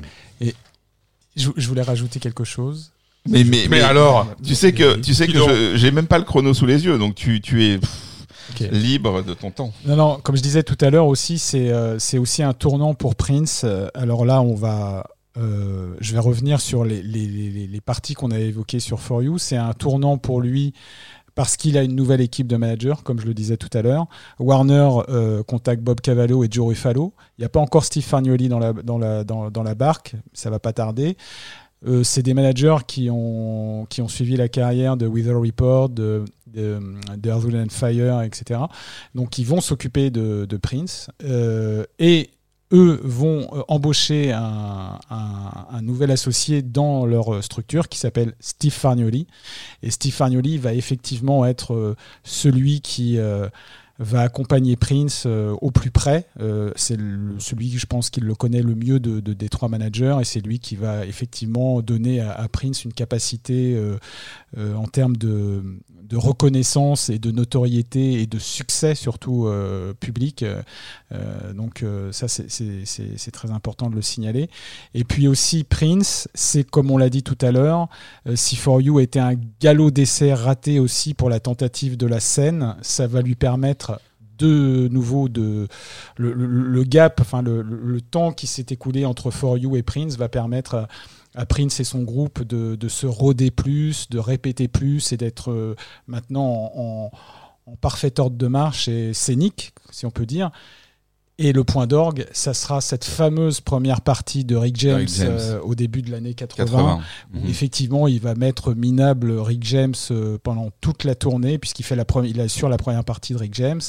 Je, 1.38 1.50
je 1.58 1.68
voulais 1.68 1.82
rajouter 1.82 2.20
quelque 2.20 2.44
chose. 2.46 2.92
Mais, 3.28 3.44
mais, 3.44 3.66
Mais 3.70 3.82
alors 3.82 4.28
tu 4.44 4.56
sais 4.56 4.72
que, 4.72 4.98
tu 4.98 5.14
sais 5.14 5.28
que 5.28 5.74
j'ai 5.76 5.92
même 5.92 6.08
pas 6.08 6.20
le 6.20 6.24
chrono 6.26 6.54
sous 6.54 6.66
les 6.68 6.86
yeux, 6.86 6.98
donc 6.98 7.16
tu, 7.16 7.42
tu 7.42 7.66
es 7.66 7.80
pff, 7.80 8.70
libre 8.72 9.24
de 9.24 9.34
ton 9.34 9.50
temps. 9.52 9.74
Non, 9.86 9.96
non, 9.96 10.20
comme 10.22 10.38
je 10.38 10.42
disais 10.44 10.62
tout 10.64 10.78
à 10.80 10.90
l'heure 10.92 11.08
aussi, 11.08 11.40
c'est 11.40 11.70
euh, 11.72 11.98
c'est 12.00 12.20
aussi 12.20 12.44
un 12.44 12.54
tournant 12.54 12.94
pour 12.94 13.16
Prince. 13.16 13.62
Euh, 13.66 13.88
Alors 13.96 14.26
là, 14.26 14.42
on 14.42 14.54
va. 14.56 15.08
euh, 15.38 15.94
je 16.00 16.14
vais 16.14 16.20
revenir 16.20 16.62
sur 16.62 16.86
les, 16.86 17.02
les, 17.02 17.26
les, 17.26 17.68
les 17.68 17.82
parties 17.82 18.14
qu'on 18.14 18.30
a 18.32 18.40
évoquées 18.40 18.80
sur 18.80 19.02
For 19.02 19.24
You. 19.24 19.38
C'est 19.40 19.58
un 19.58 19.74
tournant 19.74 20.18
pour 20.20 20.40
lui 20.40 20.74
parce 21.36 21.58
qu'il 21.58 21.78
a 21.78 21.84
une 21.84 21.96
nouvelle 21.96 22.22
équipe 22.22 22.48
de 22.48 22.56
managers, 22.56 22.96
comme 23.04 23.20
je 23.20 23.26
le 23.26 23.34
disais 23.34 23.58
tout 23.58 23.70
à 23.78 23.82
l'heure. 23.82 24.08
Warner 24.40 24.90
euh, 25.10 25.44
contacte 25.44 25.84
Bob 25.84 26.00
Cavallo 26.00 26.44
et 26.44 26.48
Joe 26.50 26.70
Ruffalo. 26.70 27.14
Il 27.38 27.42
n'y 27.42 27.46
a 27.46 27.50
pas 27.50 27.60
encore 27.60 27.84
Steve 27.84 28.04
Fargnoli 28.04 28.48
dans 28.48 28.60
la, 28.60 28.72
dans 28.74 28.98
la, 28.98 29.24
dans, 29.26 29.64
la 29.64 29.76
barque, 29.76 30.16
ça 30.34 30.50
va 30.50 30.60
pas 30.60 30.72
tarder. 30.72 31.18
Euh, 31.86 32.04
c'est 32.04 32.24
des 32.24 32.34
managers 32.34 32.78
qui 32.88 33.10
ont, 33.12 33.86
qui 33.90 34.02
ont 34.02 34.08
suivi 34.08 34.38
la 34.38 34.48
carrière 34.48 34.96
de 34.96 35.06
Weather 35.06 35.40
Report, 35.40 35.90
de, 35.90 36.24
de, 36.48 36.80
and 37.30 37.70
Fire, 37.70 38.22
etc. 38.22 38.62
Donc 39.14 39.38
ils 39.38 39.46
vont 39.46 39.62
s'occuper 39.62 40.10
de, 40.10 40.46
de 40.46 40.58
Prince 40.58 41.10
euh, 41.24 41.84
et 42.00 42.30
eux 42.76 43.00
vont 43.04 43.48
euh, 43.54 43.62
embaucher 43.68 44.32
un, 44.32 45.00
nouvel 45.82 46.12
associé 46.12 46.62
dans 46.62 47.06
leur 47.06 47.34
euh, 47.34 47.42
structure 47.42 47.90
qui 47.90 47.98
s'appelle 47.98 48.34
Steve 48.40 48.74
Fargnoli. 48.74 49.28
Et 49.82 49.92
Steve 49.92 50.14
Fargnoli 50.14 50.58
va 50.58 50.74
effectivement 50.74 51.46
être 51.46 51.74
euh, 51.74 51.96
celui 52.24 52.82
qui 52.82 53.18
va 53.98 54.22
accompagner 54.22 54.76
Prince 54.76 55.26
au 55.26 55.72
plus 55.72 55.92
près. 55.92 56.28
C'est 56.76 56.98
celui 57.38 57.72
je 57.72 57.86
pense 57.86 58.10
qu'il 58.10 58.26
le 58.26 58.36
connaît 58.36 58.62
le 58.62 58.76
mieux 58.76 59.00
de, 59.00 59.20
de- 59.22 59.34
des 59.34 59.48
trois 59.48 59.70
managers 59.70 60.18
et 60.20 60.26
c'est 60.26 60.42
lui 60.42 60.60
qui 60.60 60.76
va 60.76 61.06
effectivement 61.06 61.82
donner 61.82 62.20
à, 62.20 62.48
Prince 62.52 62.84
une 62.84 62.94
capacité 62.94 63.80
en 64.58 64.86
termes 64.88 65.16
de, 65.16 65.64
de 66.08 66.18
reconnaissance 66.18 67.10
et 67.10 67.20
de 67.20 67.32
notoriété 67.32 68.22
et 68.22 68.28
de 68.28 68.38
succès 68.40 68.96
surtout 68.96 69.48
euh, 69.48 69.94
public. 69.94 70.44
Euh, 70.44 70.62
euh, 71.12 71.54
donc 71.54 71.84
euh, 71.84 72.12
ça 72.12 72.28
c'est- 72.28 73.32
très 73.32 73.52
important 73.52 73.90
de 73.90 73.96
le 73.96 74.02
signaler. 74.02 74.50
Et 74.94 75.04
puis 75.04 75.28
aussi 75.28 75.64
Prince, 75.64 76.28
c'est 76.34 76.64
comme 76.70 76.92
on 76.92 76.98
l'a 76.98 77.10
dit 77.10 77.24
tout 77.24 77.38
à 77.42 77.52
l'heure, 77.52 77.88
euh, 78.28 78.36
si 78.36 78.56
For 78.56 78.82
You 78.82 79.00
était 79.00 79.20
un 79.20 79.34
galop 79.60 79.92
d'essai 79.92 80.34
raté 80.34 80.80
aussi 80.80 81.14
pour 81.14 81.30
la 81.30 81.40
tentative 81.40 81.98
de 81.98 82.06
la 82.08 82.20
scène, 82.20 82.76
ça 82.82 83.08
va 83.08 83.22
lui 83.22 83.36
permettre 83.36 84.00
de 84.38 84.90
nouveau 84.92 85.30
de 85.30 85.68
le, 86.18 86.34
le- 86.34 86.46
le 86.46 86.84
gap, 86.84 87.22
enfin 87.22 87.42
le, 87.42 87.62
le- 87.62 88.02
temps 88.02 88.32
qui 88.34 88.48
s'est 88.48 88.66
écoulé 88.70 89.06
entre 89.06 89.32
For 89.32 89.58
You 89.58 89.76
et 89.78 89.82
Prince 89.84 90.18
va 90.18 90.28
permettre 90.30 90.76
à 90.76 90.88
Prince 91.46 91.82
et 91.82 91.84
son 91.84 92.04
groupe 92.04 92.44
de, 92.44 92.78
se 92.88 93.06
roder 93.08 93.52
plus, 93.52 94.10
de 94.10 94.20
répéter 94.20 94.70
plus 94.70 95.12
et 95.12 95.18
d'être 95.18 95.52
euh, 95.52 95.76
maintenant 96.08 96.46
en, 96.76 97.12
en- 97.68 97.72
en 97.72 97.76
parfait 97.76 98.18
ordre 98.20 98.38
de 98.38 98.48
marche 98.48 98.88
et 98.88 99.14
scénique, 99.14 99.74
si 99.90 100.06
on 100.06 100.12
peut 100.12 100.26
dire. 100.28 100.52
Et 101.38 101.52
le 101.52 101.66
point 101.66 101.86
d'orgue, 101.86 102.26
ça 102.32 102.54
sera 102.54 102.80
cette 102.80 103.04
fameuse 103.04 103.60
première 103.60 104.00
partie 104.00 104.46
de 104.46 104.56
Rick 104.56 104.78
James, 104.78 105.00
Rick 105.00 105.10
James. 105.10 105.38
euh, 105.38 105.60
au 105.60 105.76
début 105.76 106.02
de 106.02 106.10
l'année 106.10 106.34
80, 106.34 106.64
80. 106.66 107.00
où 107.34 107.40
Mhm. 107.40 107.50
effectivement 107.50 108.08
il 108.08 108.22
va 108.22 108.36
mettre 108.36 108.74
minable 108.74 109.32
Rick 109.32 109.62
James 109.66 109.94
euh, 110.12 110.38
pendant 110.42 110.70
toute 110.80 111.04
la 111.04 111.14
tournée 111.14 111.58
puisqu'il 111.58 111.84
fait 111.84 111.98
la 111.98 112.06
première 112.06 112.32
il 112.32 112.40
assure 112.40 112.70
la 112.70 112.78
première 112.78 113.04
partie 113.04 113.34
de 113.34 113.38
Rick 113.40 113.54
James 113.56 113.82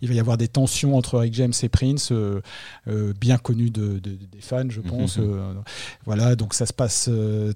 il 0.00 0.08
va 0.08 0.14
y 0.14 0.18
avoir 0.18 0.38
des 0.38 0.48
tensions 0.48 0.96
entre 0.96 1.18
Rick 1.18 1.34
James 1.34 1.52
et 1.62 1.68
Prince 1.68 2.08
euh, 2.10 2.40
euh, 2.88 3.12
bien 3.20 3.36
connues 3.36 3.68
de, 3.70 3.98
de- 3.98 4.16
des 4.32 4.40
fans 4.40 4.70
je 4.70 4.80
pense 4.80 5.18
Mhm. 5.18 5.24
euh, 5.28 5.52
voilà 6.06 6.36
donc 6.36 6.54
ça 6.54 6.64
se 6.64 6.72
passe 6.72 7.10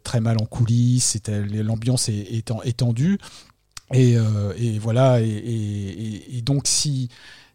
très 0.05 0.21
mal 0.21 0.37
en 0.43 0.45
coulisses 0.45 1.17
l'ambiance 1.65 2.11
est, 2.11 2.19
est 2.19 2.53
est 2.65 2.77
tendue 2.77 3.17
et, 3.95 4.17
et 4.59 4.79
voilà 4.79 5.23
et 5.23 6.43
donc 6.45 6.67
si 6.67 7.09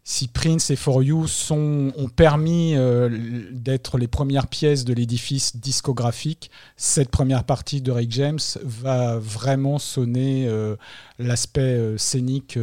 si 0.06 0.28
Prince 0.28 0.70
et 0.70 0.76
For 0.76 1.02
You 1.02 1.26
sont, 1.26 1.92
ont 1.96 2.08
permis 2.08 2.74
euh, 2.76 3.08
d'être 3.52 3.96
les 3.96 4.06
premières 4.06 4.46
pièces 4.48 4.84
de 4.84 4.92
l'édifice 4.92 5.56
discographique, 5.56 6.50
cette 6.76 7.08
première 7.10 7.44
partie 7.44 7.80
de 7.80 7.90
Rick 7.90 8.12
James 8.12 8.38
va 8.62 9.18
vraiment 9.18 9.78
sonner 9.78 10.46
euh, 10.46 10.76
l'aspect 11.18 11.60
euh, 11.62 11.96
scénique 11.96 12.58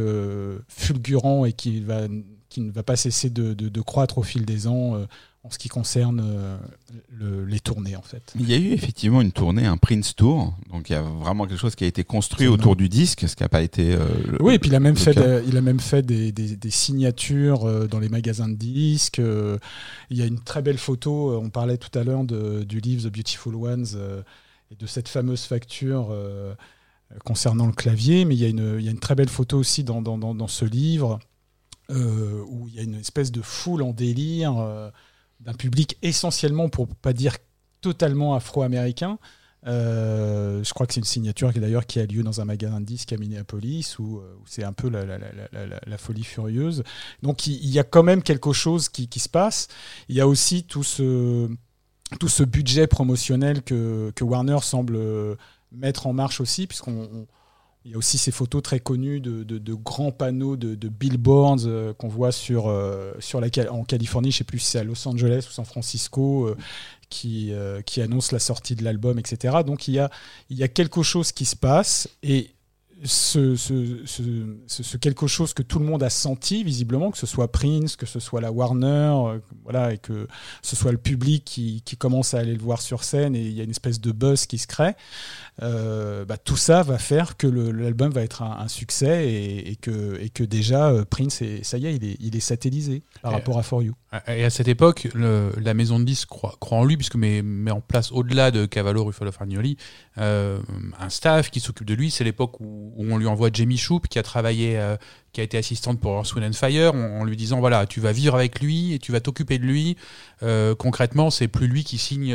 fulgurant 0.68 1.44
et 1.44 1.52
qui, 1.52 1.80
va, 1.80 2.02
qui 2.48 2.60
ne 2.60 2.70
va 2.70 2.82
pas 2.84 2.96
cesser 2.96 3.28
de, 3.28 3.54
de- 3.54 3.68
de 3.68 3.80
croître 3.80 4.18
au 4.18 4.22
fil 4.22 4.44
des 4.44 4.66
ans 4.68 5.04
en 5.44 5.50
ce 5.50 5.58
qui 5.58 5.68
concerne 5.68 6.20
euh, 6.24 6.56
le- 7.10 7.44
les 7.44 7.58
tournées 7.58 7.96
en 7.96 8.02
fait. 8.02 8.32
Il 8.38 8.48
y 8.48 8.54
a 8.54 8.56
eu 8.58 8.70
effectivement 8.72 9.20
une 9.20 9.32
tournée, 9.32 9.66
un 9.66 9.76
Prince 9.76 10.14
Tour, 10.14 10.54
donc 10.70 10.88
il 10.88 10.92
y 10.92 10.96
a 10.96 11.02
vraiment 11.02 11.46
quelque 11.46 11.58
chose 11.58 11.74
qui 11.74 11.82
a 11.82 11.88
été 11.88 12.04
construit 12.04 12.46
autour 12.46 12.76
du 12.76 12.88
disque, 12.88 13.28
ce 13.28 13.34
qui 13.34 13.42
n'a 13.42 13.48
pas 13.48 13.62
été. 13.62 13.92
euh, 13.94 14.06
le- 14.30 14.40
Oui, 14.40 14.54
et 14.54 14.58
puis 14.60 14.70
il 14.70 14.74
a 14.76 14.80
même 14.80 14.96
fait, 14.96 15.16
il 15.46 15.56
a 15.56 15.60
même 15.60 15.80
fait 15.80 16.02
des, 16.06 16.30
des- 16.30 16.54
des 16.56 16.70
signatures 16.70 17.64
euh, 17.66 17.88
dans 17.88 17.98
les 17.98 18.08
magasins 18.08 18.48
de 18.48 18.54
disques. 18.54 19.20
Il 20.10 20.16
y 20.16 20.22
a 20.22 20.26
une 20.26 20.38
très 20.38 20.62
belle 20.62 20.78
photo. 20.78 21.36
On 21.40 21.50
parlait 21.50 21.76
tout 21.78 21.96
à 21.98 22.04
l'heure 22.04 22.22
du 22.24 22.78
livre 22.80 23.08
The 23.08 23.12
Beautiful 23.12 23.56
Ones 23.56 23.86
et 24.70 24.76
de 24.76 24.86
cette 24.86 25.08
fameuse 25.08 25.42
facture 25.42 26.14
concernant 27.24 27.66
le 27.66 27.72
clavier. 27.72 28.24
Mais 28.24 28.36
il 28.36 28.40
y 28.40 28.44
a 28.44 28.48
une, 28.48 28.76
il 28.78 28.84
y 28.84 28.88
a 28.88 28.92
une 28.92 29.00
très 29.00 29.16
belle 29.16 29.28
photo 29.28 29.58
aussi 29.58 29.82
dans, 29.82 30.02
dans- 30.02 30.18
dans- 30.18 30.34
dans 30.36 30.46
ce 30.48 30.64
livre 30.64 31.18
euh, 31.90 32.42
où 32.46 32.68
il 32.68 32.74
y 32.74 32.78
a 32.78 32.82
une 32.82 32.94
espèce 32.94 33.32
de 33.32 33.42
foule 33.42 33.82
en 33.82 33.92
délire 33.92 34.54
d'un 35.44 35.54
public 35.54 35.96
essentiellement, 36.02 36.68
pour 36.68 36.88
pas 36.88 37.12
dire 37.12 37.36
totalement 37.80 38.34
afro-américain. 38.34 39.18
Euh, 39.66 40.64
je 40.64 40.72
crois 40.74 40.86
que 40.86 40.94
c'est 40.94 41.00
une 41.00 41.06
signature 41.06 41.52
qui 41.52 41.60
d'ailleurs 41.60 41.86
qui 41.86 42.00
a 42.00 42.06
lieu 42.06 42.24
dans 42.24 42.40
un 42.40 42.44
magasin 42.44 42.80
de 42.80 42.84
disques 42.84 43.12
à 43.12 43.16
Minneapolis 43.16 43.96
où, 44.00 44.18
euh, 44.18 44.36
c'est 44.44 44.64
un 44.64 44.72
peu 44.72 44.88
la, 44.88 45.98
folie 45.98 46.24
furieuse. 46.24 46.82
Donc 47.22 47.46
il, 47.46 47.68
y 47.68 47.78
a 47.78 47.84
quand 47.84 48.02
même 48.02 48.22
quelque 48.22 48.52
chose 48.52 48.88
qui, 48.88 49.08
qui 49.08 49.20
se 49.20 49.28
passe. 49.28 49.68
Il 50.08 50.16
y 50.16 50.20
a 50.20 50.26
aussi 50.26 50.64
tout 50.64 50.82
ce, 50.82 51.48
tout 52.18 52.28
ce 52.28 52.42
budget 52.42 52.88
promotionnel 52.88 53.62
que, 53.62 54.12
que 54.16 54.24
Warner 54.24 54.58
semble 54.62 54.96
euh, 54.96 55.36
mettre 55.70 56.08
en 56.08 56.12
marche 56.12 56.40
aussi, 56.40 56.66
puisqu'on 56.66 57.08
on- 57.12 57.26
il 57.84 57.90
y 57.90 57.94
a 57.94 57.98
aussi 57.98 58.16
ces 58.16 58.30
photos 58.30 58.62
très 58.62 58.78
connues 58.78 59.20
de, 59.20 59.74
grands 59.74 60.12
panneaux 60.12 60.56
de, 60.56 60.88
billboards 60.88 61.66
euh, 61.66 61.92
qu'on 61.94 62.08
voit 62.08 62.32
sur, 62.32 62.68
euh, 62.68 63.12
en 63.70 63.84
Californie, 63.84 64.30
je 64.30 64.38
sais 64.38 64.44
plus 64.44 64.60
si 64.60 64.70
c'est 64.70 64.78
à 64.78 64.84
Los 64.84 65.06
Angeles 65.08 65.46
ou 65.48 65.52
San 65.52 65.64
Francisco, 65.64 66.46
euh, 66.46 66.56
qui, 67.08 67.52
qui 67.84 68.00
annonce 68.00 68.32
la 68.32 68.38
sortie 68.38 68.74
de 68.74 68.84
l'album, 68.84 69.18
etc. 69.18 69.58
Donc 69.66 69.86
il 69.86 69.94
y 69.94 69.98
a, 70.62 70.68
quelque 70.68 71.02
chose 71.02 71.32
qui 71.32 71.44
se 71.44 71.56
passe 71.56 72.08
et 72.22 72.50
ce, 73.04 74.96
quelque 74.96 75.26
chose 75.26 75.52
que 75.52 75.62
tout 75.62 75.78
le 75.78 75.84
monde 75.84 76.02
a 76.04 76.08
senti 76.08 76.64
visiblement, 76.64 77.10
que 77.10 77.18
ce 77.18 77.26
soit 77.26 77.52
Prince, 77.52 77.96
que 77.96 78.06
ce 78.06 78.18
soit 78.18 78.40
la 78.40 78.50
Warner, 78.50 79.40
voilà, 79.64 79.92
et 79.92 79.98
que 79.98 80.26
ce 80.62 80.74
soit 80.74 80.92
le 80.92 80.98
public 80.98 81.44
qui 81.44 81.96
commence 81.98 82.32
à 82.32 82.38
aller 82.38 82.54
le 82.54 82.62
voir 82.62 82.80
sur 82.80 83.04
scène 83.04 83.36
et 83.36 83.42
il 83.42 83.52
y 83.52 83.60
a 83.60 83.64
une 83.64 83.72
espèce 83.72 84.00
de 84.00 84.12
buzz 84.12 84.46
qui 84.46 84.56
se 84.56 84.66
crée, 84.66 84.94
euh, 85.62 86.24
bah, 86.24 86.38
tout 86.38 86.56
ça 86.56 86.82
va 86.82 86.98
faire 86.98 87.36
que 87.36 87.46
l'album 87.46 88.10
va 88.10 88.22
être 88.22 88.42
un, 88.42 88.58
un 88.60 88.68
succès 88.68 89.28
et, 89.30 89.70
et 89.72 89.76
que, 89.76 90.18
et 90.20 90.30
que 90.30 90.44
déjà 90.44 90.88
euh, 90.88 91.04
Prince, 91.04 91.42
est, 91.42 91.62
ça 91.62 91.76
y 91.76 91.86
est, 91.86 91.94
il 91.96 92.04
est, 92.04 92.16
il 92.20 92.34
est 92.36 92.40
satellisé 92.40 93.02
par 93.20 93.32
Et- 93.32 93.34
rapport 93.34 93.58
à 93.58 93.62
For 93.62 93.82
You. 93.82 93.94
Et 94.28 94.44
à 94.44 94.50
cette 94.50 94.68
époque, 94.68 95.08
le- 95.14 95.52
la 95.58 95.72
maison 95.74 95.98
de 95.98 96.04
disques 96.04 96.28
croit, 96.28 96.56
croit 96.60 96.78
en 96.78 96.84
lui, 96.84 96.96
puisque 96.96 97.14
met, 97.16 97.40
met 97.42 97.70
en 97.70 97.80
place, 97.80 98.12
au-delà 98.12 98.50
de 98.50 98.66
Cavallo, 98.66 99.04
Ruffalo, 99.04 99.32
Farnioli, 99.32 99.76
euh, 100.18 100.58
un 100.98 101.08
staff 101.08 101.50
qui 101.50 101.60
s'occupe 101.60 101.86
de 101.86 101.94
lui. 101.94 102.10
C'est 102.10 102.24
l'époque 102.24 102.60
où, 102.60 102.92
où 102.96 103.06
on 103.10 103.16
lui 103.18 103.26
envoie 103.26 103.48
Jamie 103.52 103.78
Shoop, 103.78 104.08
qui 104.08 104.18
a 104.18 104.22
travaillé, 104.22 104.78
euh, 104.78 104.96
qui 105.32 105.40
a 105.40 105.44
été 105.44 105.56
assistante 105.56 105.98
pour 106.00 106.12
Earth, 106.12 106.34
Wind 106.34 106.46
and 106.48 106.52
Fire, 106.52 106.94
en, 106.94 107.20
en 107.20 107.24
lui 107.24 107.36
disant 107.36 107.60
voilà, 107.60 107.86
tu 107.86 108.00
vas 108.00 108.12
vivre 108.12 108.34
avec 108.34 108.60
lui 108.60 108.92
et 108.92 108.98
tu 108.98 109.12
vas 109.12 109.20
t'occuper 109.20 109.58
de 109.58 109.64
lui. 109.64 109.96
Euh, 110.42 110.74
concrètement, 110.74 111.30
c'est 111.30 111.48
plus 111.48 111.66
lui 111.66 111.82
qui 111.84 111.96
signe. 111.96 112.34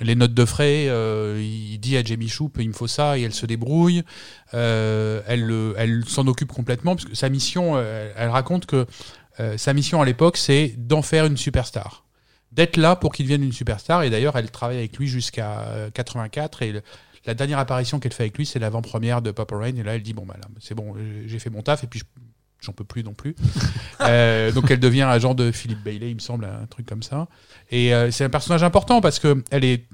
Euh, 0.00 0.04
les 0.04 0.14
notes 0.14 0.34
de 0.34 0.44
frais, 0.44 0.86
euh, 0.88 1.40
il 1.42 1.78
dit 1.78 1.96
à 1.96 2.02
Jamie 2.04 2.28
Shoop, 2.28 2.56
il 2.60 2.68
me 2.68 2.72
faut 2.74 2.86
ça, 2.86 3.18
et 3.18 3.22
elle 3.22 3.34
se 3.34 3.46
débrouille. 3.46 4.02
Euh, 4.54 5.22
elle 5.26 5.44
le- 5.44 5.74
elle 5.76 6.04
s'en 6.06 6.26
occupe 6.26 6.52
complètement, 6.52 6.94
parce 6.96 7.06
que 7.08 7.14
sa 7.14 7.28
mission, 7.28 7.72
euh, 7.76 8.12
elle 8.16 8.28
raconte 8.30 8.66
que 8.66 8.86
euh, 9.40 9.56
sa 9.58 9.72
mission 9.72 10.00
à 10.00 10.04
l'époque, 10.04 10.36
c'est 10.36 10.74
d'en 10.78 11.02
faire 11.02 11.26
une 11.26 11.36
superstar. 11.36 12.04
D'être 12.52 12.76
là 12.76 12.94
pour 12.94 13.12
qu'il 13.12 13.26
devienne 13.26 13.42
une 13.42 13.52
superstar. 13.52 14.04
Et 14.04 14.10
d'ailleurs, 14.10 14.36
elle 14.36 14.48
travaille 14.50 14.78
avec 14.78 14.96
lui 14.96 15.08
jusqu'à 15.08 15.62
euh, 15.70 15.90
84. 15.90 16.62
Et 16.62 16.80
la 17.26 17.34
dernière 17.34 17.58
apparition 17.58 17.98
qu'elle 17.98 18.12
fait 18.12 18.22
avec 18.22 18.38
lui, 18.38 18.46
c'est 18.46 18.60
l'avant-première 18.60 19.22
de 19.22 19.32
Papa 19.32 19.56
Rain. 19.56 19.74
Et 19.74 19.82
là, 19.82 19.96
elle 19.96 20.02
dit 20.04 20.12
Bon, 20.12 20.24
bah 20.24 20.36
c'est 20.60 20.76
bon, 20.76 20.94
j'ai- 21.26 21.38
fait 21.40 21.50
mon 21.50 21.62
taf. 21.62 21.82
Et 21.82 21.88
puis, 21.88 22.02
j'en 22.64 22.72
peux 22.72 22.84
plus 22.84 23.04
non 23.04 23.14
plus. 23.14 23.34
Euh, 24.00 24.52
donc, 24.52 24.70
elle 24.70 24.80
devient 24.80 25.02
agent 25.02 25.34
de 25.34 25.50
Philippe 25.50 25.82
Bailey, 25.82 26.10
il 26.10 26.16
me 26.16 26.20
semble, 26.20 26.44
un 26.44 26.66
truc 26.66 26.84
comme 26.84 27.02
ça. 27.02 27.28
Et 27.70 27.94
euh, 27.94 28.10
c'est 28.10 28.24
un 28.24 28.28
personnage 28.28 28.62
important 28.62 29.00
parce 29.00 29.18
que 29.18 29.42
elle 29.50 29.64
est 29.64 29.86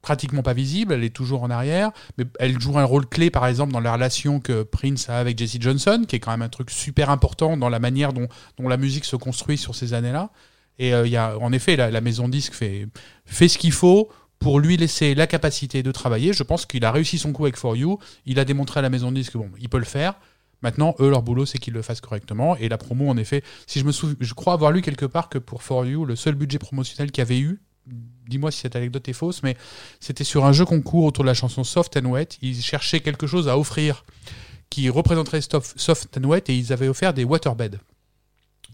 pratiquement 0.00 0.42
pas 0.42 0.54
visible, 0.54 0.94
elle 0.94 1.04
est 1.04 1.14
toujours 1.14 1.42
en 1.42 1.50
arrière, 1.50 1.92
mais 2.18 2.24
elle 2.40 2.60
joue 2.60 2.78
un 2.78 2.84
rôle 2.84 3.06
clé 3.06 3.30
par 3.30 3.46
exemple 3.46 3.72
dans 3.72 3.80
la 3.80 3.92
relation 3.92 4.40
que 4.40 4.64
Prince 4.64 5.08
a 5.08 5.18
avec 5.18 5.38
Jesse 5.38 5.58
Johnson, 5.60 6.04
qui 6.08 6.16
est 6.16 6.20
quand 6.20 6.32
même 6.32 6.42
un 6.42 6.48
truc 6.48 6.70
super 6.70 7.10
important 7.10 7.56
dans 7.56 7.68
la 7.68 7.78
manière 7.78 8.12
dont, 8.12 8.26
la 8.58 8.76
musique 8.78 9.04
se 9.04 9.16
construit 9.16 9.58
sur 9.58 9.74
ces 9.74 9.94
années-là. 9.94 10.30
Et 10.78 10.94
euh, 10.94 11.06
il 11.06 11.12
y 11.12 11.16
a, 11.16 11.38
en 11.38 11.52
effet, 11.52 11.76
la, 11.76 11.90
la 11.90 12.00
maison 12.00 12.28
disque 12.28 12.54
fait, 12.54 12.88
fait 13.26 13.48
ce 13.48 13.58
qu'il 13.58 13.72
faut 13.72 14.08
pour 14.42 14.58
lui 14.58 14.76
laisser 14.76 15.14
la 15.14 15.26
capacité 15.26 15.82
de 15.82 15.92
travailler. 15.92 16.32
Je 16.32 16.42
pense 16.42 16.66
qu'il 16.66 16.84
a 16.84 16.90
réussi 16.90 17.18
son 17.18 17.32
coup 17.32 17.44
avec 17.44 17.56
For 17.56 17.76
You. 17.76 17.98
Il 18.26 18.38
a 18.38 18.44
démontré 18.44 18.80
à 18.80 18.82
la 18.82 18.90
maison 18.90 19.12
disque 19.12 19.36
bon, 19.36 19.50
il 19.58 19.68
peut 19.68 19.78
le 19.78 19.84
faire. 19.84 20.14
Maintenant, 20.62 20.94
eux, 21.00 21.10
leur 21.10 21.22
boulot, 21.22 21.44
c'est 21.46 21.58
qu'ils 21.58 21.74
le 21.74 21.82
fassent 21.82 22.00
correctement. 22.00 22.56
Et 22.56 22.68
la 22.68 22.78
promo, 22.78 23.08
en 23.08 23.16
effet, 23.16 23.42
si 23.66 23.80
je 23.80 23.84
me 23.84 23.92
souviens, 23.92 24.16
je 24.20 24.34
crois 24.34 24.52
avoir 24.52 24.70
lu 24.70 24.80
quelque 24.82 25.06
part 25.06 25.28
que 25.28 25.38
pour 25.38 25.62
For 25.62 25.84
You, 25.86 26.04
le 26.04 26.14
seul 26.16 26.34
budget 26.34 26.58
promotionnel 26.58 27.10
qu'il 27.10 27.20
y 27.20 27.26
avait 27.26 27.40
eu, 27.40 27.60
dis-moi 28.28 28.50
si 28.52 28.60
cette 28.60 28.76
anecdote 28.76 29.08
est 29.08 29.12
fausse, 29.12 29.42
mais 29.42 29.56
c'était 29.98 30.24
sur 30.24 30.44
un 30.44 30.52
jeu 30.52 30.64
concours 30.64 31.04
autour 31.04 31.24
de 31.24 31.28
la 31.28 31.34
chanson 31.34 31.64
Soft 31.64 31.96
and 31.96 32.06
Wet. 32.08 32.28
Ils 32.42 32.60
cherchaient 32.62 33.00
quelque 33.00 33.26
chose 33.26 33.48
à 33.48 33.58
offrir 33.58 34.04
qui 34.70 34.88
représenterait 34.88 35.40
Soft 35.40 35.78
Soft 35.78 36.16
and 36.16 36.28
Wet 36.28 36.44
et 36.48 36.54
ils 36.56 36.72
avaient 36.72 36.88
offert 36.88 37.12
des 37.12 37.24
waterbeds. 37.24 37.78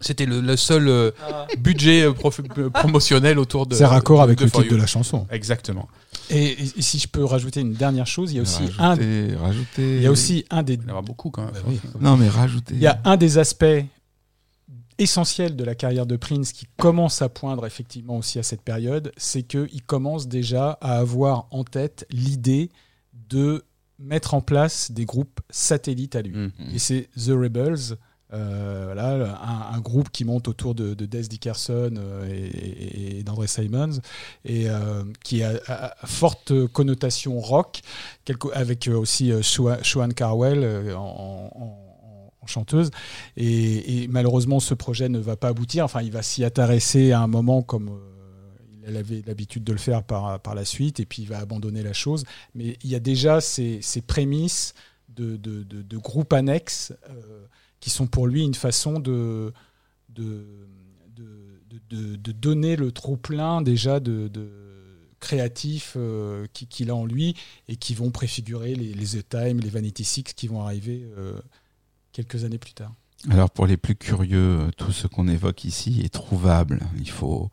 C'était 0.01 0.27
le, 0.27 0.41
le 0.41 0.57
seul 0.57 0.87
euh, 0.87 1.11
budget 1.59 2.03
euh, 2.03 2.13
prof- 2.13 2.41
euh, 2.59 2.71
promotionnel 2.71 3.37
autour 3.39 3.67
de. 3.67 3.75
C'est 3.75 3.85
raccord 3.85 4.19
de- 4.19 4.23
avec 4.25 4.39
de 4.39 4.45
le 4.45 4.51
For 4.51 4.61
titre 4.63 4.73
de 4.75 4.79
la 4.81 4.87
chanson. 4.87 5.27
Exactement. 5.31 5.89
Et, 6.31 6.57
si 6.81 6.99
je 6.99 7.09
peux 7.09 7.25
rajouter 7.25 7.61
une 7.61 7.73
dernière 7.73 8.07
chose, 8.07 8.33
il 8.33 8.37
y 8.37 8.39
a 8.39 8.43
aussi 8.43 8.65
un, 8.79 8.95
Rajouter, 8.95 9.37
rajouter. 9.37 9.97
il 9.97 10.03
y 10.03 10.07
a 10.07 10.11
aussi 10.11 10.45
un 10.51 10.63
des 10.63 10.75
Il 10.75 10.83
y 10.83 10.87
en 10.87 10.93
aura 10.93 11.03
beaucoup 11.03 11.31
quand 11.31 11.45
même. 11.45 11.55
Non, 12.01 12.17
mais 12.17 12.29
rajouter. 12.29 12.75
Il 12.75 12.81
y 12.81 12.87
a 12.87 13.01
un 13.05 13.17
des 13.17 13.39
aspects 13.39 13.65
essentiels 14.99 15.57
de 15.57 15.65
la 15.65 15.75
carrière 15.75 16.07
de 16.07 16.17
Prince 16.17 16.53
qui 16.53 16.67
commence 16.77 17.23
à 17.23 17.29
poindre 17.29 17.67
effectivement 17.67 18.19
aussi 18.19 18.39
à 18.39 18.43
cette 18.43 18.63
période, 18.63 19.13
c'est 19.17 19.45
qu'il 19.45 19.83
commence 19.87 20.29
déjà 20.29 20.73
à 20.81 20.99
avoir 20.99 21.47
en 21.51 21.65
tête 21.65 22.07
l'idée 22.11 22.71
de 23.29 23.65
mettre 23.99 24.35
en 24.35 24.41
place 24.41 24.91
des 24.91 25.05
groupes 25.05 25.41
satellites 25.51 26.17
à 26.17 26.23
lui. 26.23 26.37
Mm. 26.37 26.53
Et 26.75 26.79
c'est 26.79 27.09
The 27.17 27.31
Rebels, 27.31 27.97
voilà, 28.31 29.41
un, 29.73 29.81
groupe 29.81 30.11
qui 30.11 30.25
monte 30.25 30.49
autour 30.49 30.75
de, 30.75 30.95
de 30.95 31.07
Des 31.07 31.23
Dickerson 31.23 31.95
euh, 31.97 32.51
et, 32.55 33.23
d'André 33.23 33.47
Simons, 33.47 34.01
et 34.45 34.69
euh, 34.69 35.05
qui 35.25 35.43
a, 35.43 35.95
forte 36.05 36.67
connotation 36.69 37.41
rock, 37.41 37.81
avec 38.55 38.89
euh, 38.89 38.97
aussi 38.97 39.33
euh, 39.33 39.43
Shoan 39.43 40.13
Carwell 40.15 40.61
euh, 40.63 40.95
en, 40.95 41.85
chanteuse. 42.47 42.91
Et, 43.37 44.09
malheureusement, 44.09 44.59
ce 44.59 44.73
projet 44.73 45.11
ne 45.11 45.19
va 45.19 45.37
pas 45.37 45.49
aboutir. 45.49 45.85
Enfin, 45.85 46.01
il 46.01 46.11
va 46.11 46.23
s'y 46.23 46.45
intéresser 46.45 47.13
à 47.13 47.21
un 47.21 47.27
moment 47.27 47.61
comme 47.61 47.91
euh, 47.91 48.89
il 48.89 48.97
avait 48.97 49.23
l'habitude 49.27 49.65
de 49.65 49.73
le 49.73 49.79
faire 49.79 50.03
par, 50.03 50.41
par 50.41 50.55
la 50.55 50.65
suite, 50.65 50.99
et 50.99 51.05
puis 51.05 51.23
il 51.23 51.29
va 51.29 51.41
abandonner 51.41 51.83
la 51.83 51.93
chose. 51.93 52.25
Mais 52.55 52.79
il 52.83 52.89
y 52.89 52.95
a 52.95 53.01
déjà 53.01 53.43
ces, 53.43 53.81
ces 53.83 54.01
prémices 54.01 54.73
de, 55.11 55.37
de, 55.37 55.63
de, 55.63 55.97
groupes 55.99 56.33
annexes 56.33 56.95
euh, 57.11 57.47
qui 57.81 57.91
sont 57.91 58.07
pour 58.07 58.27
lui 58.27 58.43
une 58.43 58.55
façon 58.55 58.99
de, 59.01 59.53
de, 60.11 60.45
de, 61.91 62.33
donner 62.33 62.77
le 62.77 62.93
trop-plein 62.93 63.63
déjà 63.63 64.01
de, 64.01 64.31
créatif 65.21 65.95
euh, 65.97 66.47
qui- 66.53 66.67
qu'il 66.69 66.91
a 66.91 66.95
en 66.95 67.05
lui 67.05 67.35
et 67.69 67.75
qui 67.77 67.95
vont 67.95 68.11
préfigurer 68.11 68.75
les, 68.77 68.93
The 68.95 69.29
Time, 69.29 69.59
les 69.61 69.69
Vanity 69.69 70.05
Six 70.05 70.23
qui 70.23 70.47
vont 70.47 70.63
arriver 70.63 71.09
euh, 71.19 71.41
quelques 72.13 72.45
années 72.45 72.59
plus 72.59 72.73
tard. 72.75 72.93
Alors 73.29 73.51
pour 73.51 73.67
les 73.67 73.77
plus 73.77 73.97
curieux, 73.97 74.61
euh, 74.61 74.71
tout 74.77 74.93
ce 74.93 75.09
qu'on 75.09 75.27
évoque 75.27 75.65
ici 75.65 76.03
est 76.05 76.13
trouvable. 76.15 76.81
Il 76.99 77.11
faut 77.11 77.51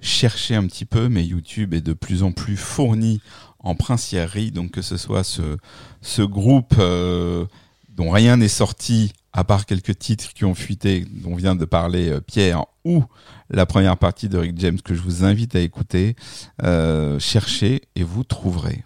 chercher 0.00 0.54
un 0.54 0.64
petit 0.68 0.84
peu, 0.84 1.08
mais 1.08 1.24
YouTube 1.24 1.74
est 1.74 1.80
de 1.80 1.92
plus 1.92 2.22
en 2.22 2.30
plus 2.30 2.56
fourni 2.56 3.20
en 3.58 3.74
princièrerie, 3.74 4.52
donc 4.52 4.70
que 4.70 4.82
ce 4.82 4.96
soit 4.96 5.24
ce, 5.24 5.56
ce 6.02 6.22
groupe 6.22 6.74
euh, 6.78 7.46
dont 7.88 8.10
rien 8.10 8.36
n'est 8.36 8.46
sorti, 8.46 9.12
à 9.38 9.44
part 9.44 9.66
quelques 9.66 9.96
titres 9.96 10.32
qui 10.34 10.44
ont 10.44 10.56
fuité, 10.56 11.06
dont 11.08 11.36
vient 11.36 11.54
de 11.54 11.64
parler 11.64 12.08
euh, 12.08 12.20
Pierre, 12.20 12.64
ou 12.84 13.04
la 13.50 13.66
première 13.66 13.96
partie 13.96 14.28
de 14.28 14.36
Rick 14.36 14.58
James 14.58 14.80
que 14.80 14.96
je 14.96 15.00
vous 15.00 15.22
invite 15.22 15.54
à 15.54 15.60
écouter, 15.60 16.16
euh, 16.64 17.20
cherchez 17.20 17.82
et 17.94 18.02
vous 18.02 18.24
trouverez. 18.24 18.82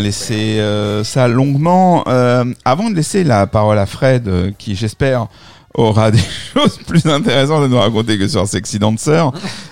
Bien 0.00 0.06
laissé 0.06 0.60
euh, 0.60 1.04
ça 1.04 1.28
longuement. 1.28 2.04
Euh, 2.06 2.44
avant 2.64 2.90
de 2.90 2.94
laisser 2.94 3.24
la 3.24 3.46
parole 3.46 3.78
à 3.78 3.86
Fred, 3.86 4.28
euh, 4.28 4.50
qui 4.56 4.74
j'espère 4.74 5.28
aura 5.74 6.10
des 6.12 6.18
choses 6.18 6.78
plus 6.86 7.06
intéressantes 7.06 7.64
à 7.64 7.68
nous 7.68 7.78
raconter 7.78 8.18
que 8.18 8.26
sur 8.26 8.46
Sexy 8.46 8.78
Dancer, 8.78 9.30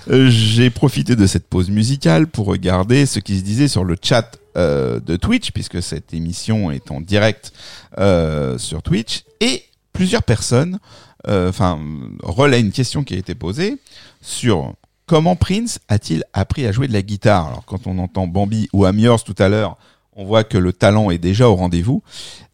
euh, 0.09 0.29
j'ai 0.29 0.69
profité 0.69 1.15
de 1.15 1.25
cette 1.25 1.47
pause 1.47 1.69
musicale 1.69 2.27
pour 2.27 2.45
regarder 2.45 3.05
ce 3.05 3.19
qui 3.19 3.37
se 3.37 3.43
disait 3.43 3.67
sur 3.67 3.83
le 3.83 3.95
chat 4.01 4.35
de 4.55 5.15
Twitch, 5.15 5.51
puisque 5.51 5.81
cette 5.81 6.13
émission 6.13 6.69
est 6.69 6.91
en 6.91 6.99
direct 6.99 7.53
sur 8.57 8.81
Twitch, 8.81 9.23
et 9.39 9.63
plusieurs 9.93 10.23
personnes, 10.23 10.79
enfin, 11.25 11.79
relaient 12.23 12.59
une 12.59 12.73
question 12.73 13.05
qui 13.05 13.13
a 13.13 13.17
été 13.17 13.35
posée 13.35 13.77
sur 14.21 14.73
Comment 15.05 15.37
Prince 15.37 15.79
a-t-il 15.87 16.25
appris 16.33 16.67
à 16.67 16.73
jouer 16.73 16.89
de 16.89 16.93
la 16.93 17.01
guitare? 17.01 17.47
Alors 17.47 17.63
quand 17.65 17.87
on 17.87 17.97
entend 17.99 18.27
Bambi 18.27 18.67
ou 18.73 18.83
Amiors 18.83 19.23
tout 19.23 19.35
à 19.39 19.47
l'heure, 19.47 19.77
on 20.19 20.25
voit 20.25 20.43
que 20.43 20.57
le 20.57 20.73
talent 20.73 21.11
est 21.11 21.17
déjà 21.17 21.49
au 21.49 21.55
rendez-vous. 21.55 22.03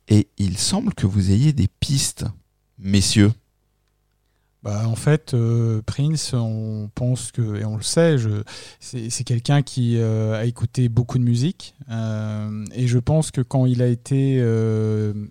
Et 0.07 0.27
il 0.37 0.57
semble 0.59 0.93
que 0.93 1.07
vous 1.07 1.31
ayez 1.31 1.51
des 1.51 1.67
pistes, 1.67 2.25
messieurs. 2.77 3.31
Bah, 4.61 4.87
en 4.87 4.95
fait, 4.95 5.33
euh, 5.33 5.81
Prince, 5.83 6.33
on 6.33 6.89
pense 6.93 7.31
que, 7.31 7.55
et 7.55 7.65
on 7.65 7.75
le 7.75 7.83
sait, 7.83 8.17
c'est 8.79 9.23
quelqu'un 9.23 9.63
qui 9.63 9.97
euh, 9.97 10.39
a 10.39 10.45
écouté 10.45 10.89
beaucoup 10.89 11.17
de 11.17 11.23
musique. 11.23 11.73
euh, 11.91 12.65
et 12.73 12.85
je 12.85 12.99
pense 12.99 13.31
que 13.31 13.41
quand 13.41 13.65
il 13.65 13.81
a 13.81 13.87
été 13.87 14.43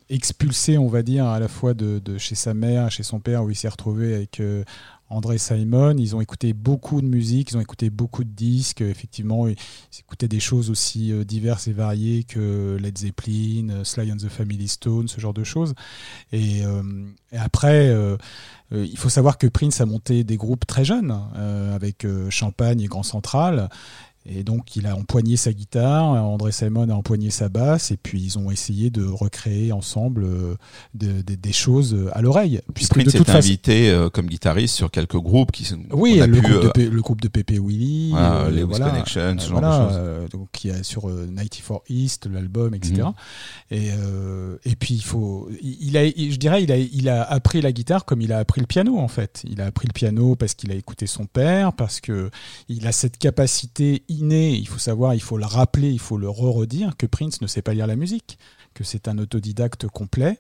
expulsé, 0.09 0.77
on 0.77 0.89
va 0.89 1.03
dire, 1.03 1.27
à 1.27 1.39
la 1.39 1.49
fois 1.49 1.75
de, 1.75 2.19
chez 2.19 2.35
sa 2.35 2.53
mère, 2.53 2.91
chez 2.91 3.05
son 3.05 3.21
père, 3.21 3.45
où 3.45 3.51
il 3.51 3.57
s'est 3.57 3.69
retrouvé 3.69 4.15
avec 4.15 4.43
André 5.11 5.39
Simon, 5.39 5.97
ils 5.99 6.17
ont 6.17 6.21
écouté 6.21 6.53
beaucoup 6.55 7.01
de 7.01 7.07
musique, 7.07 7.51
ils 7.51 7.57
ont 7.57 7.61
écouté 7.61 7.91
beaucoup 7.91 8.25
de 8.25 8.31
disques. 8.31 8.81
Effectivement, 8.81 9.47
ils, 9.47 9.57
écoutaient 10.01 10.29
des 10.29 10.41
choses 10.41 10.71
aussi 10.71 11.13
euh, 11.13 11.25
diverses 11.25 11.69
et 11.69 11.73
variées 11.73 12.25
que 12.25 12.79
Led 12.81 12.97
Zeppelin, 12.97 13.69
euh, 13.71 13.85
Sly 13.85 14.13
and 14.13 14.17
the 14.17 14.29
Family 14.29 14.67
Stone, 14.67 15.09
ce 15.09 15.21
genre 15.21 15.35
de 15.35 15.45
choses. 15.45 15.75
Et, 16.33 16.65
euh, 16.65 16.83
après. 17.33 17.95
il 18.73 18.97
faut 18.99 19.09
savoir 19.09 19.39
que 19.39 19.47
Prince 19.47 19.81
a 19.81 19.87
monté 19.87 20.25
des 20.25 20.37
groupes 20.37 20.67
très 20.67 20.85
jeunes, 20.85 21.17
avec 21.75 22.07
Champagne 22.31 22.81
et 22.81 22.87
Grand 22.87 23.03
Central. 23.03 23.69
Et 24.27 24.43
donc, 24.43 24.75
il 24.77 24.87
a 24.87 24.97
empoigné 24.97 25.37
sa 25.37 25.53
guitare, 25.53 26.05
André 26.05 26.51
Simon 26.51 26.89
a 26.89 26.95
empoigné 26.95 27.31
sa 27.31 27.49
basse, 27.51 27.91
et 27.91 27.99
puis 27.99 28.23
ils 28.23 28.39
ont 28.39 28.51
essayé 28.51 28.89
de 28.91 29.05
recréer 29.05 29.71
ensemble 29.73 30.25
euh, 30.25 30.55
de- 30.95 31.21
de- 31.23 31.35
des 31.35 31.53
choses 31.53 31.95
à 32.13 32.23
l'oreille. 32.23 32.61
Puisque 32.75 32.93
Prince 32.95 33.07
de 33.07 33.11
toute 33.11 33.21
est 33.29 33.33
façon. 33.33 33.39
invité 33.39 33.91
euh, 33.91 34.09
comme 34.09 34.27
guitariste 34.27 34.75
sur 34.77 34.91
quelques 34.91 35.19
groupes 35.19 35.53
qui 35.53 35.65
sont 35.65 35.79
Oui, 35.93 36.21
a 36.23 36.27
le, 36.27 36.41
pu, 36.41 36.49
groupe 36.49 36.75
de 36.75 36.83
euh, 36.85 36.91
le 36.91 37.03
groupe 37.03 37.21
de 37.21 37.29
Pepe 37.29 37.59
Willy, 37.63 38.11
voilà, 38.13 38.35
euh, 38.47 38.51
les 38.51 38.63
voilà, 38.65 38.91
Connection, 38.91 39.37
ce 39.39 39.49
genre 39.49 39.61
de 39.61 39.67
choses. 40.23 40.31
donc 40.31 40.49
qui 40.53 40.69
est 40.71 40.83
sur 40.83 41.09
euh, 41.11 41.27
94 41.27 41.83
East, 41.91 42.27
l'album, 42.33 42.75
etc. 42.75 43.03
Mhm. 43.03 43.13
Et, 43.73 43.91
euh, 43.93 44.57
et 44.65 44.75
puis 44.77 44.95
il 44.95 45.05
faut, 45.05 45.51
il 45.63 45.97
a, 45.99 46.07
je 46.07 46.37
dirais, 46.37 46.63
il 46.63 46.73
a, 46.73 46.79
il 46.79 47.09
a 47.11 47.23
appris 47.25 47.61
la 47.61 47.73
guitare 47.73 48.05
comme 48.07 48.23
il 48.23 48.33
a 48.33 48.39
appris 48.39 48.61
le 48.63 48.67
piano 48.67 48.99
en 48.99 49.09
fait. 49.09 49.43
Il 49.47 49.61
a 49.61 49.67
appris 49.67 49.87
le 49.87 49.93
piano 49.93 50.35
parce 50.35 50.55
qu'il 50.55 50.73
a 50.73 50.75
écouté 50.75 51.07
son 51.07 51.27
père, 51.27 51.73
parce 51.75 52.01
que 52.01 52.31
il 52.71 52.87
a 52.87 52.93
cette 52.93 53.19
capacité 53.19 54.03
Il 54.21 54.69
faut 54.69 54.79
savoir, 54.79 55.15
il 55.15 55.21
faut 55.21 55.39
le 55.39 55.47
rappeler, 55.47 55.91
il 55.91 55.99
faut 55.99 56.19
le 56.19 56.29
re-redire 56.29 56.97
que 56.97 57.07
Prince 57.07 57.41
ne 57.41 57.47
sait 57.47 57.63
pas 57.63 57.75
lire 57.75 57.87
la 57.87 57.97
musique, 57.97 58.39
que 58.75 58.85
c'est 58.85 59.09
un 59.09 59.19
autodidacte 59.19 59.87
complet 59.89 60.39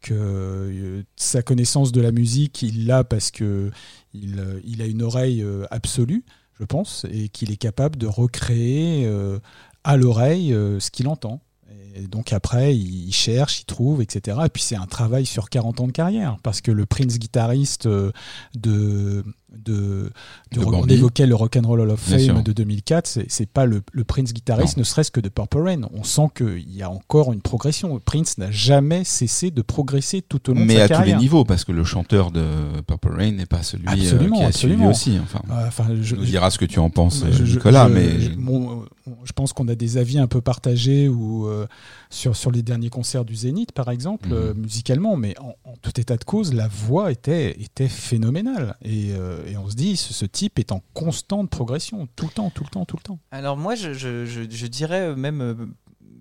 que 0.00 0.14
euh, 0.14 1.02
sa 1.16 1.42
connaissance 1.42 1.92
de 1.92 2.00
la 2.00 2.12
musique, 2.12 2.62
il 2.62 2.86
l'a 2.86 3.04
parce 3.04 3.30
que 3.30 3.70
il, 4.14 4.38
euh, 4.38 4.82
a 4.82 4.86
une 4.86 5.02
oreille 5.02 5.42
euh, 5.42 5.64
absolue, 5.70 6.24
je 6.58 6.64
pense, 6.64 7.06
et 7.10 7.28
qu'il 7.28 7.50
est 7.50 7.56
capable 7.56 7.96
de 7.96 8.06
recréer 8.06 9.08
à 9.84 9.96
l'oreille 9.96 10.50
ce 10.50 10.90
qu'il 10.90 11.06
entend. 11.06 11.40
Et 11.98 12.06
donc 12.06 12.32
après, 12.32 12.76
il 12.76 13.12
cherche, 13.12 13.60
il 13.60 13.64
trouve, 13.64 14.02
etc. 14.02 14.38
Et 14.44 14.48
puis 14.48 14.62
c'est 14.62 14.76
un 14.76 14.86
travail 14.86 15.26
sur 15.26 15.50
40 15.50 15.80
ans 15.80 15.86
de 15.86 15.92
carrière, 15.92 16.38
parce 16.42 16.60
que 16.60 16.70
le 16.70 16.86
Prince 16.86 17.18
guitariste 17.18 17.86
euh, 17.86 18.12
de, 19.56 20.10
de, 20.52 20.60
De 20.60 20.64
on 20.64 20.84
évoquait 20.86 21.26
le 21.26 21.34
Rock 21.34 21.56
and 21.56 21.66
Roll 21.66 21.80
Hall 21.80 21.90
of. 21.90 22.00
Fame 22.00 22.42
de 22.42 22.52
2004, 22.52 23.20
c'est 23.28 23.48
pas 23.48 23.64
le, 23.66 23.82
le 23.92 24.04
Prince 24.04 24.32
guitariste, 24.32 24.76
ne 24.76 24.82
serait-ce 24.82 25.10
que 25.10 25.20
de 25.20 25.28
Purple 25.28 25.58
Rain. 25.58 25.80
On 25.94 26.04
sent 26.04 26.28
qu'il 26.36 26.70
y 26.74 26.82
a 26.82 26.90
encore 26.90 27.32
une 27.32 27.40
progression. 27.40 27.98
Prince 28.04 28.38
n'a 28.38 28.50
jamais 28.50 29.04
cessé 29.04 29.50
de 29.50 29.62
progresser 29.62 30.22
tout 30.22 30.50
au 30.50 30.54
long 30.54 30.64
Mais 30.64 30.74
de 30.74 30.78
sa 30.78 30.84
à 30.84 30.88
tous 30.88 30.92
les 30.92 30.98
carrière. 30.98 31.18
niveaux, 31.18 31.44
parce 31.44 31.64
que 31.64 31.72
le 31.72 31.84
chanteur 31.84 32.30
de 32.30 32.44
Purple 32.86 33.12
Rain 33.14 33.32
n'est 33.32 33.46
pas 33.46 33.62
celui 33.62 33.86
euh, 33.86 33.92
Absolument, 33.92 34.36
qui 34.38 34.42
a 34.42 34.46
absolument. 34.48 34.92
suivi 34.94 35.14
aussi. 35.16 35.22
Enfin, 35.22 35.40
Euh, 35.50 35.66
Enfin, 35.66 35.86
je, 36.00 36.14
tu 36.14 36.20
nous 36.20 36.26
diras 36.26 36.50
ce 36.50 36.58
que 36.58 36.64
tu 36.66 36.78
en 36.78 36.90
penses, 36.90 37.24
je- 37.30 37.44
je- 37.44 37.54
Nicolas, 37.56 37.88
je- 37.88 37.94
mais 37.94 38.28
bon, 38.36 38.82
euh, 39.06 39.10
je 39.24 39.32
pense 39.32 39.52
qu'on 39.52 39.68
a 39.68 39.74
des 39.74 39.96
avis 39.98 40.18
un 40.18 40.26
peu 40.26 40.40
partagés 40.40 41.08
ou 41.08 41.46
euh, 41.46 41.66
sur 42.10 42.34
sur 42.36 42.50
les 42.50 42.62
derniers 42.62 42.90
concerts 42.90 43.24
du 43.24 43.34
Zénith, 43.34 43.72
par 43.72 43.90
exemple, 43.90 44.28
Mhm. 44.28 44.34
euh, 44.34 44.54
musicalement, 44.54 45.16
mais 45.16 45.34
en, 45.40 45.54
en 45.64 45.76
tout 45.82 45.98
état 46.00 46.16
de 46.16 46.24
cause, 46.24 46.54
la 46.54 46.66
voix 46.68 47.12
était 47.12 47.60
était 47.60 47.88
phénoménale 47.88 48.76
et, 48.82 49.12
euh, 49.12 49.46
et 49.46 49.56
on 49.56 49.68
se 49.68 49.74
dit, 49.76 49.96
ce, 49.96 50.12
ce 50.14 50.24
type 50.24 50.58
est 50.58 50.72
en 50.72 50.82
constante 50.94 51.50
progression, 51.50 52.08
tout 52.16 52.26
le 52.26 52.32
temps, 52.32 52.50
tout 52.50 52.64
le 52.64 52.70
temps, 52.70 52.84
tout 52.84 52.96
le 52.96 53.02
temps. 53.02 53.18
Alors 53.30 53.56
moi, 53.56 53.74
je, 53.74 53.92
je- 53.92 54.24
je- 54.24 54.48
je 54.50 54.66
dirais 54.66 55.14
même 55.16 55.40
euh, 55.42 55.54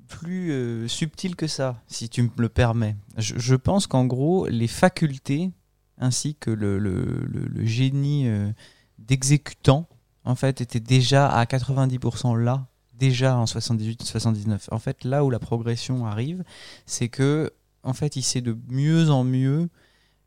plus 0.07 0.51
euh, 0.51 0.87
subtil 0.87 1.35
que 1.35 1.47
ça, 1.47 1.81
si 1.87 2.07
tu 2.09 2.21
me 2.23 2.29
le 2.37 2.49
permets. 2.49 2.95
Je, 3.17 3.33
je 3.37 3.55
pense 3.55 3.87
qu'en 3.87 4.05
gros, 4.05 4.47
les 4.47 4.67
facultés 4.67 5.51
ainsi 5.99 6.35
que 6.35 6.51
le, 6.51 6.77
le- 6.79 7.25
le- 7.25 7.47
le 7.47 7.65
génie 7.65 8.27
euh, 8.27 8.51
d'exécutant, 8.99 9.87
en 10.23 10.35
fait, 10.35 10.61
étaient 10.61 10.79
déjà 10.79 11.29
à 11.29 11.45
90% 11.45 12.35
là, 12.37 12.67
déjà 12.97 13.37
en 13.37 13.45
78-79. 13.45 14.67
En 14.71 14.79
fait, 14.79 15.03
là 15.03 15.23
où 15.23 15.29
la 15.29 15.39
progression 15.39 16.05
arrive, 16.05 16.43
c'est 16.85 17.09
que, 17.09 17.51
en 17.83 17.93
fait, 17.93 18.15
il 18.15 18.23
sait 18.23 18.41
de 18.41 18.57
mieux 18.69 19.09
en 19.09 19.23
mieux 19.23 19.69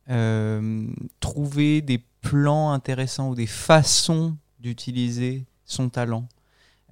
euh, 0.09 0.86
trouver 1.20 1.82
des 1.82 2.02
plans 2.20 2.72
intéressants 2.72 3.30
ou 3.30 3.34
des 3.34 3.47
façons 3.47 4.36
d'utiliser 4.59 5.44
son 5.64 5.88
talent 5.88 6.28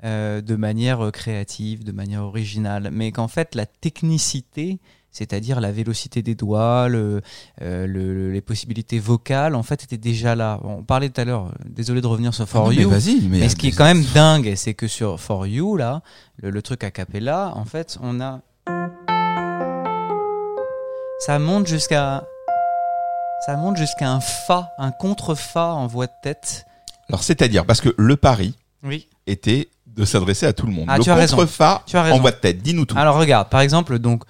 euh, 0.05 0.40
de 0.40 0.55
manière 0.55 1.06
euh, 1.06 1.10
créative, 1.10 1.82
de 1.82 1.92
manière 1.92 2.22
originale, 2.22 2.90
mais 2.92 3.10
qu'en 3.10 3.26
fait 3.26 3.56
la 3.56 3.66
technicité, 3.66 4.78
c'est-à-dire 5.19 5.61
la 5.61 5.73
vélocité 5.73 6.23
des 6.23 6.35
doigts, 6.35 6.89
le, 6.89 7.20
euh, 7.62 7.86
le- 7.86 8.15
le- 8.15 8.32
les 8.32 8.40
possibilités 8.40 8.99
vocales, 9.01 9.55
en 9.57 9.62
fait 9.62 9.82
étaient 9.85 9.97
déjà 9.99 10.35
là. 10.36 10.61
On 10.62 10.82
parlait 10.82 11.09
tout 11.11 11.20
à 11.20 11.24
l'heure, 11.24 11.47
euh, 11.47 11.65
désolé 11.69 12.01
de 12.01 12.07
revenir 12.07 12.32
sur 12.32 12.49
For 12.49 12.66
Ah 12.66 12.69
mais 12.70 12.77
You, 12.82 12.89
vas-y. 12.90 13.20
Mais, 13.23 13.40
mais 13.40 13.49
ce 13.49 13.57
qui 13.57 13.69
est 13.69 13.73
quand 13.73 13.85
même 13.85 14.05
dingue, 14.15 14.55
c'est 14.57 14.74
que 14.74 14.86
sur 14.86 15.20
For 15.20 15.47
You, 15.47 15.77
là, 15.77 16.03
le, 16.43 16.51
le 16.51 16.62
truc 16.62 16.85
a 16.85 16.90
cappella, 16.90 17.53
en 17.57 17.65
fait, 17.65 17.99
on 18.03 18.20
a. 18.20 18.40
Ça 21.20 21.39
monte 21.39 21.66
jusqu'à. 21.66 22.24
Ça 23.47 23.57
monte 23.57 23.77
jusqu'à 23.77 24.11
un 24.11 24.20
Fa, 24.20 24.70
un 24.78 24.90
contre-Fa 24.90 25.66
en 25.74 25.86
voix 25.86 26.07
de 26.07 26.12
tête. 26.23 26.65
Alors, 27.09 27.23
c'est-à-dire, 27.23 27.65
parce 27.65 27.81
que 27.81 27.95
le 27.97 28.16
pari 28.16 28.55
Oui. 28.85 29.09
était 29.27 29.69
de 29.86 30.05
s'adresser 30.05 30.47
à 30.47 30.53
tout 30.53 30.66
le 30.66 30.73
monde. 30.73 30.86
Ah, 30.89 30.99
le 30.99 31.03
tu 31.05 31.11
as 31.11 31.15
raison. 31.15 31.36
Tu 31.86 31.97
as 31.97 32.15
en 32.15 32.19
voix 32.19 32.31
de 32.31 32.36
tête, 32.36 32.62
dis-nous 32.62 32.85
tout. 32.85 32.97
Alors 32.97 33.16
regarde, 33.16 33.49
par 33.49 33.61
exemple, 33.61 33.99
donc. 33.99 34.23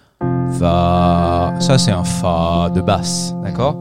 Fa. 0.58 1.54
Ça, 1.60 1.78
c'est 1.78 1.90
un 1.90 2.04
Fa 2.04 2.70
de 2.74 2.80
basse, 2.80 3.34
d'accord? 3.42 3.78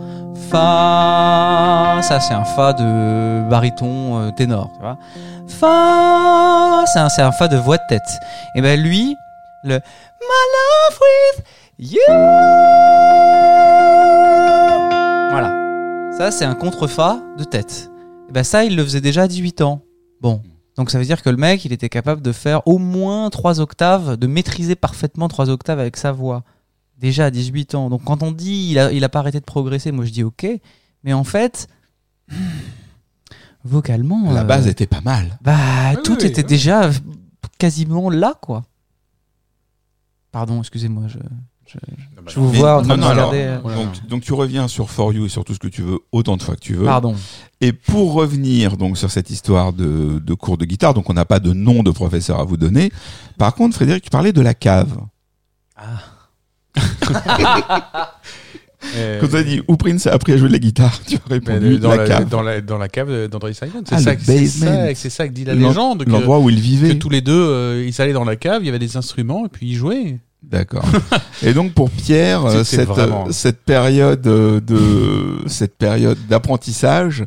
Fa. 0.50 2.00
Ça, 2.02 2.20
c'est 2.20 2.34
un 2.34 2.44
Fa 2.44 2.74
de 2.74 3.48
baryton 3.50 4.20
euh, 4.20 4.32
ténor, 4.32 4.72
tu 4.74 4.82
vois? 4.82 4.98
Fa. 5.48 6.84
C'est 6.88 7.22
un, 7.22 7.32
Fa 7.32 7.48
de 7.48 7.58
voix 7.58 7.78
de 7.78 7.84
tête. 7.90 8.20
Et 8.56 8.62
ben 8.62 8.80
lui, 8.80 9.16
le 9.64 9.76
My 9.76 10.42
love 10.54 11.00
with. 11.02 11.46
Voilà. 15.32 16.12
Ça, 16.18 16.32
c'est 16.32 16.46
un 16.46 16.56
contre-fa 16.56 17.20
de 17.38 17.44
tête. 17.44 17.90
Et 18.30 18.32
ben 18.32 18.44
ça, 18.44 18.64
il 18.64 18.76
le 18.76 18.84
faisait 18.84 19.02
déjà 19.02 19.24
à 19.24 19.28
18 19.28 19.62
ans. 19.62 19.82
Bon. 20.22 20.42
Donc 20.78 20.92
ça 20.92 21.00
veut 21.00 21.06
dire 21.06 21.24
que 21.24 21.30
le 21.30 21.38
mec, 21.38 21.66
il 21.66 21.74
était 21.74 21.90
capable 21.90 22.22
de 22.22 22.32
faire 22.32 22.68
au 22.68 22.78
moins 22.78 23.30
trois 23.32 23.60
octaves, 23.60 24.16
de 24.16 24.28
maîtriser 24.28 24.76
parfaitement 24.76 25.28
trois 25.28 25.50
octaves 25.50 25.80
avec 25.80 25.98
sa 25.98 26.12
voix. 26.12 26.44
Déjà 26.98 27.26
à 27.26 27.32
18 27.32 27.76
ans. 27.76 27.90
Donc 27.90 28.04
quand 28.04 28.24
on 28.24 28.32
dit 28.32 28.70
il 28.72 28.80
a, 28.80 28.92
il 28.92 29.04
a 29.04 29.10
pas 29.10 29.20
arrêté 29.20 29.40
de 29.40 29.46
progresser, 29.46 29.92
moi 29.92 30.06
je 30.06 30.12
dis 30.12 30.24
ok. 30.24 30.48
Mais 31.04 31.14
en 31.14 31.24
fait, 31.24 31.68
vocalement, 33.64 34.32
La 34.32 34.42
euh, 34.42 34.44
base 34.44 34.68
était 34.68 34.88
pas 34.88 35.02
mal. 35.02 35.38
bah 35.42 35.56
Oui, 35.96 35.98
tout 36.04 36.18
oui, 36.20 36.26
était 36.26 36.42
oui. 36.42 36.48
déjà 36.48 36.90
quasiment 37.58 38.10
là 38.10 38.34
quoi. 38.42 38.64
Pardon, 40.32 40.60
excusez-moi, 40.60 41.04
je, 41.08 41.18
je, 41.68 41.78
je 42.28 42.40
vous 42.40 42.52
Mais- 42.52 42.58
vois 42.60 42.78
en 42.80 42.82
train 42.82 42.90
non, 42.90 42.96
de 42.96 43.02
non, 43.02 43.08
alors, 43.08 43.32
euh, 43.34 43.60
Voilà. 43.64 43.78
Donc, 43.78 44.08
donc 44.08 44.22
tu 44.24 44.34
reviens 44.34 44.68
sur 44.68 44.90
For 44.90 45.14
You 45.14 45.26
et 45.26 45.30
sur 45.30 45.44
tout 45.46 45.54
ce 45.54 45.60
que 45.60 45.68
tu 45.68 45.82
veux 45.82 46.00
autant 46.12 46.38
de 46.38 46.44
fois 46.44 46.56
que 46.56 46.60
tu 46.62 46.74
veux. 46.76 46.86
Pardon. 46.86 47.16
Et 47.62 47.74
pour 47.74 48.14
revenir 48.14 48.78
donc 48.78 48.98
sur 48.98 49.10
cette 49.10 49.30
histoire 49.30 49.74
de, 49.74 50.20
de 50.20 50.34
cours 50.34 50.58
de 50.58 50.66
guitare, 50.66 50.94
donc 50.94 51.10
on 51.10 51.14
n'a 51.14 51.26
pas 51.26 51.40
de 51.40 51.54
nom 51.54 51.82
de 51.84 51.92
professeur 51.92 52.40
à 52.40 52.44
vous 52.44 52.58
donner. 52.58 52.92
Par 53.38 53.56
contre, 53.56 53.76
Frédéric, 53.76 54.04
tu 54.04 54.10
parlais 54.10 54.34
de 54.34 54.42
la 54.42 54.54
cave. 54.54 54.98
Euh, 55.80 55.84
Quand 59.20 59.28
on 59.32 59.36
a 59.36 59.44
dit 59.44 59.62
où 59.68 59.76
Prince 59.76 60.08
a 60.08 60.14
appris 60.14 60.34
à 60.34 60.38
jouer 60.38 60.48
de 60.50 60.54
la 60.54 60.60
guitare, 60.60 61.00
tu 61.08 61.16
as 61.16 61.30
répondu 61.30 61.80
dans, 61.80 61.90
la, 61.90 61.98
la, 61.98 62.08
cave. 62.08 62.30
dans, 62.30 62.42
la, 62.42 62.62
dans 62.62 62.78
la 62.78 62.88
cave 62.88 63.28
d'André 63.28 63.54
Simon. 63.54 63.84
C'est 63.88 63.96
Ah, 63.96 64.00
ça, 64.00 64.16
que- 64.16 64.22
ça, 64.48 64.96
c'est 64.96 65.10
ça 65.10 65.28
que 65.28 65.34
dit 65.34 65.46
la 65.46 65.56
légende. 65.56 66.06
Que, 66.06 66.10
L'endroit 66.10 66.40
où 66.40 66.50
il 66.50 66.56
que 66.58 66.62
vivait. 66.62 66.96
tous 66.96 67.10
les 67.10 67.22
deux, 67.22 67.34
euh, 67.34 67.86
ils 67.88 68.02
allaient 68.02 68.14
dans 68.14 68.24
la 68.24 68.36
cave, 68.36 68.62
il 68.62 68.66
y 68.68 68.70
avait 68.70 68.80
des 68.80 68.96
instruments 68.98 69.46
et 69.46 69.50
puis 69.50 69.68
ils 69.68 69.76
jouaient. 69.76 70.18
D'accord. 70.44 70.86
Et 71.44 71.54
donc 71.54 71.74
pour 71.74 71.90
Pierre, 71.90 72.46
euh, 72.46 72.64
cette, 72.64 72.88
vraiment- 72.88 73.26
euh, 73.28 73.32
cette 73.32 73.62
période 73.64 74.26
euh, 74.28 74.62
de 74.62 75.40
cette 75.48 75.76
période 75.76 76.18
d'apprentissage 76.30 77.26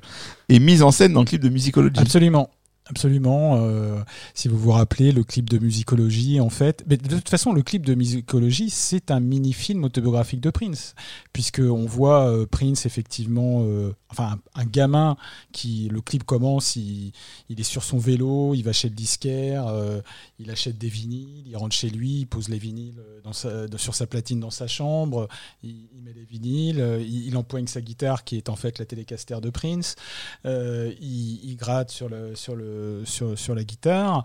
est 0.48 0.60
mise 0.60 0.82
en 0.82 0.92
scène 0.92 1.12
dans 1.12 1.20
le 1.20 1.26
clip 1.26 1.42
de 1.42 1.48
Musicology. 1.48 2.00
Absolument. 2.00 2.48
Absolument. 2.90 3.56
euh, 3.62 4.00
si 4.34 4.48
vous 4.48 4.58
vous 4.58 4.72
rappelez, 4.72 5.12
le 5.12 5.24
clip 5.24 5.48
de 5.48 5.58
musicologie, 5.58 6.40
en 6.40 6.50
fait. 6.50 6.84
Mais 6.88 6.96
de 6.96 7.16
toute 7.16 7.28
façon, 7.28 7.52
le 7.52 7.62
clip 7.62 7.86
de 7.86 7.94
musicologie, 7.94 8.70
c'est 8.70 9.10
un 9.10 9.20
mini-film 9.20 9.84
autobiographique 9.84 10.40
de 10.40 10.50
Prince. 10.50 10.94
Puisqu'on 11.32 11.86
voit 11.86 12.28
euh, 12.28 12.46
Prince, 12.46 12.86
effectivement, 12.86 13.62
euh, 13.64 13.92
enfin, 14.10 14.38
un, 14.54 14.64
gamin 14.64 15.16
qui. 15.52 15.88
Le 15.88 16.00
clip 16.00 16.24
commence, 16.24 16.76
il, 16.76 17.12
est 17.50 17.62
sur 17.62 17.82
son 17.82 17.98
vélo, 17.98 18.54
il 18.54 18.62
va 18.62 18.72
chez 18.72 18.88
le 18.88 18.94
disquaire, 18.94 19.66
euh, 19.68 20.00
il 20.38 20.50
achète 20.50 20.78
des 20.78 20.88
vinyles, 20.88 21.46
il 21.46 21.56
rentre 21.56 21.74
chez 21.74 21.90
lui, 21.90 22.20
il 22.20 22.26
pose 22.26 22.48
les 22.48 22.58
vinyles 22.58 23.00
euh, 23.44 23.66
sur 23.76 23.94
sa 23.94 24.06
platine 24.06 24.40
dans 24.40 24.50
sa 24.50 24.66
chambre, 24.66 25.28
il, 25.62 25.88
met 26.02 26.12
les 26.12 26.24
vinyles, 26.24 26.80
euh, 26.80 27.00
il, 27.00 27.36
empoigne 27.36 27.66
sa 27.66 27.80
guitare 27.80 28.24
qui 28.24 28.36
est 28.36 28.48
en 28.48 28.56
fait 28.56 28.78
la 28.78 28.84
télécaster 28.84 29.40
de 29.40 29.50
Prince. 29.50 29.96
Il, 30.44 31.56
gratte 31.56 31.90
sur, 31.90 32.08
la 32.08 33.64
guitare. 33.64 34.24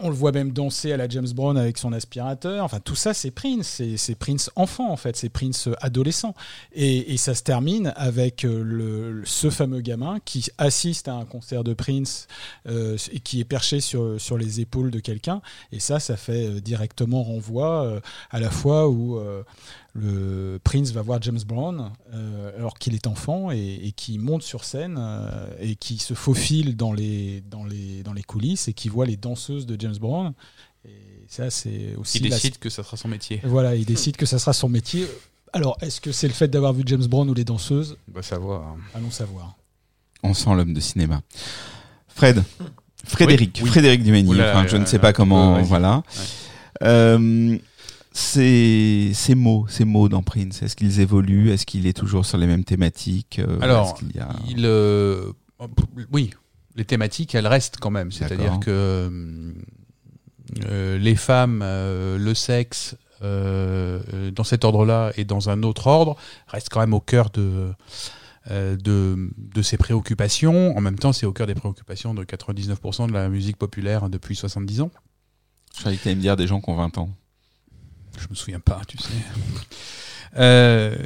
On 0.00 0.08
le 0.08 0.14
voit 0.14 0.32
même 0.32 0.52
danser 0.52 0.92
à 0.92 0.96
la 0.96 1.08
James 1.08 1.28
Brown 1.34 1.56
avec 1.56 1.78
son 1.78 1.92
aspirateur. 1.92 2.64
Enfin, 2.64 2.80
tout 2.80 2.94
ça, 2.94 3.14
c'est 3.14 3.30
Prince. 3.30 3.82
C'est, 3.96 4.14
Prince 4.14 4.50
enfant, 4.54 4.90
en 4.90 4.96
fait. 4.96 5.16
C'est 5.16 5.28
Prince 5.28 5.68
adolescent. 5.80 6.34
Et, 6.72 7.16
ça 7.16 7.34
se 7.34 7.42
termine 7.42 7.92
avec 7.96 8.42
le, 8.42 8.85
le- 8.86 9.24
ce 9.24 9.50
fameux 9.50 9.80
gamin 9.80 10.18
qui 10.24 10.46
assiste 10.58 11.08
à 11.08 11.14
un 11.14 11.24
concert 11.24 11.64
de 11.64 11.74
Prince 11.74 12.26
euh, 12.68 12.96
et 13.12 13.20
qui 13.20 13.40
est 13.40 13.44
perché 13.44 13.80
sur, 13.80 14.20
sur 14.20 14.38
les 14.38 14.60
épaules 14.60 14.90
de 14.90 15.00
quelqu'un. 15.00 15.42
Et 15.72 15.80
ça, 15.80 16.00
ça 16.00 16.16
fait 16.16 16.46
euh, 16.46 16.60
directement 16.60 17.22
renvoi 17.22 17.84
euh, 17.84 18.00
à 18.30 18.40
la 18.40 18.50
fois 18.50 18.88
où 18.88 19.18
le 19.94 20.58
Prince 20.62 20.90
va 20.92 21.02
voir 21.02 21.20
James 21.22 21.40
Brown 21.46 21.90
alors 22.58 22.78
qu'il 22.78 22.94
est 22.94 23.06
enfant 23.06 23.50
et, 23.50 23.80
et 23.82 23.92
qui 23.92 24.18
monte 24.18 24.42
sur 24.42 24.64
scène 24.64 25.00
et 25.60 25.74
qui 25.76 25.98
se 25.98 26.14
faufile 26.14 26.76
dans 26.76 26.92
les, 26.92 27.40
dans, 27.50 27.64
les, 27.64 28.02
dans 28.02 28.12
les 28.12 28.22
coulisses 28.22 28.68
et 28.68 28.72
qui 28.74 28.88
voit 28.88 29.06
les 29.06 29.16
danseuses 29.16 29.66
de 29.66 29.76
James 29.80 29.96
Brown. 29.98 30.32
Et 30.84 30.90
ça, 31.28 31.50
c'est 31.50 31.94
aussi. 31.96 32.18
Il 32.18 32.28
la- 32.28 32.36
décide 32.36 32.58
que 32.58 32.68
ça 32.70 32.82
sera 32.84 32.96
son 32.96 33.08
métier. 33.08 33.40
Voilà, 33.42 33.74
il 33.74 33.84
décide 33.84 34.16
que 34.16 34.26
ça 34.26 34.38
sera 34.38 34.52
son 34.52 34.68
métier. 34.68 35.06
Alors, 35.56 35.78
est-ce 35.80 36.02
que 36.02 36.12
c'est 36.12 36.28
le 36.28 36.34
fait 36.34 36.48
d'avoir 36.48 36.74
vu 36.74 36.82
James 36.84 37.06
Brown 37.06 37.28
ou 37.30 37.32
les 37.34 37.44
danseuses 37.44 37.96
On 38.12 38.14
va 38.16 38.22
savoir. 38.22 38.76
Allons 38.94 39.10
savoir. 39.10 39.56
On 40.22 40.34
sent 40.34 40.54
l'homme 40.54 40.74
de 40.74 40.80
cinéma. 40.80 41.22
Fred, 42.08 42.42
Frédéric, 43.06 43.56
Oui, 43.56 43.62
oui. 43.64 43.70
Frédéric. 43.70 44.28
Oula, 44.28 44.50
enfin, 44.50 44.66
je 44.66 44.76
ne 44.76 44.82
euh, 44.82 44.86
sais 44.86 44.98
un 44.98 45.00
pas 45.00 45.14
comment. 45.14 45.62
voilà. 45.62 46.02
Euh, 46.82 47.56
ces, 48.12 49.12
ces 49.14 49.34
mots, 49.34 49.64
ces 49.68 49.86
mots 49.86 50.10
dans 50.10 50.22
Prince, 50.22 50.62
est-ce 50.62 50.76
qu'ils 50.76 51.00
évoluent? 51.00 51.50
Est-ce 51.52 51.64
qu'il 51.64 51.86
est 51.86 51.96
toujours 51.96 52.26
sur 52.26 52.36
les 52.36 52.46
mêmes 52.46 52.64
thématiques? 52.64 53.38
Euh, 53.38 53.58
Alors, 53.62 53.86
est-ce 53.88 53.94
qu'il 54.04 54.14
y 54.14 54.20
a... 54.20 54.28
il, 54.48 54.66
euh, 54.66 55.32
oui, 56.12 56.32
les 56.74 56.84
thématiques, 56.84 57.34
elles 57.34 57.46
restent 57.46 57.78
quand 57.80 57.90
même. 57.90 58.12
C'est-à-dire 58.12 58.60
que 58.60 58.70
euh, 58.70 59.52
euh, 60.66 60.98
les 60.98 61.16
femmes, 61.16 61.62
euh, 61.62 62.18
le 62.18 62.34
sexe, 62.34 62.94
euh, 63.22 64.30
dans 64.30 64.44
cet 64.44 64.64
ordre-là 64.64 65.12
et 65.16 65.24
dans 65.24 65.48
un 65.48 65.62
autre 65.62 65.86
ordre, 65.86 66.16
reste 66.48 66.68
quand 66.70 66.80
même 66.80 66.94
au 66.94 67.00
cœur 67.00 67.30
de, 67.30 67.72
euh, 68.50 68.76
de, 68.76 69.30
de 69.36 69.62
ses 69.62 69.76
préoccupations. 69.76 70.76
En 70.76 70.80
même 70.80 70.98
temps, 70.98 71.12
c'est 71.12 71.26
au 71.26 71.32
cœur 71.32 71.46
des 71.48 71.54
préoccupations 71.54 72.14
de 72.14 72.24
99% 72.24 73.08
de 73.08 73.12
la 73.12 73.28
musique 73.28 73.56
populaire 73.56 74.08
depuis 74.08 74.36
70 74.36 74.82
ans. 74.82 74.90
Je 75.74 75.80
croyais 75.80 75.98
que 75.98 76.04
t'allais 76.04 76.16
me 76.16 76.20
dire 76.20 76.36
des 76.36 76.46
gens 76.46 76.60
qui 76.60 76.70
ont 76.70 76.76
20 76.76 76.98
ans. 76.98 77.10
Je 78.18 78.26
me 78.30 78.34
souviens 78.34 78.60
pas, 78.60 78.80
tu 78.86 78.98
sais. 78.98 79.12
Euh, 80.36 80.96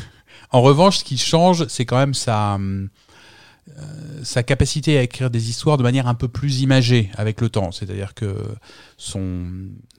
en 0.50 0.60
revanche, 0.62 0.98
ce 0.98 1.04
qui 1.04 1.16
change, 1.16 1.66
c'est 1.68 1.86
quand 1.86 1.96
même 1.96 2.14
sa, 2.14 2.56
euh, 2.56 2.86
sa 4.22 4.42
capacité 4.42 4.98
à 4.98 5.02
écrire 5.02 5.30
des 5.30 5.50
histoires 5.50 5.76
de 5.76 5.82
manière 5.82 6.06
un 6.06 6.14
peu 6.14 6.28
plus 6.28 6.60
imagée 6.60 7.10
avec 7.16 7.40
le 7.40 7.48
temps. 7.48 7.72
C'est-à-dire 7.72 8.14
que 8.14 8.36
son, 8.96 9.46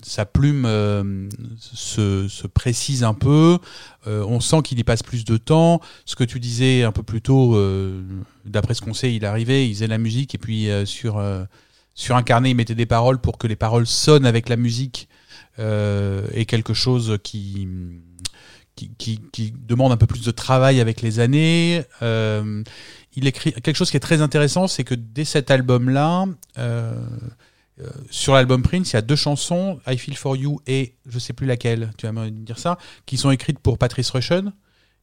sa 0.01 0.25
plume 0.25 0.65
euh, 0.65 1.27
se, 1.59 2.27
se 2.27 2.47
précise 2.47 3.03
un 3.03 3.13
peu. 3.13 3.57
Euh, 4.07 4.23
on 4.27 4.39
sent 4.39 4.61
qu'il 4.63 4.79
y 4.79 4.83
passe 4.83 5.03
plus 5.03 5.25
de 5.25 5.37
temps. 5.37 5.81
Ce 6.05 6.15
que 6.15 6.23
tu 6.23 6.39
disais 6.39 6.83
un 6.83 6.91
peu 6.91 7.03
plus 7.03 7.21
tôt, 7.21 7.55
euh, 7.55 8.03
d'après 8.45 8.75
ce 8.75 8.81
qu'on 8.81 8.93
sait, 8.93 9.13
il 9.13 9.25
arrivait, 9.25 9.67
il 9.67 9.73
faisait 9.73 9.87
la 9.87 9.97
musique 9.97 10.35
et 10.35 10.37
puis 10.37 10.69
euh, 10.69 10.85
sur 10.85 11.17
euh, 11.17 11.43
sur 11.95 12.15
un 12.15 12.23
carnet, 12.23 12.51
il 12.51 12.55
mettait 12.55 12.75
des 12.75 12.85
paroles 12.85 13.19
pour 13.19 13.37
que 13.37 13.47
les 13.47 13.55
paroles 13.55 13.87
sonnent 13.87 14.25
avec 14.25 14.49
la 14.49 14.57
musique 14.57 15.07
euh, 15.59 16.27
et 16.33 16.45
quelque 16.45 16.73
chose 16.73 17.17
qui, 17.23 17.67
qui, 18.75 18.91
qui, 18.97 19.21
qui 19.31 19.53
demande 19.57 19.93
un 19.93 19.97
peu 19.97 20.05
plus 20.05 20.23
de 20.23 20.31
travail 20.31 20.81
avec 20.81 21.01
les 21.01 21.19
années. 21.19 21.83
Euh, 22.01 22.63
il 23.15 23.27
écrit 23.27 23.53
quelque 23.53 23.75
chose 23.75 23.91
qui 23.91 23.97
est 23.97 24.01
très 24.01 24.21
intéressant, 24.21 24.67
c'est 24.67 24.83
que 24.83 24.95
dès 24.95 25.25
cet 25.25 25.51
album-là, 25.51 26.25
euh, 26.57 26.93
euh, 27.81 27.89
sur 28.09 28.33
l'album 28.33 28.61
Prince, 28.61 28.91
il 28.91 28.95
y 28.95 28.97
a 28.97 29.01
deux 29.01 29.15
chansons, 29.15 29.79
I 29.87 29.97
Feel 29.97 30.15
For 30.15 30.35
You 30.35 30.59
et 30.67 30.95
je 31.07 31.19
sais 31.19 31.33
plus 31.33 31.47
laquelle, 31.47 31.91
tu 31.97 32.05
vas 32.05 32.11
me 32.11 32.29
dire 32.29 32.59
ça, 32.59 32.77
qui 33.05 33.17
sont 33.17 33.31
écrites 33.31 33.59
pour 33.59 33.77
Patrice 33.77 34.09
Rushen. 34.11 34.53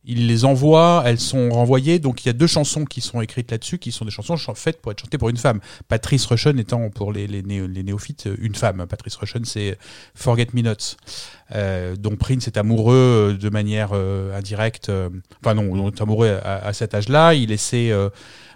Il 0.04 0.26
les 0.26 0.44
envoie, 0.44 1.04
elles 1.06 1.20
sont 1.20 1.50
renvoyées, 1.50 2.00
donc 2.00 2.24
il 2.24 2.26
y 2.26 2.30
a 2.30 2.32
deux 2.32 2.48
chansons 2.48 2.84
qui 2.84 3.00
sont 3.00 3.20
écrites 3.20 3.52
là-dessus, 3.52 3.78
qui 3.78 3.92
sont 3.92 4.04
des 4.04 4.10
chansons 4.10 4.36
ch- 4.36 4.56
faites 4.58 4.82
pour 4.82 4.90
être 4.90 5.00
chantées 5.00 5.16
pour 5.16 5.28
une 5.28 5.36
femme. 5.36 5.60
Patrice 5.86 6.26
Rushen 6.26 6.58
étant 6.58 6.90
pour 6.90 7.12
les, 7.12 7.28
les, 7.28 7.42
néo- 7.42 7.68
les 7.68 7.84
néophytes 7.84 8.28
une 8.38 8.56
femme. 8.56 8.84
Patrice 8.88 9.14
Rushen, 9.14 9.44
c'est 9.44 9.78
Forget 10.16 10.48
Me 10.54 10.62
Nots, 10.62 10.96
euh, 11.54 11.94
dont 11.94 12.16
Prince 12.16 12.48
est 12.48 12.56
amoureux 12.56 12.94
euh, 13.34 13.38
de 13.38 13.48
manière 13.48 13.90
euh, 13.92 14.36
indirecte. 14.36 14.88
euh, 14.88 15.08
enfin 15.40 15.54
non, 15.54 15.68
on 15.70 15.88
est 15.88 16.00
amoureux 16.02 16.40
à, 16.42 16.56
à 16.66 16.72
cet 16.72 16.94
âge-là. 16.94 17.34
Il 17.34 17.52
essaie 17.52 17.92
euh, 17.92 18.08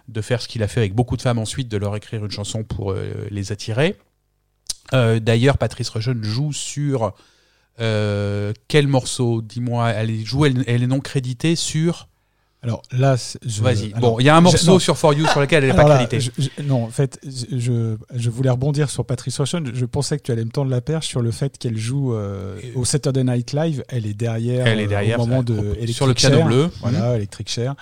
de 0.08 0.20
faire 0.22 0.42
ce 0.42 0.48
qu'il 0.48 0.64
a 0.64 0.68
fait 0.68 0.80
avec 0.80 0.94
beaucoup 0.94 1.16
de 1.16 1.22
femmes 1.22 1.38
ensuite, 1.38 1.68
de 1.68 1.76
leur 1.76 1.94
écrire 1.94 2.24
une 2.24 2.30
chanson 2.32 2.64
pour 2.64 2.92
les 3.30 3.52
attirer. 3.52 3.96
D'ailleurs, 4.92 5.58
Patrice 5.58 5.88
Rushen 5.88 6.22
joue 6.22 6.52
sur 6.52 7.12
euh, 7.80 8.52
quel 8.68 8.86
morceau 8.88 9.42
Dis-moi, 9.42 9.90
elle 9.90 10.10
est, 10.10 10.24
joue, 10.24 10.46
elle, 10.46 10.64
elle 10.66 10.82
est 10.82 10.86
non 10.86 11.00
créditée 11.00 11.56
sur. 11.56 12.08
Alors 12.62 12.82
là, 12.90 13.14
je- 13.44 13.62
Vas-y. 13.62 13.90
Bon, 13.90 14.18
il 14.18 14.24
y 14.26 14.28
a 14.28 14.36
un 14.36 14.40
morceau 14.40 14.72
non. 14.72 14.78
sur 14.80 14.96
For 14.98 15.14
You 15.14 15.26
sur 15.28 15.40
lequel 15.40 15.62
elle 15.62 15.70
n'est 15.70 15.76
pas 15.76 15.86
là, 15.86 15.96
créditée. 16.04 16.20
je- 16.20 16.30
je- 16.56 16.62
non, 16.64 16.82
en 16.84 16.88
fait, 16.88 17.20
je, 17.24 17.96
je 18.14 18.30
voulais 18.30 18.50
rebondir 18.50 18.90
sur 18.90 19.04
Patrice 19.04 19.38
Rushen. 19.38 19.70
Je 19.72 19.84
pensais 19.84 20.16
que 20.16 20.22
tu 20.22 20.32
allais 20.32 20.44
me 20.44 20.50
tendre 20.50 20.70
la 20.70 20.80
perche 20.80 21.06
sur 21.06 21.20
le 21.20 21.30
fait 21.30 21.58
qu'elle 21.58 21.76
joue 21.78 22.14
euh, 22.14 22.58
au 22.74 22.84
Saturday 22.84 23.22
Night 23.22 23.52
Live. 23.52 23.84
Elle 23.88 24.06
est 24.06 24.14
derrière, 24.14 24.66
Elle 24.66 24.80
est 24.80 24.86
euh, 24.86 24.88
derrière, 24.88 25.20
au 25.20 25.26
moment 25.26 25.42
de 25.44 25.54
Electric 25.58 25.94
sur 25.94 26.06
le 26.08 26.14
piano 26.14 26.38
Chair. 26.38 26.46
bleu. 26.46 26.70
Voilà, 26.80 27.14
Electric 27.16 27.48
Chair. 27.48 27.74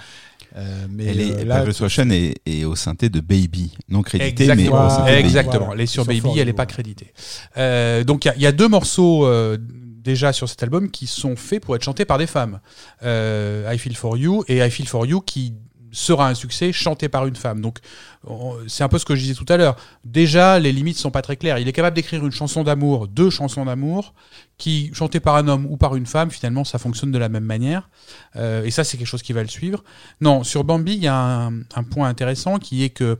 Euh, 0.56 0.86
mais 0.90 1.06
Elle 1.06 1.20
euh, 1.20 1.38
est, 1.38 1.44
là, 1.46 1.62
Patrice 1.64 1.98
est, 2.10 2.34
est 2.44 2.64
au 2.64 2.76
synthé 2.76 3.08
de 3.08 3.20
Baby, 3.20 3.72
non 3.88 4.02
crédité, 4.02 4.46
mais 4.48 4.52
Exactement. 4.52 4.86
au 4.86 4.90
synthé 4.90 5.02
de 5.02 5.16
Baby. 5.16 5.26
Exactement. 5.28 5.58
Voilà. 5.66 5.74
Elle 5.74 5.80
est 5.80 5.86
sur 5.86 6.04
Sur 6.04 6.12
Baby, 6.12 6.38
elle 6.40 6.46
n'est 6.46 6.52
pas 6.52 6.66
créditée. 6.66 7.12
Euh, 7.56 8.04
donc 8.04 8.24
il 8.24 8.28
y 8.28 8.30
a- 8.30 8.36
il 8.36 8.42
y, 8.42 8.46
a 8.46 8.52
deux 8.52 8.68
morceaux 8.68 9.26
euh, 9.26 9.56
déjà 10.04 10.32
sur 10.32 10.48
cet 10.48 10.62
album 10.62 10.90
qui 10.90 11.06
sont 11.06 11.34
faits 11.36 11.62
pour 11.64 11.74
être 11.74 11.82
chantés 11.82 12.04
par 12.04 12.18
des 12.18 12.26
femmes. 12.26 12.60
Euh, 13.02 13.70
I 13.74 13.78
Feel 13.78 13.96
For 13.96 14.16
You 14.16 14.44
et 14.48 14.58
I 14.64 14.70
Feel 14.70 14.86
For 14.86 15.06
You 15.06 15.20
qui 15.20 15.54
sera 15.90 16.28
un 16.28 16.34
succès 16.34 16.72
chanté 16.72 17.08
par 17.08 17.24
une 17.26 17.36
femme. 17.36 17.60
Donc 17.60 17.78
on- 18.26 18.56
c'est 18.66 18.82
un 18.82 18.88
peu 18.88 18.98
ce 18.98 19.04
que 19.04 19.14
je 19.14 19.20
disais 19.20 19.34
tout 19.34 19.46
à 19.48 19.56
l'heure. 19.56 19.76
Déjà, 20.04 20.58
les 20.58 20.72
limites 20.72 20.98
sont 20.98 21.12
pas 21.12 21.22
très 21.22 21.36
claires. 21.36 21.58
Il 21.60 21.68
est 21.68 21.72
capable 21.72 21.94
d'écrire 21.94 22.24
une 22.26 22.32
chanson 22.32 22.64
d'amour, 22.64 23.06
deux 23.06 23.30
chansons 23.30 23.64
d'amour, 23.64 24.12
qui 24.58 24.90
chantées 24.92 25.20
par 25.20 25.36
un 25.36 25.46
homme 25.46 25.66
ou 25.70 25.76
par 25.76 25.94
une 25.94 26.06
femme, 26.06 26.32
finalement, 26.32 26.64
ça 26.64 26.78
fonctionne 26.78 27.12
de 27.12 27.18
la 27.18 27.28
même 27.28 27.44
manière. 27.44 27.90
Euh, 28.34 28.64
et 28.64 28.72
ça, 28.72 28.82
c'est 28.82 28.96
quelque 28.96 29.06
chose 29.06 29.22
qui 29.22 29.32
va 29.32 29.42
le 29.42 29.48
suivre. 29.48 29.84
Non, 30.20 30.42
sur 30.42 30.64
Bambi, 30.64 30.94
il 30.94 31.02
y 31.04 31.06
a 31.08 31.16
un, 31.16 31.60
un 31.60 31.84
point 31.88 32.08
intéressant 32.08 32.58
qui 32.58 32.82
est 32.82 32.90
que 32.90 33.18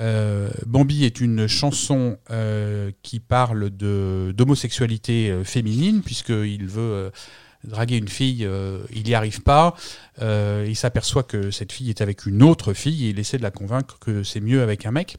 euh, 0.00 0.50
Bambi 0.66 1.04
est 1.04 1.20
une 1.20 1.46
chanson 1.46 2.18
euh, 2.30 2.90
qui 3.02 3.20
parle 3.20 3.70
d'homosexualité 3.70 5.30
euh, 5.30 5.44
féminine, 5.44 6.02
puisqu'il 6.02 6.66
veut 6.66 6.80
euh, 6.82 7.10
draguer 7.64 7.96
une 7.96 8.08
fille, 8.08 8.48
il 8.92 9.02
n'y 9.02 9.14
arrive 9.14 9.42
pas. 9.42 9.74
Il 10.20 10.76
s'aperçoit 10.76 11.24
que 11.24 11.50
cette 11.50 11.72
fille 11.72 11.90
est 11.90 12.00
avec 12.00 12.24
une 12.24 12.44
autre 12.44 12.72
fille 12.72 13.06
et 13.06 13.08
il 13.10 13.18
essaie 13.18 13.36
de 13.36 13.42
la 13.42 13.50
convaincre 13.50 13.98
que 13.98 14.22
c'est 14.22 14.40
mieux 14.40 14.62
avec 14.62 14.86
un 14.86 14.92
mec. 14.92 15.16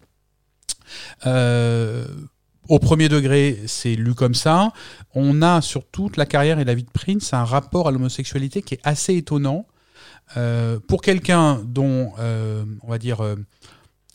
Au 1.26 2.80
premier 2.80 3.10
degré, 3.10 3.60
c'est 3.68 3.96
lu 3.96 4.14
comme 4.14 4.36
ça. 4.36 4.72
On 5.14 5.42
a 5.42 5.60
sur 5.60 5.86
toute 5.86 6.16
la 6.16 6.26
carrière 6.26 6.60
et 6.60 6.66
la 6.66 6.76
vie 6.76 6.84
de 6.84 6.92
Prince 6.92 7.34
un 7.34 7.44
rapport 7.44 7.90
à 7.90 7.92
l'homosexualité 7.92 8.62
qui 8.62 8.76
est 8.76 8.82
assez 8.86 9.18
étonnant. 9.18 9.68
Pour 10.88 11.02
quelqu'un 11.02 11.62
dont, 11.66 12.14
on 12.18 12.88
va 12.88 12.98
dire, 13.00 13.22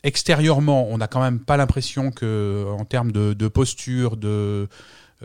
extérieurement, 0.05 0.87
on 0.89 0.99
n'a 0.99 1.09
quand 1.09 1.21
même 1.21 1.41
pas 1.41 1.57
l'impression 1.57 2.13
que, 2.13 2.67
en 2.79 2.85
termes 2.85 3.11
de, 3.11 3.49
posture, 3.49 4.17
de, 4.17 4.69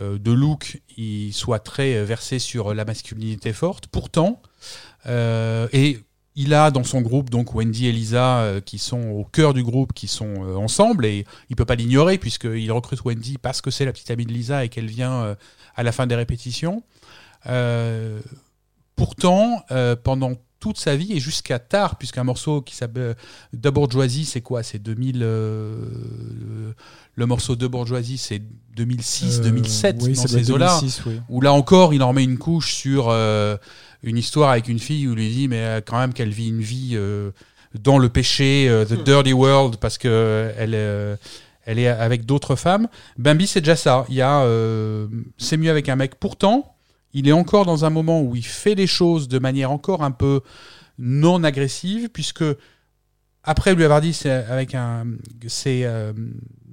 euh, 0.01 0.17
de 0.17 0.31
look, 0.31 0.81
il 0.97 1.31
soit 1.33 1.59
très 1.59 2.03
versé 2.03 2.39
sur 2.39 2.73
la 2.73 2.85
masculinité 2.85 3.53
forte. 3.53 3.85
Pourtant, 3.87 4.41
euh, 5.05 5.67
et 5.71 5.99
il 6.35 6.53
a 6.53 6.71
dans 6.71 6.85
son 6.85 7.01
groupe 7.01 7.29
donc 7.29 7.53
Wendy 7.53 7.87
et 7.87 7.91
Lisa 7.91 8.39
euh, 8.39 8.61
qui 8.61 8.77
sont 8.77 9.09
au 9.09 9.25
cœur 9.25 9.53
du 9.53 9.61
groupe, 9.61 9.93
qui 9.93 10.07
sont 10.07 10.45
euh, 10.45 10.55
ensemble 10.55 11.05
et 11.05 11.25
il 11.49 11.55
peut 11.57 11.65
pas 11.65 11.75
l'ignorer 11.75 12.17
puisqu'il 12.17 12.71
recrute 12.71 13.03
Wendy 13.03 13.37
parce 13.37 13.61
que 13.61 13.71
c'est 13.71 13.83
la 13.83 13.91
petite 13.91 14.09
amie 14.09 14.25
de 14.25 14.31
Lisa 14.31 14.63
et 14.63 14.69
qu'elle 14.69 14.87
vient 14.87 15.23
euh, 15.23 15.35
à 15.75 15.83
la 15.83 15.91
fin 15.91 16.07
des 16.07 16.15
répétitions. 16.15 16.83
Euh, 17.47 18.21
pourtant, 18.95 19.63
euh, 19.71 19.95
pendant 19.95 20.33
toute 20.59 20.77
sa 20.77 20.95
vie 20.95 21.13
et 21.13 21.19
jusqu'à 21.19 21.59
tard, 21.59 21.97
puisqu'un 21.97 22.23
morceau 22.23 22.61
qui 22.61 22.75
s'appelle 22.75 23.15
De 23.53 23.69
Bourgeoisie, 23.69 24.25
c'est 24.25 24.41
quoi? 24.41 24.61
C'est 24.63 24.79
2000. 24.79 25.21
euh, 25.23 26.71
le 27.15 27.25
morceau 27.25 27.55
De 27.55 27.67
Bourgeoisie, 27.67 28.17
c'est 28.17 28.41
2006, 28.75 29.39
euh, 29.39 29.43
2007 29.43 29.95
oui, 30.01 30.13
dans 30.13 30.27
ces 30.27 30.51
eaux-là. 30.51 30.77
2006, 30.79 31.01
oui. 31.05 31.19
Où 31.29 31.41
là 31.41 31.53
encore, 31.53 31.93
il 31.93 32.01
en 32.03 32.09
remet 32.09 32.23
une 32.23 32.37
couche 32.37 32.73
sur 32.73 33.07
euh, 33.09 33.57
une 34.03 34.17
histoire 34.17 34.51
avec 34.51 34.67
une 34.67 34.79
fille 34.79 35.07
où 35.07 35.11
il 35.13 35.17
lui 35.17 35.29
dit, 35.29 35.47
mais 35.47 35.59
euh, 35.61 35.81
quand 35.85 35.99
même 35.99 36.13
qu'elle 36.13 36.29
vit 36.31 36.47
une 36.49 36.61
vie 36.61 36.91
euh, 36.93 37.31
dans 37.77 37.97
le 37.97 38.09
péché, 38.09 38.67
euh, 38.69 38.85
the 38.85 39.03
dirty 39.03 39.33
world, 39.33 39.77
parce 39.77 39.97
que 39.97 40.07
euh, 40.07 40.53
elle, 40.57 40.71
euh, 40.75 41.15
elle 41.65 41.77
est 41.79 41.87
avec 41.87 42.25
d'autres 42.25 42.55
femmes. 42.55 42.87
Bambi, 43.17 43.47
c'est 43.47 43.61
déjà 43.61 43.75
ça. 43.75 44.05
Il 44.09 44.15
y 44.15 44.21
a, 44.21 44.41
euh, 44.43 45.07
c'est 45.37 45.57
mieux 45.57 45.69
avec 45.71 45.89
un 45.89 45.95
mec. 45.95 46.15
Pourtant, 46.15 46.75
il 47.13 47.27
est 47.27 47.33
encore 47.33 47.65
dans 47.65 47.85
un 47.85 47.89
moment 47.89 48.21
où 48.21 48.35
il 48.35 48.45
fait 48.45 48.75
les 48.75 48.87
choses 48.87 49.27
de 49.27 49.39
manière 49.39 49.71
encore 49.71 50.03
un 50.03 50.11
peu 50.11 50.41
non 50.97 51.43
agressive, 51.43 52.09
puisque 52.09 52.43
après 53.43 53.73
lui 53.73 53.83
avoir 53.83 54.01
dit 54.01 54.13
c'est 54.13 54.31
avec 54.31 54.75
un, 54.75 55.07
c'est 55.47 55.85
euh, 55.85 56.13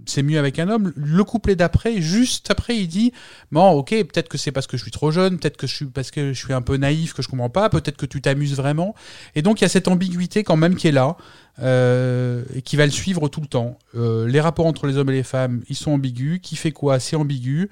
c'est 0.06 0.22
mieux 0.22 0.38
avec 0.38 0.58
un 0.58 0.68
homme. 0.68 0.92
Le 0.96 1.24
couplet 1.24 1.56
d'après, 1.56 2.00
juste 2.00 2.50
après, 2.50 2.76
il 2.76 2.86
dit 2.86 3.12
Bon, 3.52 3.70
ok, 3.70 3.90
peut-être 3.90 4.28
que 4.28 4.38
c'est 4.38 4.52
parce 4.52 4.66
que 4.66 4.76
je 4.76 4.82
suis 4.82 4.90
trop 4.90 5.10
jeune, 5.10 5.38
peut-être 5.38 5.56
que 5.56 5.66
je 5.66 5.74
suis 5.74 5.86
parce 5.86 6.10
que 6.10 6.32
je 6.32 6.38
suis 6.38 6.52
un 6.52 6.62
peu 6.62 6.76
naïf, 6.76 7.12
que 7.12 7.22
je 7.22 7.28
comprends 7.28 7.50
pas, 7.50 7.68
peut-être 7.68 7.96
que 7.96 8.06
tu 8.06 8.20
t'amuses 8.20 8.56
vraiment. 8.56 8.94
Et 9.34 9.42
donc, 9.42 9.60
il 9.60 9.64
y 9.64 9.66
a 9.66 9.68
cette 9.68 9.88
ambiguïté 9.88 10.44
quand 10.44 10.56
même 10.56 10.76
qui 10.76 10.88
est 10.88 10.92
là, 10.92 11.16
euh, 11.60 12.44
et 12.54 12.62
qui 12.62 12.76
va 12.76 12.84
le 12.84 12.92
suivre 12.92 13.28
tout 13.28 13.40
le 13.40 13.48
temps. 13.48 13.78
Euh, 13.94 14.26
les 14.26 14.40
rapports 14.40 14.66
entre 14.66 14.86
les 14.86 14.96
hommes 14.96 15.10
et 15.10 15.14
les 15.14 15.22
femmes, 15.22 15.62
ils 15.68 15.76
sont 15.76 15.92
ambigus. 15.92 16.40
Qui 16.40 16.56
fait 16.56 16.72
quoi? 16.72 16.98
C'est 17.00 17.16
ambigu. 17.16 17.68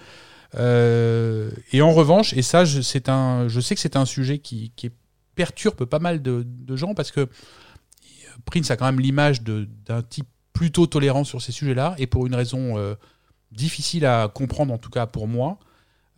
Euh, 0.56 1.50
et 1.72 1.82
en 1.82 1.92
revanche, 1.92 2.32
et 2.34 2.42
ça, 2.42 2.64
je, 2.64 2.80
c'est 2.80 3.08
un, 3.08 3.48
je 3.48 3.60
sais 3.60 3.74
que 3.74 3.80
c'est 3.80 3.96
un 3.96 4.04
sujet 4.04 4.38
qui, 4.38 4.72
perturbe 5.34 5.84
pas 5.84 5.98
mal 5.98 6.22
de, 6.22 6.46
gens 6.76 6.94
parce 6.94 7.10
que 7.10 7.28
Prince 8.44 8.70
a 8.70 8.76
quand 8.76 8.84
même 8.84 9.00
l'image 9.00 9.42
d'un 9.42 10.02
type 10.02 10.28
plutôt 10.52 10.86
tolérant 10.86 11.24
sur 11.24 11.42
ces 11.42 11.50
sujets-là, 11.50 11.96
et 11.98 12.06
pour 12.06 12.26
une 12.26 12.36
raison 12.36 12.78
euh, 12.78 12.94
difficile 13.50 14.06
à 14.06 14.28
comprendre, 14.32 14.72
en 14.72 14.78
tout 14.78 14.90
cas 14.90 15.06
pour 15.06 15.26
moi, 15.26 15.58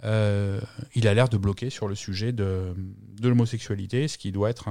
euh, 0.04 0.60
il 0.94 1.08
a 1.08 1.14
l'air 1.14 1.30
de 1.30 1.38
bloquer 1.38 1.70
sur 1.70 1.88
le 1.88 1.94
sujet 1.94 2.32
de, 2.32 2.74
l'homosexualité, 3.22 4.06
ce 4.08 4.18
qui 4.18 4.32
doit 4.32 4.50
être 4.50 4.68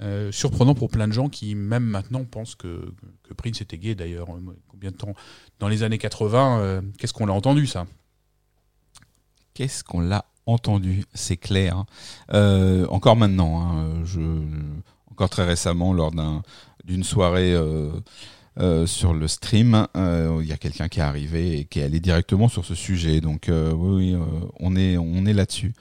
euh, 0.00 0.32
surprenant 0.32 0.74
pour 0.74 0.88
plein 0.88 1.06
de 1.06 1.12
gens 1.12 1.28
qui, 1.28 1.54
même 1.54 1.84
maintenant, 1.84 2.24
pensent 2.24 2.54
que, 2.54 2.92
Prince 3.36 3.60
était 3.60 3.78
gay, 3.78 3.94
d'ailleurs. 3.94 4.30
Euh, 4.30 4.56
Combien 4.68 4.90
de 4.90 4.96
temps? 4.96 5.14
Dans 5.58 5.68
les 5.68 5.82
années 5.82 5.98
80, 5.98 6.60
euh, 6.60 6.82
qu'est-ce 6.98 7.12
qu'on 7.12 7.28
a 7.28 7.32
entendu, 7.32 7.66
ça? 7.66 7.86
Qu'est-ce 9.54 9.84
qu'on 9.84 10.00
l'a 10.00 10.24
entendu, 10.46 11.04
c'est 11.14 11.36
clair. 11.36 11.84
Euh, 12.32 12.86
encore 12.88 13.16
maintenant, 13.16 13.60
hein, 13.62 14.02
je, 14.04 14.20
encore 15.10 15.28
très 15.30 15.44
récemment, 15.44 15.92
lors 15.92 16.10
d'un, 16.10 16.42
d'une 16.84 17.04
soirée 17.04 17.52
euh, 17.54 17.90
euh, 18.58 18.86
sur 18.86 19.12
le 19.14 19.28
stream, 19.28 19.86
il 19.94 20.46
y 20.46 20.52
a 20.52 20.56
quelqu'un 20.56 20.88
qui 20.88 20.98
est 21.00 21.02
arrivé 21.02 21.58
et 21.60 21.64
qui 21.64 21.80
est 21.80 21.84
allé 21.84 22.00
directement 22.00 22.48
sur 22.48 22.64
ce 22.64 22.74
sujet. 22.74 23.20
Donc 23.20 23.48
oui, 23.48 24.14
oui 24.14 24.16
on 24.58 24.74
est, 24.76 24.96
on 24.96 25.24
est 25.26 25.32
là-dessus. 25.32 25.74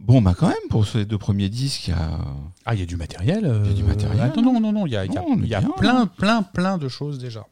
Bon, 0.00 0.20
bah 0.20 0.34
quand 0.36 0.48
même, 0.48 0.56
pour 0.68 0.84
ces 0.84 1.04
deux 1.04 1.18
premiers 1.18 1.48
disques, 1.48 1.86
il 1.86 1.90
y 1.90 1.94
a... 1.94 2.18
Ah, 2.64 2.74
il 2.74 2.80
y 2.80 2.82
a 2.82 2.86
du 2.86 2.96
matériel. 2.96 3.60
Il 3.64 3.70
y 3.70 3.74
a 3.74 3.76
du 3.76 3.84
matériel. 3.84 4.20
Attends, 4.20 4.42
non, 4.42 4.58
non, 4.58 4.72
non, 4.72 4.84
il 4.86 4.92
y 4.92 4.96
a, 4.96 5.04
y 5.06 5.16
a- 5.16 5.22
Non, 5.22 5.36
y 5.40 5.76
plein, 5.78 6.06
plein, 6.06 6.42
plein 6.42 6.76
de 6.76 6.88
choses 6.88 7.18
déjà. 7.18 7.46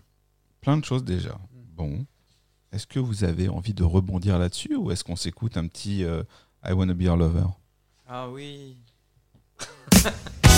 plein 0.61 0.77
de 0.77 0.85
choses 0.85 1.05
déjà. 1.05 1.39
Bon, 1.77 2.05
est-ce 2.73 2.87
que 2.87 2.99
vous 2.99 3.25
avez 3.25 3.49
envie 3.49 3.75
de 3.75 3.85
rebondir 3.85 4.39
là-dessus 4.39 4.77
ou 4.77 4.91
est-ce 4.91 5.05
qu'on 5.05 5.17
s'écoute 5.17 5.57
un 5.57 5.67
petit 5.67 6.05
euh, 6.05 6.23
I 6.65 6.73
Wanna 6.73 6.95
Be 6.95 7.03
Your 7.03 7.17
Lover? 7.17 7.47
Ah 8.09 8.29
oui. 8.29 8.77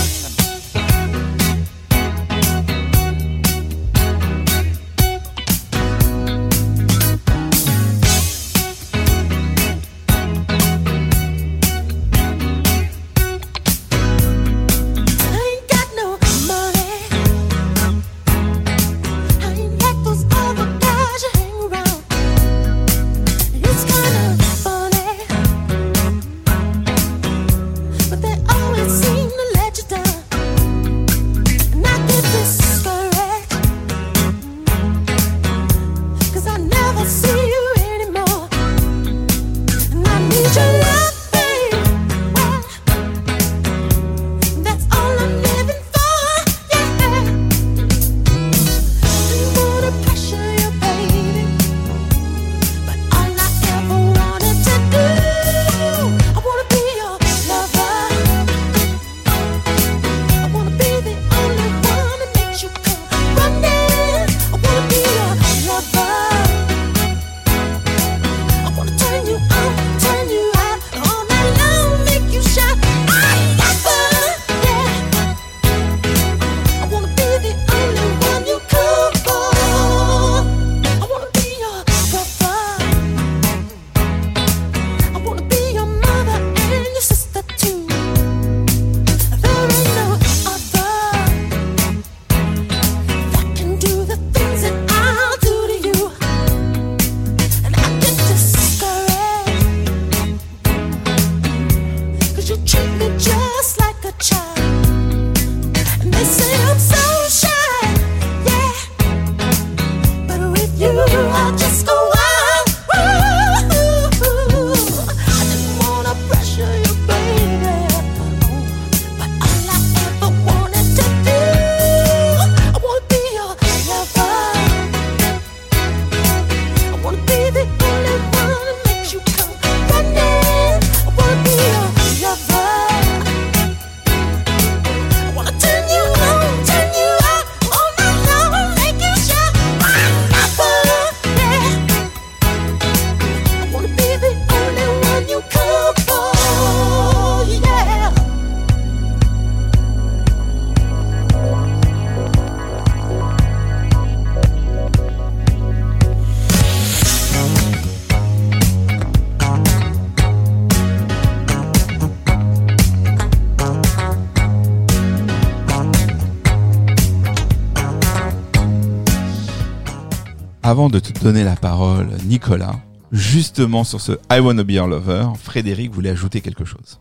Avant 170.73 170.89
de 170.89 171.01
te 171.01 171.13
donner 171.23 171.45
la 171.45 171.55
parole, 171.55 172.09
Nicolas, 172.25 172.81
justement 173.13 173.85
sur 173.85 174.01
ce 174.01 174.13
I 174.31 174.41
Wanna 174.41 174.65
Be 174.65 174.71
Your 174.71 174.87
Lover, 174.87 175.27
Frédéric 175.39 175.93
voulait 175.93 176.09
ajouter 176.09 176.41
quelque 176.41 176.65
chose. 176.65 176.99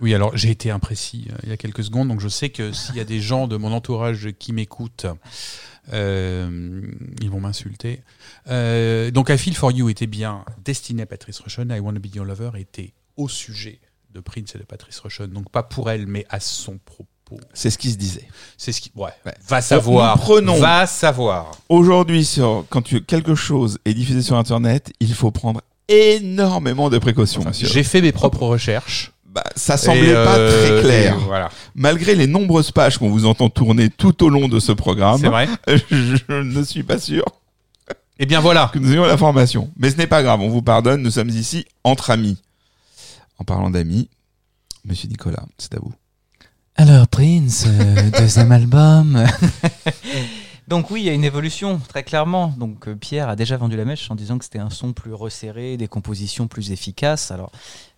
Oui, 0.00 0.14
alors 0.14 0.34
j'ai 0.34 0.48
été 0.48 0.70
imprécis 0.70 1.28
euh, 1.30 1.36
il 1.42 1.50
y 1.50 1.52
a 1.52 1.58
quelques 1.58 1.84
secondes, 1.84 2.08
donc 2.08 2.20
je 2.20 2.28
sais 2.28 2.48
que 2.48 2.72
s'il 2.72 2.96
y 2.96 3.00
a 3.00 3.04
des 3.04 3.20
gens 3.20 3.46
de 3.46 3.58
mon 3.58 3.72
entourage 3.72 4.30
qui 4.38 4.54
m'écoutent, 4.54 5.04
euh, 5.92 6.80
ils 7.20 7.28
vont 7.28 7.40
m'insulter. 7.40 8.00
Euh, 8.46 9.10
donc 9.10 9.28
I 9.28 9.36
Feel 9.36 9.54
For 9.54 9.70
You 9.70 9.90
était 9.90 10.06
bien 10.06 10.46
destiné 10.64 11.02
à 11.02 11.06
Patrice 11.06 11.40
Rushen, 11.40 11.70
I 11.70 11.80
Wanna 11.80 11.98
Be 11.98 12.14
Your 12.14 12.24
Lover 12.24 12.52
était 12.54 12.94
au 13.18 13.28
sujet 13.28 13.80
de 14.14 14.20
Prince 14.20 14.54
et 14.54 14.58
de 14.58 14.64
Patrice 14.64 14.98
Rushen, 15.00 15.26
donc 15.26 15.50
pas 15.50 15.62
pour 15.62 15.90
elle, 15.90 16.06
mais 16.06 16.24
à 16.30 16.40
son 16.40 16.78
propos. 16.78 17.07
C'est 17.54 17.70
ce 17.70 17.78
qui 17.78 17.90
se 17.90 17.96
disait. 17.96 18.28
C'est 18.56 18.72
ce 18.72 18.80
qui... 18.80 18.90
Ouais, 18.94 19.10
Ouais. 19.26 19.34
va 19.48 19.60
savoir. 19.60 20.16
Nous 20.16 20.22
prenons- 20.22 20.58
Va 20.60 20.86
savoir. 20.86 21.52
Aujourd'hui, 21.68 22.24
sur, 22.24 22.64
quand 22.68 22.82
tu, 22.82 23.00
quelque 23.02 23.34
chose 23.34 23.78
est 23.84 23.94
diffusé 23.94 24.22
sur 24.22 24.36
Internet, 24.36 24.92
il 25.00 25.12
faut 25.14 25.30
prendre 25.30 25.60
énormément 25.88 26.90
de 26.90 26.98
précautions. 26.98 27.42
J'ai 27.52 27.82
fait 27.82 28.00
mes 28.02 28.12
propres 28.12 28.42
recherches. 28.46 29.12
Bah, 29.26 29.44
ça 29.56 29.76
semblait 29.76 30.14
pas 30.14 30.36
euh, 30.38 30.80
très 30.80 30.82
clair. 30.88 31.14
et 31.14 31.24
Voilà, 31.24 31.50
Malgré 31.74 32.14
les 32.14 32.26
nombreuses 32.26 32.70
pages 32.72 32.96
qu'on 32.98 33.10
vous 33.10 33.26
entend 33.26 33.50
tourner 33.50 33.90
tout 33.90 34.24
au 34.24 34.28
long 34.30 34.48
de 34.48 34.58
ce 34.58 34.72
programme, 34.72 35.20
vrai. 35.20 35.48
je 35.90 36.40
ne 36.42 36.62
suis 36.62 36.82
pas 36.82 36.98
sûr 36.98 37.24
Eh 38.18 38.24
bien 38.26 38.40
voilà. 38.40 38.70
que 38.72 38.78
nous 38.78 38.90
ayons 38.92 39.04
l'information. 39.04 39.70
Mais 39.76 39.90
ce 39.90 39.96
n'est 39.96 40.06
pas 40.06 40.22
grave, 40.22 40.40
on 40.40 40.48
vous 40.48 40.62
pardonne, 40.62 41.02
nous 41.02 41.10
sommes 41.10 41.28
ici 41.28 41.66
entre 41.84 42.10
amis. 42.10 42.38
En 43.38 43.44
parlant 43.44 43.70
d'amis, 43.70 44.08
monsieur 44.84 45.08
Nicolas, 45.08 45.44
c'est 45.58 45.74
à 45.74 45.78
vous. 45.78 45.92
Alors 46.80 47.08
Prince, 47.08 47.64
euh, 47.66 48.10
deuxième 48.20 48.52
album. 48.52 49.26
Donc 50.68 50.92
oui, 50.92 51.00
il 51.00 51.06
y 51.06 51.08
a 51.08 51.12
une 51.12 51.24
évolution, 51.24 51.80
très 51.88 52.04
clairement. 52.04 52.54
Donc 52.56 52.86
euh, 52.86 52.94
Pierre 52.94 53.28
a 53.28 53.34
déjà 53.34 53.56
vendu 53.56 53.76
la 53.76 53.84
mèche 53.84 54.08
en 54.12 54.14
disant 54.14 54.38
que 54.38 54.44
c'était 54.44 54.60
un 54.60 54.70
son 54.70 54.92
plus 54.92 55.12
resserré, 55.12 55.76
des 55.76 55.88
compositions 55.88 56.46
plus 56.46 56.70
efficaces. 56.70 57.32
Alors 57.32 57.50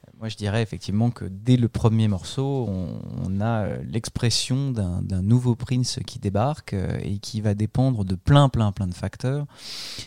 euh, 0.08 0.10
moi 0.18 0.30
je 0.30 0.36
dirais 0.36 0.62
effectivement 0.62 1.10
que 1.10 1.26
dès 1.26 1.58
le 1.58 1.68
premier 1.68 2.08
morceau, 2.08 2.66
on, 2.70 3.02
on 3.22 3.40
a 3.42 3.66
l'expression 3.82 4.70
d'un 4.70 5.20
nouveau 5.20 5.56
Prince 5.56 5.98
qui 6.06 6.18
débarque 6.18 6.74
et 7.02 7.18
qui 7.18 7.42
va 7.42 7.52
dépendre 7.52 8.06
de 8.06 8.14
plein 8.14 8.48
plein 8.48 8.72
plein 8.72 8.86
de 8.86 8.94
facteurs, 8.94 9.44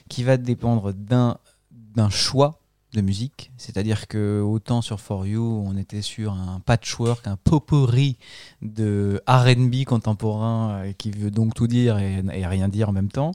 qui 0.10 0.24
va 0.24 0.38
dépendre 0.38 0.94
d'un 0.94 1.38
d'un 1.70 2.10
choix 2.10 2.62
de 2.94 3.02
musique, 3.02 3.52
c'est-à-dire 3.57 4.07
que 4.07 4.41
autant 4.41 4.82
sur 4.82 4.99
For 5.02 5.26
You, 5.26 5.64
on 5.65 5.76
était 5.78 6.02
sur 6.02 6.34
un 6.34 6.61
patchwork, 6.65 7.28
un 7.28 7.38
potpourri 7.38 8.18
de 8.61 9.22
R&B 9.28 9.84
contemporain 9.86 10.72
euh, 10.72 10.94
qui 10.94 11.11
veut 11.11 11.32
donc 11.32 11.53
tout 11.53 11.68
dire 11.68 11.98
et, 11.98 12.24
et 12.34 12.45
rien 12.45 12.68
dire 12.68 12.90
en 12.90 12.94
même 12.94 13.11
temps. 13.11 13.32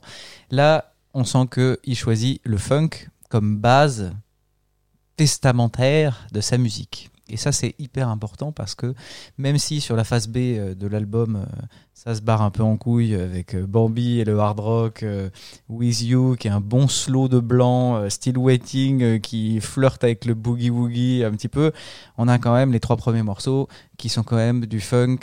Là, 0.49 0.93
on 1.13 1.23
sent 1.23 1.47
que 1.49 1.79
il 1.83 1.95
choisit 1.95 2.41
le 2.43 2.57
funk 2.57 2.89
comme 3.29 3.57
base 3.57 4.11
testamentaire 5.15 6.27
de 6.31 6.41
sa 6.41 6.57
musique. 6.57 7.09
Et 7.29 7.37
ça, 7.37 7.51
c'est 7.51 7.75
hyper 7.79 8.09
important 8.09 8.51
parce 8.51 8.75
que 8.75 8.93
même 9.37 9.57
si 9.57 9.81
sur 9.81 9.95
la 9.95 10.03
phase 10.03 10.27
B 10.27 10.37
euh, 10.37 10.75
de 10.75 10.87
l'album, 10.87 11.35
euh, 11.35 11.65
ça 11.93 12.15
se 12.15 12.21
barre 12.21 12.41
un 12.41 12.49
peu 12.49 12.63
en 12.63 12.77
couille 12.77 13.13
avec 13.13 13.55
euh, 13.55 13.67
Bambi 13.67 14.19
et 14.19 14.25
le 14.25 14.39
hard 14.39 14.59
rock, 14.59 15.05
With 15.67 16.01
You 16.01 16.35
qui 16.39 16.47
est 16.47 16.51
un 16.51 16.61
bon 16.61 16.87
slow 16.87 17.27
de 17.27 17.39
blanc, 17.39 18.09
Still 18.09 18.37
Waiting 18.37 19.19
qui 19.19 19.59
flirte 19.59 20.03
avec 20.03 20.25
le 20.25 20.33
boogie 20.33 20.69
woogie 20.69 21.23
un 21.23 21.31
petit 21.31 21.47
peu, 21.47 21.71
on 22.17 22.27
a 22.27 22.39
quand 22.39 22.53
même 22.53 22.71
les 22.71 22.79
trois 22.79 22.97
premiers 22.97 23.23
morceaux 23.23 23.67
qui 23.97 24.09
sont 24.09 24.23
quand 24.23 24.37
même 24.37 24.65
du 24.65 24.79
funk, 24.79 25.19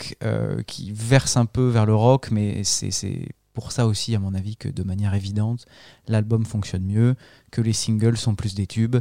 qui 0.67 0.91
verse 0.91 1.35
un 1.35 1.45
peu 1.45 1.67
vers 1.67 1.85
le 1.85 1.95
rock, 1.95 2.29
mais 2.31 2.63
c'est 2.63 3.27
pour 3.53 3.71
ça 3.71 3.87
aussi, 3.87 4.15
à 4.15 4.19
mon 4.19 4.35
avis, 4.35 4.55
que 4.55 4.69
de 4.69 4.83
manière 4.83 5.15
évidente, 5.15 5.65
l'album 6.07 6.45
fonctionne 6.45 6.83
mieux, 6.83 7.15
que 7.51 7.61
les 7.61 7.73
singles 7.73 8.17
sont 8.17 8.35
plus 8.35 8.53
des 8.53 8.67
tubes, 8.67 8.97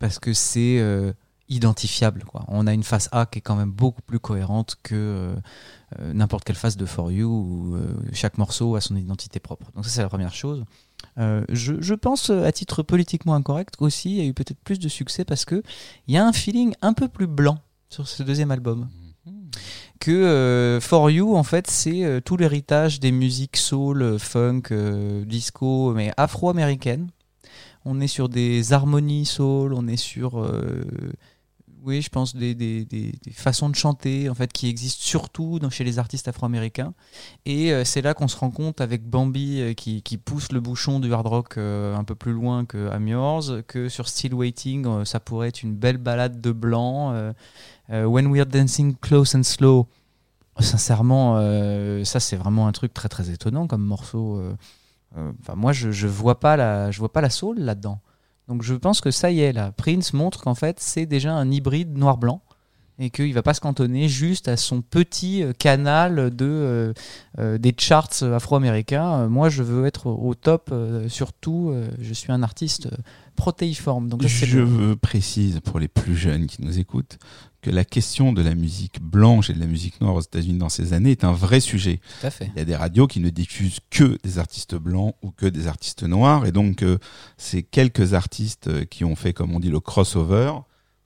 parce 0.00 0.18
que 0.18 0.32
c'est 0.32 1.14
identifiable. 1.50 2.24
Quoi. 2.24 2.44
On 2.48 2.66
a 2.66 2.72
une 2.72 2.84
face 2.84 3.08
A 3.12 3.26
qui 3.26 3.40
est 3.40 3.42
quand 3.42 3.56
même 3.56 3.72
beaucoup 3.72 4.02
plus 4.02 4.20
cohérente 4.20 4.76
que 4.82 4.94
euh, 4.94 5.34
euh, 5.98 6.12
n'importe 6.12 6.44
quelle 6.44 6.56
face 6.56 6.76
de 6.76 6.86
For 6.86 7.10
You, 7.10 7.28
où 7.28 7.74
euh, 7.74 7.92
chaque 8.12 8.38
morceau 8.38 8.76
a 8.76 8.80
son 8.80 8.96
identité 8.96 9.40
propre. 9.40 9.66
Donc 9.74 9.84
ça, 9.84 9.90
c'est 9.90 10.02
la 10.02 10.08
première 10.08 10.32
chose. 10.32 10.64
Euh, 11.18 11.44
je, 11.48 11.74
je 11.80 11.94
pense, 11.94 12.30
à 12.30 12.52
titre 12.52 12.82
politiquement 12.84 13.34
incorrect, 13.34 13.74
aussi, 13.80 14.10
il 14.10 14.16
y 14.18 14.20
a 14.20 14.24
eu 14.24 14.32
peut-être 14.32 14.60
plus 14.60 14.78
de 14.78 14.88
succès 14.88 15.24
parce 15.24 15.44
que 15.44 15.62
il 16.06 16.14
y 16.14 16.16
a 16.16 16.24
un 16.24 16.32
feeling 16.32 16.74
un 16.80 16.92
peu 16.92 17.08
plus 17.08 17.26
blanc 17.26 17.58
sur 17.88 18.06
ce 18.06 18.22
deuxième 18.22 18.52
album. 18.52 18.88
Que 19.98 20.12
euh, 20.12 20.80
For 20.80 21.10
You, 21.10 21.36
en 21.36 21.42
fait, 21.42 21.68
c'est 21.68 22.22
tout 22.24 22.36
l'héritage 22.36 23.00
des 23.00 23.12
musiques 23.12 23.56
soul, 23.56 24.18
funk, 24.18 24.62
disco, 25.26 25.92
mais 25.92 26.12
afro-américaines. 26.16 27.10
On 27.84 28.00
est 28.00 28.08
sur 28.08 28.28
des 28.28 28.72
harmonies 28.72 29.26
soul, 29.26 29.74
on 29.74 29.88
est 29.88 29.96
sur, 29.96 30.46
oui, 31.84 32.02
je 32.02 32.08
pense, 32.10 32.34
des, 32.34 32.54
des- 32.54 32.84
des- 32.84 33.12
façons 33.32 33.68
de 33.68 33.74
chanter, 33.74 34.28
en 34.28 34.34
fait, 34.34 34.52
qui 34.52 34.68
existent 34.68 35.02
surtout 35.02 35.58
dans- 35.58 35.70
chez 35.70 35.84
les 35.84 35.98
artistes 35.98 36.28
afro-américains. 36.28 36.94
Et 37.46 37.72
euh, 37.72 37.84
c'est 37.84 38.02
là 38.02 38.14
qu'on 38.14 38.28
se 38.28 38.36
rend 38.36 38.50
compte 38.50 38.80
avec 38.80 39.08
Bambi 39.08 39.60
euh, 39.60 39.72
qui, 39.74 40.02
qui 40.02 40.18
pousse 40.18 40.52
le 40.52 40.60
bouchon 40.60 41.00
du 41.00 41.12
hard 41.12 41.26
rock 41.26 41.58
euh, 41.58 41.96
un 41.96 42.04
peu 42.04 42.14
plus 42.14 42.32
loin 42.32 42.64
que 42.64 42.90
I'm 42.92 43.06
que 43.66 43.88
sur 43.88 44.08
Still 44.08 44.34
Waiting, 44.34 45.04
ça 45.04 45.20
pourrait 45.20 45.48
être 45.48 45.62
une 45.62 45.74
belle 45.74 45.98
balade 45.98 46.40
de 46.40 46.52
blanc. 46.52 47.32
When 47.88 48.26
We're 48.28 48.46
Dancing 48.46 48.94
Close 49.00 49.34
and 49.34 49.42
Slow, 49.42 49.88
sincèrement, 50.58 51.36
ça 52.04 52.20
c'est 52.20 52.36
vraiment 52.36 52.66
un 52.68 52.72
truc 52.72 52.94
très 52.94 53.08
très 53.08 53.30
étonnant 53.30 53.66
comme 53.66 53.84
morceau. 53.84 54.40
Enfin, 55.16 55.54
moi, 55.56 55.72
je, 55.72 55.90
je 55.90 56.06
vois 56.06 56.38
vois 56.98 57.12
pas 57.12 57.20
la 57.20 57.30
soul 57.30 57.58
là-dedans. 57.58 58.00
Donc, 58.50 58.62
je 58.64 58.74
pense 58.74 59.00
que 59.00 59.12
ça 59.12 59.30
y 59.30 59.40
est, 59.40 59.52
là. 59.52 59.70
Prince 59.76 60.12
montre 60.12 60.42
qu'en 60.42 60.56
fait, 60.56 60.80
c'est 60.80 61.06
déjà 61.06 61.32
un 61.32 61.50
hybride 61.52 61.96
noir-blanc 61.96 62.42
et 62.98 63.08
qu'il 63.08 63.32
va 63.32 63.42
pas 63.42 63.54
se 63.54 63.60
cantonner 63.60 64.08
juste 64.08 64.48
à 64.48 64.58
son 64.58 64.82
petit 64.82 65.42
euh, 65.42 65.52
canal 65.56 66.34
de 66.34 66.44
euh, 66.44 66.92
euh, 67.38 67.56
des 67.58 67.72
charts 67.78 68.22
afro-américains. 68.24 69.28
Moi, 69.28 69.48
je 69.50 69.62
veux 69.62 69.86
être 69.86 70.08
au 70.08 70.34
top. 70.34 70.70
euh, 70.72 71.08
surtout, 71.08 71.70
euh, 71.70 71.88
je 72.00 72.12
suis 72.12 72.32
un 72.32 72.42
artiste 72.42 72.88
protéiforme. 73.36 74.08
Donc, 74.08 74.26
Je 74.26 74.58
veux 74.58 74.96
précise 74.96 75.60
pour 75.60 75.78
les 75.78 75.88
plus 75.88 76.16
jeunes 76.16 76.46
qui 76.46 76.62
nous 76.62 76.78
écoutent 76.78 77.18
que 77.60 77.70
la 77.70 77.84
question 77.84 78.32
de 78.32 78.42
la 78.42 78.54
musique 78.54 79.00
blanche 79.00 79.50
et 79.50 79.52
de 79.52 79.60
la 79.60 79.66
musique 79.66 80.00
noire 80.00 80.14
aux 80.14 80.20
États-Unis 80.20 80.58
dans 80.58 80.68
ces 80.68 80.92
années 80.92 81.10
est 81.10 81.24
un 81.24 81.32
vrai 81.32 81.60
sujet. 81.60 82.00
Tout 82.20 82.26
à 82.26 82.30
fait. 82.30 82.50
Il 82.54 82.58
y 82.58 82.62
a 82.62 82.64
des 82.64 82.76
radios 82.76 83.06
qui 83.06 83.20
ne 83.20 83.30
diffusent 83.30 83.80
que 83.90 84.18
des 84.22 84.38
artistes 84.38 84.74
blancs 84.74 85.14
ou 85.22 85.30
que 85.30 85.46
des 85.46 85.66
artistes 85.66 86.02
noirs, 86.02 86.46
et 86.46 86.52
donc 86.52 86.82
euh, 86.82 86.98
ces 87.36 87.62
quelques 87.62 88.14
artistes 88.14 88.68
euh, 88.68 88.84
qui 88.84 89.04
ont 89.04 89.16
fait, 89.16 89.32
comme 89.32 89.54
on 89.54 89.60
dit, 89.60 89.70
le 89.70 89.80
crossover, 89.80 90.52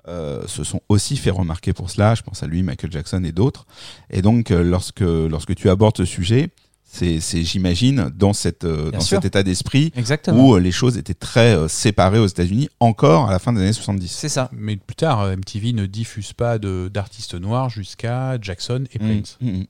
euh, 0.07 0.47
se 0.47 0.65
sont 0.65 0.83
aussi 0.91 1.17
fait 1.17 1.31
remarquer 1.31 1.73
pour 1.73 1.89
cela. 1.89 2.15
Je 2.15 2.23
pense 2.23 2.43
à 2.43 2.47
lui, 2.47 2.63
Michael 2.63 2.93
Jackson 2.93 3.25
et 3.25 3.33
d'autres. 3.33 3.67
Et 4.11 4.21
donc, 4.21 4.51
euh, 4.51 4.63
lorsque 4.63 5.01
lorsque 5.01 5.55
tu 5.55 5.71
abordes 5.71 5.97
ce 5.97 6.05
sujet, 6.05 6.51
c'est, 6.95 7.43
j'imagine, 7.43 8.11
dans 8.15 8.33
cette 8.33 8.65
euh, 8.65 8.91
Bien 8.91 8.99
dans 8.99 9.05
sûr. 9.05 9.17
cet 9.19 9.25
état 9.25 9.43
d'esprit 9.43 9.93
Exactement. 9.97 10.47
où 10.49 10.55
euh, 10.55 10.61
les 10.61 10.71
choses 10.73 10.97
étaient 10.97 11.13
très 11.15 11.55
euh, 11.57 11.67
séparées 11.69 12.19
aux 12.21 12.27
États-Unis 12.27 12.69
encore 12.81 13.29
à 13.29 13.33
la 13.33 13.39
fin 13.39 13.53
des 13.53 13.61
années 13.61 13.73
70. 13.73 14.09
C'est 14.11 14.29
ça. 14.29 14.49
Mais 14.53 14.77
plus 14.77 14.95
tard, 14.97 15.27
MTV 15.37 15.73
ne 15.73 15.87
diffuse 15.87 16.33
pas 16.33 16.59
de- 16.59 16.89
d'artistes 16.93 17.35
noirs 17.35 17.69
jusqu'à 17.71 18.39
Jackson 18.41 18.85
et 18.93 18.99
Mm, 18.99 19.07
Prince. 19.07 19.39
mm, 19.41 19.49
mm. 19.51 19.65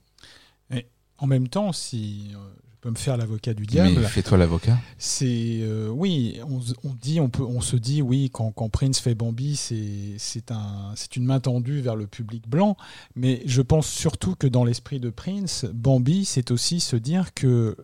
En 1.17 1.27
même 1.27 1.47
temps, 1.47 1.71
si 1.71 2.31
euh, 2.33 2.37
peux 2.85 2.91
me 2.91 2.95
faire 2.97 3.17
l'avocat 3.17 3.55
du 3.55 3.63
Mais 3.63 3.67
diable, 3.67 4.03
fais-toi 4.05 4.37
l'avocat. 4.37 4.77
c'est 4.99 5.25
euh, 5.61 5.89
oui, 5.89 6.39
on, 6.47 6.93
dit, 6.93 7.19
on 7.19 7.29
peut, 7.29 7.41
on 7.41 7.59
se 7.59 7.75
dit 7.77 8.03
oui 8.03 8.29
quand, 8.31 8.51
quand 8.51 8.69
Prince 8.69 8.99
fait 8.99 9.15
Bambi, 9.15 9.55
c'est 9.55 10.13
c'est 10.19 10.51
un, 10.51 10.91
c'est 10.95 11.15
une 11.15 11.25
main 11.25 11.39
tendue 11.39 11.81
vers 11.81 11.95
le 11.95 12.05
public 12.05 12.47
blanc. 12.47 12.77
Mais 13.15 13.41
je 13.47 13.63
pense 13.63 13.87
surtout 13.87 14.35
que 14.35 14.45
dans 14.45 14.63
l'esprit 14.63 14.99
de 14.99 15.09
Prince, 15.09 15.65
Bambi, 15.73 16.25
c'est 16.25 16.51
aussi 16.51 16.79
se 16.79 16.95
dire 16.95 17.33
que 17.33 17.75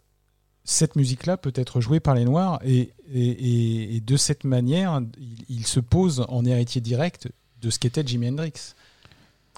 cette 0.65 0.95
musique-là 0.95 1.35
peut 1.35 1.53
être 1.55 1.81
jouée 1.81 1.99
par 1.99 2.13
les 2.13 2.23
Noirs 2.23 2.59
et, 2.63 2.91
et, 3.11 3.95
et- 3.95 4.01
de 4.01 4.17
cette 4.17 4.43
manière, 4.43 5.01
il, 5.17 5.45
il 5.49 5.65
se 5.65 5.79
pose 5.79 6.23
en 6.29 6.45
héritier 6.45 6.79
direct 6.79 7.27
de 7.59 7.71
ce 7.71 7.79
qu'était 7.79 8.05
Jimi 8.05 8.29
Hendrix. 8.29 8.53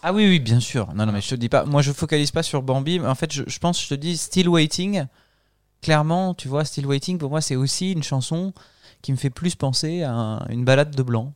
Ah 0.01 0.13
oui, 0.13 0.25
oui, 0.25 0.39
bien 0.39 0.61
sûr. 0.61 0.93
Non, 0.93 1.05
non, 1.05 1.11
mais 1.11 1.19
je 1.19 1.27
te 1.29 1.35
dis 1.35 1.49
pas. 1.49 1.65
Moi, 1.65 1.81
je 1.81 1.91
focalise 1.91 2.31
pas 2.31 2.43
sur 2.43 2.61
Bambi. 2.61 2.99
Mais 2.99 3.07
en 3.07 3.15
fait, 3.15 3.31
je, 3.33 3.43
je 3.45 3.59
pense, 3.59 3.81
je 3.83 3.89
te 3.89 3.93
dis, 3.93 4.15
Still 4.15 4.47
Waiting. 4.47 5.03
Clairement, 5.83 6.33
tu 6.33 6.47
vois, 6.47 6.65
Still 6.65 6.85
Waiting, 6.87 7.17
pour 7.19 7.29
moi, 7.29 7.41
c'est 7.41 7.55
aussi 7.55 7.91
une 7.91 8.03
chanson 8.03 8.53
qui 9.01 9.11
me 9.11 9.17
fait 9.17 9.29
plus 9.29 9.53
penser 9.55 10.01
à 10.03 10.11
un- 10.13 10.47
une 10.49 10.63
balade 10.65 10.95
de 10.95 11.03
blanc. 11.03 11.33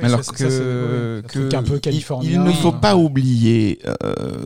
Alors 0.00 0.22
ça, 0.22 0.32
que- 0.32 0.38
ça, 0.38 0.44
un 0.46 1.22
que 1.22 1.26
truc 1.48 1.54
un 1.54 1.62
peu 1.64 1.74
Il- 1.74 1.80
californien. 1.80 2.30
Il, 2.30 2.42
ne 2.42 2.52
faut 2.52 2.70
pas 2.72 2.94
oublier 2.96 3.80
euh, 4.04 4.44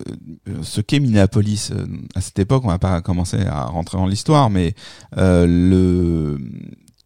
ce 0.63 0.81
qu'est 0.81 0.99
Minneapolis. 1.01 1.71
Euh, 1.73 1.85
À 2.15 2.21
cette 2.23 2.39
époque, 2.39 2.63
on 2.65 2.69
va 2.69 2.79
pas 2.79 3.03
commencer 3.03 3.41
à 3.45 3.65
rentrer 3.67 3.99
dans 3.99 4.07
l'histoire, 4.07 4.49
mais 4.49 4.75
euh, 5.19 5.47
le 5.47 6.39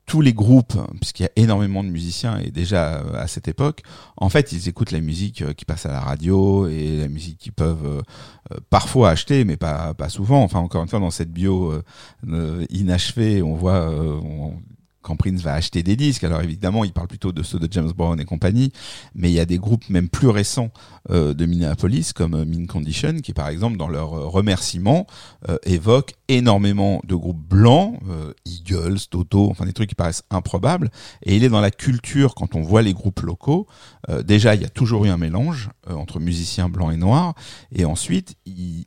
tous 0.06 0.20
les 0.20 0.32
groupes, 0.32 0.74
puisqu'il 1.00 1.24
y 1.24 1.26
a 1.26 1.32
énormément 1.34 1.82
de 1.82 1.88
musiciens 1.88 2.38
et 2.38 2.50
déjà 2.50 2.94
euh, 2.94 3.20
à 3.20 3.26
cette 3.26 3.48
époque, 3.48 3.82
en 4.16 4.28
fait, 4.28 4.52
ils 4.52 4.68
écoutent 4.68 4.92
la 4.92 5.00
musique 5.00 5.42
euh, 5.42 5.52
qui 5.52 5.64
passe 5.64 5.84
à 5.84 5.90
la 5.90 6.00
radio 6.00 6.68
et 6.68 6.98
la 6.98 7.08
musique 7.08 7.38
qu'ils 7.38 7.52
peuvent 7.52 7.84
euh, 7.84 8.56
parfois 8.70 9.10
acheter, 9.10 9.44
mais 9.44 9.56
pas 9.56 9.94
pas 9.94 10.08
souvent. 10.08 10.42
Enfin, 10.44 10.60
encore 10.60 10.82
une 10.82 10.88
fois, 10.88 11.00
dans 11.00 11.10
cette 11.10 11.32
bio 11.32 11.74
inachevée, 12.70 13.42
on 13.42 13.56
voit 13.56 13.90
quand 15.06 15.14
Prince 15.14 15.40
va 15.40 15.54
acheter 15.54 15.84
des 15.84 15.94
disques. 15.94 16.24
Alors 16.24 16.40
évidemment, 16.40 16.82
il 16.84 16.92
parle 16.92 17.06
plutôt 17.06 17.30
de 17.30 17.44
ceux 17.44 17.60
de 17.60 17.68
James 17.70 17.92
Brown 17.96 18.18
et 18.18 18.24
compagnie, 18.24 18.72
mais 19.14 19.30
il 19.30 19.34
y 19.34 19.40
a 19.40 19.46
des 19.46 19.58
groupes 19.58 19.88
même 19.88 20.08
plus 20.08 20.28
récents 20.28 20.70
euh, 21.10 21.32
de 21.32 21.46
Minneapolis, 21.46 22.12
comme 22.12 22.34
euh, 22.34 22.44
Mean 22.44 22.66
Condition, 22.66 23.20
qui 23.20 23.32
par 23.32 23.48
exemple 23.48 23.76
dans 23.76 23.88
leurs 23.88 24.14
euh, 24.14 24.26
remerciements 24.26 25.06
euh, 25.48 25.58
évoquent 25.62 26.14
énormément 26.26 27.00
de 27.04 27.14
groupes 27.14 27.40
blancs, 27.48 28.00
Eagles, 28.44 28.98
Toto, 29.08 29.48
enfin 29.48 29.64
des 29.64 29.72
trucs 29.72 29.88
qui 29.88 29.94
paraissent 29.94 30.24
improbables. 30.30 30.90
Et 31.22 31.36
il 31.36 31.44
est 31.44 31.48
dans 31.48 31.60
la 31.60 31.70
culture 31.70 32.34
quand 32.34 32.56
on 32.56 32.62
voit 32.62 32.82
les 32.82 32.94
groupes 32.94 33.20
locaux. 33.20 33.68
déjà, 34.24 34.56
il 34.56 34.62
y 34.62 34.64
a 34.64 34.68
toujours 34.68 35.04
eu 35.04 35.08
un 35.08 35.18
mélange 35.18 35.70
entre 35.88 36.18
musiciens 36.18 36.68
blancs 36.68 36.92
et 36.92 36.96
noirs, 36.96 37.34
et 37.72 37.84
ensuite 37.84 38.34
il 38.44 38.86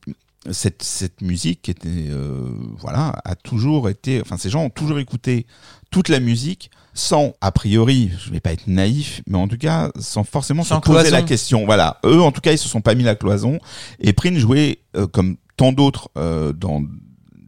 cette, 0.52 0.84
cette 0.84 1.22
musique 1.22 1.62
qui 1.64 1.72
était 1.72 1.90
euh, 1.90 2.50
voilà 2.78 3.14
a 3.26 3.36
toujours 3.36 3.90
été 3.90 4.22
enfin 4.22 4.38
ces 4.38 4.50
gens 4.50 4.64
ont 4.64 4.70
toujours 4.70 5.00
écouté 5.00 5.46
toute 5.92 6.08
la 6.08 6.20
musique 6.22 6.72
sans 6.94 7.34
a 7.42 7.52
priori 7.52 8.12
je 8.24 8.32
vais 8.32 8.40
pas 8.40 8.54
être 8.54 8.68
naïf 8.68 9.22
mais 9.28 9.38
en 9.38 9.48
tout 9.50 9.58
cas 9.58 9.92
sans 10.00 10.24
forcément 10.24 10.64
Sans 10.64 10.78
se 10.78 10.82
poser 10.82 11.00
cloison. 11.10 11.16
la 11.16 11.22
question. 11.24 11.66
Voilà. 11.66 12.00
Eux 12.06 12.22
en 12.22 12.32
tout 12.32 12.40
cas 12.42 12.54
ils 12.54 12.58
se 12.58 12.70
sont 12.70 12.82
pas 12.82 12.96
mis 12.96 13.04
la 13.04 13.16
cloison. 13.16 13.60
Et 14.00 14.14
Prince 14.14 14.38
jouait 14.38 14.80
euh, 14.96 15.08
comme 15.08 15.36
tant 15.58 15.72
d'autres 15.74 16.10
euh, 16.18 16.54
dans 16.54 16.84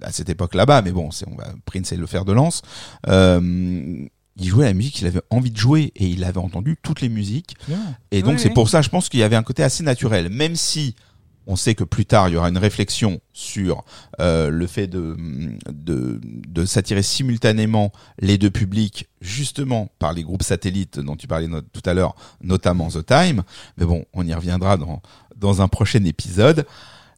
à 0.02 0.12
cette 0.12 0.30
époque 0.30 0.54
là-bas 0.56 0.82
mais 0.82 0.92
bon 0.92 1.12
c'est 1.12 1.28
on 1.30 1.36
va 1.36 1.48
Prince 1.66 1.92
est 1.94 1.98
le 1.98 2.08
fer 2.08 2.26
de 2.26 2.34
lance. 2.34 2.62
Euh, 3.08 4.06
il 4.38 4.48
jouait 4.48 4.66
la 4.66 4.74
musique 4.74 4.96
qu'il 4.96 5.08
avait 5.08 5.22
envie 5.30 5.52
de 5.52 5.58
jouer 5.58 5.92
et 5.96 6.08
il 6.08 6.24
avait 6.24 6.40
entendu 6.40 6.78
toutes 6.82 7.02
les 7.02 7.10
musiques. 7.10 7.56
Et 8.12 8.22
donc 8.22 8.34
Oui, 8.36 8.40
c'est 8.40 8.48
oui. 8.48 8.54
pour 8.54 8.70
ça, 8.70 8.82
je 8.82 8.90
pense 8.90 9.10
qu'il 9.10 9.20
y 9.20 9.24
avait 9.24 9.36
un 9.36 9.44
côté 9.44 9.62
assez 9.62 9.84
naturel, 9.84 10.30
même 10.30 10.56
si 10.56 10.96
on 11.48 11.56
sait 11.56 11.76
que 11.76 11.84
plus 11.84 12.06
tard 12.06 12.30
il 12.30 12.34
y 12.34 12.38
aura 12.38 12.50
une 12.50 12.58
réflexion 12.58 13.20
sur 13.34 13.84
euh, 14.20 14.50
le 14.50 14.68
fait 14.68 14.88
de, 14.88 15.16
de, 15.72 16.20
de 16.24 16.66
s'attirer 16.66 17.02
simultanément 17.02 17.92
les 18.20 18.38
deux 18.38 18.52
publics, 18.52 19.10
justement 19.22 19.90
par 20.00 20.14
les 20.14 20.24
groupes 20.24 20.44
satellites 20.44 21.00
dont 21.00 21.16
tu 21.16 21.28
parlais 21.28 21.48
no- 21.48 21.62
tout 21.62 21.82
à 21.86 21.94
l'heure, 21.94 22.16
notamment 22.42 22.90
The 22.90 23.06
Time. 23.06 23.44
Mais 23.78 23.86
bon, 23.86 24.06
on 24.14 24.26
y 24.26 24.34
reviendra 24.34 24.78
dans, 24.78 25.02
dans 25.36 25.62
un 25.62 25.68
prochain 25.68 26.04
épisode. 26.06 26.66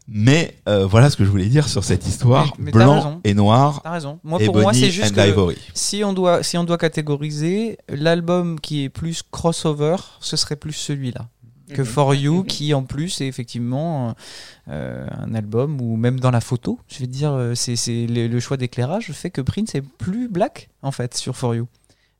Mais 0.08 0.58
euh, 0.68 0.86
voilà 0.86 1.10
ce 1.10 1.16
que 1.16 1.24
je 1.24 1.30
voulais 1.30 1.48
dire 1.48 1.70
sur 1.70 1.86
cette 1.86 2.06
histoire 2.06 2.54
Mais- 2.58 2.66
mais 2.66 2.72
t'as 2.72 2.80
blanc 2.84 3.22
et 3.24 3.34
noir. 3.34 3.80
T'as 3.84 3.92
raison. 3.92 4.20
Moi, 4.26 4.42
et 4.42 4.46
pour 4.48 4.56
moi, 4.64 4.74
c'est 4.74 4.92
juste 4.92 5.16
que 5.16 5.56
si 5.74 6.04
on 6.04 6.12
doit, 6.12 6.44
si 6.44 6.58
on 6.58 6.66
doit 6.66 6.78
catégoriser, 6.78 7.78
l'album 7.88 8.60
qui 8.60 8.84
est 8.84 8.90
plus 8.90 9.24
crossover, 9.32 9.96
ce 10.20 10.36
serait 10.36 10.58
plus 10.58 10.74
celui-là. 10.74 11.30
Que 11.70 11.84
For 11.84 12.14
You, 12.14 12.44
qui 12.44 12.74
en 12.74 12.84
plus 12.84 13.22
est 13.22 13.28
effectivement 13.28 14.16
euh, 14.68 15.08
un 15.12 15.34
album 15.34 15.80
où 15.80 15.96
même 15.96 16.20
dans 16.20 16.32
la 16.32 16.42
photo, 16.42 16.80
je 16.90 17.00
vais 17.00 17.08
te 17.08 17.12
dire, 17.12 17.32
euh, 17.32 17.56
c'est 17.56 17.76
c'est 17.76 18.06
le, 18.06 18.28
le 18.28 18.40
choix 18.40 18.58
d'éclairage 18.58 19.12
fait 19.14 19.30
que 19.30 19.42
Prince 19.42 19.74
est 19.76 19.82
plus 19.82 20.28
black 20.28 20.70
en 20.82 20.92
fait 20.92 21.16
sur 21.16 21.36
For 21.36 21.56
You. 21.56 21.68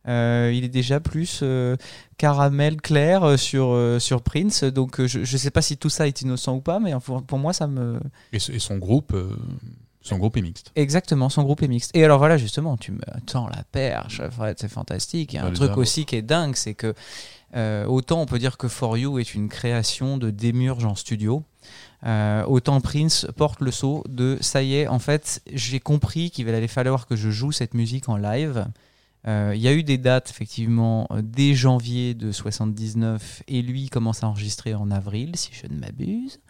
Euh, 0.08 0.52
il 0.54 0.64
est 0.66 0.70
déjà 0.70 1.00
plus 1.00 1.40
euh, 1.44 1.78
caramel 2.18 2.82
clair 2.82 3.40
sur, 3.40 3.70
euh, 3.72 4.00
sur 4.00 4.22
Prince. 4.22 4.64
Donc 4.64 5.06
je 5.06 5.20
ne 5.20 5.26
sais 5.26 5.52
pas 5.52 5.62
si 5.62 5.78
tout 5.78 5.90
ça 5.90 6.08
est 6.08 6.22
innocent 6.22 6.56
ou 6.56 6.62
pas, 6.62 6.80
mais 6.80 6.94
pour, 7.04 7.24
pour 7.24 7.40
moi, 7.40 7.54
ça 7.54 7.68
me. 7.68 8.00
Et, 8.34 8.40
son 8.40 8.78
groupe, 8.78 9.14
euh, 9.14 9.36
son 10.02 10.18
groupe 10.18 10.36
est 10.38 10.42
mixte. 10.42 10.72
Exactement, 10.76 11.30
son 11.30 11.44
groupe 11.44 11.64
est 11.64 11.68
mixte. 11.68 11.92
Et 11.94 12.04
alors 12.04 12.18
voilà, 12.18 12.38
justement, 12.38 12.76
tu 12.76 12.92
me 12.92 13.02
tends 13.26 13.48
la 13.48 13.64
perche, 13.72 14.22
Fred, 14.32 14.58
c'est 14.60 14.68
fantastique. 14.68 15.34
Il 15.34 15.38
y 15.38 15.40
a 15.40 15.46
un 15.46 15.52
truc 15.52 15.78
aussi 15.78 16.06
qui 16.06 16.16
est 16.16 16.22
dingue, 16.22 16.56
c'est 16.56 16.74
que 16.74 16.94
euh, 17.56 17.86
autant 17.86 18.22
on 18.22 18.26
peut 18.26 18.40
dire 18.40 18.58
que 18.58 18.68
For 18.68 18.98
You 18.98 19.20
est 19.20 19.36
une 19.36 19.48
création 19.48 20.18
de 20.18 20.32
Démurge 20.32 20.86
en 20.86 20.96
studio, 20.96 21.44
euh, 22.06 22.44
autant 22.46 22.82
Prince 22.82 23.28
porte 23.38 23.62
le 23.62 23.72
saut 23.72 24.04
de 24.10 24.38
ça 24.42 24.64
y 24.64 24.76
est, 24.76 24.88
en 24.88 25.00
fait, 25.00 25.42
j'ai 25.52 25.80
compris 25.80 26.32
qu'il 26.32 26.50
allait 26.50 26.68
falloir 26.68 27.06
que 27.08 27.16
je 27.16 27.30
joue 27.30 27.52
cette 27.52 27.74
musique 27.74 28.10
en 28.10 28.18
live. 28.18 28.66
Euh, 29.26 29.54
Il 29.56 29.62
y 29.62 29.70
a 29.70 29.74
eu 29.74 29.84
des 29.84 29.98
dates, 29.98 30.30
effectivement, 30.30 31.08
dès 31.22 31.54
janvier 31.54 32.14
de 32.14 32.34
79, 32.34 33.44
et 33.48 33.62
lui 33.62 33.88
commence 33.88 34.24
à 34.24 34.28
enregistrer 34.28 34.74
en 34.74 34.92
avril, 34.92 35.38
si 35.38 35.52
je 35.54 35.68
ne 35.68 35.80
m'abuse. 35.80 36.42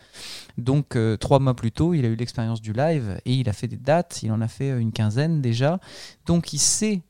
Donc, 0.57 0.97
trois 1.19 1.37
mois 1.37 1.55
plus 1.55 1.71
tôt, 1.71 1.93
il 1.93 2.03
a 2.05 2.07
eu 2.07 2.15
l'expérience 2.15 2.61
du 2.61 2.73
live 2.73 3.19
et 3.25 3.33
il 3.33 3.47
a 3.47 3.53
fait 3.53 3.67
des 3.67 3.77
dates. 3.77 4.23
Il 4.23 4.31
en 4.31 4.41
a 4.41 4.47
fait 4.47 4.69
une 4.79 4.91
quinzaine 4.91 5.41
déjà. 5.41 5.79
Donc, 6.25 6.53
il 6.53 6.59
sait 6.59 7.03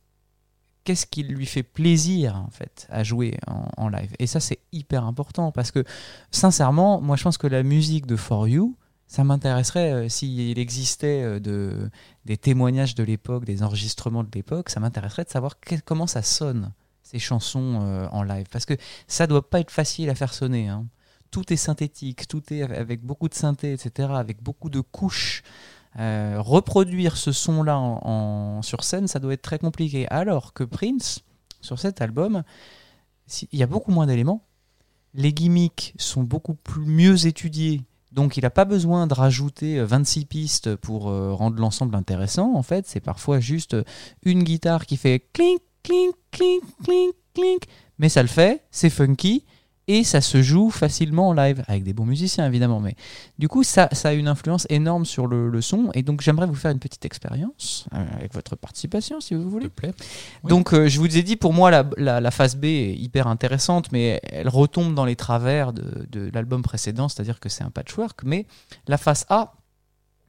qu'est-ce 0.84 1.06
qui 1.06 1.24
lui 1.24 1.46
fait 1.46 1.64
plaisir, 1.64 2.36
en 2.36 2.50
fait, 2.50 2.88
à 2.90 3.04
jouer 3.04 3.38
en, 3.48 3.90
live. 3.90 4.14
Et 4.20 4.28
ça, 4.28 4.40
c'est 4.40 4.60
hyper 4.72 5.06
important 5.06 5.52
parce 5.52 5.72
que, 5.72 5.84
sincèrement, 6.32 7.02
moi, 7.02 7.16
je 7.16 7.24
pense 7.24 7.38
que 7.38 7.48
la 7.48 7.64
musique 7.64 8.06
de 8.06 8.16
For 8.16 8.48
You, 8.48 8.76
ça 9.08 9.24
m'intéresserait 9.24 9.92
euh, 9.92 10.10
s'il 10.10 10.58
existait 10.58 11.22
euh, 11.22 11.40
de, 11.40 11.90
des 12.26 12.38
témoignages 12.38 12.96
de 12.96 13.04
l'époque, 13.04 13.46
des 13.46 13.64
enregistrements 13.64 14.24
de 14.24 14.32
l'époque, 14.34 14.70
ça 14.70 14.80
m'intéresserait 14.80 15.26
de 15.26 15.30
savoir 15.30 15.56
comment 15.86 16.08
ça 16.08 16.22
sonne, 16.22 16.72
ces 17.04 17.20
chansons 17.20 17.80
euh, 17.82 18.08
en 18.12 18.24
live. 18.24 18.48
Parce 18.52 18.66
que 18.66 18.76
ça 19.08 19.28
doit 19.28 19.50
pas 19.50 19.60
être 19.60 19.72
facile 19.72 20.10
à 20.10 20.16
faire 20.16 20.34
sonner. 20.34 20.68
hein 20.68 20.88
tout 21.34 21.52
est 21.52 21.58
synthétique, 21.58 22.28
tout 22.28 22.44
est 22.54 22.62
avec 22.62 23.02
beaucoup 23.02 23.28
de 23.28 23.34
synthé, 23.34 23.74
etc., 23.74 24.10
avec 24.14 24.42
beaucoup 24.44 24.70
de 24.70 24.82
couches. 24.82 25.42
Euh, 26.00 26.38
reproduire 26.40 27.18
ce 27.18 27.32
son-là 27.32 27.78
en, 27.78 28.62
sur 28.62 28.84
scène, 28.84 29.08
ça 29.08 29.20
doit 29.20 29.34
être 29.34 29.42
très 29.42 29.60
compliqué. 29.60 30.08
Alors 30.10 30.54
que 30.54 30.64
Prince, 30.64 31.22
sur 31.62 31.80
cet 31.80 32.02
album, 32.02 32.44
il 33.52 33.60
y 33.60 33.64
a 33.64 33.68
beaucoup 33.68 33.92
moins 33.92 34.08
d'éléments. 34.08 34.46
Les 35.14 35.34
gimmicks 35.34 35.94
sont 35.98 36.24
beaucoup 36.24 36.56
plus 36.56 36.86
mieux 36.86 37.28
étudiés. 37.28 37.82
Donc 38.14 38.38
il 38.38 38.42
n'a 38.42 38.52
pas 38.52 38.66
besoin 38.66 39.08
de 39.08 39.14
rajouter 39.14 39.80
euh, 39.80 39.86
26 39.86 40.26
pistes 40.26 40.76
pour 40.76 41.10
euh, 41.10 41.34
rendre 41.34 41.60
l'ensemble 41.60 41.96
intéressant. 41.96 42.54
En 42.56 42.64
fait, 42.64 42.86
c'est 42.88 43.00
parfois 43.00 43.40
juste 43.40 43.74
euh, 43.74 43.84
une 44.24 44.44
guitare 44.44 44.86
qui 44.86 44.98
fait 44.98 45.28
clink, 45.34 45.60
clink, 45.82 46.16
clink, 46.32 46.64
clink, 46.84 47.16
clink. 47.34 47.64
Mais 47.98 48.10
ça 48.10 48.22
le 48.22 48.28
fait, 48.28 48.64
c'est 48.70 48.92
funky 48.92 49.46
et 49.88 50.04
ça 50.04 50.22
se 50.22 50.42
joue 50.42 50.70
facilement 50.70 51.30
en 51.30 51.34
live 51.34 51.64
avec 51.68 51.84
des 51.84 51.92
bons 51.94 52.06
musiciens 52.06 52.48
évidemment 52.48 52.80
mais 52.80 52.96
du 53.38 53.48
coup 53.50 53.64
ça, 53.64 53.90
ça 53.92 54.10
a 54.10 54.14
une 54.14 54.28
influence 54.30 54.66
énorme 54.70 55.06
sur 55.06 55.28
le, 55.28 55.50
le 55.50 55.62
son 55.62 55.90
et 55.94 56.04
donc 56.04 56.22
j'aimerais 56.22 56.46
vous 56.48 56.56
faire 56.56 56.72
une 56.72 56.80
petite 56.80 57.04
expérience 57.06 57.86
euh, 57.94 58.06
avec 58.16 58.34
votre 58.34 58.56
participation 58.56 59.20
si 59.20 59.34
vous 59.34 59.42
S'il 59.42 59.50
voulez 59.50 59.70
plaît. 59.70 59.92
Oui. 60.44 60.50
donc 60.50 60.74
euh, 60.74 60.88
je 60.88 61.00
vous 61.00 61.18
ai 61.18 61.22
dit 61.24 61.36
pour 61.36 61.52
moi 61.54 61.70
la, 61.70 61.86
la, 61.98 62.22
la 62.22 62.32
phase 62.32 62.56
B 62.56 62.66
est 62.66 62.96
hyper 62.96 63.28
intéressante 63.28 63.92
mais 63.92 64.22
elle 64.24 64.48
retombe 64.50 64.96
dans 64.96 65.06
les 65.06 65.16
travers 65.18 65.74
de, 65.74 66.08
de 66.10 66.32
l'album 66.34 66.62
précédent 66.62 67.10
c'est 67.10 67.20
à 67.20 67.24
dire 67.24 67.40
que 67.40 67.50
c'est 67.50 67.64
un 67.64 67.72
patchwork 67.72 68.22
mais 68.24 68.46
la 68.88 68.98
phase 68.98 69.26
A 69.30 69.54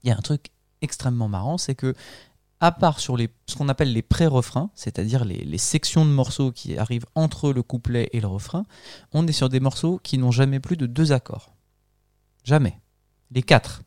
il 0.02 0.08
y 0.08 0.12
a 0.12 0.16
un 0.16 0.20
truc 0.22 0.46
extrêmement 0.82 1.28
marrant 1.28 1.58
c'est 1.58 1.74
que 1.76 1.94
à 2.64 2.72
part 2.72 2.98
sur 2.98 3.18
ce 3.18 3.56
qu'on 3.56 3.68
appelle 3.68 3.92
les 3.92 4.00
pré-refrains, 4.00 4.70
c'est-à-dire 4.74 5.26
les, 5.26 5.58
sections 5.58 6.06
de 6.06 6.10
morceaux 6.10 6.50
qui 6.50 6.78
arrivent 6.78 7.04
entre 7.14 7.52
le 7.52 7.62
couplet 7.62 8.08
et 8.14 8.22
le 8.22 8.26
refrain, 8.26 8.64
on 9.12 9.26
est 9.26 9.32
sur 9.32 9.50
des 9.50 9.60
morceaux 9.60 10.00
qui 10.02 10.16
n'ont 10.16 10.30
jamais 10.30 10.60
plus 10.60 10.78
de 10.78 10.86
deux 10.86 11.12
accords. 11.12 11.52
Jamais. 12.42 12.80
Les 13.32 13.42
quatre. 13.42 13.82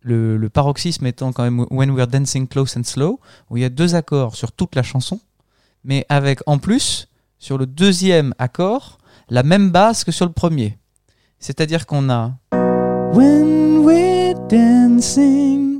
Le, 0.00 0.48
paroxysme 0.48 1.04
étant 1.04 1.34
quand 1.34 1.42
même 1.42 1.66
When 1.70 1.90
We're 1.90 2.06
Dancing 2.06 2.48
Close 2.48 2.74
and 2.78 2.84
Slow, 2.84 3.20
où 3.50 3.58
il 3.58 3.60
y 3.60 3.66
a 3.66 3.68
deux 3.68 3.94
accords 3.94 4.34
sur 4.34 4.52
toute 4.52 4.76
la 4.76 4.82
chanson, 4.82 5.20
mais 5.84 6.06
avec 6.08 6.40
en 6.46 6.56
plus, 6.56 7.08
sur 7.38 7.58
le 7.58 7.66
deuxième 7.66 8.34
accord, 8.38 8.96
la 9.28 9.42
même 9.42 9.70
basse 9.70 10.04
que 10.04 10.12
sur 10.12 10.24
le 10.24 10.32
premier. 10.32 10.78
C'est-à-dire 11.38 11.84
qu'on 11.84 12.08
a 12.08 12.32
When 13.12 14.34
dancing 14.48 15.73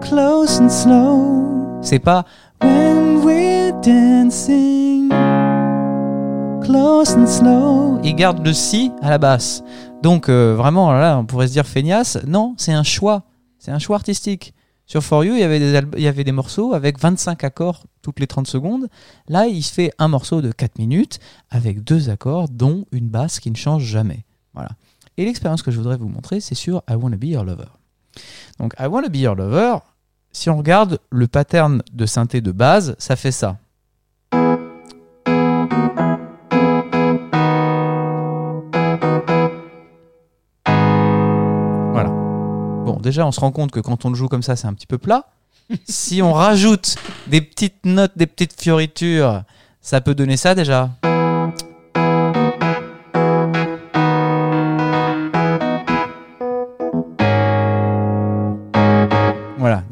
close 0.00 0.60
and 0.60 0.68
slow. 0.68 1.80
C'est 1.82 1.98
pas 1.98 2.24
When 2.62 3.18
we're 3.24 3.72
dancing 3.82 5.08
close 6.62 7.14
and 7.16 7.26
slow. 7.26 7.98
Il 8.02 8.14
garde 8.16 8.44
le 8.44 8.52
si 8.52 8.92
à 9.02 9.10
la 9.10 9.18
basse. 9.18 9.62
Donc 10.02 10.28
euh, 10.28 10.54
vraiment 10.56 10.92
là, 10.92 11.18
on 11.18 11.24
pourrait 11.26 11.48
se 11.48 11.52
dire 11.52 11.66
feignasse. 11.66 12.18
Non, 12.26 12.54
c'est 12.58 12.72
un 12.72 12.82
choix. 12.82 13.24
C'est 13.58 13.70
un 13.70 13.78
choix 13.78 13.96
artistique. 13.96 14.52
Sur 14.88 15.02
For 15.02 15.24
You, 15.24 15.34
il 15.34 15.40
y 15.40 15.42
avait 15.42 15.58
des, 15.58 15.74
alb- 15.74 15.94
il 15.96 16.02
y 16.04 16.06
avait 16.06 16.22
des 16.22 16.30
morceaux 16.32 16.72
avec 16.72 17.00
25 17.00 17.42
accords 17.42 17.84
toutes 18.02 18.20
les 18.20 18.28
30 18.28 18.46
secondes. 18.46 18.86
Là, 19.28 19.46
il 19.48 19.62
se 19.64 19.72
fait 19.72 19.90
un 19.98 20.06
morceau 20.06 20.40
de 20.42 20.52
4 20.52 20.78
minutes 20.78 21.18
avec 21.50 21.82
deux 21.82 22.08
accords, 22.08 22.48
dont 22.48 22.84
une 22.92 23.08
basse 23.08 23.40
qui 23.40 23.50
ne 23.50 23.56
change 23.56 23.82
jamais. 23.82 24.24
Voilà. 24.54 24.68
Et 25.16 25.24
l'expérience 25.24 25.62
que 25.62 25.72
je 25.72 25.78
voudrais 25.78 25.96
vous 25.96 26.08
montrer, 26.08 26.38
c'est 26.38 26.54
sur 26.54 26.82
I 26.88 26.94
Wanna 26.94 27.16
Be 27.16 27.24
Your 27.24 27.42
Lover. 27.44 27.64
Donc, 28.58 28.74
I 28.78 28.86
Wanna 28.86 29.08
Be 29.08 29.16
Your 29.16 29.34
Lover, 29.34 29.78
si 30.32 30.50
on 30.50 30.56
regarde 30.58 30.98
le 31.10 31.26
pattern 31.26 31.82
de 31.92 32.06
synthé 32.06 32.40
de 32.40 32.52
base, 32.52 32.94
ça 32.98 33.16
fait 33.16 33.32
ça. 33.32 33.56
Voilà. 41.92 42.10
Bon, 42.84 42.98
déjà, 43.02 43.26
on 43.26 43.32
se 43.32 43.40
rend 43.40 43.52
compte 43.52 43.70
que 43.70 43.80
quand 43.80 44.04
on 44.04 44.10
le 44.10 44.14
joue 44.14 44.28
comme 44.28 44.42
ça, 44.42 44.56
c'est 44.56 44.66
un 44.66 44.74
petit 44.74 44.86
peu 44.86 44.98
plat. 44.98 45.26
si 45.88 46.22
on 46.22 46.32
rajoute 46.32 46.96
des 47.26 47.40
petites 47.40 47.84
notes, 47.84 48.12
des 48.16 48.26
petites 48.26 48.60
fioritures, 48.60 49.42
ça 49.80 50.00
peut 50.00 50.14
donner 50.14 50.36
ça 50.36 50.54
déjà. 50.54 50.90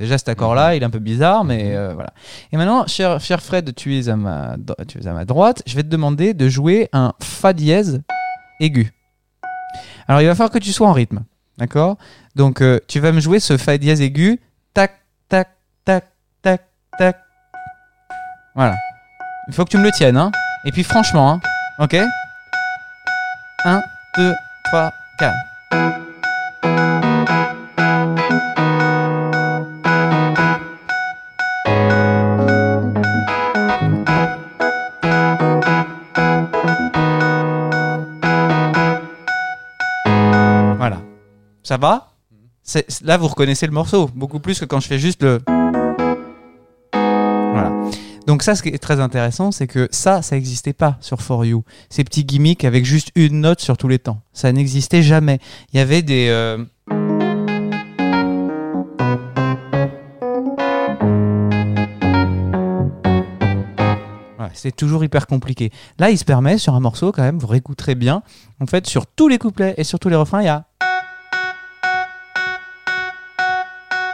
Déjà 0.05 0.19
cet 0.19 0.29
accord-là, 0.29 0.75
il 0.75 0.83
est 0.83 0.87
un 0.87 0.91
peu 0.91 0.99
bizarre, 0.99 1.45
mais 1.45 1.75
euh, 1.75 1.93
voilà. 1.95 2.13
Et 2.53 2.57
maintenant, 2.57 2.87
cher, 2.87 3.21
cher 3.21 3.43
Fred, 3.43 3.75
tu 3.75 3.99
es, 3.99 4.09
à 4.09 4.17
ma, 4.17 4.57
tu 4.87 4.99
es 4.99 5.07
à 5.07 5.13
ma 5.13 5.25
droite, 5.25 5.63
je 5.67 5.75
vais 5.75 5.83
te 5.83 5.89
demander 5.89 6.35
de 6.35 6.49
jouer 6.49 6.89
un 6.93 7.13
Fa 7.21 7.53
dièse 7.53 8.03
aigu. 8.61 8.93
Alors, 10.07 10.21
il 10.21 10.27
va 10.27 10.35
falloir 10.35 10.51
que 10.51 10.59
tu 10.59 10.73
sois 10.73 10.89
en 10.89 10.93
rythme, 10.93 11.25
d'accord? 11.59 11.97
Donc, 12.37 12.61
euh, 12.61 12.79
tu 12.89 13.01
vas 13.01 13.13
me 13.13 13.21
jouer 13.21 13.41
ce 13.41 13.57
Fa 13.57 13.79
dièse 13.79 14.01
aigu, 14.01 14.41
tac, 14.73 15.01
tac, 15.29 15.49
tac, 15.85 16.05
tac, 16.43 16.63
tac. 16.99 17.17
Voilà. 18.55 18.77
Il 19.49 19.55
faut 19.55 19.65
que 19.65 19.71
tu 19.71 19.79
me 19.79 19.85
le 19.85 19.91
tiennes, 19.91 20.17
hein 20.17 20.31
Et 20.65 20.73
puis, 20.73 20.85
franchement, 20.85 21.33
hein 21.33 21.41
Ok? 21.79 21.97
1, 23.65 23.83
2, 24.17 24.35
3, 24.65 24.93
4. 25.19 25.35
Ça 41.65 41.79
va 41.79 42.11
Là, 43.03 43.17
vous 43.17 43.29
reconnaissez 43.29 43.67
le 43.67 43.73
morceau, 43.73 44.11
beaucoup 44.15 44.39
plus 44.39 44.61
que 44.61 44.67
quand 44.67 44.81
je 44.81 44.87
fais 44.87 44.99
juste 44.99 45.23
le... 45.23 45.41
Voilà. 46.93 47.73
Donc 48.27 48.43
ça, 48.43 48.55
ce 48.55 48.63
qui 48.63 48.69
est 48.69 48.79
très 48.79 49.01
intéressant, 49.01 49.51
c'est 49.51 49.67
que 49.67 49.89
ça, 49.91 50.21
ça 50.21 50.37
n'existait 50.37 50.75
pas 50.75 50.99
sur 51.01 51.23
For 51.23 51.45
You. 51.45 51.65
Ces 51.89 52.05
petits 52.05 52.25
gimmicks 52.25 52.65
avec 52.65 52.85
juste 52.85 53.11
une 53.15 53.41
note 53.41 53.61
sur 53.61 53.79
tous 53.79 53.89
les 53.89 53.99
temps. 53.99 54.21
Ça 54.35 54.53
n'existait 54.53 55.03
jamais. 55.03 55.41
Il 55.73 55.79
y 55.79 55.81
avait 55.81 56.03
des... 56.03 56.29
euh, 56.29 56.65
c'est 64.53 64.75
toujours 64.75 65.05
hyper 65.05 65.27
compliqué. 65.27 65.71
Là, 65.99 66.11
il 66.11 66.19
se 66.19 66.25
permet 66.25 66.59
sur 66.59 66.75
un 66.75 66.81
morceau 66.81 67.13
quand 67.13 67.23
même, 67.23 67.39
vous 67.39 67.47
réécouterez 67.47 67.95
bien. 67.95 68.23
En 68.61 68.67
fait, 68.67 68.87
sur 68.87 69.07
tous 69.07 69.29
les 69.29 69.39
couplets 69.39 69.75
et 69.77 69.85
sur 69.85 69.99
tous 69.99 70.09
les 70.09 70.17
refrains, 70.17 70.43
il 70.43 70.47
y 70.47 70.49
a. 70.49 70.65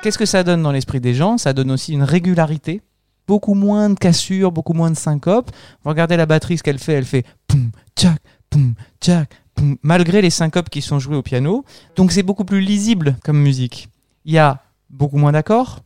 Qu'est-ce 0.02 0.16
que 0.16 0.24
ça 0.24 0.42
donne 0.44 0.62
dans 0.62 0.72
l'esprit 0.72 0.98
des 0.98 1.12
gens? 1.12 1.36
Ça 1.36 1.52
donne 1.52 1.70
aussi 1.70 1.92
une 1.92 2.02
régularité, 2.02 2.80
beaucoup 3.28 3.52
moins 3.52 3.90
de 3.90 3.98
cassures, 3.98 4.50
beaucoup 4.50 4.72
moins 4.72 4.90
de 4.90 4.96
syncopes. 4.96 5.50
Vous 5.84 5.90
regardez 5.90 6.16
la 6.16 6.24
batterie, 6.24 6.56
ce 6.56 6.62
qu'elle 6.62 6.78
fait, 6.78 6.94
elle 6.94 7.04
fait 7.04 7.26
poum, 7.46 7.70
tchac, 7.98 8.18
poum, 8.48 8.74
tchac, 9.02 9.28
poum, 9.54 9.76
malgré 9.82 10.22
les 10.22 10.30
syncopes 10.30 10.70
qui 10.70 10.80
sont 10.80 10.98
joués 10.98 11.16
au 11.16 11.22
piano. 11.22 11.66
Donc 11.96 12.12
c'est 12.12 12.22
beaucoup 12.22 12.46
plus 12.46 12.62
lisible 12.62 13.16
comme 13.22 13.38
musique. 13.38 13.90
Il 14.24 14.32
y 14.32 14.38
a 14.38 14.62
beaucoup 14.88 15.18
moins 15.18 15.32
d'accords, 15.32 15.80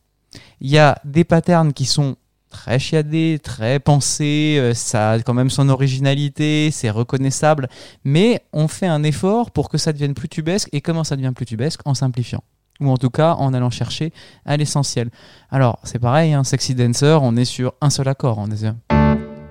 il 0.61 0.71
y 0.71 0.79
a 0.79 0.97
des 1.05 1.25
patterns 1.25 1.73
qui 1.73 1.85
sont 1.85 2.15
très 2.51 2.79
chiadé, 2.79 3.41
très 3.43 3.81
pensé, 3.81 4.59
euh, 4.61 4.75
ça 4.75 5.11
a 5.11 5.19
quand 5.19 5.35
même 5.35 5.51
son 5.51 5.69
originalité, 5.69 6.71
c'est 6.71 6.91
reconnaissable, 6.91 7.69
mais 8.05 8.45
on 8.53 8.69
fait 8.69 8.87
un 8.87 9.03
effort 9.03 9.51
pour 9.51 9.69
que 9.69 9.77
ça 9.77 9.93
devienne 9.93 10.15
plus 10.15 10.29
tubesque. 10.29 10.69
Et 10.71 10.81
comment 10.81 11.03
ça 11.03 11.17
devient 11.17 11.33
plus 11.35 11.47
tubesque? 11.47 11.81
En 11.85 11.95
simplifiant. 11.95 12.45
Ou 12.81 12.91
en 12.91 12.97
tout 12.97 13.11
cas 13.11 13.35
en 13.35 13.55
allant 13.55 13.71
chercher 13.71 14.13
à 14.45 14.57
l'essentiel. 14.57 15.11
Alors, 15.51 15.79
c'est 15.85 15.99
pareil, 16.01 16.33
hein, 16.35 16.43
Sexy 16.45 16.75
Dancer, 16.75 17.19
on 17.23 17.37
est 17.37 17.45
sur 17.45 17.75
un 17.81 17.91
seul 17.91 18.09
accord. 18.09 18.39
On 18.39 18.51
est 18.51 18.57
sur- 18.57 18.75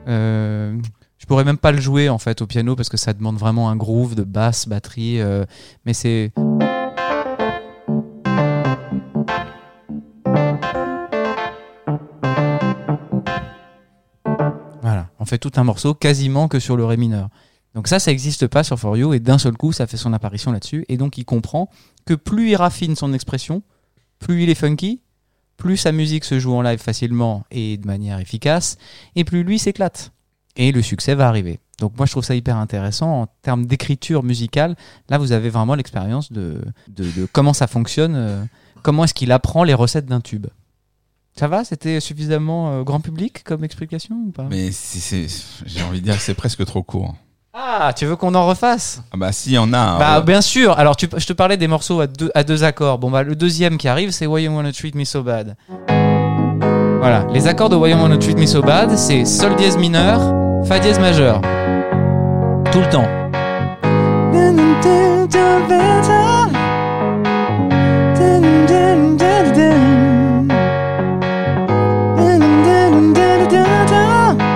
Euh, 0.10 0.78
je 1.18 1.26
pourrais 1.26 1.45
même 1.45 1.58
pas 1.58 1.72
le 1.72 1.80
jouer 1.80 2.10
en 2.10 2.18
fait 2.18 2.41
au 2.41 2.48
piano 2.48 2.76
parce 2.76 2.90
que 2.90 2.98
ça 2.98 3.14
demande 3.14 3.38
vraiment 3.38 3.70
un 3.70 3.78
groove 3.78 4.16
de 4.16 4.24
basse, 4.24 4.68
batterie, 4.68 5.22
euh, 5.22 5.45
mais 5.86 5.94
c'est. 5.94 6.34
Voilà, 14.82 15.08
on 15.20 15.26
fait 15.26 15.38
tout 15.38 15.52
un 15.56 15.64
morceau 15.64 15.94
quasiment 15.94 16.48
que 16.48 16.60
sur 16.60 16.76
le 16.76 16.86
ré 16.86 16.98
mineur. 16.98 17.30
Donc 17.76 17.88
ça, 17.88 18.00
ça 18.00 18.12
n'existe 18.12 18.48
pas 18.48 18.64
sur 18.64 18.78
For 18.78 18.95
You 18.98 19.14
et 19.14 19.20
d'un 19.20 19.38
seul 19.38 19.58
coup, 19.58 19.72
ça 19.72 19.88
fait 19.88 19.98
son 19.98 20.14
apparition 20.14 20.52
là-dessus. 20.52 20.86
Et 20.90 20.98
donc 20.98 21.18
il 21.18 21.26
comprend 21.26 21.70
que 22.05 22.13
plus 22.13 22.51
il 22.51 22.55
raffine 22.55 22.95
son 22.95 23.13
expression, 23.13 23.63
plus 24.19 24.43
il 24.43 24.49
est 24.49 24.55
funky, 24.55 25.01
plus 25.57 25.77
sa 25.77 25.91
musique 25.91 26.23
se 26.23 26.39
joue 26.39 26.53
en 26.53 26.61
live 26.61 26.80
facilement 26.80 27.45
et 27.51 27.77
de 27.77 27.88
manière 27.88 28.19
efficace, 28.19 28.77
et 29.15 29.23
plus 29.23 29.43
lui 29.43 29.59
s'éclate. 29.59 30.11
Et 30.55 30.71
le 30.71 30.81
succès 30.81 31.15
va 31.15 31.27
arriver. 31.27 31.59
Donc 31.80 31.97
moi 31.97 32.05
je 32.05 32.11
trouve 32.11 32.23
ça 32.23 32.35
hyper 32.35 32.57
intéressant 32.57 33.21
en 33.21 33.27
termes 33.41 33.65
d'écriture 33.65 34.23
musicale. 34.23 34.75
Là 35.09 35.17
vous 35.17 35.31
avez 35.31 35.49
vraiment 35.49 35.75
l'expérience 35.75 36.31
de, 36.31 36.61
de, 36.88 37.27
comment 37.31 37.53
ça 37.53 37.67
fonctionne, 37.67 38.15
euh, 38.15 38.43
comment 38.84 39.05
est-ce 39.05 39.13
qu'il 39.13 39.31
apprend 39.31 39.63
les 39.63 39.73
recettes 39.73 40.05
d'un 40.05 40.21
tube. 40.21 40.47
Ça 41.35 41.47
va? 41.47 41.63
C'était 41.63 41.99
suffisamment 41.99 42.71
euh, 42.71 42.84
grand 42.84 42.99
public 42.99 43.43
comme 43.43 43.63
explication 43.63 44.15
ou 44.27 44.31
pas? 44.31 44.47
Mais 44.49 44.69
j'ai 44.71 45.81
envie 45.84 45.99
de 45.99 46.05
dire 46.05 46.15
que 46.15 46.21
c'est 46.21 46.35
presque 46.35 46.63
trop 46.65 46.84
court. 46.84 47.15
Ah, 47.55 47.93
tu 47.95 48.05
veux 48.07 48.15
qu'on 48.15 48.34
en 48.34 48.47
refasse 48.47 49.03
Ah 49.11 49.17
bah 49.17 49.31
si, 49.31 49.55
en 49.59 49.71
a 49.73 49.77
un. 49.77 49.99
Bah 49.99 50.17
ouais. 50.19 50.25
bien 50.25 50.41
sûr. 50.41 50.77
Alors 50.80 50.95
tu, 50.95 51.07
je 51.15 51.25
te 51.27 51.34
parlais 51.34 51.55
des 51.55 51.67
morceaux 51.67 52.01
à 52.01 52.07
deux, 52.07 52.31
à 52.34 52.43
deux 52.43 52.63
accords. 52.63 52.97
Bon 52.97 53.11
bah 53.11 53.21
le 53.21 53.35
deuxième 53.35 53.77
qui 53.77 53.88
arrive 53.88 54.09
c'est 54.09 54.25
Why 54.25 54.43
You 54.45 54.51
Wanna 54.55 54.71
Treat 54.71 54.95
Me 54.95 55.03
So 55.03 55.21
Bad. 55.21 55.55
Voilà, 55.88 57.27
les 57.31 57.47
accords 57.47 57.69
de 57.69 57.75
Why 57.75 57.91
You 57.91 57.97
Wanna 57.97 58.17
Treat 58.17 58.39
Me 58.39 58.47
So 58.47 58.61
Bad, 58.63 58.97
c'est 58.97 59.25
Sol 59.25 59.55
dièse 59.55 59.77
mineur, 59.77 60.19
Fa 60.65 60.80
dièse 60.80 60.99
majeur. 60.99 61.41
Tout 62.71 62.80
le 62.80 62.89
temps. 62.89 63.07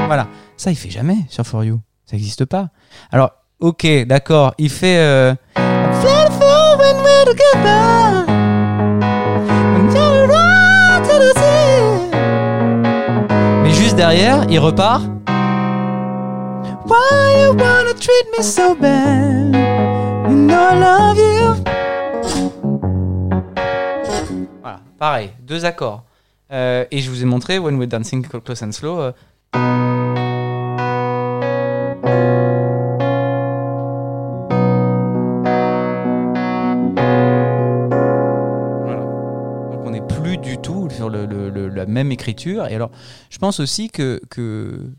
Voilà, 0.07 0.27
ça 0.55 0.71
il 0.71 0.75
fait 0.77 0.89
jamais 0.89 1.17
sur 1.29 1.45
For 1.45 1.63
You. 1.65 1.79
Ça 2.09 2.15
n'existe 2.15 2.45
pas. 2.45 2.69
Alors, 3.11 3.31
ok, 3.59 3.85
d'accord, 4.05 4.53
il 4.57 4.69
fait. 4.69 4.97
Euh... 4.97 5.35
Mais 13.63 13.71
juste 13.71 13.97
derrière, 13.97 14.45
il 14.49 14.59
repart. 14.59 15.03
Why 16.85 17.43
you 17.43 17.49
wanna 17.49 17.93
treat 17.99 18.25
me 18.37 18.41
so 18.41 18.73
bad? 18.73 19.53
Voilà, 24.61 24.79
pareil, 24.97 25.31
deux 25.41 25.65
accords. 25.65 26.03
Euh, 26.53 26.85
et 26.89 27.01
je 27.01 27.09
vous 27.09 27.21
ai 27.21 27.25
montré 27.25 27.59
When 27.59 27.77
We're 27.77 27.89
Dancing 27.89 28.25
Close 28.25 28.63
and 28.63 28.71
Slow. 28.71 28.99
euh, 29.01 30.06
même 41.97 42.11
écriture. 42.11 42.67
Et 42.67 42.75
alors, 42.75 42.91
je 43.29 43.37
pense 43.37 43.59
aussi 43.59 43.89
que, 43.89 44.21
que 44.29 44.89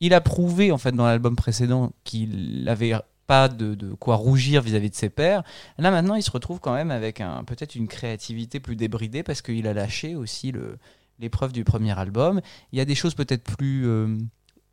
il 0.00 0.14
a 0.14 0.20
prouvé 0.20 0.70
en 0.70 0.78
fait 0.78 0.92
dans 0.92 1.06
l'album 1.06 1.36
précédent 1.36 1.92
qu'il 2.04 2.64
n'avait 2.64 2.94
pas 3.26 3.48
de, 3.48 3.74
de 3.74 3.94
quoi 3.94 4.16
rougir 4.16 4.62
vis-à-vis 4.62 4.90
de 4.90 4.94
ses 4.94 5.10
pairs. 5.10 5.42
Là 5.76 5.90
maintenant, 5.90 6.14
il 6.14 6.22
se 6.22 6.30
retrouve 6.30 6.60
quand 6.60 6.74
même 6.74 6.90
avec 6.90 7.20
un 7.20 7.44
peut-être 7.44 7.74
une 7.74 7.88
créativité 7.88 8.60
plus 8.60 8.76
débridée 8.76 9.22
parce 9.22 9.42
qu'il 9.42 9.66
a 9.66 9.74
lâché 9.74 10.14
aussi 10.14 10.52
le 10.52 10.78
l'épreuve 11.18 11.52
du 11.52 11.64
premier 11.64 11.98
album. 11.98 12.40
Il 12.72 12.78
y 12.78 12.80
a 12.80 12.84
des 12.84 12.94
choses 12.94 13.14
peut-être 13.14 13.42
plus 13.42 13.86
euh, 13.86 14.16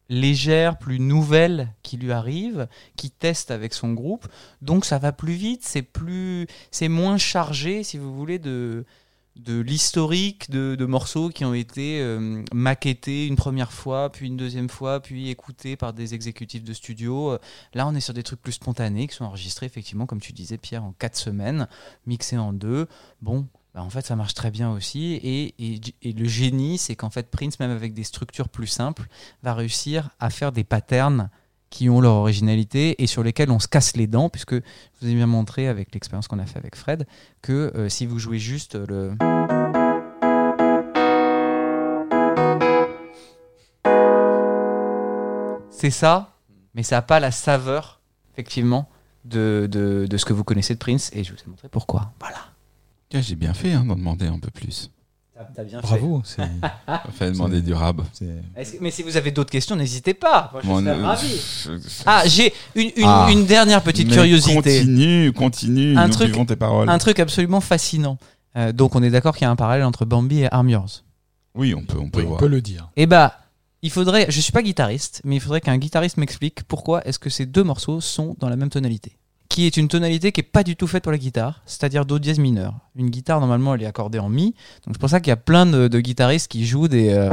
légères, 0.09 0.77
plus 0.77 0.99
nouvelles 0.99 1.73
qui 1.81 1.97
lui 1.97 2.11
arrivent, 2.11 2.67
qui 2.95 3.09
teste 3.11 3.51
avec 3.51 3.73
son 3.73 3.93
groupe. 3.93 4.27
Donc 4.61 4.85
ça 4.85 4.97
va 4.97 5.11
plus 5.11 5.33
vite, 5.33 5.63
c'est 5.63 5.81
plus, 5.81 6.47
c'est 6.71 6.87
moins 6.87 7.17
chargé, 7.17 7.83
si 7.83 7.97
vous 7.97 8.13
voulez, 8.13 8.39
de 8.39 8.85
de 9.35 9.59
l'historique 9.59 10.49
de, 10.49 10.85
morceaux 10.85 11.29
qui 11.29 11.43
ont 11.45 11.53
été 11.53 11.99
euh, 12.01 12.43
maquettés 12.53 13.27
une 13.27 13.35
première 13.35 13.71
fois, 13.71 14.11
puis 14.11 14.27
une 14.27 14.37
deuxième 14.37 14.69
fois, 14.69 15.01
puis 15.01 15.29
écoutés 15.29 15.75
par 15.75 15.93
des 15.93 16.13
exécutifs 16.13 16.63
de 16.63 16.73
studio. 16.73 17.31
Euh, 17.31 17.39
Là, 17.73 17.87
on 17.87 17.95
est 17.95 17.99
sur 17.99 18.13
des 18.13 18.23
trucs 18.23 18.41
plus 18.41 18.53
spontanés 18.53 19.07
qui 19.07 19.15
sont 19.15 19.25
enregistrés 19.25 19.65
effectivement, 19.65 20.05
comme 20.05 20.21
tu 20.21 20.31
disais, 20.31 20.57
Pierre, 20.57 20.83
en 20.83 20.93
quatre 20.93 21.17
semaines, 21.17 21.67
mixés 22.05 22.37
en 22.37 22.53
deux. 22.53 22.87
Bon, 23.21 23.47
bah, 23.73 23.83
en 23.83 23.89
fait, 23.89 24.05
ça 24.05 24.15
marche 24.15 24.33
très 24.33 24.51
bien 24.51 24.71
aussi. 24.71 25.13
Et, 25.15 25.53
et, 25.59 25.81
et 26.01 26.13
le 26.13 26.25
génie, 26.25 26.77
c'est 26.77 26.95
qu'en 26.95 27.09
fait, 27.09 27.29
Prince, 27.29 27.59
même 27.59 27.71
avec 27.71 27.93
des 27.93 28.03
structures 28.03 28.49
plus 28.49 28.67
simples, 28.67 29.07
va 29.43 29.53
réussir 29.53 30.09
à 30.19 30.29
faire 30.29 30.51
des 30.51 30.63
patterns 30.63 31.29
qui 31.76 31.89
ont 31.89 31.99
leur 31.99 32.14
originalité 32.14 33.03
et 33.03 33.06
sur 33.06 33.22
lesquels 33.22 33.52
on 33.52 33.60
se 33.60 33.68
casse 33.68 33.97
les 33.97 34.07
dents, 34.07 34.30
puisque 34.30 34.53
je 34.56 34.61
vous 35.02 35.10
ai 35.10 35.14
bien 35.14 35.27
montré 35.27 35.68
avec 35.68 35.93
l'expérience 35.93 36.30
qu'on 36.30 36.39
a 36.39 36.45
fait 36.45 36.57
avec 36.57 36.73
Fred, 36.73 37.06
que 37.41 37.73
euh, 37.76 37.89
si 37.89 38.06
vous 38.06 38.18
jouez 38.18 38.39
juste 38.39 38.76
le... 38.76 39.11
C'est 45.69 45.89
ça, 45.89 46.38
mais 46.76 46.84
ça 46.84 46.95
n'a 46.95 47.02
pas 47.02 47.19
la 47.19 47.31
saveur, 47.31 47.99
effectivement, 48.31 48.88
de, 49.26 49.68
de, 49.69 50.07
de 50.10 50.18
ce 50.18 50.23
que 50.23 50.31
vous 50.31 50.45
connaissez 50.45 50.76
de 50.76 50.80
Prince, 50.80 51.11
et 51.11 51.26
je 51.26 51.34
vous 51.34 51.39
ai 51.45 51.49
montré 51.49 51.68
pourquoi. 51.68 52.14
Voilà. 52.22 52.38
Tiens, 53.10 53.19
J'ai 53.19 53.35
bien 53.35 53.53
fait 53.53 53.73
hein, 53.73 53.84
d'en 53.84 53.97
demander 53.97 54.27
un 54.27 54.39
peu 54.39 54.49
plus. 54.49 54.91
T'as 55.53 55.63
bien 55.65 55.81
Bravo. 55.81 56.21
c'est- 56.23 56.41
Fait 57.13 57.31
demander 57.31 57.61
du 57.61 57.73
rab. 57.73 58.01
Mais 58.79 58.91
si 58.91 59.03
vous 59.03 59.17
avez 59.17 59.31
d'autres 59.31 59.51
questions, 59.51 59.75
n'hésitez 59.75 60.13
pas. 60.13 60.49
Moi, 60.53 60.61
je 60.63 60.67
Bon, 60.67 60.79
serais 60.79 60.89
euh, 60.91 61.05
ravi. 61.05 61.27
je- 61.65 61.71
Ah, 62.05 62.23
j'ai 62.25 62.53
une, 62.75 62.91
une, 62.95 63.03
Ah. 63.05 63.27
une 63.29 63.45
dernière 63.45 63.81
petite 63.83 64.09
curiosité. 64.09 64.55
Continue, 64.55 65.33
continue. 65.33 65.97
Un 65.97 66.07
nous 66.07 66.13
truc- 66.13 66.27
suivons 66.27 66.45
tes 66.45 66.55
paroles. 66.55 66.89
Un 66.89 66.97
truc 66.97 67.19
absolument 67.19 67.59
fascinant. 67.61 68.17
Euh, 68.55 68.71
donc 68.71 68.95
on 68.95 69.03
est 69.03 69.09
d'accord 69.09 69.35
qu'il 69.35 69.43
y 69.43 69.47
a 69.47 69.51
un 69.51 69.57
parallèle 69.57 69.83
entre 69.83 70.05
Bambi 70.05 70.39
et 70.41 70.53
Arm 70.53 70.69
Yours. 70.69 71.03
Oui, 71.53 71.73
on 71.75 71.83
peut, 71.83 71.97
on 71.99 72.09
peut 72.09 72.21
oui, 72.21 72.27
on 72.29 72.37
peut 72.37 72.47
le 72.47 72.61
dire. 72.61 72.89
Eh 72.95 73.05
bah, 73.05 73.37
il 73.81 73.91
faudrait, 73.91 74.27
je 74.29 74.39
suis 74.39 74.53
pas 74.53 74.61
guitariste, 74.63 75.21
mais 75.25 75.35
il 75.35 75.39
faudrait 75.41 75.59
qu'un 75.61 75.77
guitariste 75.77 76.15
m'explique 76.17 76.63
pourquoi 76.63 77.05
est-ce 77.05 77.19
que 77.19 77.29
ces 77.29 77.45
deux 77.45 77.63
morceaux 77.63 77.99
sont 77.99 78.35
dans 78.39 78.47
la 78.49 78.55
même 78.55 78.69
tonalité. 78.69 79.17
Qui 79.56 79.68
est 79.68 79.77
une 79.77 79.88
tonalité 79.88 80.34
qui 80.34 80.41
est 80.41 80.44
pas 80.44 80.64
du 80.64 80.76
tout 80.76 80.86
faite 80.86 81.03
pour 81.03 81.14
la 81.14 81.18
guitare, 81.18 81.61
c'est-à-dire 81.65 82.06
do 82.06 82.19
dièse 82.19 82.40
mineur. 82.40 82.73
Une 82.94 83.10
guitare 83.10 83.40
normalement 83.40 83.73
elle 83.73 83.84
est 83.84 83.86
accordée 83.86 84.19
en 84.19 84.27
mi, 84.27 84.48
donc 84.86 84.95
c'est 84.95 84.99
pour 84.99 85.10
ça 85.10 85.22
qu'il 85.22 85.30
y 85.30 85.32
a 85.32 85.38
plein 85.38 85.65
de, 85.65 85.88
de 85.88 85.99
guitaristes 86.02 86.52
qui 86.52 86.65
jouent 86.65 86.90
des 86.90 87.14
euh, 87.14 87.30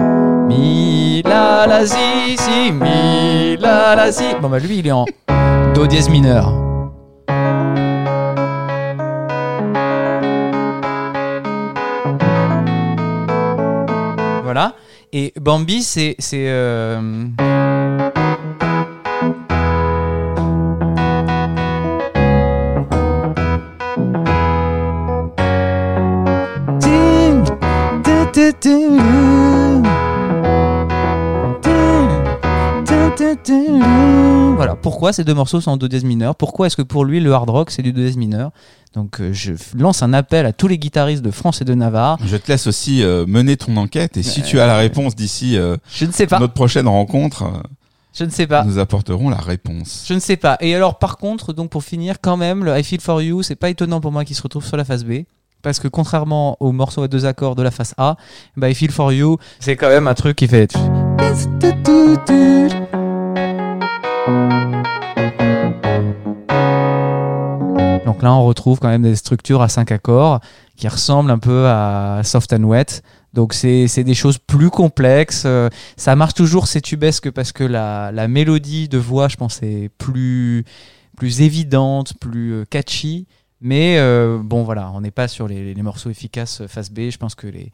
mi 0.46 1.20
la 1.24 1.66
la 1.66 1.84
si 1.84 2.36
si 2.38 2.70
mi 2.70 3.56
la 3.56 3.96
la 3.96 4.12
si. 4.12 4.22
Bon 4.40 4.48
bah 4.48 4.60
lui 4.60 4.78
il 4.78 4.86
est 4.86 4.92
en 4.92 5.04
do 5.74 5.88
dièse 5.88 6.08
mineur. 6.10 6.52
Voilà. 14.44 14.76
Et 15.12 15.32
Bambi, 15.40 15.82
c'est. 15.82 16.14
c'est 16.20 16.46
euh, 16.48 17.26
Voilà, 34.56 34.74
pourquoi 34.76 35.12
ces 35.12 35.24
deux 35.24 35.34
morceaux 35.34 35.60
sont 35.60 35.72
en 35.72 35.76
do 35.76 35.88
dièse 35.88 36.04
mineur 36.04 36.34
Pourquoi 36.36 36.66
est-ce 36.66 36.76
que 36.76 36.82
pour 36.82 37.04
lui 37.04 37.20
le 37.20 37.32
hard 37.32 37.50
rock 37.50 37.70
c'est 37.70 37.82
du 37.82 37.92
do 37.92 38.00
dièse 38.00 38.16
mineur 38.16 38.50
Donc 38.94 39.20
je 39.32 39.52
lance 39.76 40.02
un 40.02 40.12
appel 40.12 40.46
à 40.46 40.52
tous 40.52 40.68
les 40.68 40.78
guitaristes 40.78 41.22
de 41.22 41.30
France 41.30 41.60
et 41.60 41.64
de 41.64 41.74
Navarre. 41.74 42.18
Je 42.24 42.36
te 42.36 42.50
laisse 42.50 42.66
aussi 42.66 43.02
mener 43.26 43.56
ton 43.56 43.76
enquête 43.76 44.16
et 44.16 44.22
si 44.22 44.42
tu 44.42 44.60
as 44.60 44.66
la 44.66 44.76
réponse 44.76 45.14
d'ici 45.14 45.58
notre 46.40 46.54
prochaine 46.54 46.88
rencontre, 46.88 47.44
Je 48.14 48.24
ne 48.24 48.30
sais 48.30 48.46
pas. 48.46 48.64
nous 48.64 48.78
apporterons 48.78 49.28
la 49.30 49.36
réponse. 49.38 50.04
Je 50.06 50.14
ne 50.14 50.20
sais 50.20 50.36
pas. 50.36 50.56
Et 50.60 50.74
alors, 50.74 50.98
par 50.98 51.16
contre, 51.18 51.52
donc 51.52 51.70
pour 51.70 51.82
finir, 51.82 52.16
quand 52.20 52.36
même, 52.36 52.64
le 52.64 52.78
I 52.78 52.82
Feel 52.84 53.00
For 53.00 53.20
You, 53.22 53.42
c'est 53.42 53.56
pas 53.56 53.70
étonnant 53.70 54.00
pour 54.00 54.12
moi 54.12 54.24
qu'il 54.24 54.36
se 54.36 54.42
retrouve 54.42 54.64
sur 54.64 54.76
la 54.76 54.84
phase 54.84 55.04
B, 55.04 55.22
Parce 55.62 55.78
que 55.78 55.88
contrairement 55.88 56.56
au 56.60 56.72
morceau 56.72 57.02
à 57.02 57.08
deux 57.08 57.24
accords 57.24 57.54
de 57.54 57.62
la 57.62 57.70
face 57.70 57.94
A, 57.96 58.16
bah, 58.56 58.68
I 58.68 58.74
Feel 58.74 58.90
For 58.90 59.12
You, 59.12 59.38
c'est 59.60 59.76
quand 59.76 59.88
même 59.88 60.08
un 60.08 60.14
truc 60.14 60.36
qui 60.36 60.48
fait... 60.48 60.72
Donc 68.04 68.22
là, 68.22 68.34
on 68.34 68.44
retrouve 68.44 68.80
quand 68.80 68.88
même 68.88 69.02
des 69.02 69.16
structures 69.16 69.62
à 69.62 69.68
cinq 69.68 69.92
accords 69.92 70.40
qui 70.76 70.88
ressemblent 70.88 71.30
un 71.30 71.38
peu 71.38 71.66
à 71.68 72.22
Soft 72.24 72.52
and 72.52 72.64
Wet. 72.64 73.02
Donc 73.32 73.54
c'est 73.54 74.04
des 74.04 74.14
choses 74.14 74.38
plus 74.38 74.68
complexes. 74.68 75.44
Euh, 75.46 75.70
ça 75.96 76.16
marche 76.16 76.34
toujours, 76.34 76.66
c'est 76.66 76.80
tubesque 76.80 77.30
parce 77.30 77.52
que 77.52 77.64
la, 77.64 78.10
la 78.12 78.28
mélodie 78.28 78.88
de 78.88 78.98
voix, 78.98 79.28
je 79.28 79.36
pense, 79.36 79.62
est 79.62 79.90
plus, 79.96 80.64
plus 81.16 81.40
évidente, 81.40 82.14
plus 82.20 82.52
euh, 82.52 82.64
catchy. 82.68 83.26
Mais 83.64 83.96
euh, 83.98 84.40
bon, 84.42 84.64
voilà, 84.64 84.90
on 84.92 85.00
n'est 85.00 85.12
pas 85.12 85.28
sur 85.28 85.46
les, 85.46 85.72
les 85.72 85.82
morceaux 85.82 86.10
efficaces 86.10 86.62
euh, 86.62 86.66
face 86.66 86.90
B. 86.90 87.10
Je 87.10 87.16
pense 87.16 87.36
que 87.36 87.46
les, 87.46 87.70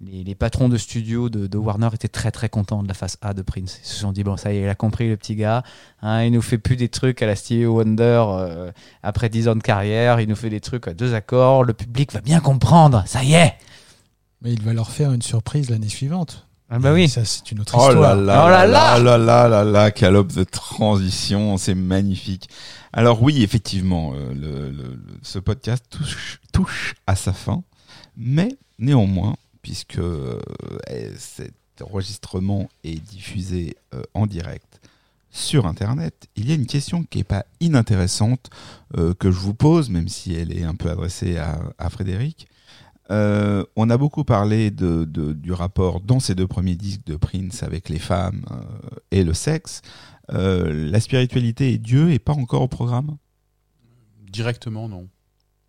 les, 0.00 0.22
les 0.22 0.34
patrons 0.36 0.68
de 0.68 0.76
studio 0.76 1.28
de, 1.28 1.48
de 1.48 1.58
Warner 1.58 1.88
étaient 1.92 2.06
très 2.06 2.30
très 2.30 2.48
contents 2.48 2.84
de 2.84 2.86
la 2.86 2.94
face 2.94 3.18
A 3.22 3.34
de 3.34 3.42
Prince. 3.42 3.80
Ils 3.82 3.88
se 3.88 3.96
sont 3.96 4.12
dit, 4.12 4.22
bon, 4.22 4.36
ça 4.36 4.52
y 4.52 4.58
est, 4.58 4.62
il 4.62 4.68
a 4.68 4.76
compris 4.76 5.08
le 5.08 5.16
petit 5.16 5.34
gars. 5.34 5.64
Hein, 6.00 6.22
il 6.22 6.30
nous 6.30 6.42
fait 6.42 6.58
plus 6.58 6.76
des 6.76 6.88
trucs 6.88 7.22
à 7.22 7.26
la 7.26 7.34
Stevie 7.34 7.66
Wonder 7.66 8.22
euh, 8.28 8.70
après 9.02 9.28
10 9.28 9.48
ans 9.48 9.56
de 9.56 9.62
carrière. 9.62 10.20
Il 10.20 10.28
nous 10.28 10.36
fait 10.36 10.48
des 10.50 10.60
trucs 10.60 10.86
à 10.86 10.94
deux 10.94 11.12
accords. 11.12 11.64
Le 11.64 11.72
public 11.72 12.12
va 12.12 12.20
bien 12.20 12.38
comprendre. 12.38 13.02
Ça 13.06 13.24
y 13.24 13.34
est. 13.34 13.54
Mais 14.42 14.52
il 14.52 14.62
va 14.62 14.72
leur 14.72 14.90
faire 14.92 15.12
une 15.12 15.22
surprise 15.22 15.70
l'année 15.70 15.88
suivante. 15.88 16.46
Ah 16.70 16.78
bah 16.78 16.92
oui. 16.92 17.08
Ça, 17.08 17.24
c'est 17.24 17.50
une 17.50 17.60
autre 17.60 17.74
Oh 17.76 17.88
là 17.88 17.88
histoire. 17.88 18.16
là, 18.16 18.44
Oh 18.46 18.48
là 18.48 18.66
là 18.66 18.98
là 18.98 19.18
là 19.18 19.48
là 19.48 19.64
là 19.64 19.90
là, 19.90 20.44
transition, 20.44 21.56
c'est 21.58 21.74
magnifique. 21.74 22.48
Alors 22.94 23.22
oui, 23.22 23.42
effectivement, 23.42 24.12
euh, 24.14 24.74
ce 25.22 25.38
podcast 25.38 25.84
touche, 26.52 26.94
à 27.06 27.16
sa 27.16 27.32
fin, 27.32 27.62
mais 28.18 28.56
néanmoins, 28.78 29.34
puisque 29.62 29.98
euh, 29.98 30.38
eh, 30.90 31.08
cet 31.16 31.54
enregistrement 31.80 32.68
est 32.84 33.00
diffusé 33.00 33.76
euh, 33.94 34.02
en 34.12 34.26
direct 34.26 34.80
sur 35.30 35.66
Internet, 35.66 36.28
il 36.36 36.50
y 36.50 36.52
a 36.52 36.54
une 36.54 36.66
question 36.66 37.04
qui 37.04 37.20
est 37.20 37.24
pas 37.24 37.46
inintéressante 37.60 38.50
que 39.18 39.30
je 39.30 39.38
vous 39.38 39.54
pose, 39.54 39.88
même 39.88 40.06
si 40.08 40.34
elle 40.34 40.54
est 40.54 40.62
un 40.62 40.74
peu 40.74 40.90
adressée 40.90 41.38
à, 41.38 41.88
Frédéric. 41.88 42.48
On 43.08 43.88
a 43.88 43.96
beaucoup 43.96 44.24
parlé 44.24 44.70
du 44.70 45.52
rapport 45.52 46.02
dans 46.02 46.20
ces 46.20 46.34
deux 46.34 46.46
premiers 46.46 46.74
disques 46.74 47.06
de 47.06 47.16
Prince 47.16 47.62
avec 47.62 47.88
les 47.88 47.98
femmes 47.98 48.44
et 49.10 49.24
le 49.24 49.32
sexe. 49.32 49.80
Euh, 50.32 50.90
la 50.90 51.00
spiritualité 51.00 51.72
et 51.72 51.78
Dieu 51.78 52.10
est 52.10 52.18
pas 52.18 52.32
encore 52.32 52.62
au 52.62 52.68
programme? 52.68 53.16
Directement, 54.30 54.88
non. 54.88 55.08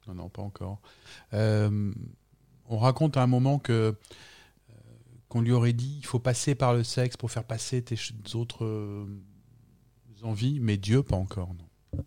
Non, 0.07 0.13
non, 0.15 0.29
pas 0.29 0.41
encore. 0.41 0.79
Euh, 1.33 1.93
on 2.69 2.77
raconte 2.77 3.17
à 3.17 3.23
un 3.23 3.27
moment 3.27 3.59
que 3.59 3.73
euh, 3.73 3.93
qu'on 5.27 5.41
lui 5.41 5.51
aurait 5.51 5.73
dit 5.73 5.97
il 5.99 6.05
faut 6.05 6.19
passer 6.19 6.55
par 6.55 6.73
le 6.73 6.83
sexe 6.83 7.17
pour 7.17 7.31
faire 7.31 7.43
passer 7.43 7.81
tes 7.81 7.97
autres 8.35 8.65
euh, 8.65 9.05
envies, 10.21 10.59
mais 10.61 10.77
Dieu, 10.77 11.03
pas 11.03 11.17
encore. 11.17 11.49
Non. 11.53 12.03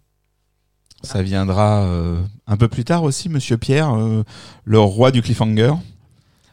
Ça 1.02 1.22
viendra 1.22 1.84
euh, 1.84 2.22
un 2.46 2.56
peu 2.56 2.68
plus 2.68 2.84
tard 2.84 3.02
aussi, 3.02 3.28
Monsieur 3.28 3.58
Pierre, 3.58 3.94
euh, 3.94 4.24
le 4.64 4.78
roi 4.78 5.10
du 5.10 5.20
cliffhanger? 5.20 5.74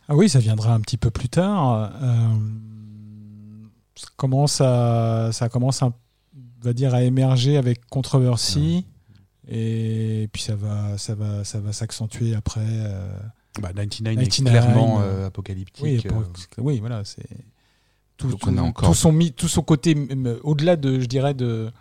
Ah 0.09 0.15
oui, 0.15 0.27
ça 0.27 0.39
viendra 0.39 0.73
un 0.73 0.81
petit 0.81 0.97
peu 0.97 1.11
plus 1.11 1.29
tard. 1.29 1.91
Ça 4.03 4.09
commence 4.17 4.61
à, 4.61 5.29
ça 5.31 5.49
commence 5.49 5.81
à, 5.81 5.93
va 6.61 6.73
dire, 6.73 6.93
à 6.93 7.03
émerger 7.03 7.57
avec 7.57 7.85
Controversy. 7.87 8.85
Et 9.47 10.29
puis 10.31 10.41
ça 10.41 10.55
va, 10.55 10.97
ça 10.97 11.15
va, 11.15 11.43
ça 11.43 11.59
va 11.59 11.73
s'accentuer 11.73 12.33
après. 12.35 12.61
euh, 12.63 13.17
Bah, 13.61 13.69
99, 13.73 14.15
99, 14.15 14.53
est 14.55 14.59
clairement 14.65 15.01
euh, 15.01 15.03
euh, 15.03 15.27
apocalyptique. 15.27 15.83
oui, 15.83 16.01
euh, 16.05 16.09
pour- 16.09 16.23
oui, 16.65 16.79
voilà, 16.79 17.03
c'est 17.05 17.27
tout, 18.17 18.29
Donc 18.29 18.39
tout- 18.39 18.49
on 18.49 18.57
a 18.57 18.61
encore- 18.61 18.89
tout 18.89 18.95
son 18.95 19.17
tout 19.35 19.47
son 19.47 19.61
côté, 19.61 19.95
au-delà 20.43 20.75
de, 20.75 20.99
je 20.99 21.05
dirais, 21.05 21.33
de 21.33 21.71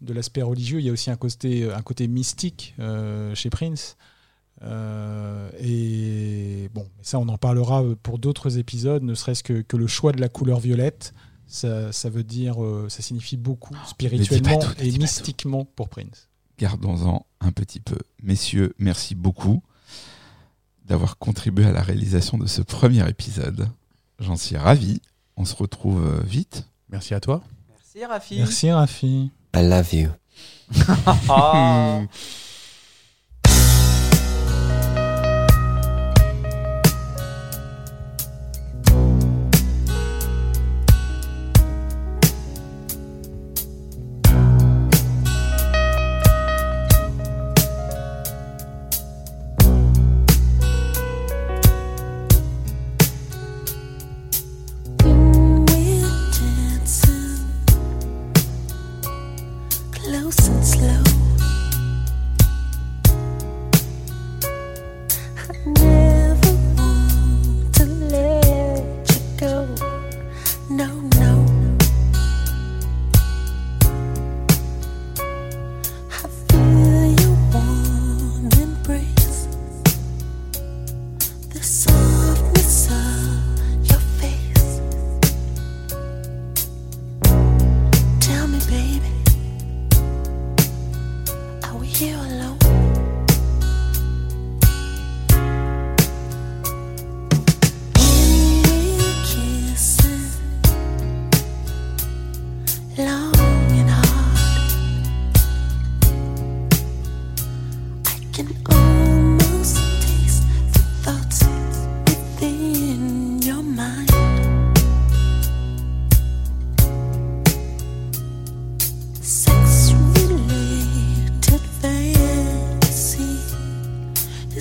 de 0.00 0.12
l'aspect 0.12 0.42
religieux, 0.42 0.80
il 0.80 0.86
y 0.86 0.88
a 0.88 0.92
aussi 0.92 1.10
un 1.12 1.16
côté, 1.16 1.70
un 1.72 1.82
côté 1.82 2.08
mystique 2.08 2.74
euh, 2.80 3.34
chez 3.36 3.50
Prince. 3.50 3.96
Euh, 4.62 5.48
et 5.60 6.68
bon, 6.74 6.86
ça, 7.02 7.18
on 7.20 7.28
en 7.28 7.38
parlera 7.38 7.84
pour 8.02 8.18
d'autres 8.18 8.58
épisodes, 8.58 9.02
ne 9.04 9.14
serait-ce 9.14 9.42
que, 9.44 9.60
que 9.62 9.76
le 9.76 9.86
choix 9.86 10.10
de 10.12 10.20
la 10.20 10.28
couleur 10.28 10.58
violette. 10.60 11.14
Ça, 11.52 11.92
ça 11.92 12.08
veut 12.08 12.24
dire, 12.24 12.64
euh, 12.64 12.88
ça 12.88 13.02
signifie 13.02 13.36
beaucoup 13.36 13.76
spirituellement 13.86 14.58
tout, 14.58 14.70
ne 14.78 14.86
et 14.86 14.90
mystiquement 14.96 15.66
pour 15.66 15.90
Prince. 15.90 16.30
Gardons-en 16.58 17.26
un 17.42 17.52
petit 17.52 17.78
peu. 17.78 17.98
Messieurs, 18.22 18.74
merci 18.78 19.14
beaucoup 19.14 19.62
d'avoir 20.86 21.18
contribué 21.18 21.66
à 21.66 21.72
la 21.72 21.82
réalisation 21.82 22.38
de 22.38 22.46
ce 22.46 22.62
premier 22.62 23.06
épisode. 23.06 23.68
J'en 24.18 24.36
suis 24.36 24.56
ravi. 24.56 25.02
On 25.36 25.44
se 25.44 25.54
retrouve 25.54 26.02
euh, 26.02 26.22
vite. 26.24 26.66
Merci 26.88 27.12
à 27.12 27.20
toi. 27.20 27.42
Merci 27.68 28.04
Rafi. 28.06 28.38
Merci 28.38 28.70
Rafi. 28.70 29.30
I 29.54 29.68
love 29.68 29.92
you. 29.92 30.08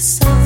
is 0.02 0.20
all 0.26 0.41